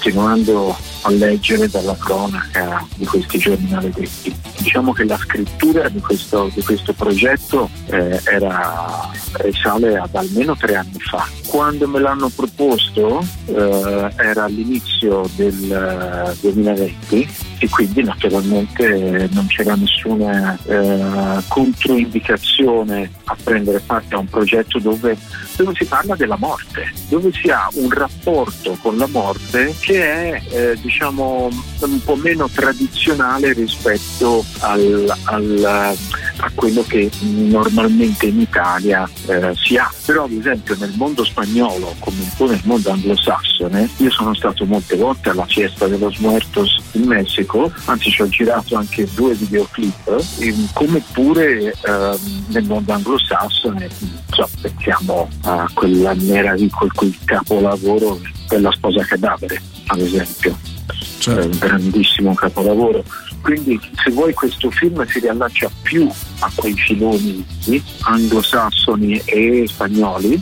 continuando 0.00 0.74
a 1.02 1.10
leggere 1.10 1.68
dalla 1.68 1.94
cronaca 1.96 2.86
di 2.96 3.04
questi 3.04 3.38
giorni 3.38 3.68
maledetti. 3.70 4.34
Diciamo 4.58 4.92
che 4.92 5.04
la 5.04 5.18
scrittura 5.18 5.88
di 5.88 6.00
questo, 6.00 6.50
di 6.54 6.62
questo 6.62 6.92
progetto 6.94 7.68
eh, 7.86 8.20
era, 8.24 9.10
risale 9.32 9.98
ad 9.98 10.14
almeno 10.14 10.56
tre 10.56 10.76
anni 10.76 10.98
fa. 10.98 11.26
Quando 11.46 11.86
me 11.86 12.00
l'hanno 12.00 12.28
proposto 12.28 13.24
eh, 13.46 14.10
era 14.16 14.44
all'inizio 14.44 15.28
del 15.36 15.70
eh, 15.70 16.36
2020 16.40 17.28
e 17.62 17.68
quindi 17.68 18.02
naturalmente 18.02 19.28
non 19.32 19.46
c'era 19.46 19.74
nessuna 19.74 20.58
eh, 20.64 21.42
controindicazione 21.46 23.10
a 23.24 23.36
prendere 23.42 23.80
parte 23.84 24.14
a 24.14 24.18
un 24.18 24.26
progetto 24.26 24.78
dove, 24.78 25.16
dove 25.56 25.72
si 25.74 25.84
parla 25.84 26.16
della 26.16 26.38
morte, 26.38 26.90
dove 27.08 27.30
si 27.32 27.50
ha 27.50 27.68
un 27.74 27.90
rapporto 27.90 28.78
con 28.80 28.96
la 28.96 29.06
morte 29.06 29.74
che 29.78 30.02
è 30.02 30.42
eh, 30.48 30.78
diciamo 30.80 31.50
un 31.80 32.02
po' 32.02 32.16
meno 32.16 32.48
tradizionale 32.48 33.52
rispetto 33.52 34.42
al, 34.60 35.14
al- 35.24 35.96
a 36.42 36.50
quello 36.54 36.82
che 36.86 37.10
normalmente 37.20 38.26
in 38.26 38.40
Italia 38.40 39.08
eh, 39.26 39.52
si 39.54 39.76
ha. 39.76 39.92
Però 40.06 40.24
ad 40.24 40.32
esempio 40.32 40.76
nel 40.78 40.92
mondo 40.96 41.24
spagnolo 41.24 41.94
come 41.98 42.20
un 42.20 42.30
po' 42.36 42.46
nel 42.48 42.60
mondo 42.64 42.90
anglosassone, 42.90 43.88
io 43.98 44.10
sono 44.10 44.34
stato 44.34 44.64
molte 44.64 44.96
volte 44.96 45.28
alla 45.30 45.46
fiesta 45.46 45.86
de 45.86 45.98
los 45.98 46.18
muertos 46.18 46.80
in 46.92 47.04
Messico, 47.06 47.49
anzi 47.84 48.10
ci 48.10 48.22
ho 48.22 48.28
girato 48.28 48.76
anche 48.76 49.08
due 49.14 49.34
videoclip, 49.34 50.24
e 50.38 50.54
come 50.72 51.02
pure 51.12 51.72
ehm, 51.72 52.44
nel 52.48 52.64
mondo 52.64 52.92
anglosassone, 52.92 53.88
so, 54.30 54.48
pensiamo 54.60 55.28
a 55.42 55.68
quella 55.72 56.14
meraviglia, 56.14 56.76
quel 56.94 57.16
capolavoro 57.24 58.20
della 58.48 58.70
sposa 58.72 59.04
cadavere, 59.04 59.60
ad 59.86 60.00
esempio. 60.00 60.56
È 61.24 61.30
un 61.30 61.58
grandissimo 61.58 62.34
capolavoro. 62.34 63.04
Quindi 63.42 63.78
se 64.02 64.10
vuoi 64.10 64.34
questo 64.34 64.70
film 64.70 65.04
si 65.06 65.18
riallaccia 65.18 65.70
più 65.82 66.08
a 66.40 66.50
quei 66.54 66.74
filoni 66.74 67.44
anglosassoni 68.00 69.20
e 69.24 69.64
spagnoli, 69.66 70.40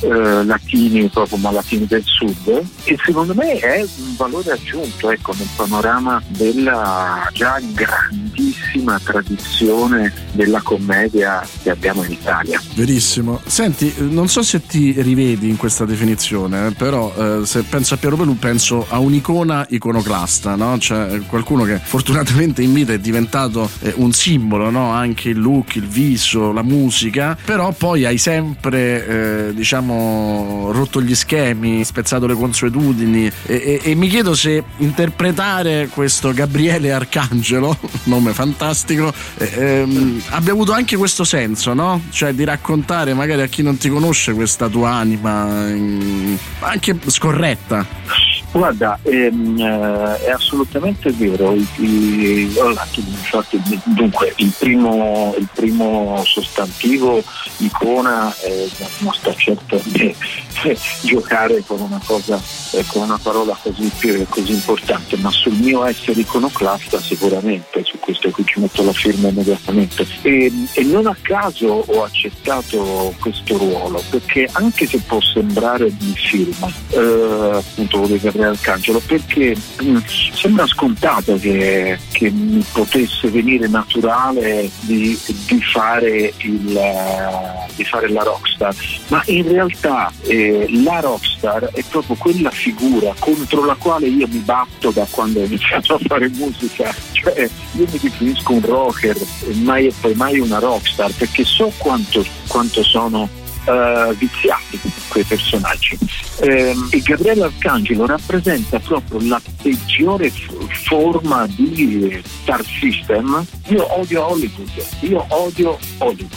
eh, 0.00 0.44
latini 0.44 1.08
proprio 1.08 1.38
ma 1.38 1.50
latini 1.50 1.86
del 1.86 2.02
sud 2.04 2.64
e 2.84 2.96
secondo 3.04 3.34
me 3.34 3.58
è 3.58 3.80
un 3.80 4.16
valore 4.16 4.52
aggiunto 4.52 5.10
ecco, 5.10 5.34
nel 5.36 5.48
panorama 5.56 6.22
della 6.28 7.28
già 7.32 7.60
grandissima 7.72 9.00
tradizione 9.02 10.12
della 10.32 10.60
commedia 10.62 11.46
che 11.62 11.70
abbiamo 11.70 12.04
in 12.04 12.12
Italia. 12.12 12.60
Verissimo. 12.74 13.40
Senti, 13.46 13.92
eh, 13.96 14.02
non 14.02 14.28
so 14.28 14.42
se 14.42 14.66
ti 14.66 14.92
rivedi 15.00 15.48
in 15.48 15.56
questa 15.56 15.84
definizione, 15.84 16.68
eh, 16.68 16.70
però 16.72 17.12
eh, 17.16 17.46
se 17.46 17.62
penso 17.62 17.94
a 17.94 17.96
Piero 17.96 18.16
Pelù 18.16 18.36
penso 18.38 18.86
a 18.88 18.98
un'icona 18.98 19.66
iconoclasta, 19.70 20.54
no? 20.54 20.78
Cioè 20.78 21.14
eh, 21.14 21.20
qualcuno 21.20 21.64
che 21.64 21.78
fortunatamente 21.82 22.62
in 22.62 22.72
vita 22.72 22.92
è 22.92 22.98
diventato 22.98 23.68
eh, 23.80 23.92
un 23.96 24.12
simbolo, 24.12 24.70
no? 24.70 24.90
Anche 24.90 25.30
il 25.30 25.40
look, 25.40 25.76
il 25.76 25.86
viso, 25.86 26.52
la 26.52 26.62
musica, 26.62 27.36
però 27.44 27.72
poi 27.72 28.04
hai 28.04 28.18
sempre, 28.18 29.06
eh, 29.06 29.54
diciamo, 29.86 30.72
rotto 30.72 31.00
gli 31.00 31.14
schemi, 31.14 31.84
spezzato 31.84 32.26
le 32.26 32.34
consuetudini 32.34 33.26
e, 33.26 33.32
e- 33.46 33.80
e 33.82 33.94
mi 33.94 34.08
chiedo 34.08 34.34
se 34.34 34.62
interpretare 34.78 35.88
questo 35.92 36.32
Gabriele 36.32 36.92
Arcangelo, 36.92 37.76
nome 38.04 38.32
fantastico, 38.32 38.54
fantastico, 38.56 39.12
eh, 39.38 39.80
ehm, 39.80 40.22
abbia 40.30 40.52
avuto 40.52 40.72
anche 40.72 40.96
questo 40.96 41.24
senso, 41.24 41.72
no? 41.72 42.02
Cioè 42.10 42.32
di 42.32 42.44
raccontare 42.44 43.14
magari 43.14 43.42
a 43.42 43.46
chi 43.46 43.62
non 43.62 43.76
ti 43.76 43.88
conosce 43.88 44.32
questa 44.32 44.68
tua 44.68 44.90
anima 44.90 45.44
mm, 45.46 46.34
anche 46.60 46.96
scorretta. 47.06 48.25
Guarda, 48.52 48.98
ehm, 49.02 49.58
eh, 49.58 50.24
è 50.24 50.30
assolutamente 50.30 51.10
vero. 51.12 51.52
I- 51.54 51.68
i- 51.76 52.52
infatti, 52.56 53.60
dunque, 53.84 54.32
il 54.36 54.52
primo, 54.58 55.34
il 55.38 55.48
primo 55.52 56.22
sostantivo 56.24 57.22
icona 57.58 58.34
eh, 58.42 58.68
non 58.98 59.12
sta 59.12 59.34
certo 59.34 59.80
di 59.84 60.14
eh, 60.64 60.78
giocare 61.02 61.62
con 61.66 61.80
una 61.80 62.00
cosa, 62.04 62.40
eh, 62.72 62.84
con 62.86 63.02
una 63.02 63.18
parola 63.22 63.58
così, 63.60 63.90
così 64.28 64.52
importante, 64.52 65.16
ma 65.18 65.30
sul 65.30 65.52
mio 65.54 65.84
essere 65.84 66.20
iconoclasta 66.20 66.98
sicuramente, 67.00 67.84
su 67.84 67.98
questo 67.98 68.30
qui 68.30 68.44
ci 68.46 68.60
metto 68.60 68.82
la 68.82 68.92
firma 68.92 69.28
immediatamente. 69.28 70.06
E, 70.22 70.50
e 70.72 70.82
non 70.84 71.06
a 71.06 71.16
caso 71.20 71.84
ho 71.86 72.04
accettato 72.04 73.14
questo 73.20 73.58
ruolo, 73.58 74.02
perché 74.08 74.48
anche 74.52 74.86
se 74.86 74.98
può 75.06 75.20
sembrare 75.20 75.94
di 75.94 76.14
film, 76.16 76.54
eh, 76.90 77.50
appunto 77.52 77.98
volevo 77.98 78.30
Gabriele 78.36 78.46
Arcangelo, 78.46 79.00
perché 79.00 79.56
mh, 79.80 79.98
sembra 80.32 80.66
scontato 80.66 81.36
che, 81.38 81.98
che 82.12 82.30
mi 82.30 82.64
potesse 82.72 83.28
venire 83.28 83.66
naturale 83.66 84.70
di, 84.80 85.18
di 85.46 85.62
fare 85.62 86.32
il, 86.38 86.76
eh, 86.76 87.72
di 87.74 87.84
fare 87.84 88.08
la 88.08 88.22
rockstar, 88.22 88.74
ma 89.08 89.22
in 89.26 89.48
realtà 89.48 90.12
eh, 90.22 90.66
la 90.84 91.00
rockstar 91.00 91.70
è 91.72 91.82
proprio 91.88 92.16
quella 92.16 92.50
figura 92.50 93.14
contro 93.18 93.64
la 93.64 93.74
quale 93.74 94.06
io 94.06 94.28
mi 94.28 94.38
batto 94.38 94.90
da 94.90 95.06
quando 95.10 95.40
ho 95.40 95.44
iniziato 95.44 95.94
a 95.94 95.98
fare 96.06 96.28
musica, 96.28 96.94
cioè 97.12 97.48
io 97.72 97.86
mi 97.90 97.98
definisco 97.98 98.52
un 98.52 98.62
rocker 98.62 99.16
mai 99.62 99.86
e 99.86 99.94
poi 99.98 100.14
mai 100.14 100.38
una 100.38 100.58
rockstar 100.58 101.12
perché 101.12 101.44
so 101.44 101.72
quanto, 101.78 102.24
quanto 102.46 102.82
sono 102.82 103.28
eh, 103.66 104.14
viziati 104.18 104.80
quei 105.08 105.24
personaggi. 105.24 105.98
Ehm, 106.40 106.88
e 106.90 107.00
Gabriele 107.00 107.44
Arcangelo 107.44 108.06
rappresenta 108.06 108.78
proprio 108.78 109.20
la 109.22 109.40
peggiore 109.62 110.30
f- 110.30 110.52
forma 110.84 111.46
di 111.46 112.22
star 112.42 112.62
system. 112.64 113.44
Io 113.68 113.98
odio 113.98 114.26
Hollywood, 114.26 114.70
io 115.00 115.24
odio 115.28 115.78
Hollywood. 115.98 116.30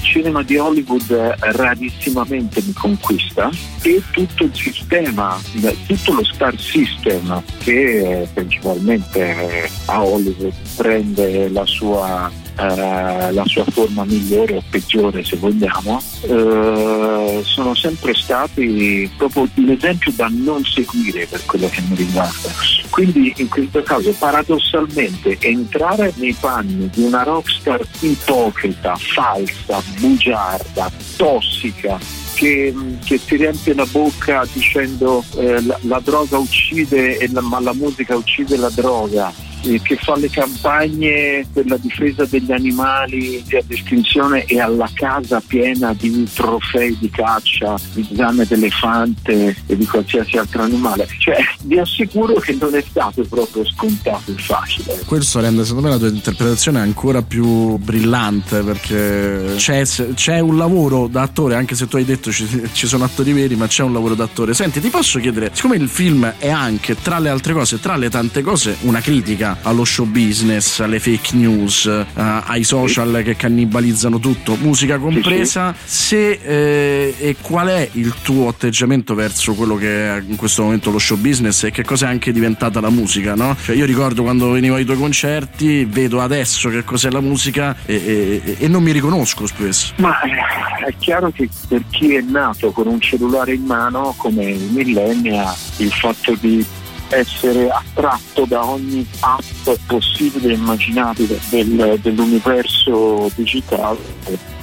Il 0.00 0.02
cinema 0.02 0.42
di 0.42 0.56
Hollywood 0.56 1.10
eh, 1.10 1.34
rarissimamente 1.52 2.62
mi 2.64 2.72
conquista 2.72 3.50
e 3.82 4.02
tutto 4.10 4.44
il 4.44 4.54
sistema, 4.54 5.38
eh, 5.62 5.76
tutto 5.86 6.12
lo 6.14 6.24
star 6.24 6.58
system 6.58 7.42
che 7.58 8.22
eh, 8.22 8.28
principalmente 8.32 9.20
eh, 9.20 9.70
a 9.86 10.02
Hollywood 10.02 10.52
prende 10.76 11.48
la 11.48 11.66
sua 11.66 12.30
eh, 12.56 13.32
la 13.32 13.44
sua 13.46 13.64
forma 13.64 14.04
migliore 14.04 14.56
o 14.56 14.62
peggiore 14.68 15.24
se 15.24 15.36
vogliamo, 15.36 16.00
eh, 16.22 17.40
sono 17.44 17.74
sempre 17.74 18.14
stati 18.14 19.10
proprio 19.16 19.48
l'esempio 19.54 20.12
da 20.14 20.28
non 20.30 20.64
seguire 20.64 21.26
per 21.26 21.44
quello 21.46 21.68
che 21.68 21.80
mi 21.88 21.96
riguarda. 21.96 22.50
Quindi 22.90 23.32
in 23.36 23.48
questo 23.48 23.82
caso 23.82 24.12
paradossalmente 24.18 25.36
entrare 25.40 26.12
nei 26.16 26.34
panni 26.38 26.88
di 26.92 27.02
una 27.02 27.22
rockstar 27.22 27.80
ipocrita, 28.00 28.96
falsa, 28.96 29.82
bugiarda, 29.98 30.90
tossica, 31.16 31.98
che, 32.34 32.74
che 33.04 33.24
ti 33.24 33.36
riempie 33.36 33.74
la 33.74 33.86
bocca 33.86 34.46
dicendo 34.52 35.22
eh, 35.36 35.60
la, 35.62 35.78
la 35.82 36.00
droga 36.02 36.38
uccide 36.38 37.18
e 37.18 37.28
la- 37.30 37.40
ma 37.42 37.60
la 37.60 37.74
musica 37.74 38.16
uccide 38.16 38.56
la 38.56 38.70
droga 38.70 39.32
eh, 39.64 39.80
che 39.82 39.96
fa 39.96 40.16
le 40.16 40.30
campagne 40.30 41.46
per 41.52 41.66
la 41.66 41.76
difesa 41.76 42.24
degli 42.24 42.52
animali 42.52 43.42
di 43.46 43.64
estinzione 43.68 44.44
e 44.44 44.60
alla 44.60 44.88
casa 44.92 45.42
piena 45.46 45.94
di 45.94 46.28
trofei 46.32 46.96
di 46.98 47.10
caccia, 47.10 47.76
di 47.92 48.06
zanne 48.14 48.46
d'elefante 48.46 49.56
e 49.66 49.76
di 49.76 49.86
qualsiasi 49.86 50.36
altro 50.36 50.62
animale. 50.62 51.06
Cioè, 51.18 51.36
vi 51.62 51.78
assicuro 51.78 52.34
che 52.34 52.56
non 52.58 52.74
è 52.74 52.84
stato 52.86 53.24
proprio 53.28 53.64
scontato 53.64 54.30
e 54.30 54.34
facile. 54.38 55.00
Questo 55.06 55.40
rende 55.40 55.64
secondo 55.64 55.88
me 55.88 55.94
la 55.94 55.98
tua 55.98 56.08
interpretazione 56.08 56.80
ancora 56.80 57.22
più 57.22 57.76
brillante 57.76 58.62
perché 58.62 59.54
c'è, 59.56 59.84
c'è 60.14 60.40
un 60.40 60.56
lavoro 60.56 61.06
da 61.06 61.22
attore, 61.22 61.54
anche 61.54 61.74
se 61.74 61.86
tu 61.88 61.96
hai 61.96 62.04
detto 62.04 62.32
ci, 62.32 62.68
ci 62.72 62.86
sono 62.86 63.04
attori 63.04 63.32
veri, 63.32 63.56
ma 63.56 63.66
c'è 63.66 63.82
un 63.82 63.92
lavoro 63.92 64.14
da 64.14 64.24
attore. 64.24 64.54
Senti, 64.54 64.80
ti 64.80 64.88
posso 64.88 65.18
chiedere, 65.18 65.50
siccome 65.52 65.76
il 65.76 65.88
film 65.88 66.34
è 66.38 66.48
anche, 66.48 66.96
tra 67.00 67.18
le 67.18 67.28
altre 67.28 67.52
cose, 67.52 67.80
tra 67.80 67.96
le 67.96 68.10
tante 68.10 68.42
cose, 68.42 68.76
una 68.80 69.00
critica 69.00 69.49
allo 69.62 69.84
show 69.84 70.06
business, 70.06 70.80
alle 70.80 70.98
fake 71.00 71.34
news, 71.36 71.86
eh, 71.86 72.04
ai 72.14 72.64
social 72.64 73.22
che 73.24 73.36
cannibalizzano 73.36 74.18
tutto, 74.18 74.56
musica 74.56 74.98
compresa, 74.98 75.74
se 75.84 76.32
eh, 76.42 77.14
e 77.18 77.36
qual 77.40 77.68
è 77.68 77.88
il 77.92 78.14
tuo 78.22 78.48
atteggiamento 78.48 79.14
verso 79.14 79.54
quello 79.54 79.76
che 79.76 80.16
è 80.16 80.22
in 80.26 80.36
questo 80.36 80.62
momento 80.62 80.90
lo 80.90 80.98
show 80.98 81.16
business 81.16 81.64
e 81.64 81.70
che 81.70 81.84
cosa 81.84 82.06
è 82.06 82.10
anche 82.10 82.32
diventata 82.32 82.80
la 82.80 82.90
musica, 82.90 83.34
no? 83.34 83.56
Cioè 83.62 83.76
io 83.76 83.84
ricordo 83.84 84.22
quando 84.22 84.50
venivo 84.50 84.76
ai 84.76 84.84
tuoi 84.84 84.96
concerti, 84.98 85.84
vedo 85.84 86.20
adesso 86.20 86.68
che 86.68 86.84
cos'è 86.84 87.10
la 87.10 87.20
musica 87.20 87.76
e, 87.86 88.42
e- 88.44 88.56
e 88.58 88.68
non 88.68 88.82
mi 88.82 88.92
riconosco 88.92 89.46
spesso. 89.46 89.92
Ma 89.96 90.20
eh, 90.22 90.86
è 90.86 90.94
chiaro 90.98 91.30
che 91.30 91.48
per 91.68 91.82
chi 91.90 92.14
è 92.14 92.20
nato 92.20 92.70
con 92.70 92.86
un 92.86 93.00
cellulare 93.00 93.54
in 93.54 93.64
mano, 93.64 94.14
come 94.16 94.44
il 94.44 94.70
millennia, 94.72 95.54
il 95.78 95.90
fatto 95.92 96.36
di 96.40 96.64
essere 97.10 97.68
attratto 97.68 98.44
da 98.46 98.64
ogni 98.64 99.06
app 99.20 99.68
possibile 99.86 100.52
e 100.52 100.56
immaginabile 100.56 101.38
del- 101.50 101.98
dell'universo 102.00 103.30
digitale 103.34 103.98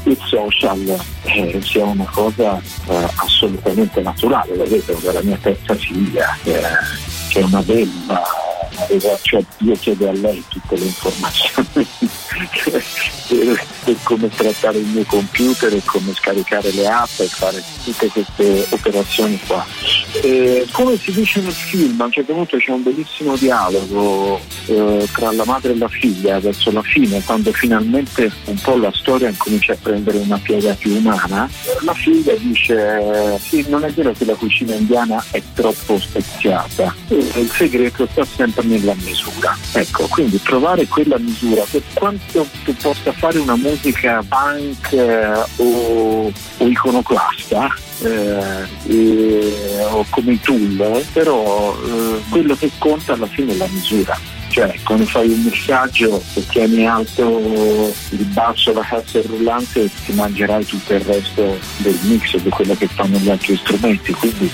il 0.03 0.17
social 0.25 0.97
eh, 1.23 1.59
sia 1.61 1.83
una 1.83 2.07
cosa 2.11 2.57
eh, 2.87 3.07
assolutamente 3.15 4.01
naturale, 4.01 4.55
lo 4.55 4.65
vedo 4.65 4.97
dalla 5.03 5.21
mia 5.21 5.37
terza 5.41 5.75
figlia, 5.75 6.35
eh, 6.43 6.61
che 7.29 7.39
è 7.39 7.43
una 7.43 7.61
bella, 7.61 8.23
aveva- 8.77 9.17
cioè 9.21 9.43
io 9.59 9.73
chiedo 9.75 10.09
a 10.09 10.13
lei 10.13 10.43
tutte 10.47 10.77
le 10.77 10.85
informazioni 10.85 11.67
per 13.83 13.95
come 14.03 14.29
trattare 14.29 14.77
il 14.77 14.85
mio 14.85 15.03
computer 15.05 15.73
e 15.73 15.81
come 15.85 16.13
scaricare 16.13 16.71
le 16.71 16.87
app 16.87 17.19
e 17.19 17.27
fare 17.27 17.63
tutte 17.83 18.07
queste 18.07 18.65
operazioni 18.69 19.39
qua. 19.45 19.65
Eh, 20.21 20.65
come 20.71 20.97
si 20.97 21.11
dice 21.11 21.41
nel 21.41 21.51
film, 21.51 21.99
a 22.01 22.05
un 22.05 22.11
certo 22.11 22.33
punto 22.33 22.57
c'è 22.57 22.71
un 22.71 22.83
bellissimo 22.83 23.35
dialogo 23.35 24.39
eh, 24.65 25.07
tra 25.13 25.31
la 25.31 25.45
madre 25.45 25.73
e 25.73 25.77
la 25.77 25.87
figlia 25.87 26.39
verso 26.39 26.71
la 26.71 26.81
fine, 26.81 27.21
quando 27.23 27.51
finalmente 27.51 28.31
un 28.45 28.55
po' 28.55 28.77
la 28.77 28.91
storia 28.93 29.33
comincia 29.37 29.73
a 29.73 29.77
prendere 29.81 30.17
una 30.17 30.37
piega 30.37 30.73
più 30.73 30.95
umana. 30.95 31.49
La 31.81 31.93
figlia 31.93 32.33
dice: 32.35 33.39
Sì, 33.39 33.65
non 33.67 33.83
è 33.83 33.91
vero 33.91 34.11
che 34.13 34.25
la 34.25 34.35
cucina 34.35 34.75
indiana 34.75 35.23
è 35.31 35.41
troppo 35.53 35.99
speziata, 35.99 36.93
Eh, 37.07 37.15
il 37.15 37.51
segreto 37.51 38.07
sta 38.11 38.25
sempre 38.25 38.63
nella 38.67 38.93
misura. 38.95 39.57
Ecco, 39.73 40.07
quindi 40.07 40.41
trovare 40.41 40.85
quella 40.87 41.17
misura, 41.17 41.63
per 41.69 41.81
quanto 41.93 42.47
tu 42.63 42.75
possa 42.75 43.11
fare 43.13 43.39
una 43.39 43.55
musica 43.55 44.23
punk 44.27 44.91
eh, 44.93 45.45
o, 45.57 46.27
o 46.57 46.67
iconoclasta, 46.67 47.73
eh, 48.01 48.67
e- 48.87 49.83
o 49.89 50.05
come 50.09 50.39
tool, 50.41 51.05
però 51.13 51.75
eh, 51.75 52.21
quello 52.29 52.55
che 52.55 52.71
conta 52.77 53.13
alla 53.13 53.27
fine 53.27 53.53
è 53.53 53.55
la 53.55 53.67
misura. 53.69 54.36
Cioè, 54.57 54.73
quando 54.83 55.05
fai 55.05 55.29
un 55.29 55.43
messaggio 55.43 56.19
e 56.33 56.43
tieni 56.47 56.87
alto 56.87 57.93
il 58.09 58.25
basso, 58.33 58.73
la 58.73 58.81
cassa 58.81 59.21
rullante, 59.21 59.87
ti 60.03 60.13
mangerai 60.13 60.65
tutto 60.65 60.95
il 60.95 61.01
resto 61.01 61.59
del 61.77 61.99
mix 62.01 62.33
e 62.33 62.41
di 62.41 62.49
quello 62.49 62.73
che 62.73 62.87
fanno 62.87 63.19
gli 63.19 63.29
altri 63.29 63.55
strumenti. 63.55 64.13
Quindi 64.13 64.49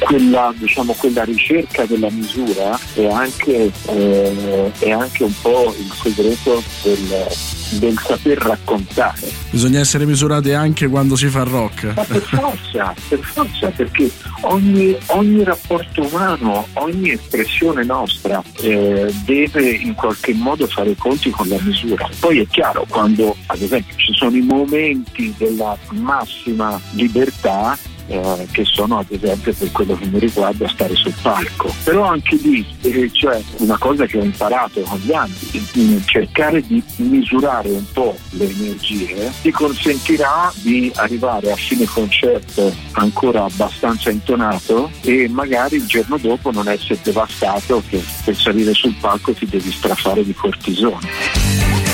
quella, 0.00 0.52
diciamo, 0.58 0.92
quella 0.92 1.24
ricerca 1.24 1.86
della 1.86 2.10
misura 2.10 2.78
è 2.92 3.06
anche, 3.06 3.72
eh, 3.86 4.72
è 4.78 4.90
anche 4.90 5.24
un 5.24 5.32
po' 5.40 5.74
il 5.78 5.90
segreto 6.02 6.62
del, 6.82 7.26
del 7.72 7.98
saper 7.98 8.38
raccontare. 8.38 9.28
Bisogna 9.50 9.80
essere 9.80 10.06
misurati 10.06 10.52
anche 10.52 10.88
quando 10.88 11.16
si 11.16 11.26
fa 11.28 11.42
rock. 11.42 11.92
Ma 11.94 12.04
per 12.04 12.22
forza, 12.22 12.94
per 13.08 13.18
forza, 13.20 13.68
perché 13.70 14.10
ogni, 14.42 14.96
ogni 15.06 15.44
rapporto 15.44 16.06
umano, 16.06 16.66
ogni 16.74 17.10
espressione 17.10 17.84
nostra 17.84 18.42
eh, 18.60 19.12
deve 19.24 19.70
in 19.70 19.94
qualche 19.94 20.34
modo 20.34 20.66
fare 20.66 20.90
i 20.90 20.96
conti 20.96 21.30
con 21.30 21.48
la 21.48 21.58
misura. 21.60 22.08
Poi 22.18 22.40
è 22.40 22.46
chiaro, 22.46 22.84
quando 22.88 23.36
ad 23.46 23.60
esempio 23.60 23.96
ci 23.96 24.12
sono 24.14 24.36
i 24.36 24.42
momenti 24.42 25.34
della 25.36 25.76
massima 25.90 26.80
libertà, 26.92 27.76
eh, 28.08 28.46
che 28.50 28.64
sono 28.64 28.98
ad 28.98 29.06
esempio 29.10 29.52
per 29.52 29.72
quello 29.72 29.96
che 29.96 30.06
mi 30.06 30.18
riguarda 30.18 30.68
stare 30.68 30.94
sul 30.94 31.14
palco. 31.20 31.74
Però 31.84 32.04
anche 32.04 32.36
lì, 32.36 32.64
eh, 32.82 33.10
cioè 33.12 33.40
una 33.58 33.76
cosa 33.78 34.06
che 34.06 34.18
ho 34.18 34.22
imparato 34.22 34.80
con 34.82 34.98
gli 34.98 35.12
anni, 35.12 35.34
mm, 35.78 35.98
cercare 36.04 36.60
di 36.62 36.82
misurare 36.96 37.70
un 37.70 37.84
po' 37.92 38.16
le 38.30 38.48
energie 38.48 39.32
ti 39.42 39.50
consentirà 39.50 40.52
di 40.56 40.90
arrivare 40.94 41.52
a 41.52 41.56
fine 41.56 41.84
concerto 41.86 42.74
ancora 42.92 43.44
abbastanza 43.44 44.10
intonato 44.10 44.90
e 45.02 45.28
magari 45.28 45.76
il 45.76 45.86
giorno 45.86 46.16
dopo 46.18 46.50
non 46.50 46.68
essere 46.68 46.98
devastato 47.02 47.82
che 47.88 48.02
per 48.24 48.36
salire 48.36 48.72
sul 48.74 48.94
palco 49.00 49.32
ti 49.32 49.46
devi 49.46 49.70
strafare 49.70 50.24
di 50.24 50.34
cortisone. 50.34 51.85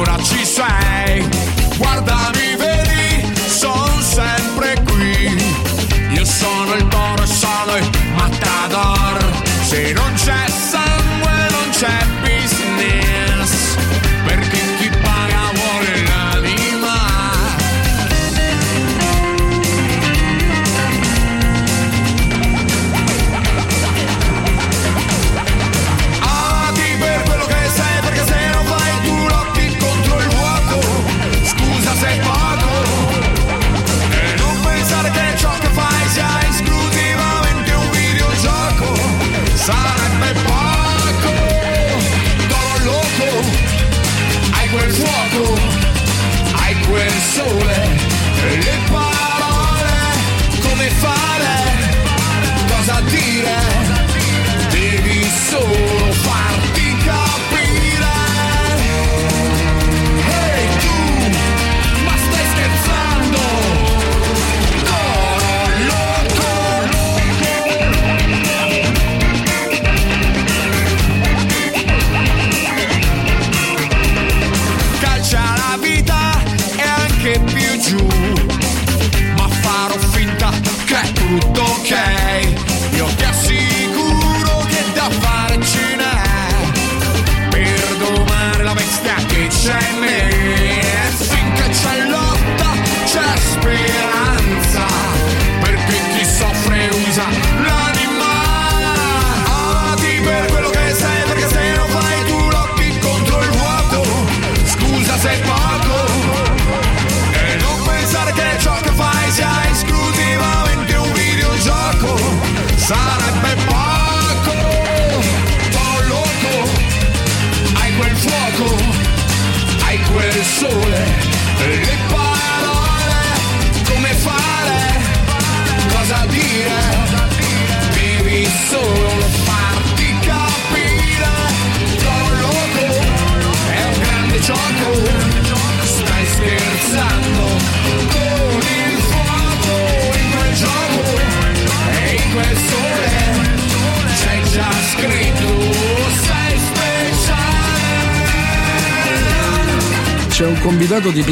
Ancora 0.00 0.22
ci 0.22 0.39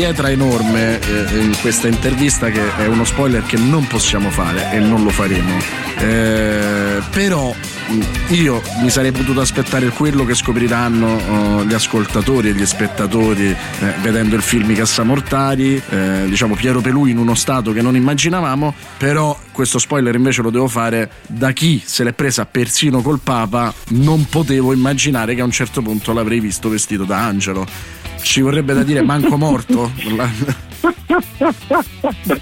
pietra 0.09 0.31
enorme 0.31 0.99
eh, 1.01 1.39
in 1.39 1.55
questa 1.61 1.87
intervista 1.87 2.49
che 2.49 2.77
è 2.79 2.87
uno 2.87 3.05
spoiler 3.05 3.43
che 3.43 3.59
non 3.59 3.87
possiamo 3.87 4.31
fare 4.31 4.73
e 4.73 4.79
non 4.79 5.05
lo 5.05 5.11
faremo. 5.11 5.59
Eh, 5.99 7.03
però 7.11 7.53
mh, 7.53 8.33
io 8.33 8.63
mi 8.81 8.89
sarei 8.89 9.13
potuto 9.13 9.43
aspettare 9.43 9.91
quello 9.91 10.25
che 10.25 10.33
scopriranno 10.33 11.61
eh, 11.61 11.67
gli 11.67 11.75
ascoltatori 11.75 12.49
e 12.49 12.53
gli 12.55 12.65
spettatori 12.65 13.51
eh, 13.51 13.57
vedendo 14.01 14.35
il 14.35 14.41
film 14.41 14.71
I 14.71 14.77
Cassamortari, 14.77 15.83
eh, 15.91 16.25
diciamo 16.27 16.55
Piero 16.55 16.81
Pelù 16.81 17.05
in 17.05 17.19
uno 17.19 17.35
stato 17.35 17.73
che 17.73 17.83
non 17.83 17.95
immaginavamo, 17.95 18.75
però 18.97 19.39
questo 19.53 19.79
spoiler 19.79 20.15
invece 20.15 20.41
lo 20.41 20.49
devo 20.49 20.69
fare 20.69 21.11
da 21.27 21.53
chi 21.53 21.83
se 21.85 22.03
l'è 22.03 22.15
presa 22.15 22.47
persino 22.47 23.03
col 23.03 23.21
Papa, 23.23 23.75
non 23.89 24.25
potevo 24.31 24.73
immaginare 24.73 25.35
che 25.35 25.43
a 25.43 25.45
un 25.45 25.51
certo 25.51 25.83
punto 25.83 26.15
l'avrei 26.15 26.41
visto 26.41 26.71
vestito 26.71 27.05
da 27.05 27.27
angelo. 27.27 27.67
Ci 28.29 28.43
vorrebbe 28.43 28.75
da 28.75 28.83
dire 28.83 29.01
manco 29.01 29.39
morto? 29.39 29.91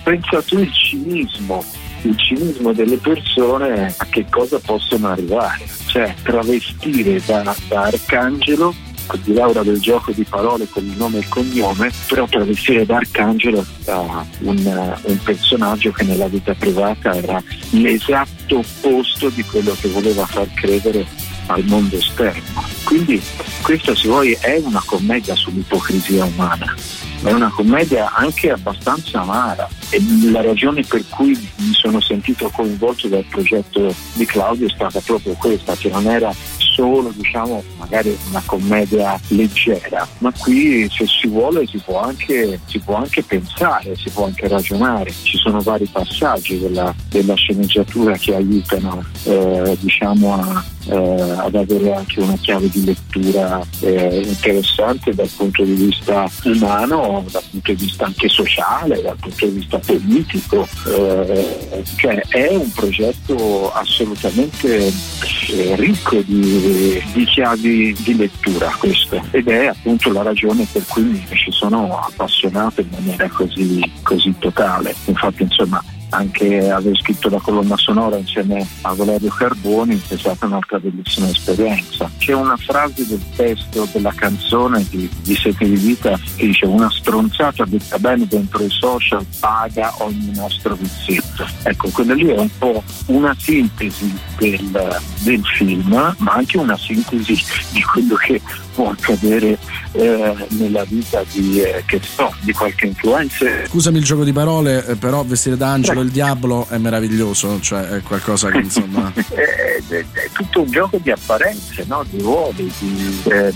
Pensa 0.02 0.42
tu 0.42 0.58
il 0.58 0.72
cinismo, 0.72 1.64
il 2.02 2.18
cinismo 2.18 2.72
delle 2.72 2.96
persone 2.96 3.94
a 3.96 4.06
che 4.06 4.26
cosa 4.28 4.58
possono 4.58 5.10
arrivare. 5.10 5.64
Cioè 5.86 6.12
travestire 6.24 7.22
da, 7.24 7.54
da 7.68 7.82
arcangelo, 7.82 8.74
al 9.06 9.18
di 9.20 9.32
là 9.32 9.46
del 9.62 9.78
gioco 9.78 10.10
di 10.10 10.24
parole 10.24 10.66
con 10.68 10.84
il 10.84 10.96
nome 10.96 11.18
e 11.18 11.20
il 11.20 11.28
cognome, 11.28 11.92
però 12.08 12.26
travestire 12.26 12.84
da 12.84 12.96
arcangelo 12.96 13.64
da 13.84 14.26
un, 14.40 14.96
un 15.02 15.18
personaggio 15.22 15.92
che 15.92 16.02
nella 16.02 16.26
vita 16.26 16.52
privata 16.54 17.14
era 17.14 17.40
l'esatto 17.70 18.58
opposto 18.58 19.28
di 19.28 19.44
quello 19.44 19.76
che 19.80 19.86
voleva 19.86 20.26
far 20.26 20.52
credere 20.52 21.06
al 21.46 21.62
mondo 21.62 21.96
esterno. 21.96 22.75
Quindi 22.86 23.20
questa 23.62 23.96
se 23.96 24.06
vuoi 24.06 24.38
è 24.40 24.60
una 24.62 24.80
commedia 24.86 25.34
sull'ipocrisia 25.34 26.24
umana, 26.24 26.72
ma 27.20 27.30
è 27.30 27.32
una 27.32 27.50
commedia 27.50 28.12
anche 28.14 28.52
abbastanza 28.52 29.22
amara 29.22 29.68
e 29.90 30.02
la 30.30 30.42
ragione 30.42 30.82
per 30.82 31.04
cui 31.08 31.30
mi 31.56 31.72
sono 31.72 32.00
sentito 32.00 32.50
coinvolto 32.50 33.08
dal 33.08 33.24
progetto 33.28 33.94
di 34.14 34.24
Claudio 34.24 34.66
è 34.66 34.70
stata 34.70 35.00
proprio 35.00 35.34
questa, 35.34 35.74
che 35.74 35.88
non 35.88 36.06
era 36.06 36.34
solo 36.76 37.10
diciamo 37.14 37.62
magari 37.78 38.16
una 38.28 38.42
commedia 38.44 39.18
leggera, 39.28 40.06
ma 40.18 40.30
qui 40.36 40.88
se 40.90 41.06
si 41.06 41.26
vuole 41.26 41.66
si 41.66 41.78
può 41.78 42.02
anche, 42.02 42.60
si 42.66 42.78
può 42.78 42.96
anche 42.96 43.22
pensare, 43.22 43.96
si 43.96 44.10
può 44.10 44.26
anche 44.26 44.46
ragionare, 44.46 45.10
ci 45.22 45.38
sono 45.38 45.60
vari 45.60 45.86
passaggi 45.86 46.58
della, 46.58 46.94
della 47.08 47.34
sceneggiatura 47.34 48.16
che 48.18 48.34
aiutano 48.34 49.02
eh, 49.24 49.76
diciamo 49.80 50.34
a, 50.34 50.64
eh, 50.88 51.30
ad 51.38 51.54
avere 51.54 51.94
anche 51.94 52.20
una 52.20 52.36
chiave 52.36 52.68
di 52.68 52.84
lettura 52.84 53.64
eh, 53.80 54.22
interessante 54.26 55.14
dal 55.14 55.30
punto 55.34 55.64
di 55.64 55.72
vista 55.72 56.30
umano, 56.44 57.24
dal 57.30 57.42
punto 57.50 57.72
di 57.72 57.84
vista 57.84 58.04
anche 58.04 58.28
sociale, 58.28 59.00
dal 59.00 59.16
punto 59.18 59.46
di 59.46 59.52
vista 59.52 59.75
politico, 59.78 60.66
eh, 60.86 61.82
cioè 61.96 62.20
è 62.28 62.54
un 62.54 62.70
progetto 62.72 63.72
assolutamente 63.72 64.86
eh, 64.86 65.74
ricco 65.76 66.20
di, 66.22 67.02
di 67.12 67.24
chiavi 67.24 67.96
di 67.98 68.16
lettura 68.16 68.74
questo 68.78 69.22
ed 69.30 69.48
è 69.48 69.66
appunto 69.66 70.12
la 70.12 70.22
ragione 70.22 70.66
per 70.70 70.84
cui 70.86 71.24
ci 71.32 71.50
sono 71.50 71.98
appassionato 71.98 72.80
in 72.80 72.88
maniera 72.90 73.28
così, 73.28 73.80
così 74.02 74.34
totale. 74.38 74.94
Infatti 75.06 75.42
insomma 75.42 75.82
anche 76.10 76.70
aver 76.70 76.96
scritto 76.98 77.28
la 77.28 77.40
colonna 77.40 77.76
sonora 77.76 78.16
insieme 78.16 78.66
a 78.82 78.94
Valerio 78.94 79.30
Carboni 79.30 80.00
è 80.08 80.16
stata 80.16 80.46
un'altra 80.46 80.78
bellissima 80.78 81.28
esperienza. 81.28 82.10
C'è 82.18 82.32
una 82.32 82.56
frase 82.56 83.06
del 83.06 83.22
testo 83.34 83.88
della 83.92 84.12
canzone 84.14 84.84
di, 84.88 85.08
di 85.22 85.34
Sete 85.34 85.64
di 85.64 85.76
Vita 85.76 86.18
che 86.36 86.46
dice 86.46 86.66
una 86.66 86.90
stronzata 86.90 87.64
detta 87.64 87.98
bene 87.98 88.26
dentro 88.26 88.62
i 88.62 88.70
social 88.70 89.24
paga 89.40 89.92
ogni 89.98 90.30
nostro 90.34 90.74
vizietto. 90.74 91.46
Ecco, 91.62 91.88
quella 91.90 92.14
lì 92.14 92.26
è 92.26 92.38
un 92.38 92.50
po' 92.58 92.82
una 93.06 93.34
sintesi 93.38 94.12
del, 94.38 95.00
del 95.22 95.44
film, 95.44 96.14
ma 96.18 96.32
anche 96.32 96.58
una 96.58 96.76
sintesi 96.76 97.42
di 97.72 97.82
quello 97.82 98.14
che 98.16 98.40
può 98.74 98.90
accadere 98.90 99.58
eh, 99.92 100.34
nella 100.50 100.84
vita 100.84 101.24
di, 101.32 101.60
eh, 101.60 101.82
so, 102.02 102.32
di 102.42 102.52
qualche 102.52 102.86
influencer. 102.86 103.68
Scusami 103.68 103.98
il 103.98 104.04
gioco 104.04 104.22
di 104.22 104.32
parole, 104.32 104.84
eh, 104.84 104.96
però 104.96 105.24
vestire 105.24 105.56
da 105.56 105.72
angelo 105.72 106.02
il 106.06 106.12
diavolo 106.12 106.66
è 106.68 106.78
meraviglioso, 106.78 107.60
cioè 107.60 107.88
è 107.88 108.02
qualcosa 108.02 108.50
che 108.50 108.58
insomma... 108.58 109.12
è, 109.14 109.82
è- 109.88 110.04
è 110.12 110.30
tutto 110.32 110.62
un 110.62 110.70
gioco 110.70 110.98
di 110.98 111.10
apparenze, 111.10 111.84
no? 111.86 112.04
di 112.08 112.20
ruoli, 112.20 112.72
di, 112.78 113.22
ehm, 113.24 113.52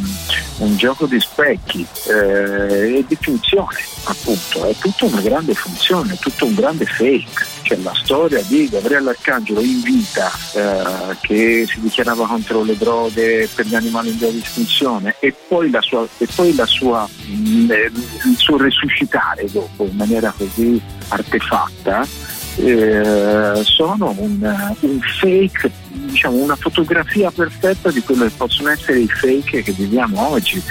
un 0.59 0.77
gioco 0.77 1.07
di 1.07 1.19
specchi 1.21 1.87
eh, 2.09 2.99
e 2.99 3.05
di 3.07 3.17
funzione, 3.21 3.79
appunto. 4.05 4.67
È 4.67 4.75
tutta 4.79 5.05
una 5.07 5.21
grande 5.21 5.55
funzione, 5.55 6.15
è 6.15 6.17
tutto 6.19 6.47
un 6.47 6.55
grande 6.55 6.85
fake. 6.85 7.47
C'è 7.63 7.77
la 7.77 7.95
storia 7.95 8.43
di 8.43 8.69
Gabriele 8.69 9.11
Arcangelo 9.11 9.61
in 9.61 9.81
vita 9.81 10.31
eh, 10.55 11.17
che 11.21 11.67
si 11.69 11.81
dichiarava 11.81 12.27
contro 12.27 12.63
le 12.63 12.77
droghe 12.77 13.49
per 13.55 13.67
gli 13.67 13.75
animali 13.75 14.11
in 14.11 14.19
via 14.19 14.31
di 14.31 14.41
estinzione 14.43 15.15
e 15.21 15.35
poi, 15.47 15.71
sua, 15.81 16.07
e 16.19 16.27
poi 16.35 16.55
sua, 16.65 17.09
mh, 17.09 17.71
eh, 17.71 17.91
il 18.27 18.37
suo 18.37 18.57
resuscitare 18.57 19.47
dopo 19.51 19.85
in 19.85 19.97
maniera 19.97 20.33
così 20.37 20.81
artefatta 21.09 22.07
eh, 22.57 23.61
sono 23.65 24.15
un, 24.19 24.75
un 24.81 25.01
fake, 25.21 25.71
diciamo 25.89 26.37
una 26.37 26.57
fotografia 26.57 27.31
perfetta 27.31 27.91
di 27.91 28.01
quello 28.03 28.25
che 28.25 28.33
possono 28.37 28.71
essere 28.71 29.01
i 29.01 29.09
fake 29.09 29.63
che 29.63 29.73
viviamo 29.73 30.29
oggi, 30.29 30.63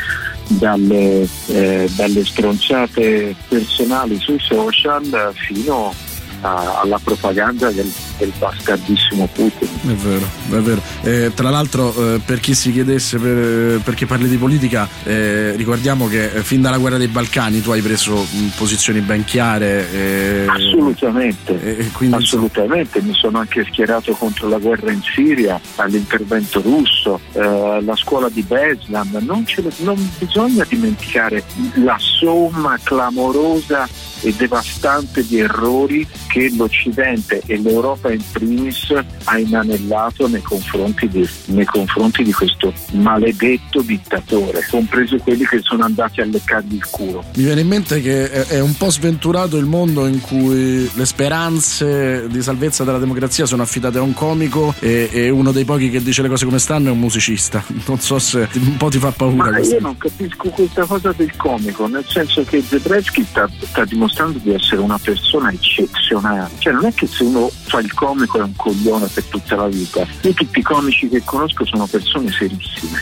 dalle, 0.48 1.28
eh, 1.48 1.88
dalle 1.96 2.26
stronzate 2.26 3.36
personali 3.48 4.20
sui 4.20 4.40
social 4.40 5.32
fino 5.36 5.94
a- 6.42 6.80
alla 6.82 7.00
propaganda 7.04 7.70
del, 7.70 7.92
del 8.20 8.32
bastardissimo 8.38 9.28
Putin. 9.34 9.68
È 9.88 9.94
vero, 9.94 10.26
è 10.52 10.62
vero. 10.62 10.82
Eh, 11.02 11.32
tra 11.34 11.50
l'altro, 11.50 11.94
eh, 12.16 12.20
per 12.24 12.40
chi 12.40 12.54
si 12.54 12.72
chiedesse 12.72 13.18
per- 13.18 13.80
perché 13.84 14.06
parli 14.06 14.28
di 14.28 14.38
politica, 14.38 14.88
eh, 15.06 15.54
ricordiamo 15.56 16.08
che 16.08 16.26
eh, 16.26 16.44
fin 16.44 16.62
dalla 16.62 16.78
guerra 16.78 16.98
dei 16.98 17.08
Balcani 17.08 17.62
tu 17.62 17.72
hai 17.72 17.82
preso 17.82 18.26
posizioni 18.58 19.00
ben 19.00 19.24
chiare. 19.26 19.92
eh, 19.92 20.46
Assolutamente, 20.48 21.88
assolutamente, 22.18 23.02
mi 23.02 23.14
sono 23.14 23.40
anche 23.40 23.66
schierato 23.70 24.14
contro 24.14 24.48
la 24.50 24.58
guerra 24.58 24.92
in 24.92 25.02
Siria, 25.02 25.60
all'intervento 25.76 26.62
russo, 26.62 27.20
eh, 27.34 27.40
la 27.82 27.96
scuola 27.96 28.30
di 28.30 28.42
Beslan, 28.44 29.10
non, 29.22 29.46
le- 29.56 29.72
non 29.78 30.10
bisogna 30.20 30.66
dimenticare 30.68 31.44
la 31.76 31.96
somma 31.98 32.78
clamorosa 32.84 33.88
e 34.22 34.34
devastante 34.36 35.26
di 35.26 35.40
errori 35.40 36.06
che 36.28 36.52
l'Occidente 36.56 37.42
e 37.46 37.58
l'Europa 37.58 38.09
in 38.12 38.24
primis 38.32 38.94
ha 39.26 39.38
inanellato 39.38 40.28
nei 40.28 40.42
confronti 40.42 41.08
di, 41.08 41.28
nei 41.46 41.66
confronti 41.66 42.24
di 42.24 42.32
questo 42.32 42.74
maledetto 42.92 43.82
dittatore, 43.82 44.66
compreso 44.70 45.18
quelli 45.18 45.46
che 45.46 45.60
sono 45.62 45.84
andati 45.84 46.22
a 46.22 46.26
leccargli 46.26 46.76
il 46.76 46.86
culo. 46.90 47.24
Mi 47.36 47.44
viene 47.44 47.62
in 47.62 47.68
mente 47.68 48.02
che 48.02 48.30
è- 48.30 48.60
un 48.60 48.76
po' 48.76 48.90
sventurato 48.90 49.58
il 49.58 49.66
mondo 49.66 50.06
in 50.06 50.20
cui 50.22 50.90
le 50.94 51.06
speranze 51.06 52.28
di 52.30 52.42
salvezza 52.42 52.84
della 52.84 52.98
democrazia 52.98 53.46
sono 53.46 53.64
affidate 53.64 53.98
a 53.98 54.02
un 54.02 54.14
comico 54.14 54.74
e, 54.80 55.10
e 55.12 55.30
uno 55.30 55.52
dei 55.52 55.66
pochi 55.66 55.90
che 55.90 56.02
dice 56.02 56.22
le 56.22 56.28
cose 56.30 56.46
come 56.46 56.60
stanno 56.60 56.90
è 56.90 56.92
un 56.92 57.00
musicista. 57.00 57.64
Non 57.90 58.00
so 58.00 58.20
se 58.20 58.48
un 58.54 58.78
po' 58.78 58.90
ti 58.90 59.00
fa 59.00 59.12
paura 59.12 59.36
Ma 59.36 59.50
questo. 59.50 59.76
io 59.76 59.82
non 59.82 59.98
capisco 59.98 60.50
questa 60.50 60.86
cosa 60.86 61.12
del 61.16 61.36
comico, 61.38 61.88
nel 61.88 62.06
senso 62.08 62.44
che 62.44 62.62
Zebreski 62.62 63.24
sta, 63.24 63.50
sta 63.62 63.84
dimostrando 63.86 64.38
di 64.38 64.54
essere 64.54 64.82
una 64.82 65.00
persona 65.00 65.50
eccezionale. 65.52 66.52
Cioè 66.60 66.74
non 66.74 66.86
è 66.86 66.94
che 66.94 67.08
se 67.08 67.24
uno 67.24 67.50
fa 67.64 67.80
il 67.80 67.92
comico 68.00 68.38
è 68.38 68.44
un 68.44 68.56
coglione 68.56 69.08
per 69.08 69.26
tutta 69.26 69.58
la 69.58 69.68
vita. 69.68 70.08
Io 70.22 70.34
tutti 70.34 70.60
i 70.60 70.62
comici 70.62 71.10
che 71.10 71.22
conosco 71.26 71.66
sono 71.66 71.86
persone 71.86 72.32
serissime. 72.32 73.02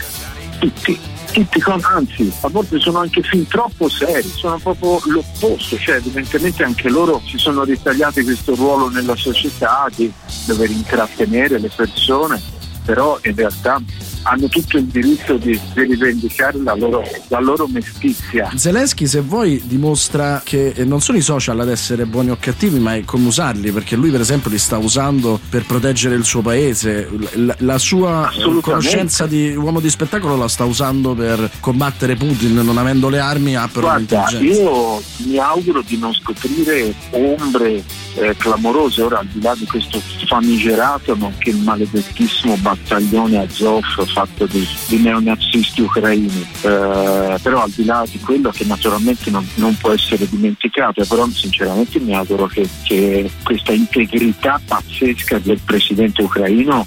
Tutti. 0.58 0.98
Tutti 1.30 1.60
com- 1.60 1.80
anzi, 1.84 2.32
a 2.40 2.48
volte 2.48 2.80
sono 2.80 2.98
anche 2.98 3.22
fin 3.22 3.46
troppo 3.46 3.88
seri, 3.88 4.28
sono 4.28 4.58
proprio 4.58 4.98
l'opposto, 5.12 5.78
cioè 5.78 5.96
evidentemente 5.96 6.64
anche 6.64 6.88
loro 6.88 7.20
si 7.24 7.36
sono 7.36 7.62
ritagliati 7.62 8.24
questo 8.24 8.54
ruolo 8.54 8.88
nella 8.88 9.14
società 9.14 9.86
di 9.94 10.10
dover 10.46 10.70
intrattenere 10.70 11.60
le 11.60 11.70
persone, 11.72 12.40
però 12.88 13.18
in 13.24 13.34
realtà 13.34 13.82
hanno 14.22 14.48
tutto 14.48 14.78
il 14.78 14.84
diritto 14.84 15.36
di, 15.36 15.60
di 15.74 15.82
rivendicare 15.82 16.58
la 16.62 16.74
loro, 16.74 17.04
la 17.28 17.38
loro 17.38 17.66
mestizia. 17.66 18.50
Zelensky, 18.54 19.06
se 19.06 19.20
vuoi, 19.20 19.60
dimostra 19.66 20.40
che 20.42 20.68
eh, 20.68 20.84
non 20.86 21.02
sono 21.02 21.18
i 21.18 21.20
social 21.20 21.60
ad 21.60 21.68
essere 21.68 22.06
buoni 22.06 22.30
o 22.30 22.38
cattivi, 22.40 22.78
ma 22.78 22.94
è 22.94 23.04
come 23.04 23.26
usarli, 23.26 23.72
perché 23.72 23.94
lui, 23.94 24.08
per 24.08 24.20
esempio, 24.20 24.48
li 24.48 24.56
sta 24.56 24.78
usando 24.78 25.38
per 25.50 25.66
proteggere 25.66 26.14
il 26.14 26.24
suo 26.24 26.40
paese. 26.40 27.10
La, 27.34 27.54
la 27.58 27.78
sua 27.78 28.30
eh, 28.32 28.60
conoscenza 28.62 29.26
di 29.26 29.54
uomo 29.54 29.80
di 29.80 29.90
spettacolo 29.90 30.36
la 30.36 30.48
sta 30.48 30.64
usando 30.64 31.14
per 31.14 31.50
combattere 31.60 32.16
Putin, 32.16 32.54
non 32.54 32.78
avendo 32.78 33.10
le 33.10 33.18
armi, 33.18 33.54
ha 33.54 33.68
però 33.68 33.88
Guarda, 33.88 34.30
io 34.38 35.02
mi 35.26 35.36
auguro 35.36 35.82
di 35.82 35.98
non 35.98 36.14
scoprire 36.14 36.94
ombre 37.10 37.84
eh, 38.16 38.36
clamorose, 38.36 39.02
ora 39.02 39.18
al 39.18 39.26
di 39.26 39.40
là 39.40 39.54
di 39.54 39.66
questo 39.66 40.00
famigerato 40.26 41.14
nonché 41.16 41.52
maledettissimo 41.52 42.56
battaglione 42.56 43.38
Azov 43.38 43.82
fatto 44.06 44.46
di, 44.46 44.66
di 44.86 44.98
neonazisti 44.98 45.82
ucraini, 45.82 46.46
Eh, 46.62 47.38
però 47.42 47.62
al 47.62 47.70
di 47.70 47.84
là 47.84 48.04
di 48.10 48.18
quello 48.18 48.50
che 48.50 48.64
naturalmente 48.64 49.30
non, 49.30 49.46
non 49.56 49.76
può 49.76 49.92
essere 49.92 50.28
dimenticato, 50.28 51.04
però 51.06 51.26
sinceramente 51.28 51.98
mi 52.00 52.14
auguro 52.14 52.46
che, 52.46 52.68
che 52.84 53.30
questa 53.42 53.72
integrità 53.72 54.60
pazzesca 54.64 55.38
del 55.38 55.60
presidente 55.64 56.22
ucraino 56.22 56.86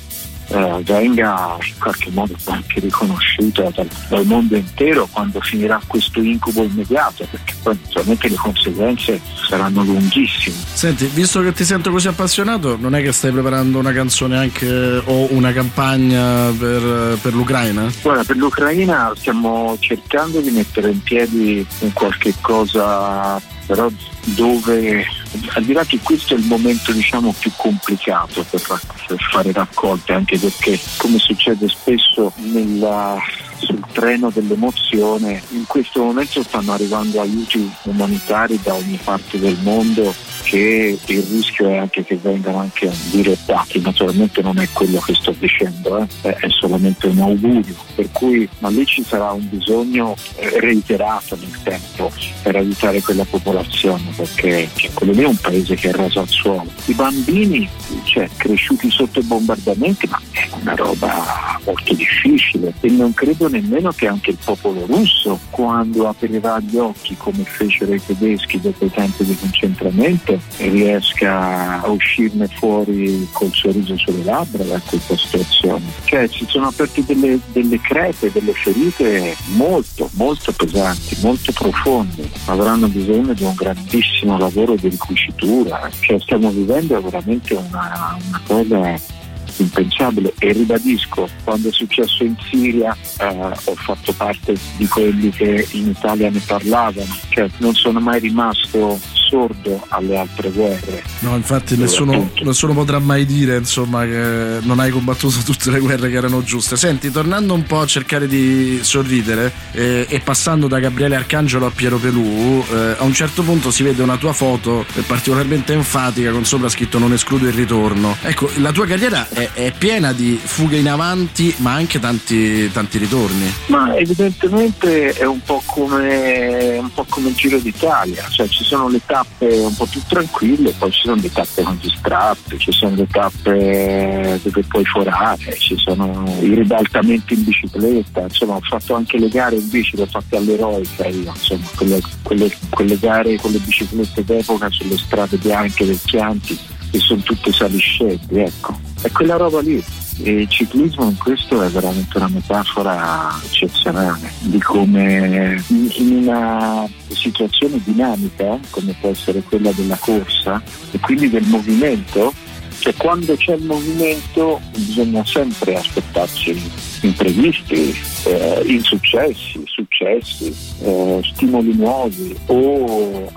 eh, 0.51 0.81
venga 0.83 1.57
in 1.61 1.79
qualche 1.79 2.09
modo 2.11 2.35
anche 2.45 2.79
riconosciuta 2.79 3.69
dal, 3.73 3.87
dal 4.09 4.25
mondo 4.25 4.55
intero 4.55 5.07
quando 5.09 5.39
finirà 5.41 5.79
questo 5.87 6.19
incubo 6.19 6.63
immediato, 6.63 7.25
perché 7.29 7.53
poi 7.61 7.77
naturalmente 7.81 8.29
le 8.29 8.35
conseguenze 8.35 9.21
saranno 9.47 9.83
lunghissime. 9.83 10.55
Senti, 10.73 11.05
visto 11.07 11.41
che 11.41 11.53
ti 11.53 11.63
sento 11.63 11.91
così 11.91 12.07
appassionato, 12.07 12.77
non 12.79 12.95
è 12.95 13.01
che 13.01 13.11
stai 13.11 13.31
preparando 13.31 13.79
una 13.79 13.93
canzone 13.93 14.37
anche 14.37 14.67
o 14.67 15.27
una 15.33 15.53
campagna 15.53 16.51
per, 16.51 17.17
per 17.21 17.33
l'Ucraina? 17.33 17.89
Guarda, 18.01 18.23
per 18.23 18.35
l'Ucraina 18.35 19.13
stiamo 19.15 19.77
cercando 19.79 20.41
di 20.41 20.51
mettere 20.51 20.89
in 20.91 21.01
piedi 21.01 21.65
un 21.79 21.93
qualche 21.93 22.33
cosa, 22.41 23.39
però 23.65 23.89
dove 24.23 25.05
al 25.53 25.63
di 25.63 25.73
là 25.73 25.83
che 25.85 25.99
questo 26.01 26.33
è 26.33 26.37
il 26.37 26.45
momento 26.45 26.91
diciamo 26.91 27.33
più 27.37 27.51
complicato 27.55 28.45
per, 28.49 28.61
per 29.07 29.17
fare 29.31 29.51
raccolte, 29.51 30.13
anche 30.13 30.37
perché 30.37 30.79
come 30.97 31.17
succede 31.17 31.67
spesso 31.67 32.31
nella- 32.37 33.19
sul 33.57 33.83
treno 33.91 34.29
dell'emozione, 34.29 35.41
in 35.49 35.65
questo 35.67 36.03
momento 36.03 36.43
stanno 36.43 36.73
arrivando 36.73 37.21
aiuti 37.21 37.71
umanitari 37.83 38.59
da 38.61 38.73
ogni 38.73 38.99
parte 39.03 39.39
del 39.39 39.57
mondo 39.61 40.13
che 40.43 40.97
il 41.05 41.23
rischio 41.23 41.69
è 41.69 41.77
anche 41.77 42.03
che 42.03 42.17
vengano 42.21 42.59
anche 42.59 42.91
dirottati, 43.11 43.79
naturalmente 43.79 44.41
non 44.41 44.57
è 44.59 44.67
quello 44.71 44.99
che 44.99 45.13
sto 45.13 45.33
dicendo, 45.37 46.07
eh, 46.21 46.35
è- 46.35 46.49
solamente 46.49 47.07
un 47.07 47.19
augurio, 47.19 47.75
per 47.95 48.11
cui 48.11 48.47
ma 48.59 48.69
lì 48.69 48.85
ci 48.85 49.03
sarà 49.03 49.31
un 49.31 49.47
bisogno 49.49 50.15
eh, 50.35 50.59
reiterato 50.59 51.35
nel 51.35 51.57
tempo 51.63 52.11
per 52.41 52.55
aiutare 52.55 53.01
quella 53.01 53.25
popolazione, 53.25 54.03
perché 54.15 54.69
cioè, 54.75 54.91
quello 54.93 55.13
lì 55.13 55.21
è 55.23 55.27
un 55.27 55.37
paese 55.37 55.75
che 55.75 55.89
è 55.89 55.93
raso 55.93 56.19
al 56.19 56.27
suolo. 56.27 56.65
I 56.85 56.93
bambini, 56.93 57.67
cioè, 58.03 58.29
cresciuti 58.35 58.89
sotto 58.89 59.21
bombardamenti, 59.21 60.07
ma 60.07 60.21
è 60.31 60.47
una 60.61 60.75
roba 60.75 61.59
molto 61.65 61.93
difficile. 61.93 62.73
E 62.79 62.89
non 62.89 63.13
credo 63.13 63.47
nemmeno 63.47 63.91
che 63.91 64.07
anche 64.07 64.31
il 64.31 64.37
popolo 64.43 64.85
russo, 64.85 65.39
quando 65.49 66.07
aprirà 66.07 66.59
gli 66.59 66.77
occhi 66.77 67.15
come 67.17 67.43
fecero 67.43 67.93
i 67.93 68.01
tedeschi 68.03 68.59
dopo 68.59 68.85
i 68.85 68.91
campi 68.91 69.23
di 69.23 69.35
concentramento, 69.37 70.30
riesca 70.57 71.81
a 71.81 71.89
uscirne 71.89 72.47
fuori 72.47 73.27
col 73.31 73.51
sorriso 73.53 73.97
sulle 73.97 74.23
labbra 74.23 74.63
da 74.63 74.79
questa 74.85 75.15
situazione. 75.17 75.85
Cioè 76.03 76.27
si 76.27 76.45
sono 76.47 76.67
aperte 76.67 77.03
delle, 77.05 77.39
delle 77.51 77.79
crepe, 77.79 78.31
delle 78.31 78.53
ferite 78.53 79.35
molto, 79.55 80.09
molto 80.13 80.51
pesanti, 80.51 81.17
molto 81.21 81.51
profonde. 81.51 82.29
Avranno 82.45 82.87
bisogno 82.87 83.33
di 83.33 83.43
un 83.43 83.53
grandissimo 83.55 84.37
lavoro 84.37 84.75
di 84.75 84.89
ricucitura. 84.89 85.89
Cioè 85.99 86.19
stiamo 86.19 86.49
vivendo 86.49 87.01
veramente 87.01 87.53
una, 87.53 88.17
una 88.27 88.41
cosa 88.45 89.19
impensabile 89.61 90.33
e 90.37 90.51
ribadisco 90.51 91.27
quando 91.43 91.69
è 91.69 91.71
successo 91.71 92.23
in 92.23 92.35
Siria 92.49 92.95
eh, 93.19 93.25
ho 93.25 93.75
fatto 93.75 94.13
parte 94.13 94.55
di 94.77 94.87
quelli 94.87 95.29
che 95.29 95.67
in 95.71 95.89
Italia 95.89 96.29
ne 96.29 96.41
parlavano 96.45 97.17
cioè 97.29 97.49
non 97.57 97.73
sono 97.73 97.99
mai 97.99 98.19
rimasto 98.19 98.99
sordo 99.29 99.85
alle 99.89 100.17
altre 100.17 100.51
guerre 100.51 101.11
No, 101.21 101.35
infatti 101.35 101.77
nessuno, 101.77 102.31
nessuno 102.41 102.73
potrà 102.73 102.97
mai 102.97 103.25
dire 103.25 103.57
insomma 103.57 104.05
che 104.05 104.57
non 104.61 104.79
hai 104.79 104.89
combattuto 104.89 105.37
tutte 105.45 105.69
le 105.69 105.79
guerre 105.79 106.09
che 106.09 106.15
erano 106.15 106.43
giuste. 106.43 106.75
Senti, 106.75 107.11
tornando 107.11 107.53
un 107.53 107.63
po' 107.63 107.81
a 107.81 107.85
cercare 107.85 108.27
di 108.27 108.79
sorridere 108.81 109.51
eh, 109.71 110.07
e 110.09 110.19
passando 110.19 110.67
da 110.67 110.79
Gabriele 110.79 111.15
Arcangelo 111.15 111.67
a 111.67 111.71
Piero 111.71 111.97
Pelù, 111.97 112.63
eh, 112.71 112.95
a 112.97 113.03
un 113.03 113.13
certo 113.13 113.43
punto 113.43 113.69
si 113.69 113.83
vede 113.83 114.01
una 114.01 114.17
tua 114.17 114.33
foto 114.33 114.83
eh, 114.95 115.01
particolarmente 115.01 115.73
enfatica 115.73 116.31
con 116.31 116.43
sopra 116.43 116.69
scritto 116.69 116.97
non 116.97 117.13
escludo 117.13 117.47
il 117.47 117.53
ritorno. 117.53 118.17
Ecco, 118.23 118.49
la 118.57 118.71
tua 118.71 118.87
carriera 118.87 119.27
è, 119.29 119.50
è 119.53 119.71
piena 119.77 120.13
di 120.13 120.39
fughe 120.41 120.77
in 120.77 120.89
avanti, 120.89 121.53
ma 121.57 121.73
anche 121.73 121.99
tanti, 121.99 122.71
tanti 122.71 122.97
ritorni. 122.97 123.51
Ma 123.67 123.95
evidentemente 123.95 125.13
è 125.13 125.25
un 125.25 125.41
po' 125.41 125.61
come 125.65 126.77
un 126.77 126.91
po' 126.93 127.05
come 127.09 127.29
il 127.29 127.35
Giro 127.35 127.57
d'Italia, 127.59 128.27
cioè 128.29 128.47
ci 128.47 128.63
sono 128.63 128.87
le 128.87 129.01
tappe 129.05 129.47
un 129.47 129.75
po' 129.75 129.85
più 129.85 130.01
tranquille, 130.07 130.73
poi 130.77 130.91
ci 130.91 131.01
sono 131.01 131.21
le 131.21 131.31
tappe 131.31 131.63
strappi, 132.01 132.57
ci 132.57 132.71
sono 132.71 132.95
le 132.95 133.07
tappe 133.07 134.39
dove 134.41 134.63
puoi 134.67 134.85
forare, 134.85 135.55
ci 135.57 135.75
sono 135.77 136.23
i 136.41 136.53
ribaltamenti 136.53 137.33
in 137.33 137.43
bicicletta, 137.43 138.21
insomma 138.21 138.55
ho 138.55 138.61
fatto 138.61 138.95
anche 138.95 139.17
le 139.17 139.29
gare 139.29 139.55
in 139.55 139.69
bici, 139.69 139.95
le 139.95 140.03
ho 140.03 140.07
fatte 140.07 140.37
all'eroica 140.37 141.07
io, 141.07 141.31
insomma 141.33 141.67
quelle, 141.75 142.01
quelle- 142.21 142.57
quelle 142.69 142.97
gare 142.99 143.35
con 143.37 143.51
le 143.51 143.59
biciclette 143.59 144.23
d'epoca 144.23 144.69
sulle 144.69 144.97
strade 144.97 145.37
bianche 145.37 145.85
del 145.85 145.99
Chianti 146.03 146.57
che 146.91 146.99
sono 146.99 147.21
tutte 147.21 147.51
saliscendi, 147.51 148.39
ecco. 148.39 148.77
È 149.01 149.09
quella 149.11 149.37
roba 149.37 149.61
lì. 149.61 149.83
E 150.23 150.41
il 150.41 150.49
ciclismo 150.49 151.05
in 151.05 151.17
questo 151.17 151.63
è 151.63 151.69
veramente 151.69 152.17
una 152.17 152.27
metafora 152.27 153.29
eccezionale 153.43 154.31
di 154.41 154.59
come 154.59 155.63
in 155.69 156.19
una 156.21 156.87
situazione 157.09 157.81
dinamica 157.83 158.59
come 158.69 158.95
può 158.99 159.09
essere 159.09 159.41
quella 159.41 159.71
della 159.71 159.97
corsa 159.97 160.61
e 160.91 160.99
quindi 160.99 161.29
del 161.29 161.45
movimento, 161.45 162.33
cioè 162.79 162.93
quando 162.95 163.35
c'è 163.35 163.55
il 163.55 163.63
movimento 163.63 164.61
bisogna 164.75 165.25
sempre 165.25 165.75
aspettarci 165.75 166.61
imprevisti, 167.01 167.95
eh, 168.25 168.61
insuccessi, 168.65 169.63
successi, 169.65 170.55
eh, 170.81 171.21
stimoli 171.33 171.73
nuovi 171.75 172.35
o, 172.47 173.31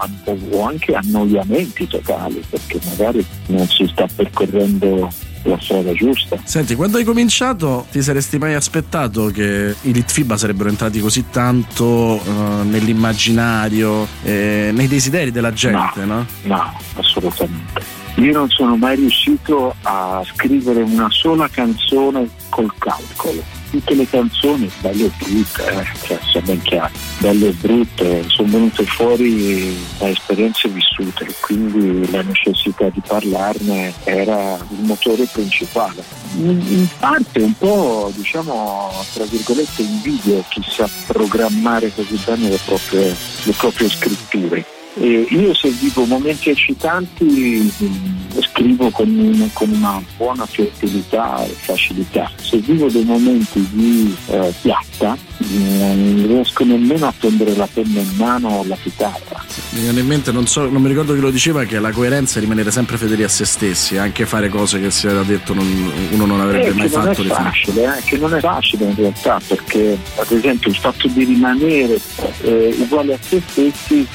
o 0.51 0.67
anche 0.67 0.95
annoiamenti 0.95 1.87
totali 1.87 2.43
perché 2.49 2.79
magari 2.85 3.25
non 3.47 3.67
si 3.67 3.87
sta 3.87 4.07
percorrendo 4.15 5.11
la 5.45 5.59
strada 5.61 5.93
giusta. 5.93 6.39
Senti, 6.43 6.75
quando 6.75 6.99
hai 6.99 7.05
cominciato 7.05 7.87
ti 7.91 8.03
saresti 8.03 8.39
mai 8.39 8.55
aspettato 8.55 9.27
che 9.27 9.75
i 9.83 9.93
Litfiba 9.93 10.37
sarebbero 10.37 10.69
entrati 10.69 11.01
così 11.01 11.27
tanto 11.31 12.21
eh, 12.23 12.65
nell'immaginario, 12.65 14.07
eh, 14.23 14.71
nei 14.73 14.89
desideri 14.89 15.31
della 15.31 15.53
gente, 15.53 16.05
no? 16.05 16.27
No, 16.45 16.73
assolutamente. 16.95 18.04
Io 18.17 18.33
non 18.33 18.49
sono 18.49 18.77
mai 18.77 18.95
riuscito 18.95 19.75
a 19.83 20.23
scrivere 20.25 20.83
una 20.83 21.11
sola 21.11 21.49
canzone 21.49 22.29
col 22.49 22.73
calcolo. 22.79 23.43
Tutte 23.71 23.95
le 23.95 24.09
canzoni, 24.09 24.71
belle 24.81 25.07
e 25.07 25.11
brutte, 25.19 25.67
eh, 25.67 25.85
cioè, 26.07 26.21
sia 26.31 26.41
ben 26.43 26.63
chiaro, 26.63 26.95
belle 27.19 27.49
e 27.49 27.53
brutte, 27.55 28.23
sono 28.29 28.49
venute 28.53 28.85
fuori 28.85 29.77
da 29.99 30.09
esperienze 30.09 30.69
vissute, 30.69 31.27
quindi 31.41 32.09
la 32.13 32.23
necessità 32.23 32.89
di 32.89 33.03
parlarne 33.05 33.93
era 34.05 34.55
il 34.55 34.85
motore 34.85 35.27
principale. 35.33 36.05
In, 36.37 36.51
in 36.51 36.87
parte 37.01 37.41
un 37.41 37.55
po', 37.59 38.13
diciamo, 38.15 38.93
tra 39.13 39.25
virgolette, 39.25 39.83
invidio 39.83 40.45
chi 40.51 40.63
sa 40.69 40.89
programmare 41.09 41.93
così 41.93 42.17
bene 42.25 42.51
le 42.51 42.61
proprie, 42.65 43.13
le 43.43 43.53
proprie 43.59 43.89
scritture. 43.89 44.74
E 44.97 45.27
io 45.29 45.53
se 45.55 45.71
vivo 45.71 46.05
momenti 46.05 46.51
eccitanti 46.51 47.25
mh, 47.25 48.41
scrivo 48.43 48.91
con, 48.91 49.09
un- 49.09 49.49
con 49.53 49.69
una 49.71 50.01
buona 50.17 50.47
fertilità 50.47 51.45
e 51.45 51.49
facilità. 51.49 52.31
Se 52.41 52.59
vivo 52.59 52.89
dei 52.89 53.03
momenti 53.05 53.67
di 53.73 54.15
eh, 54.29 54.53
piatta 54.61 55.17
non 55.37 56.25
riesco 56.29 56.65
nemmeno 56.65 57.07
a 57.09 57.15
prendere 57.19 57.57
la 57.57 57.69
penna 57.73 58.01
in 58.01 58.11
mano 58.17 58.49
o 58.51 58.65
la 58.67 58.77
chitarra. 58.81 59.45
Mi 59.71 59.81
viene 59.81 60.01
in 60.01 60.07
mente, 60.07 60.31
non, 60.31 60.47
so, 60.47 60.69
non 60.71 60.81
mi 60.81 60.89
ricordo 60.89 61.13
chi 61.13 61.21
lo 61.21 61.31
diceva, 61.33 61.65
che 61.65 61.81
la 61.81 61.91
coerenza 61.91 62.39
è 62.39 62.41
rimanere 62.43 62.71
sempre 62.71 62.97
fedeli 62.97 63.25
a 63.25 63.29
se 63.29 63.45
stessi, 63.45 63.97
anche 63.99 64.27
fare 64.27 64.49
cose 64.49 64.81
che 64.81 64.93
si 64.93 65.09
era 65.09 65.23
detto 65.25 65.55
non- 65.55 65.93
uno 66.13 66.25
non 66.25 66.41
avrebbe 66.41 66.69
Eh, 66.69 66.73
mai 66.75 66.89
non 66.91 67.03
fatto. 67.03 67.21
è 67.21 67.25
di 67.25 67.29
fare. 67.31 67.43
facile, 67.51 67.97
eh, 67.99 68.03
che 68.05 68.17
non 68.17 68.33
è 68.35 68.39
facile 68.41 68.85
in 68.85 68.95
realtà 68.95 69.41
perché 69.47 69.99
ad 70.17 70.31
esempio 70.31 70.71
il 70.71 70.77
fatto 70.77 71.09
di 71.09 71.25
rimanere 71.25 71.99
eh, 72.43 72.75
uguali 72.79 73.13
a 73.13 73.19
se 73.21 73.43
stessi 73.45 74.07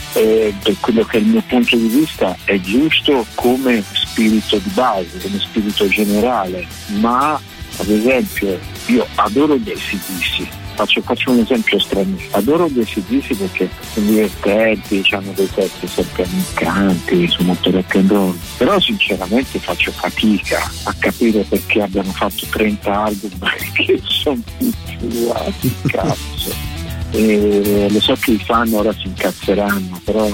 per 0.70 0.80
quello 0.82 1.04
che 1.04 1.18
è 1.18 1.20
il 1.22 1.26
mio 1.26 1.44
punto 1.48 1.76
di 1.76 1.88
vista 1.88 2.38
è 2.44 2.60
giusto 2.60 3.26
come 3.34 3.84
spirito 3.91 4.58
di 4.58 4.70
base, 4.70 5.18
come 5.20 5.40
spirito 5.40 5.88
generale, 5.88 6.68
ma 7.00 7.41
ad 7.78 7.90
esempio 7.90 8.60
io 8.86 9.08
adoro 9.16 9.58
gli 9.58 9.72
ACDC, 9.72 10.48
faccio, 10.76 11.02
faccio 11.02 11.32
un 11.32 11.40
esempio 11.40 11.80
strano, 11.80 12.16
adoro 12.32 12.68
gli 12.70 12.82
ACDC 12.82 13.36
perché 13.36 13.68
sono 13.94 14.06
divertenti, 14.06 15.04
hanno 15.10 15.32
dei 15.32 15.50
testi 15.52 15.88
sempre 15.88 16.26
amicanti, 16.26 17.28
sono 17.28 17.48
molto 17.48 17.72
rock 17.72 17.96
and 17.96 18.12
roll, 18.12 18.38
però 18.58 18.80
sinceramente 18.80 19.58
faccio 19.58 19.91
fatica 19.91 20.72
a 20.84 20.94
capire 21.00 21.41
perché 21.50 21.82
abbiano 21.82 22.12
fatto 22.12 22.46
30 22.48 22.94
album 22.94 23.40
che 23.74 24.00
sono 24.04 24.40
tutti 24.60 24.98
uguali, 25.02 25.74
cazzo. 25.88 26.69
E 27.11 27.88
lo 27.90 27.99
so 27.99 28.15
che 28.19 28.31
i 28.31 28.38
fan 28.38 28.72
ora 28.73 28.94
si 28.94 29.07
incazzeranno, 29.07 29.99
però, 30.03 30.27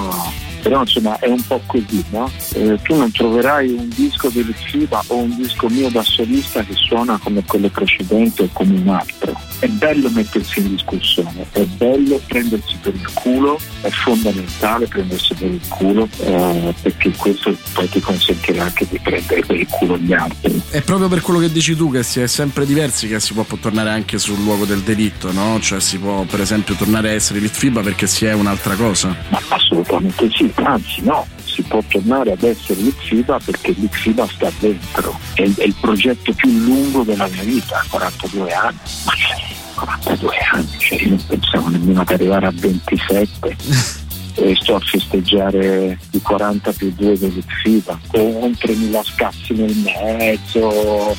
però 0.66 0.82
insomma 0.82 1.20
è 1.20 1.28
un 1.28 1.46
po' 1.46 1.62
così, 1.68 2.04
no? 2.10 2.28
Eh, 2.56 2.80
tu 2.82 2.96
non 2.96 3.12
troverai 3.12 3.70
un 3.70 3.88
disco 3.94 4.30
del 4.30 4.52
FIBA 4.52 5.04
o 5.10 5.18
un 5.18 5.36
disco 5.36 5.68
mio 5.70 5.90
da 5.90 6.02
solista 6.02 6.64
che 6.64 6.74
suona 6.74 7.20
come 7.22 7.44
quello 7.46 7.70
precedente 7.70 8.42
o 8.42 8.50
come 8.52 8.80
un 8.80 8.88
altro. 8.88 9.40
È 9.60 9.68
bello 9.68 10.10
mettersi 10.10 10.62
in 10.62 10.70
discussione, 10.76 11.46
è 11.52 11.64
bello 11.66 12.20
prendersi 12.26 12.76
per 12.82 12.96
il 12.96 13.14
culo, 13.14 13.60
è 13.82 13.90
fondamentale 13.90 14.88
prendersi 14.88 15.36
per 15.36 15.52
il 15.52 15.62
culo 15.68 16.10
eh, 16.22 16.74
perché 16.82 17.12
questo 17.12 17.56
poi 17.74 17.88
ti 17.88 18.00
consentirà 18.00 18.64
anche 18.64 18.88
di 18.90 18.98
prendere 18.98 19.42
per 19.42 19.58
il 19.58 19.68
culo 19.68 20.00
gli 20.00 20.14
altri. 20.14 20.60
È 20.72 20.82
proprio 20.82 21.08
per 21.08 21.22
quello 21.22 21.40
che 21.40 21.52
dici 21.52 21.76
tu, 21.76 21.92
che 21.92 22.02
si 22.02 22.22
è 22.22 22.28
sempre 22.28 22.66
diversi, 22.66 23.08
che 23.08 23.20
si 23.20 23.34
può 23.34 23.44
poi 23.44 23.60
tornare 23.60 23.92
anche 23.92 24.18
sul 24.18 24.42
luogo 24.42 24.66
del 24.66 24.82
delitto, 24.82 25.32
no? 25.32 25.60
Cioè 25.62 25.80
si 25.80 26.00
può 26.00 26.24
per 26.24 26.42
esempio 26.42 26.74
tornare 26.74 27.10
a 27.10 27.14
essere 27.14 27.38
Litfiba 27.40 27.82
perché 27.82 28.08
si 28.08 28.26
è 28.26 28.34
un'altra 28.34 28.74
cosa. 28.74 29.16
Ma 29.30 29.40
assolutamente 29.50 30.28
sì, 30.32 30.54
anzi 30.64 31.02
no, 31.02 31.28
si 31.44 31.62
può 31.64 31.82
tornare 31.88 32.32
ad 32.34 32.44
essere 32.44 32.82
l'Ixiba 32.82 33.40
perché 33.44 33.72
l'Ixiba 33.72 34.28
sta 34.28 34.52
dentro, 34.60 35.18
è, 35.34 35.42
il- 35.42 35.56
è 35.56 35.64
il 35.64 35.76
progetto 35.80 36.34
più 36.34 36.50
lungo 36.50 37.04
della 37.04 37.28
mia 37.28 37.44
vita, 37.44 37.84
42 37.90 38.52
anni, 38.54 38.78
ma 39.06 39.12
che 39.14 39.54
42 39.76 40.30
anni, 40.54 40.70
cioè 40.78 41.02
io 41.02 41.10
non 41.10 41.26
pensavo 41.28 41.70
nemmeno 41.70 42.04
di 42.06 42.14
arrivare 42.14 42.46
a 42.48 42.52
27 42.54 43.56
e 44.38 44.56
sto 44.62 44.76
a 44.76 44.80
festeggiare 44.80 45.98
i 46.12 46.22
40 46.22 46.72
più 46.74 46.92
2 46.96 47.18
dell'Ixiba 47.18 47.98
con 48.08 48.52
3.000 48.52 49.04
scazzi 49.04 49.54
nel 49.54 49.76
mezzo, 49.78 51.16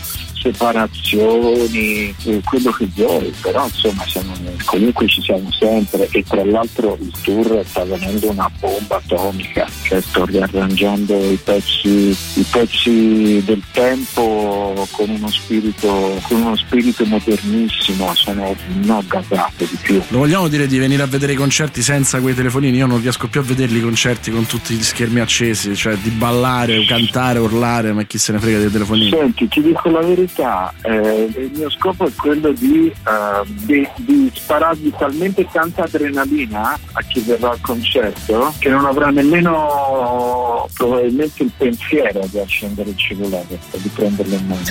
separazioni, 0.47 2.15
eh, 2.25 2.41
quello 2.45 2.71
che 2.71 2.89
vuoi, 2.95 3.33
però 3.41 3.65
insomma 3.65 4.05
siamo, 4.07 4.33
comunque 4.65 5.09
ci 5.09 5.23
siamo 5.23 5.51
sempre 5.53 6.09
e 6.11 6.23
tra 6.23 6.45
l'altro 6.45 6.97
il 7.01 7.13
tour 7.23 7.63
sta 7.67 7.85
venendo 7.85 8.31
una 8.31 8.51
bomba 8.61 8.97
atomica, 8.97 9.69
cioè 9.83 10.01
sto 10.01 10.25
riarrangiando 10.25 11.15
i 11.31 11.39
pezzi, 11.43 12.17
i 12.35 12.47
pezzi 12.51 13.43
del 13.45 13.63
tempo 13.73 14.87
con 14.93 15.09
uno 15.09 15.29
spirito, 15.29 16.21
con 16.23 16.43
uno 16.43 16.57
spirito 16.57 17.05
modernissimo, 17.05 18.15
sono 18.15 18.55
no 18.83 19.03
gasate 19.07 19.67
di 19.69 19.79
più. 19.81 20.01
Lo 20.09 20.19
vogliamo 20.19 20.49
dire 20.49 20.67
di 20.67 20.79
venire 20.79 21.03
a 21.03 21.07
vedere 21.07 21.33
i 21.33 21.37
concerti 21.37 21.83
senza 21.83 22.21
quei 22.21 22.35
telefonini? 22.35 22.77
Io 22.77 22.87
non 22.87 23.01
riesco 23.01 23.29
più 23.29 23.41
a 23.41 23.45
vederli 23.45 23.79
i 23.79 23.83
concerti 23.83 24.31
con 24.31 24.47
tutti 24.47 24.75
gli 24.75 24.83
schermi 24.83 25.21
accesi, 25.21 25.75
cioè 25.75 25.97
di 25.97 26.11
ballare, 26.11 26.85
cantare, 26.85 27.39
urlare, 27.39 27.93
ma 27.93 28.03
chi 28.05 28.19
se 28.19 28.33
ne 28.33 28.39
frega 28.39 28.59
dei 28.59 28.71
telefonini. 28.71 29.11
Senti, 29.11 29.49
ti 29.49 29.63
dico 29.63 29.89
la 29.91 30.01
verità, 30.01 30.36
eh, 30.39 31.31
il 31.37 31.53
mio 31.55 31.71
scopo 31.71 32.07
è 32.07 32.13
quello 32.15 32.53
di, 32.53 32.89
eh, 32.89 33.43
di, 33.45 33.89
di 33.97 34.31
sparargli 34.35 34.93
talmente 34.97 35.47
tanta 35.51 35.85
adrenalina 35.85 36.79
a 36.93 37.03
chi 37.03 37.21
verrà 37.21 37.51
al 37.51 37.61
concerto 37.61 38.55
che 38.59 38.69
non 38.69 38.85
avrà 38.85 39.11
nemmeno 39.11 40.69
probabilmente 40.75 41.43
il 41.43 41.53
pensiero 41.57 42.27
di 42.27 42.39
accendere 42.39 42.91
il 42.91 42.97
cellulare 42.97 43.59
di 43.71 43.89
prenderlo 43.89 44.35
in 44.35 44.47
mano. 44.47 44.63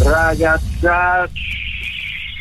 Ragazzacci 0.00 1.67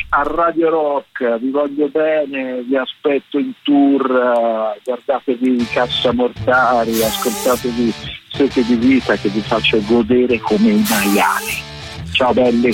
a 0.09 0.23
Radio 0.23 0.69
Rock, 0.69 1.37
vi 1.39 1.49
voglio 1.49 1.89
bene, 1.89 2.61
vi 2.61 2.77
aspetto 2.77 3.37
in 3.39 3.51
tour, 3.61 4.77
guardatevi 4.83 5.67
Cassa 5.69 6.13
Mortari, 6.13 7.03
ascoltatevi 7.03 7.93
Sete 8.31 8.63
di 8.63 8.75
Vita 8.75 9.15
che 9.15 9.27
vi 9.29 9.41
faccio 9.41 9.81
godere 9.85 10.39
come 10.39 10.69
i 10.69 10.85
maiali. 10.89 11.61
Ciao 12.11 12.31
belli! 12.33 12.71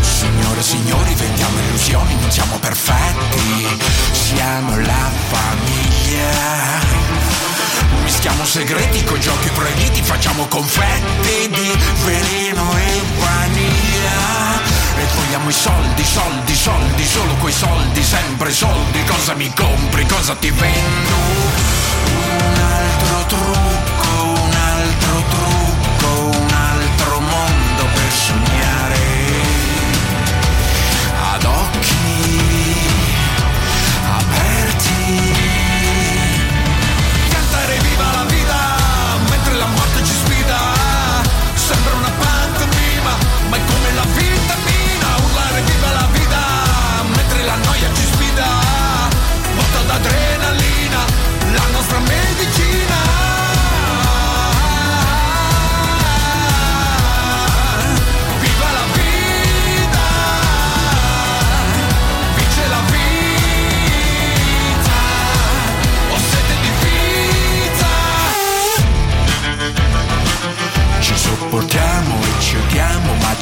Signore 0.00 0.58
e 0.58 0.62
signori, 0.62 1.14
vendiamo 1.14 1.58
illusioni, 1.60 2.20
non 2.20 2.30
siamo 2.30 2.58
perfetti, 2.58 3.66
siamo 4.10 4.76
la 4.80 5.10
famiglia. 5.28 7.06
Mischiamo 8.02 8.44
segreti 8.44 9.04
con 9.04 9.20
giochi 9.20 9.50
proibiti, 9.50 10.02
facciamo 10.02 10.46
confetti 10.46 11.48
di 11.48 11.78
veleno 12.04 12.76
e 12.76 13.00
vaniglia. 13.18 13.67
Togliamo 15.28 15.50
i 15.50 15.52
soldi, 15.52 16.04
soldi, 16.04 16.54
soldi, 16.54 17.04
solo 17.04 17.34
quei 17.34 17.52
soldi, 17.52 18.02
sempre 18.02 18.50
soldi. 18.50 19.04
Cosa 19.04 19.34
mi 19.34 19.52
compri, 19.52 20.06
cosa 20.06 20.34
ti 20.34 20.48
vendo? 20.48 21.16
Un 22.16 22.60
altro 22.62 23.26
trucco. 23.26 23.67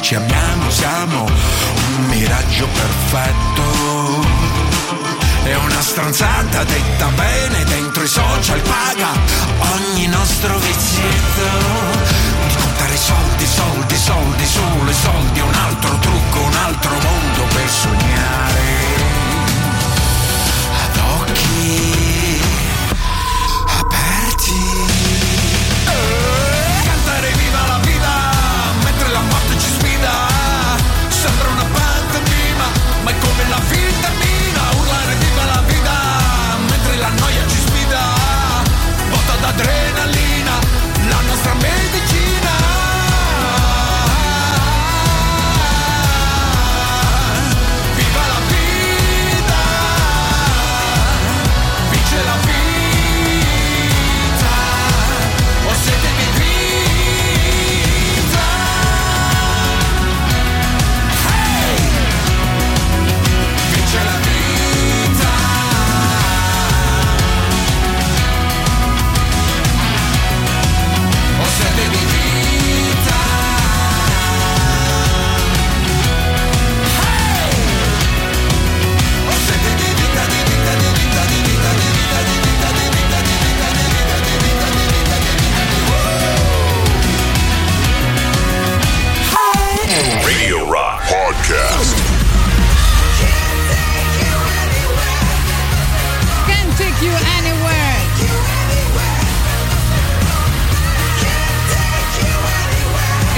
ci 0.07 0.15
amiamo, 0.15 0.71
siamo 0.71 1.25
un 1.25 2.05
miraggio 2.05 2.65
perfetto. 2.67 4.23
È 5.43 5.53
una 5.53 5.81
stronzata 5.81 6.63
detta 6.63 7.07
bene 7.07 7.65
dentro 7.65 8.03
i 8.03 8.07
social 8.07 8.61
paga 8.61 9.09
ogni 9.73 10.07
nostro 10.07 10.57
vizietto. 10.59 11.43
Di 12.47 12.55
contare 12.55 12.95
soldi, 12.95 13.45
soldi, 13.45 13.97
soldi, 13.97 14.45
solo 14.45 14.89
i 14.89 14.93
soldi, 14.93 15.39
un 15.41 15.53
altro 15.53 15.99
trucco, 15.99 16.39
un 16.39 16.55
altro 16.55 16.91
mondo 16.91 17.43
per 17.53 17.69
sognare. 17.69 18.66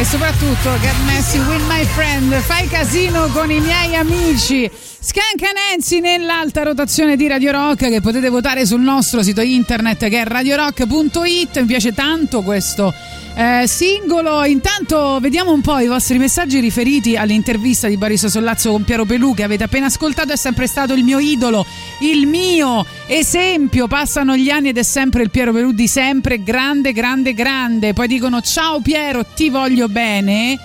Soprattutto 0.10 0.76
Get 0.80 0.96
Messy 1.06 1.38
with 1.38 1.64
my 1.68 1.86
friend, 1.86 2.34
fai 2.34 2.68
casino 2.68 3.28
con 3.28 3.52
i 3.52 3.60
miei 3.60 3.96
amici. 3.96 4.70
Scanca 5.00 5.52
Nancy 5.54 6.00
nell'alta 6.00 6.64
rotazione 6.64 7.16
di 7.16 7.28
Radio 7.28 7.52
Rock 7.52 7.90
che 7.90 8.02
potete 8.02 8.30
votare 8.30 8.66
sul 8.66 8.82
nostro 8.82 9.22
sito 9.22 9.42
internet 9.42 10.10
che 10.10 10.22
è 10.22 10.26
radiorock.it. 10.26 11.60
Mi 11.60 11.66
piace 11.66 11.94
tanto 11.94 12.42
questo 12.42 12.92
eh, 13.40 13.68
singolo. 13.68 14.44
Intanto 14.44 15.18
vediamo 15.22 15.54
un 15.54 15.62
po' 15.62 15.80
i 15.80 15.88
vostri 15.88 16.18
messaggi 16.18 16.60
riferiti 16.60 17.16
all'intervista 17.16 17.88
di 17.88 17.96
Boris 17.96 18.26
Sollazzo 18.26 18.72
con 18.72 18.84
Piero 18.84 19.06
Pelù 19.06 19.34
che 19.34 19.44
avete 19.44 19.64
appena 19.64 19.86
ascoltato. 19.86 20.34
È 20.34 20.36
sempre 20.36 20.68
stato 20.68 20.94
il 20.94 21.06
mio 21.06 21.20
idolo, 21.20 21.66
il 22.02 22.28
mio 22.28 22.86
esempio. 23.08 23.88
Passano 23.88 24.36
gli 24.36 24.50
anni 24.50 24.70
ed 24.70 24.78
è 24.78 24.84
sempre 24.84 25.24
il 25.24 25.30
Piero 25.30 25.54
Pelù 25.54 25.72
di 25.72 25.88
sempre. 25.88 26.44
Grande, 26.44 26.92
grande, 26.92 27.34
grande. 27.34 27.94
Poi 27.94 28.08
dicono 28.08 28.42
ciao 28.42 28.82
Piero, 28.82 29.24
ti 29.24 29.50
voglio 29.50 29.88
bene. 29.88 30.60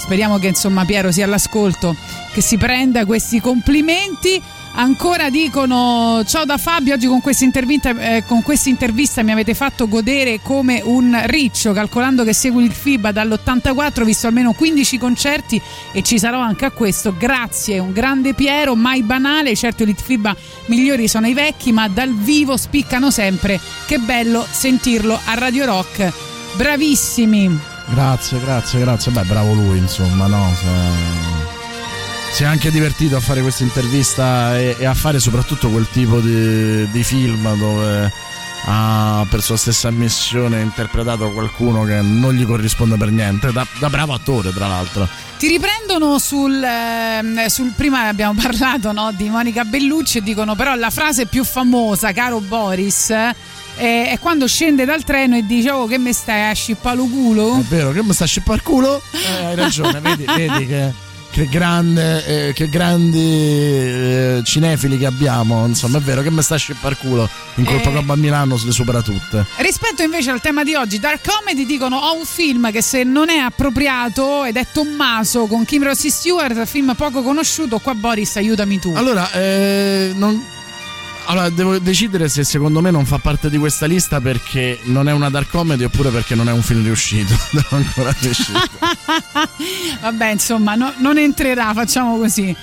Speriamo 0.00 0.38
che 0.38 0.48
insomma 0.48 0.84
Piero 0.84 1.12
sia 1.12 1.24
all'ascolto, 1.24 1.94
che 2.32 2.40
si 2.40 2.56
prenda 2.56 3.04
questi 3.04 3.40
complimenti. 3.40 4.42
Ancora 4.80 5.28
dicono 5.28 6.22
ciao 6.24 6.44
da 6.44 6.56
Fabio, 6.56 6.94
oggi 6.94 7.08
con 7.08 7.20
questa 7.20 7.42
intervista, 7.42 7.90
eh, 7.90 8.22
intervista 8.66 9.24
mi 9.24 9.32
avete 9.32 9.52
fatto 9.52 9.88
godere 9.88 10.38
come 10.40 10.80
un 10.84 11.20
riccio, 11.24 11.72
calcolando 11.72 12.22
che 12.22 12.32
seguo 12.32 12.60
il 12.60 12.70
FIBA 12.70 13.10
dall'84, 13.10 14.02
ho 14.02 14.04
visto 14.04 14.28
almeno 14.28 14.52
15 14.52 14.96
concerti 14.96 15.60
e 15.90 16.02
ci 16.02 16.20
sarò 16.20 16.38
anche 16.38 16.64
a 16.64 16.70
questo. 16.70 17.12
Grazie, 17.18 17.80
un 17.80 17.92
grande 17.92 18.34
Piero, 18.34 18.76
mai 18.76 19.02
banale, 19.02 19.56
certo 19.56 19.82
i 19.82 19.96
FIBA 20.00 20.36
migliori 20.66 21.08
sono 21.08 21.26
i 21.26 21.34
vecchi, 21.34 21.72
ma 21.72 21.88
dal 21.88 22.14
vivo 22.14 22.56
spiccano 22.56 23.10
sempre. 23.10 23.60
Che 23.84 23.98
bello 23.98 24.46
sentirlo 24.48 25.18
a 25.24 25.34
Radio 25.34 25.64
Rock. 25.64 26.12
Bravissimi. 26.54 27.58
Grazie, 27.86 28.38
grazie, 28.38 28.78
grazie. 28.78 29.10
Beh, 29.10 29.24
bravo 29.24 29.54
lui, 29.54 29.78
insomma, 29.78 30.28
no? 30.28 30.52
Se- 30.54 31.17
Si 32.30 32.44
è 32.44 32.46
anche 32.46 32.70
divertito 32.70 33.16
a 33.16 33.20
fare 33.20 33.42
questa 33.42 33.64
intervista 33.64 34.56
e, 34.56 34.76
e 34.78 34.86
a 34.86 34.94
fare 34.94 35.18
soprattutto 35.18 35.70
quel 35.70 35.88
tipo 35.90 36.20
di, 36.20 36.88
di 36.88 37.02
film 37.02 37.56
dove 37.56 38.12
ha 38.64 39.26
per 39.28 39.42
sua 39.42 39.56
stessa 39.56 39.88
ammissione 39.88 40.60
interpretato 40.60 41.30
qualcuno 41.30 41.84
che 41.84 42.00
non 42.00 42.34
gli 42.34 42.44
corrisponde 42.44 42.96
per 42.96 43.10
niente, 43.10 43.50
da, 43.50 43.66
da 43.78 43.88
bravo 43.90 44.12
attore 44.12 44.52
tra 44.52 44.68
l'altro. 44.68 45.08
Ti 45.38 45.48
riprendono 45.48 46.18
sul, 46.18 46.62
ehm, 46.62 47.46
sul- 47.46 47.72
prima 47.74 48.06
abbiamo 48.08 48.38
parlato 48.40 48.92
no, 48.92 49.10
di 49.12 49.28
Monica 49.28 49.64
Bellucci 49.64 50.18
e 50.18 50.22
dicono 50.22 50.54
però 50.54 50.74
la 50.74 50.90
frase 50.90 51.26
più 51.26 51.44
famosa, 51.44 52.12
caro 52.12 52.40
Boris, 52.40 53.10
eh, 53.10 53.34
è 53.76 54.18
quando 54.20 54.46
scende 54.46 54.84
dal 54.84 55.02
treno 55.02 55.36
e 55.36 55.46
dice 55.46 55.70
oh 55.70 55.86
che 55.86 55.98
me 55.98 56.12
stai 56.12 56.50
a 56.50 56.52
scippare 56.52 56.96
lo 56.96 57.06
culo? 57.06 57.58
È 57.58 57.62
vero 57.62 57.90
che 57.92 58.02
mi 58.02 58.12
sta 58.12 58.24
a 58.24 58.26
scippare 58.26 58.58
il 58.58 58.62
culo? 58.62 59.00
Eh, 59.12 59.44
hai 59.44 59.54
ragione, 59.54 60.00
vedi, 60.00 60.24
vedi 60.24 60.66
che, 60.66 60.92
che 61.30 61.46
grande, 61.48 62.48
eh, 62.48 62.52
che 62.52 62.68
grandi 62.68 63.18
eh, 63.18 64.40
cinefili 64.44 64.98
che 64.98 65.06
abbiamo. 65.06 65.66
Insomma, 65.66 65.98
è 65.98 66.00
vero 66.00 66.22
che 66.22 66.30
mi 66.30 66.42
sta 66.42 66.56
il 66.88 66.96
culo. 67.00 67.28
In 67.56 67.64
colpa 67.64 67.90
Eh. 67.90 67.92
Coppa 67.94 68.12
a 68.12 68.16
Milano 68.16 68.58
le 68.64 68.72
supera 68.72 69.02
tutte. 69.02 69.46
Rispetto 69.56 70.02
invece 70.02 70.30
al 70.30 70.40
tema 70.40 70.64
di 70.64 70.74
oggi, 70.74 70.98
Dark 70.98 71.26
Comedy 71.28 71.66
dicono 71.66 71.96
ho 71.96 72.16
un 72.16 72.24
film 72.24 72.70
che 72.72 72.82
se 72.82 73.04
non 73.04 73.28
è 73.30 73.38
appropriato 73.38 74.44
ed 74.44 74.56
è 74.56 74.66
Tommaso 74.72 75.46
con 75.46 75.64
Kim 75.64 75.84
Rossi 75.84 76.10
Stewart, 76.10 76.64
film 76.66 76.94
poco 76.96 77.22
conosciuto, 77.22 77.78
qua 77.78 77.94
Boris 77.94 78.36
aiutami 78.36 78.78
tu. 78.78 78.92
Allora, 78.94 79.30
eh, 79.32 80.12
non- 80.14 80.42
allora, 81.30 81.50
devo 81.50 81.78
decidere 81.78 82.28
se 82.28 82.42
secondo 82.42 82.80
me 82.80 82.90
non 82.90 83.04
fa 83.04 83.18
parte 83.18 83.50
di 83.50 83.58
questa 83.58 83.84
lista 83.84 84.18
perché 84.18 84.78
non 84.84 85.08
è 85.08 85.12
una 85.12 85.28
dark 85.28 85.50
comedy 85.50 85.84
oppure 85.84 86.08
perché 86.08 86.34
non 86.34 86.48
è 86.48 86.52
un 86.52 86.62
film 86.62 86.82
riuscito. 86.82 87.34
Devo 87.52 87.76
ancora 87.76 88.14
decidere. 88.18 88.64
Vabbè, 90.00 90.30
insomma, 90.30 90.74
no- 90.74 90.94
non 90.96 91.18
entrerà, 91.18 91.74
facciamo 91.74 92.16
così. 92.16 92.56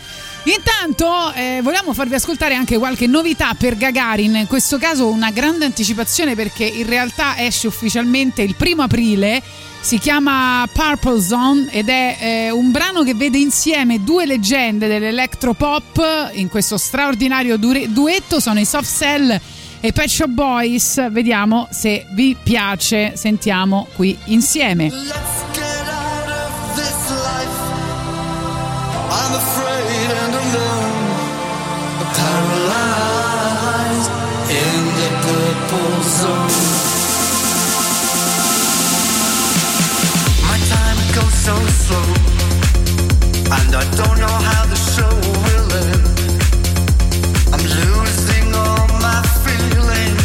Intanto 0.46 1.32
eh, 1.34 1.60
vogliamo 1.62 1.94
farvi 1.94 2.16
ascoltare 2.16 2.56
anche 2.56 2.78
qualche 2.78 3.06
novità 3.06 3.54
per 3.54 3.78
Gagarin, 3.78 4.36
in 4.36 4.48
questo 4.48 4.78
caso 4.80 5.10
una 5.10 5.30
grande 5.30 5.66
anticipazione 5.66 6.36
perché 6.36 6.66
in 6.66 6.88
realtà 6.88 7.38
esce 7.38 7.68
ufficialmente 7.68 8.42
il 8.42 8.56
primo 8.56 8.82
aprile, 8.82 9.42
si 9.86 10.00
chiama 10.00 10.68
Purple 10.74 11.22
Zone 11.22 11.68
ed 11.70 11.90
è 11.90 12.18
eh, 12.20 12.50
un 12.50 12.72
brano 12.72 13.04
che 13.04 13.14
vede 13.14 13.38
insieme 13.38 14.04
due 14.04 14.26
leggende 14.26 14.88
dell'electropop 14.88 16.32
in 16.34 16.50
questo 16.50 16.76
straordinario 16.78 17.56
dure- 17.58 17.92
duetto, 17.92 18.40
sono 18.40 18.60
i 18.60 18.66
Soft 18.66 18.98
Cell 18.98 19.40
e 19.80 19.92
Pet 19.92 20.08
Shop 20.08 20.28
Boys, 20.28 21.12
vediamo 21.12 21.68
se 21.70 22.08
vi 22.14 22.36
piace, 22.42 23.16
sentiamo 23.16 23.86
qui 23.94 24.18
insieme. 24.26 24.92
alone, 24.92 25.30
paralyzed 32.16 34.12
in 34.50 34.86
the 34.98 35.10
purple 35.22 36.04
zone. 36.04 36.65
So 41.46 41.56
slow, 41.68 42.02
and 43.54 43.76
I 43.76 43.84
don't 43.96 44.18
know 44.18 44.36
how 44.50 44.66
the 44.66 44.76
show 44.94 45.14
will 45.46 45.70
end. 45.86 46.06
I'm 47.54 47.62
losing 47.62 48.48
all 48.56 48.88
my 49.06 49.22
feeling, 49.46 50.18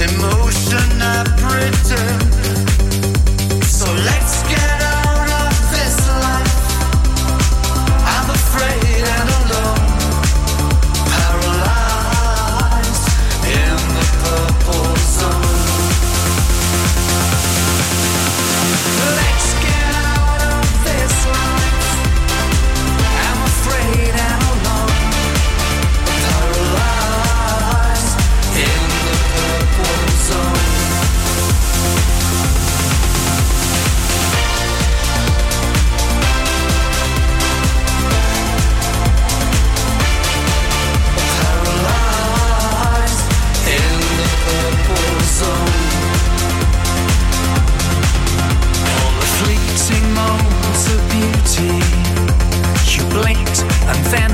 emotion 0.00 1.02
I 1.02 1.22
pretend. 1.36 2.25
and 53.88 54.25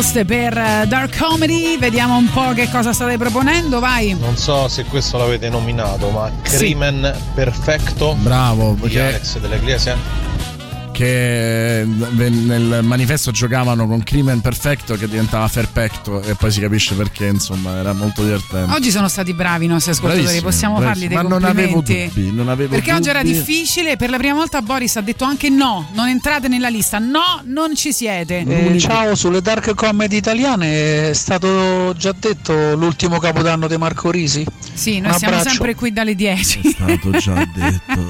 proposte 0.00 0.24
per 0.24 0.56
eh, 0.56 0.84
Dark 0.88 1.14
Comedy, 1.18 1.78
vediamo 1.78 2.16
un 2.16 2.30
po' 2.30 2.52
che 2.54 2.70
cosa 2.70 2.90
state 2.94 3.18
proponendo, 3.18 3.80
vai. 3.80 4.16
Non 4.18 4.34
so 4.38 4.66
se 4.66 4.84
questo 4.84 5.18
l'avete 5.18 5.50
nominato, 5.50 6.08
ma 6.08 6.30
Crimen 6.40 7.14
Perfecto 7.34 8.14
Bravo, 8.18 8.72
di 8.72 8.80
perché- 8.80 9.00
Alex 9.02 9.38
dell'Ecclesia. 9.38 10.29
Che 11.00 11.86
nel 11.86 12.80
manifesto 12.82 13.30
giocavano 13.30 13.86
con 13.86 14.02
Crimen 14.02 14.42
Perfecto 14.42 14.96
che 14.96 15.08
diventava 15.08 15.48
Perfecto 15.48 16.20
e 16.22 16.34
poi 16.34 16.50
si 16.50 16.60
capisce 16.60 16.94
perché 16.94 17.24
insomma 17.26 17.78
era 17.78 17.94
molto 17.94 18.22
divertente 18.22 18.70
Oggi 18.74 18.90
sono 18.90 19.08
stati 19.08 19.32
bravi 19.32 19.64
i 19.64 19.68
nostri 19.68 19.92
ascoltatori, 19.92 20.24
Bravissimi, 20.24 20.50
possiamo 20.50 20.74
fargli 20.80 21.06
bravissimi. 21.06 21.14
dei 21.14 21.22
ma 21.22 21.28
non 21.28 21.44
avevo 21.44 21.72
complimenti. 21.76 22.20
dubbi 22.20 22.36
non 22.36 22.48
avevo 22.50 22.74
Perché 22.74 22.92
oggi 22.92 23.08
era 23.08 23.22
dubbi. 23.22 23.32
difficile, 23.32 23.96
per 23.96 24.10
la 24.10 24.18
prima 24.18 24.34
volta 24.34 24.60
Boris 24.60 24.96
ha 24.96 25.00
detto 25.00 25.24
anche 25.24 25.48
no, 25.48 25.88
non 25.94 26.08
entrate 26.08 26.48
nella 26.48 26.68
lista, 26.68 26.98
no, 26.98 27.40
non 27.44 27.74
ci 27.74 27.92
siete. 27.94 28.44
Eh, 28.46 28.78
ciao, 28.78 29.14
sulle 29.14 29.40
dark 29.40 29.74
comedy 29.74 30.16
italiane 30.16 31.08
è 31.10 31.12
stato 31.14 31.94
già 31.96 32.14
detto 32.18 32.74
l'ultimo 32.76 33.18
capodanno 33.18 33.66
di 33.68 33.76
Marco 33.78 34.10
Risi? 34.10 34.44
Sì, 34.80 34.98
noi 34.98 35.12
siamo 35.18 35.42
sempre 35.42 35.74
qui 35.74 35.92
dalle 35.92 36.14
10. 36.14 36.60
È 36.60 36.70
stato 36.70 37.10
già 37.18 37.46
detto. 37.52 38.06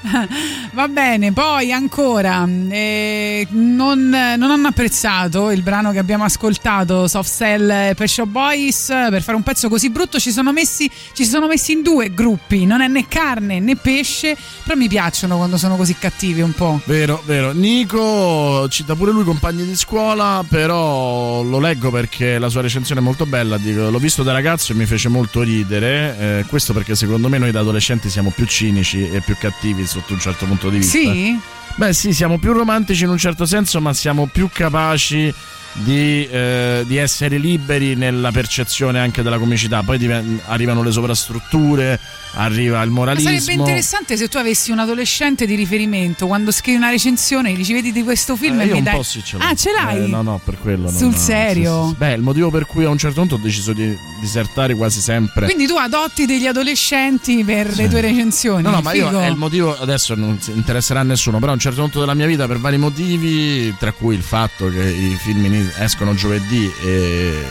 Va 0.72 0.88
bene, 0.88 1.32
poi 1.34 1.70
ancora 1.70 2.48
eh, 2.70 3.46
non, 3.50 4.08
non 4.08 4.50
hanno 4.50 4.68
apprezzato 4.68 5.50
il 5.50 5.60
brano 5.60 5.92
che 5.92 5.98
abbiamo 5.98 6.24
ascoltato, 6.24 7.06
Soft 7.08 7.30
Cell 7.30 7.94
Pet 7.94 8.04
Shop 8.04 8.26
Boys. 8.26 8.86
Per 8.86 9.22
fare 9.22 9.36
un 9.36 9.42
pezzo 9.42 9.68
così 9.68 9.90
brutto 9.90 10.18
ci 10.18 10.32
sono 10.32 10.50
messi, 10.50 10.90
ci 11.12 11.26
sono 11.26 11.46
messi 11.46 11.72
in 11.72 11.82
due 11.82 12.14
gruppi, 12.14 12.64
non 12.64 12.80
è 12.80 12.88
né 12.88 13.06
carne 13.06 13.60
né 13.60 13.76
pesce, 13.76 14.34
però 14.62 14.78
mi 14.78 14.88
piacciono 14.88 15.36
quando 15.36 15.58
sono 15.58 15.76
così 15.76 15.94
cattivi 15.98 16.40
un 16.40 16.52
po'. 16.52 16.80
Vero, 16.86 17.22
vero. 17.26 17.52
Nico 17.52 18.66
cita 18.70 18.94
pure 18.94 19.12
lui 19.12 19.24
compagni 19.24 19.66
di 19.66 19.76
scuola, 19.76 20.42
però 20.48 21.42
lo 21.42 21.58
leggo 21.58 21.90
perché 21.90 22.38
la 22.38 22.48
sua 22.48 22.62
recensione 22.62 23.02
è 23.02 23.04
molto 23.04 23.26
bella. 23.26 23.58
Dico, 23.58 23.90
l'ho 23.90 23.98
visto 23.98 24.22
da 24.22 24.32
ragazzo 24.32 24.72
e 24.72 24.74
mi 24.74 24.86
fece 24.86 25.10
molto 25.10 25.42
ridere. 25.42 26.13
Eh, 26.18 26.44
questo 26.46 26.72
perché 26.72 26.94
secondo 26.94 27.28
me 27.28 27.38
noi 27.38 27.50
da 27.50 27.60
adolescenti 27.60 28.08
siamo 28.08 28.30
più 28.30 28.46
cinici 28.46 29.08
e 29.08 29.20
più 29.20 29.36
cattivi 29.38 29.86
sotto 29.86 30.12
un 30.12 30.20
certo 30.20 30.46
punto 30.46 30.70
di 30.70 30.78
vista. 30.78 30.98
Sì? 30.98 31.38
Beh 31.76 31.92
sì, 31.92 32.12
siamo 32.12 32.38
più 32.38 32.52
romantici 32.52 33.04
in 33.04 33.10
un 33.10 33.18
certo 33.18 33.46
senso, 33.46 33.80
ma 33.80 33.92
siamo 33.92 34.26
più 34.26 34.48
capaci 34.52 35.32
di, 35.74 36.26
eh, 36.28 36.84
di 36.86 36.96
essere 36.96 37.36
liberi 37.38 37.94
nella 37.96 38.30
percezione 38.30 39.00
anche 39.00 39.22
della 39.22 39.38
comicità. 39.38 39.82
Poi 39.82 39.98
diven- 39.98 40.40
arrivano 40.46 40.82
le 40.82 40.90
sovrastrutture, 40.92 41.98
arriva 42.34 42.82
il 42.82 42.90
Ma 42.90 42.94
moralismo. 42.96 43.30
sarebbe 43.30 43.52
interessante 43.52 44.16
se 44.16 44.28
tu 44.28 44.38
avessi 44.38 44.70
un 44.70 44.78
adolescente 44.78 45.46
di 45.46 45.54
riferimento 45.54 46.26
quando 46.26 46.50
scrivi 46.52 46.76
una 46.78 46.90
recensione 46.90 47.50
e 47.52 47.56
dici 47.56 47.72
vedi 47.72 47.92
di 47.92 48.02
questo 48.02 48.36
film 48.36 48.60
Eh, 48.60 48.64
e 48.64 48.66
io 48.66 48.74
mi 48.74 48.82
dai... 48.82 49.02
sì 49.04 49.22
ce 49.24 49.36
l'ho. 49.36 49.44
Ah, 49.44 49.54
ce 49.54 49.70
l'hai? 49.72 50.04
Eh, 50.04 50.06
no, 50.06 50.22
no, 50.22 50.40
per 50.44 50.58
quello. 50.60 50.88
Sul 50.90 51.10
no, 51.10 51.16
serio? 51.16 51.82
sì, 51.84 51.88
sì. 51.90 51.94
Beh, 51.96 52.12
il 52.14 52.22
motivo 52.22 52.50
per 52.50 52.66
cui 52.66 52.84
a 52.84 52.88
un 52.88 52.98
certo 52.98 53.20
punto 53.20 53.34
ho 53.36 53.38
deciso 53.38 53.72
di 53.72 53.96
disertare 54.20 54.74
quasi 54.74 55.00
sempre. 55.00 55.46
Quindi 55.46 55.66
tu 55.66 55.74
adotti 55.76 56.24
degli 56.26 56.46
adolescenti 56.46 57.42
per 57.44 57.74
le 57.74 57.88
tue 57.88 58.00
recensioni. 58.00 58.62
No, 58.62 58.70
no, 58.70 58.80
ma 58.80 58.92
io 58.92 59.08
è 59.20 59.26
il 59.26 59.36
motivo, 59.36 59.76
adesso 59.78 60.14
non 60.14 60.38
interesserà 60.54 61.00
a 61.00 61.02
nessuno, 61.02 61.38
però 61.38 61.50
a 61.50 61.54
un 61.54 61.60
certo 61.60 61.80
punto 61.80 62.00
della 62.00 62.14
mia 62.14 62.26
vita 62.26 62.46
per 62.46 62.58
vari 62.58 62.76
motivi, 62.78 63.74
tra 63.78 63.92
cui 63.92 64.14
il 64.14 64.22
fatto 64.22 64.68
che 64.70 64.82
i 64.88 65.16
film 65.20 65.44
escono 65.78 66.14
giovedì 66.14 66.72
e, 66.82 67.44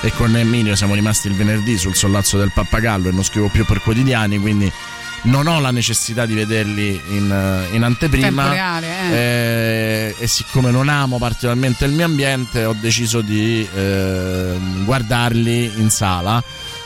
e 0.00 0.12
con 0.12 0.36
Emilio 0.36 0.74
siamo 0.76 0.94
rimasti 0.94 1.28
il 1.28 1.34
venerdì 1.34 1.76
sul 1.76 1.94
sollazzo 1.94 2.38
del 2.38 2.50
pappagallo 2.52 3.08
e 3.08 3.12
non 3.12 3.24
scrivo 3.24 3.48
più 3.48 3.64
per 3.64 3.80
quotidiani, 3.80 4.38
quindi 4.38 4.72
non 5.22 5.46
ho 5.46 5.60
la 5.60 5.70
necessità 5.70 6.24
di 6.24 6.34
vederli 6.34 7.00
in, 7.08 7.30
eh, 7.30 7.74
in 7.74 7.82
anteprima 7.82 8.48
reale, 8.48 8.86
eh. 8.86 9.14
eh, 9.14 10.14
e 10.18 10.26
siccome 10.26 10.70
non 10.70 10.88
amo 10.88 11.18
particolarmente 11.18 11.84
il 11.84 11.92
mio 11.92 12.06
ambiente 12.06 12.64
ho 12.64 12.74
deciso 12.78 13.20
di 13.20 13.68
eh, 13.74 14.56
guardarli 14.84 15.72
in 15.76 15.90
sala 15.90 16.42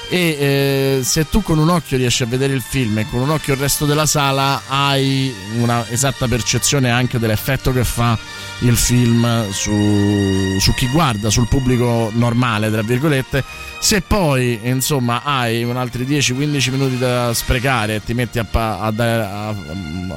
e 0.09 0.19
eh, 0.19 1.01
se 1.05 1.29
tu 1.29 1.43
con 1.43 1.59
un 1.59 1.69
occhio 1.69 1.97
riesci 1.97 2.23
a 2.23 2.27
vedere 2.27 2.55
il 2.55 2.63
film 2.63 2.99
e 2.99 3.07
con 3.09 3.21
un 3.21 3.31
occhio 3.31 3.55
il 3.55 3.61
resto 3.61 3.87
della 3.87 4.07
sala 4.07 4.63
hai 4.67 5.33
una 5.57 5.85
esatta 5.89 6.27
percezione 6.27 6.91
anche 6.91 7.19
dell'effetto 7.19 7.73
che 7.73 7.85
fa 7.85 8.19
il 8.61 8.77
film 8.77 9.51
su, 9.51 10.57
su 10.59 10.73
chi 10.75 10.89
guarda, 10.89 11.29
sul 11.31 11.49
pubblico 11.49 12.11
normale, 12.15 12.71
tra 12.71 12.83
virgolette. 12.83 13.45
Se 13.79 14.01
poi 14.01 14.59
insomma 14.63 15.23
hai 15.23 15.63
un 15.65 15.77
altri 15.77 16.05
10-15 16.07 16.71
minuti 16.71 16.97
da 16.99 17.35
sprecare 17.35 17.97
e 17.97 18.03
ti 18.05 18.15
metti 18.15 18.39
a, 18.39 18.47
a 18.51 18.93
a- 18.97 19.49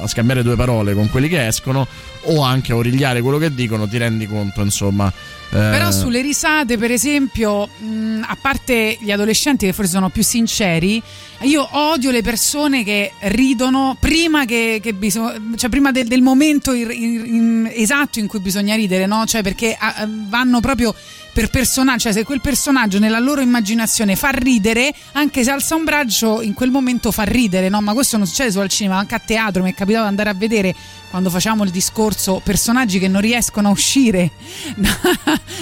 a 0.00 0.06
scambiare 0.06 0.42
due 0.42 0.56
parole 0.56 0.94
con 0.94 1.10
quelli 1.10 1.28
che 1.28 1.46
escono 1.46 1.86
o 2.22 2.42
anche 2.42 2.72
a 2.72 2.76
origliare 2.76 3.20
quello 3.20 3.38
che 3.38 3.52
dicono, 3.54 3.86
ti 3.88 3.98
rendi 3.98 4.26
conto 4.26 4.62
insomma. 4.62 5.12
Eh, 5.50 5.54
Però 5.56 5.90
sulle 5.90 6.20
risate, 6.20 6.76
per 6.76 6.90
esempio, 6.90 7.66
mh, 7.78 8.22
a 8.26 8.36
parte 8.40 8.98
gli 9.00 9.10
adolescenti 9.10 9.66
che 9.66 9.72
forse 9.72 9.92
sono 9.92 10.10
più 10.10 10.22
sinceri, 10.22 11.02
io 11.42 11.66
odio 11.70 12.10
le 12.10 12.20
persone 12.22 12.84
che 12.84 13.12
ridono 13.20 13.96
prima, 13.98 14.44
che, 14.44 14.80
che 14.82 14.92
biso- 14.92 15.32
cioè 15.56 15.70
prima 15.70 15.90
del, 15.92 16.06
del 16.06 16.20
momento 16.20 16.72
in- 16.72 16.90
in- 16.90 17.70
esatto 17.74 18.18
in 18.18 18.26
cui 18.26 18.40
bisogna 18.40 18.74
ridere, 18.74 19.06
no? 19.06 19.24
Cioè 19.24 19.42
perché 19.42 19.76
ah, 19.78 20.06
vanno 20.08 20.60
proprio 20.60 20.94
per 21.38 21.50
personaggio, 21.50 22.00
cioè 22.00 22.12
se 22.12 22.24
quel 22.24 22.40
personaggio 22.40 22.98
nella 22.98 23.20
loro 23.20 23.40
immaginazione 23.40 24.16
fa 24.16 24.30
ridere, 24.30 24.92
anche 25.12 25.44
se 25.44 25.52
alza 25.52 25.76
un 25.76 25.84
braccio 25.84 26.42
in 26.42 26.52
quel 26.52 26.72
momento 26.72 27.12
fa 27.12 27.22
ridere, 27.22 27.68
no? 27.68 27.80
Ma 27.80 27.92
questo 27.92 28.16
non 28.16 28.26
succede 28.26 28.50
solo 28.50 28.64
al 28.64 28.70
cinema, 28.70 28.96
anche 28.96 29.14
a 29.14 29.20
teatro 29.24 29.62
mi 29.62 29.70
è 29.70 29.74
capitato 29.74 30.02
di 30.02 30.08
andare 30.08 30.30
a 30.30 30.34
vedere 30.34 30.74
quando 31.10 31.30
facciamo 31.30 31.62
il 31.62 31.70
discorso 31.70 32.40
personaggi 32.42 32.98
che 32.98 33.06
non 33.06 33.20
riescono 33.20 33.68
a 33.68 33.70
uscire 33.70 34.32
da, 34.74 34.90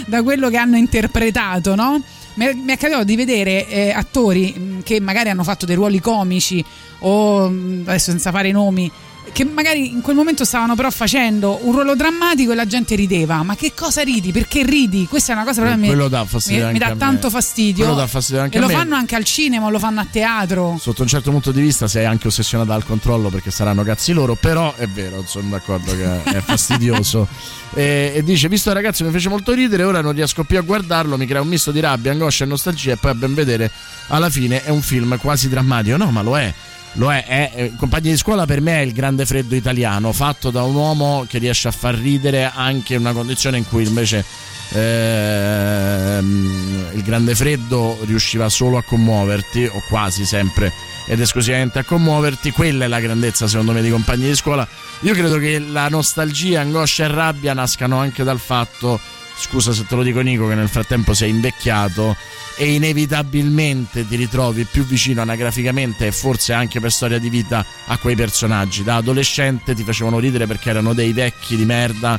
da 0.06 0.22
quello 0.22 0.48
che 0.48 0.56
hanno 0.56 0.78
interpretato, 0.78 1.74
no? 1.74 2.02
Mi 2.36 2.46
è, 2.46 2.78
capitato 2.78 3.04
di 3.04 3.14
vedere 3.14 3.68
eh, 3.68 3.90
attori 3.90 4.80
che 4.82 4.98
magari 4.98 5.28
hanno 5.28 5.44
fatto 5.44 5.66
dei 5.66 5.76
ruoli 5.76 6.00
comici 6.00 6.64
o 7.00 7.44
adesso 7.44 8.12
senza 8.12 8.30
fare 8.30 8.50
nomi 8.50 8.90
che 9.32 9.44
magari 9.44 9.90
in 9.90 10.00
quel 10.00 10.16
momento 10.16 10.44
stavano 10.44 10.74
però 10.74 10.90
facendo 10.90 11.58
un 11.62 11.72
ruolo 11.72 11.94
drammatico 11.94 12.52
e 12.52 12.54
la 12.54 12.66
gente 12.66 12.94
rideva. 12.94 13.42
Ma 13.42 13.54
che 13.54 13.72
cosa 13.74 14.02
ridi? 14.02 14.32
Perché 14.32 14.64
ridi? 14.64 15.06
Questa 15.06 15.32
è 15.32 15.34
una 15.36 15.44
cosa 15.44 15.62
che 15.62 15.76
mi, 15.76 15.88
fastidio 16.26 16.58
mi- 16.58 16.72
mi 16.72 16.78
anche 16.78 16.78
dà 16.78 16.96
tanto 16.96 17.30
fastidio. 17.30 18.06
Fastidio 18.06 18.42
anche 18.42 18.56
e 18.56 18.60
lo 18.60 18.68
fanno 18.68 18.94
anche 18.94 19.14
al 19.14 19.24
cinema, 19.24 19.68
lo 19.68 19.78
fanno 19.78 20.00
a 20.00 20.06
teatro. 20.10 20.76
Sotto 20.80 21.02
un 21.02 21.08
certo 21.08 21.30
punto 21.30 21.52
di 21.52 21.60
vista 21.60 21.86
sei 21.88 22.04
anche 22.04 22.28
ossessionata 22.28 22.72
dal 22.72 22.84
controllo 22.84 23.28
perché 23.28 23.50
saranno 23.50 23.82
cazzi 23.82 24.12
loro, 24.12 24.34
però 24.36 24.74
è 24.74 24.86
vero, 24.86 25.22
sono 25.26 25.48
d'accordo 25.50 25.94
che 25.94 26.22
è 26.22 26.40
fastidioso. 26.44 27.26
e, 27.74 28.12
e 28.14 28.22
dice, 28.22 28.48
visto 28.48 28.68
il 28.70 28.74
ragazzo 28.74 29.04
mi 29.04 29.10
fece 29.10 29.28
molto 29.28 29.52
ridere, 29.52 29.82
ora 29.82 30.00
non 30.00 30.12
riesco 30.12 30.44
più 30.44 30.56
a 30.58 30.62
guardarlo, 30.62 31.16
mi 31.16 31.26
crea 31.26 31.40
un 31.42 31.48
misto 31.48 31.72
di 31.72 31.80
rabbia, 31.80 32.12
angoscia 32.12 32.44
e 32.44 32.46
nostalgia 32.46 32.92
e 32.92 32.96
poi 32.96 33.10
a 33.10 33.14
ben 33.14 33.34
vedere 33.34 33.70
alla 34.08 34.30
fine 34.30 34.62
è 34.64 34.70
un 34.70 34.82
film 34.82 35.18
quasi 35.18 35.48
drammatico. 35.48 35.96
No, 35.96 36.10
ma 36.10 36.22
lo 36.22 36.38
è. 36.38 36.52
Lo 36.96 37.12
è, 37.12 37.24
è, 37.24 37.52
è- 37.52 37.72
Compagni 37.76 38.10
di 38.10 38.16
scuola 38.16 38.46
per 38.46 38.60
me 38.60 38.78
è 38.78 38.82
il 38.82 38.92
grande 38.92 39.26
freddo 39.26 39.54
italiano, 39.54 40.12
fatto 40.12 40.50
da 40.50 40.62
un 40.62 40.74
uomo 40.74 41.26
che 41.28 41.38
riesce 41.38 41.68
a 41.68 41.72
far 41.72 41.94
ridere 41.94 42.50
anche 42.52 42.94
in 42.94 43.00
una 43.00 43.12
condizione 43.12 43.58
in 43.58 43.68
cui 43.68 43.86
invece 43.86 44.24
ehm, 44.72 46.90
il 46.94 47.02
grande 47.02 47.34
freddo 47.34 47.98
riusciva 48.04 48.48
solo 48.48 48.78
a 48.78 48.82
commuoverti, 48.82 49.64
o 49.64 49.82
quasi 49.88 50.24
sempre 50.24 50.72
ed 51.06 51.20
esclusivamente 51.20 51.78
a 51.78 51.84
commuoverti. 51.84 52.50
Quella 52.50 52.86
è 52.86 52.88
la 52.88 53.00
grandezza, 53.00 53.46
secondo 53.46 53.72
me, 53.72 53.82
di 53.82 53.90
compagni 53.90 54.26
di 54.26 54.34
scuola. 54.34 54.66
Io 55.00 55.14
credo 55.14 55.38
che 55.38 55.58
la 55.58 55.88
nostalgia, 55.88 56.62
angoscia 56.62 57.04
e 57.04 57.08
rabbia 57.08 57.52
nascano 57.52 57.98
anche 57.98 58.24
dal 58.24 58.40
fatto, 58.40 58.98
scusa 59.38 59.72
se 59.72 59.84
te 59.86 59.94
lo 59.94 60.02
dico 60.02 60.20
Nico, 60.20 60.48
che 60.48 60.54
nel 60.54 60.68
frattempo 60.68 61.14
sei 61.14 61.30
invecchiato 61.30 62.16
e 62.56 62.72
inevitabilmente 62.72 64.06
ti 64.06 64.16
ritrovi 64.16 64.64
più 64.64 64.84
vicino 64.84 65.20
anagraficamente 65.20 66.06
e 66.06 66.12
forse 66.12 66.52
anche 66.52 66.80
per 66.80 66.90
storia 66.90 67.18
di 67.18 67.28
vita 67.28 67.64
a 67.86 67.98
quei 67.98 68.16
personaggi. 68.16 68.82
Da 68.82 68.96
adolescente 68.96 69.74
ti 69.74 69.84
facevano 69.84 70.18
ridere 70.18 70.46
perché 70.46 70.70
erano 70.70 70.94
dei 70.94 71.12
vecchi 71.12 71.56
di 71.56 71.64
merda 71.64 72.18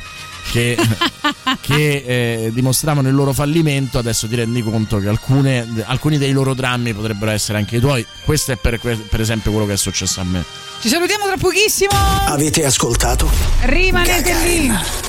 che, 0.50 0.76
che, 1.60 2.04
eh, 2.06 2.50
dimostravano 2.52 3.08
il 3.08 3.14
loro 3.14 3.32
fallimento. 3.32 3.98
Adesso 3.98 4.28
ti 4.28 4.36
rendi 4.36 4.62
conto 4.62 4.98
che 4.98 5.08
alcune- 5.08 5.66
alcuni 5.84 6.18
dei 6.18 6.32
loro 6.32 6.54
drammi 6.54 6.94
potrebbero 6.94 7.30
essere 7.32 7.58
anche 7.58 7.76
i 7.76 7.80
tuoi. 7.80 8.06
Questo 8.24 8.52
è 8.52 8.56
per, 8.56 8.78
per 8.78 9.20
esempio 9.20 9.50
quello 9.50 9.66
che 9.66 9.74
è 9.74 9.76
successo 9.76 10.20
a 10.20 10.24
me. 10.24 10.44
Ci 10.80 10.88
salutiamo 10.88 11.26
tra 11.26 11.36
pochissimo. 11.36 11.92
Avete 12.26 12.64
ascoltato? 12.64 13.28
Rimanete 13.62 14.34
lì. 14.44 15.07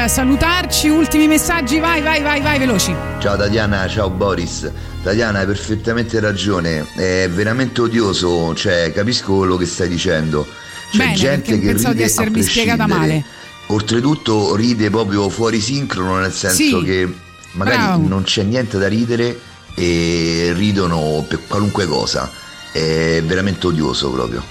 Per 0.00 0.08
salutarci. 0.08 0.88
Ultimi 0.88 1.26
messaggi, 1.26 1.78
vai, 1.78 2.00
vai, 2.00 2.22
vai, 2.22 2.40
vai, 2.40 2.58
veloci. 2.58 2.94
Ciao 3.18 3.36
Tatiana, 3.36 3.86
ciao 3.86 4.08
Boris. 4.08 4.70
Tatiana, 5.02 5.40
hai 5.40 5.46
perfettamente 5.46 6.18
ragione, 6.20 6.86
è 6.94 7.28
veramente 7.30 7.82
odioso, 7.82 8.54
cioè 8.54 8.92
capisco 8.94 9.36
quello 9.36 9.56
che 9.56 9.66
stai 9.66 9.88
dicendo. 9.88 10.46
C'è 10.90 10.96
Bene, 10.98 11.14
gente 11.14 11.58
che 11.58 11.66
pensavo 11.66 11.92
ride 11.92 11.94
di 11.96 12.02
essermi 12.02 12.40
a 12.40 12.42
spiegata 12.42 12.84
prescindere. 12.84 13.12
male. 13.14 13.24
Oltretutto 13.66 14.56
ride 14.56 14.88
proprio 14.90 15.28
fuori 15.28 15.60
sincrono, 15.60 16.18
nel 16.18 16.32
senso 16.32 16.56
Sì, 16.56 16.82
che 16.82 17.14
magari 17.52 17.76
bravo. 17.76 18.08
non 18.08 18.22
c'è 18.22 18.42
niente 18.42 18.78
da 18.78 18.88
ridere 18.88 19.38
e 19.74 20.52
ridono 20.54 21.24
per 21.28 21.40
qualunque 21.46 21.86
cosa. 21.86 22.30
È 22.72 23.22
veramente 23.24 23.66
odioso 23.66 24.10
proprio. 24.10 24.42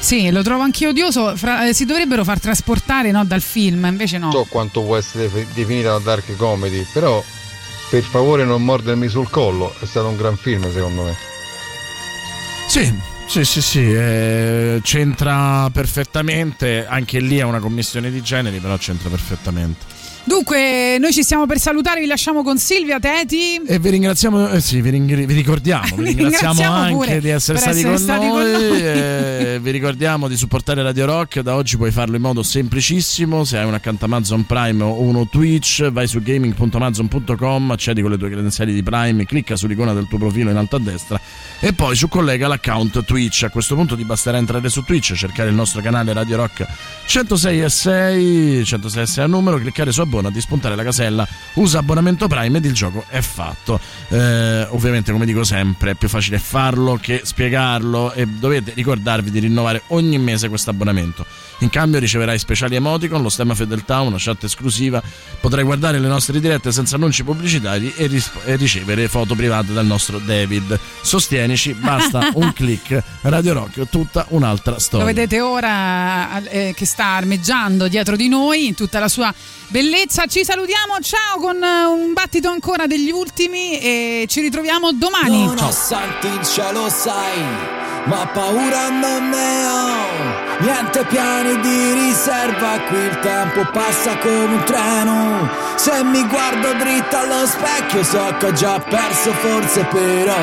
Sì, 0.00 0.30
lo 0.30 0.42
trovo 0.42 0.62
anche 0.62 0.86
odioso. 0.86 1.36
Fra- 1.36 1.68
eh, 1.68 1.74
si 1.74 1.84
dovrebbero 1.84 2.24
far 2.24 2.40
trasportare 2.40 3.10
no, 3.10 3.24
dal 3.24 3.42
film, 3.42 3.84
invece 3.84 4.18
no. 4.18 4.32
so 4.32 4.46
quanto 4.48 4.82
può 4.82 4.96
essere 4.96 5.28
defi- 5.28 5.46
definita 5.52 5.90
una 5.90 6.04
dark 6.04 6.34
comedy, 6.36 6.84
però 6.92 7.22
per 7.90 8.02
favore 8.02 8.44
non 8.44 8.64
mordermi 8.64 9.08
sul 9.08 9.28
collo, 9.28 9.74
è 9.80 9.84
stato 9.84 10.08
un 10.08 10.16
gran 10.16 10.36
film 10.36 10.72
secondo 10.72 11.02
me. 11.02 11.16
Sì, 12.66 12.92
sì, 13.26 13.44
sì, 13.44 13.60
sì, 13.60 13.92
eh, 13.92 14.80
c'entra 14.82 15.68
perfettamente, 15.70 16.86
anche 16.86 17.20
lì 17.20 17.38
è 17.38 17.42
una 17.42 17.60
commissione 17.60 18.10
di 18.10 18.22
generi, 18.22 18.58
però 18.58 18.76
c'entra 18.76 19.08
perfettamente. 19.08 19.99
Dunque, 20.22 20.98
noi 21.00 21.12
ci 21.12 21.22
stiamo 21.22 21.46
per 21.46 21.58
salutare, 21.58 22.00
vi 22.00 22.06
lasciamo 22.06 22.42
con 22.42 22.58
Silvia 22.58 23.00
Teti. 23.00 23.56
E 23.66 23.78
vi 23.78 23.88
ringraziamo, 23.88 24.50
eh 24.50 24.60
sì, 24.60 24.80
vi, 24.82 24.90
ring- 24.90 25.24
vi 25.24 25.34
ricordiamo, 25.34 25.96
vi 25.96 26.04
ringraziamo 26.04 26.52
ringraziamo 26.52 26.74
anche 26.74 27.20
di 27.20 27.30
essere 27.30 27.58
stati, 27.58 27.78
essere 27.78 27.94
con, 27.94 28.02
stati 28.02 28.26
noi, 28.26 28.52
con 28.52 28.60
noi. 28.60 28.80
eh, 28.84 29.58
vi 29.62 29.70
ricordiamo 29.70 30.28
di 30.28 30.36
supportare 30.36 30.82
Radio 30.82 31.06
Rock, 31.06 31.40
da 31.40 31.54
oggi 31.54 31.76
puoi 31.78 31.90
farlo 31.90 32.16
in 32.16 32.22
modo 32.22 32.42
semplicissimo, 32.42 33.44
se 33.44 33.58
hai 33.58 33.64
un 33.64 33.74
account 33.74 34.02
Amazon 34.02 34.44
Prime 34.44 34.82
o 34.82 35.00
uno 35.00 35.26
Twitch, 35.26 35.90
vai 35.90 36.06
su 36.06 36.20
gaming.amazon.com, 36.20 37.70
accedi 37.70 38.02
con 38.02 38.10
le 38.10 38.18
tue 38.18 38.28
credenziali 38.28 38.74
di 38.74 38.82
Prime, 38.82 39.24
clicca 39.24 39.56
sull'icona 39.56 39.94
del 39.94 40.06
tuo 40.06 40.18
profilo 40.18 40.50
in 40.50 40.56
alto 40.56 40.76
a 40.76 40.80
destra 40.80 41.18
e 41.60 41.72
poi 41.72 41.96
su 41.96 42.08
collega 42.08 42.46
l'account 42.46 43.04
Twitch. 43.04 43.44
A 43.44 43.48
questo 43.48 43.74
punto 43.74 43.96
ti 43.96 44.04
basterà 44.04 44.36
entrare 44.36 44.68
su 44.68 44.82
Twitch, 44.84 45.14
cercare 45.14 45.48
il 45.48 45.54
nostro 45.54 45.80
canale 45.80 46.12
Radio 46.12 46.36
Rock 46.36 46.66
106 47.06 47.60
e 47.62 47.68
6, 47.68 48.64
106 48.64 49.02
e 49.02 49.06
6 49.06 49.24
a 49.24 49.26
numero, 49.26 49.56
cliccare 49.56 49.92
su 49.92 50.00
abbonati, 50.10 50.40
spuntare 50.40 50.74
la 50.74 50.82
casella, 50.82 51.26
usa 51.54 51.78
abbonamento 51.78 52.26
Prime 52.26 52.58
ed 52.58 52.64
il 52.64 52.72
gioco 52.74 53.04
è 53.08 53.20
fatto. 53.20 53.80
Eh, 54.08 54.66
ovviamente, 54.70 55.12
come 55.12 55.24
dico 55.24 55.44
sempre, 55.44 55.92
è 55.92 55.94
più 55.94 56.08
facile 56.08 56.38
farlo 56.38 56.98
che 57.00 57.22
spiegarlo 57.24 58.12
e 58.12 58.26
dovete 58.26 58.72
ricordarvi 58.74 59.30
di 59.30 59.38
rinnovare 59.38 59.82
ogni 59.88 60.18
mese 60.18 60.48
questo 60.48 60.70
abbonamento. 60.70 61.24
In 61.60 61.70
cambio 61.70 62.00
riceverai 62.00 62.38
speciali 62.38 62.74
emoticon, 62.74 63.22
lo 63.22 63.28
stemma 63.28 63.54
fedeltà, 63.54 64.00
una 64.00 64.16
chat 64.18 64.44
esclusiva, 64.44 65.02
potrai 65.40 65.62
guardare 65.62 65.98
le 65.98 66.08
nostre 66.08 66.40
dirette 66.40 66.72
senza 66.72 66.96
annunci 66.96 67.22
pubblicitari 67.22 67.92
e, 67.96 68.06
ris- 68.06 68.32
e 68.44 68.56
ricevere 68.56 69.08
foto 69.08 69.34
private 69.34 69.72
dal 69.72 69.86
nostro 69.86 70.18
David. 70.18 70.78
Sostienici, 71.02 71.74
basta 71.74 72.30
un 72.34 72.52
click. 72.52 73.02
Radio 73.22 73.52
Rock, 73.52 73.88
tutta 73.90 74.24
un'altra 74.30 74.72
Lo 74.72 74.78
storia. 74.80 75.06
vedete 75.06 75.40
ora 75.40 76.42
eh, 76.44 76.72
che 76.74 76.86
sta 76.86 77.16
armeggiando 77.16 77.88
dietro 77.88 78.16
di 78.16 78.28
noi 78.28 78.66
in 78.68 78.74
tutta 78.74 78.98
la 78.98 79.08
sua 79.08 79.32
bellezza. 79.68 79.98
Ci 80.08 80.44
salutiamo, 80.44 80.98
ciao 81.02 81.38
con 81.38 81.62
eh, 81.62 81.84
un 81.84 82.14
battito 82.14 82.48
ancora 82.48 82.86
degli 82.86 83.10
ultimi 83.10 83.78
e 83.78 84.24
ci 84.28 84.40
ritroviamo 84.40 84.92
domani. 84.92 85.44
Non 85.44 85.58
ho 85.58 85.70
santi 85.70 86.28
sai, 86.42 87.42
ma 88.04 88.26
paura 88.32 88.88
non 88.88 89.28
ne 89.28 89.66
ho. 89.66 90.60
Niente 90.60 91.04
piani 91.04 91.60
di 91.60 91.92
riserva, 91.92 92.80
qui 92.88 92.96
il 92.96 93.18
tempo 93.20 93.68
passa 93.72 94.16
come 94.18 94.44
un 94.44 94.64
treno. 94.64 95.50
Se 95.76 96.02
mi 96.02 96.26
guardo 96.26 96.72
dritto 96.82 97.16
allo 97.18 97.46
specchio 97.46 98.02
so 98.02 98.34
che 98.38 98.46
ho 98.46 98.52
già 98.52 98.80
perso 98.80 99.32
forse 99.32 99.84
però. 99.84 100.36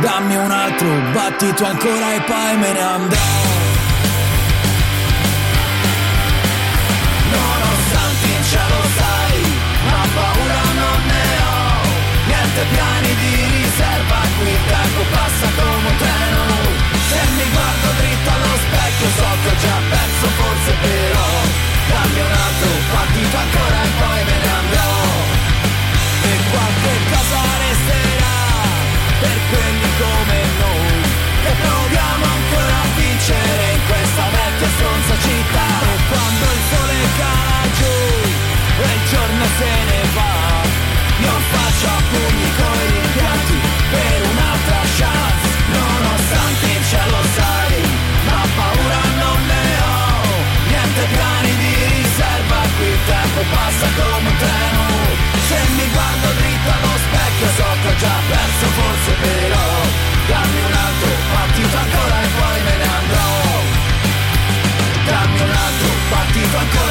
Dammi 0.00 0.36
un 0.36 0.50
altro 0.50 0.88
battito 1.12 1.64
ancora 1.66 2.14
e 2.14 2.20
poi 2.22 2.56
me 2.56 2.72
ne 2.72 2.80
andrò. 2.80 3.55
Quelli 29.50 29.90
come 29.98 30.38
noi. 30.58 30.98
Che 31.42 31.52
proviamo 31.62 32.24
ancora 32.24 32.74
a 32.82 32.88
vincere 32.96 33.64
in 33.74 33.82
questa 33.86 34.24
vecchia 34.34 34.70
stronza 34.76 35.14
città. 35.22 35.68
E 35.86 35.96
quando 36.10 36.44
il 36.56 36.62
sole 36.70 36.96
cala 37.20 37.60
giù 37.78 37.96
e 38.82 38.88
il 38.96 39.02
giorno 39.10 39.44
se 39.58 39.72
ne 39.90 40.02
va, 40.16 40.34
io 41.22 41.34
faccio 41.52 41.90
pugni 42.10 42.48
coi 42.58 42.84
rimpianti 42.90 43.56
per 43.92 44.18
un'altra 44.30 44.80
chance. 44.98 45.48
Nonostante 45.70 46.64
il 46.66 46.84
cielo 46.90 47.20
sai, 47.36 47.80
ma 48.26 48.40
paura 48.56 49.02
non 49.22 49.38
ne 49.46 49.66
ho. 49.86 49.94
Niente 50.70 51.02
piani 51.14 51.52
di 51.62 51.72
riserva, 51.94 52.58
qui 52.76 52.86
il 52.86 53.00
tempo 53.06 53.40
passa 53.54 53.86
come 53.94 54.28
un 54.28 54.36
treno. 54.36 54.84
Se 55.46 55.58
mi 55.76 55.86
guardo 55.94 56.28
dritto 56.40 56.70
allo 56.74 56.94
specchio 57.06 57.48
so 57.56 57.75
partito 66.10 66.56
ancora 66.58 66.85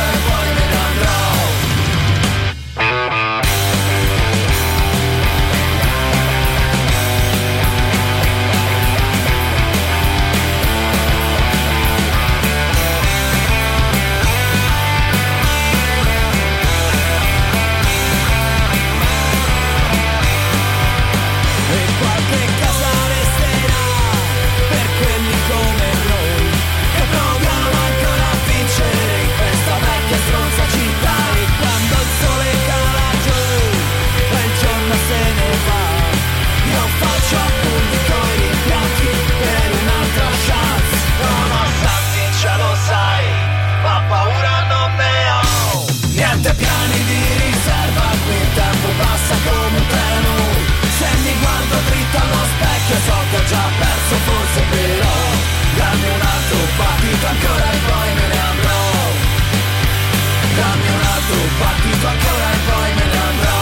battito 61.59 62.07
ancora 62.07 62.51
e 62.51 62.57
poi 62.65 62.93
me 62.93 63.05
ne 63.05 63.19
andrò 63.29 63.61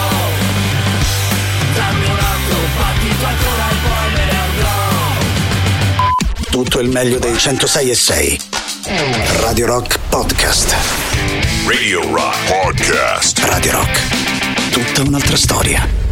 Dammi 1.76 2.06
un 2.06 2.20
altro 2.20 2.58
battito 2.78 3.26
ancora 3.26 3.70
e 3.70 3.76
poi 3.82 4.12
me 4.14 4.26
ne 4.26 4.38
andrò 4.40 4.82
Tutto 6.50 6.80
il 6.80 6.90
meglio 6.90 7.20
dei 7.20 7.38
106 7.38 7.90
e 7.90 7.96
6. 7.96 8.40
Radio 9.40 9.66
Rock 9.66 9.98
Podcast. 10.10 10.76
Radio 11.66 12.02
Rock 12.12 12.38
Podcast. 12.48 13.40
Radio 13.40 13.72
Rock. 13.72 14.72
Tutta 14.72 15.02
un'altra 15.02 15.36
storia. 15.38 16.02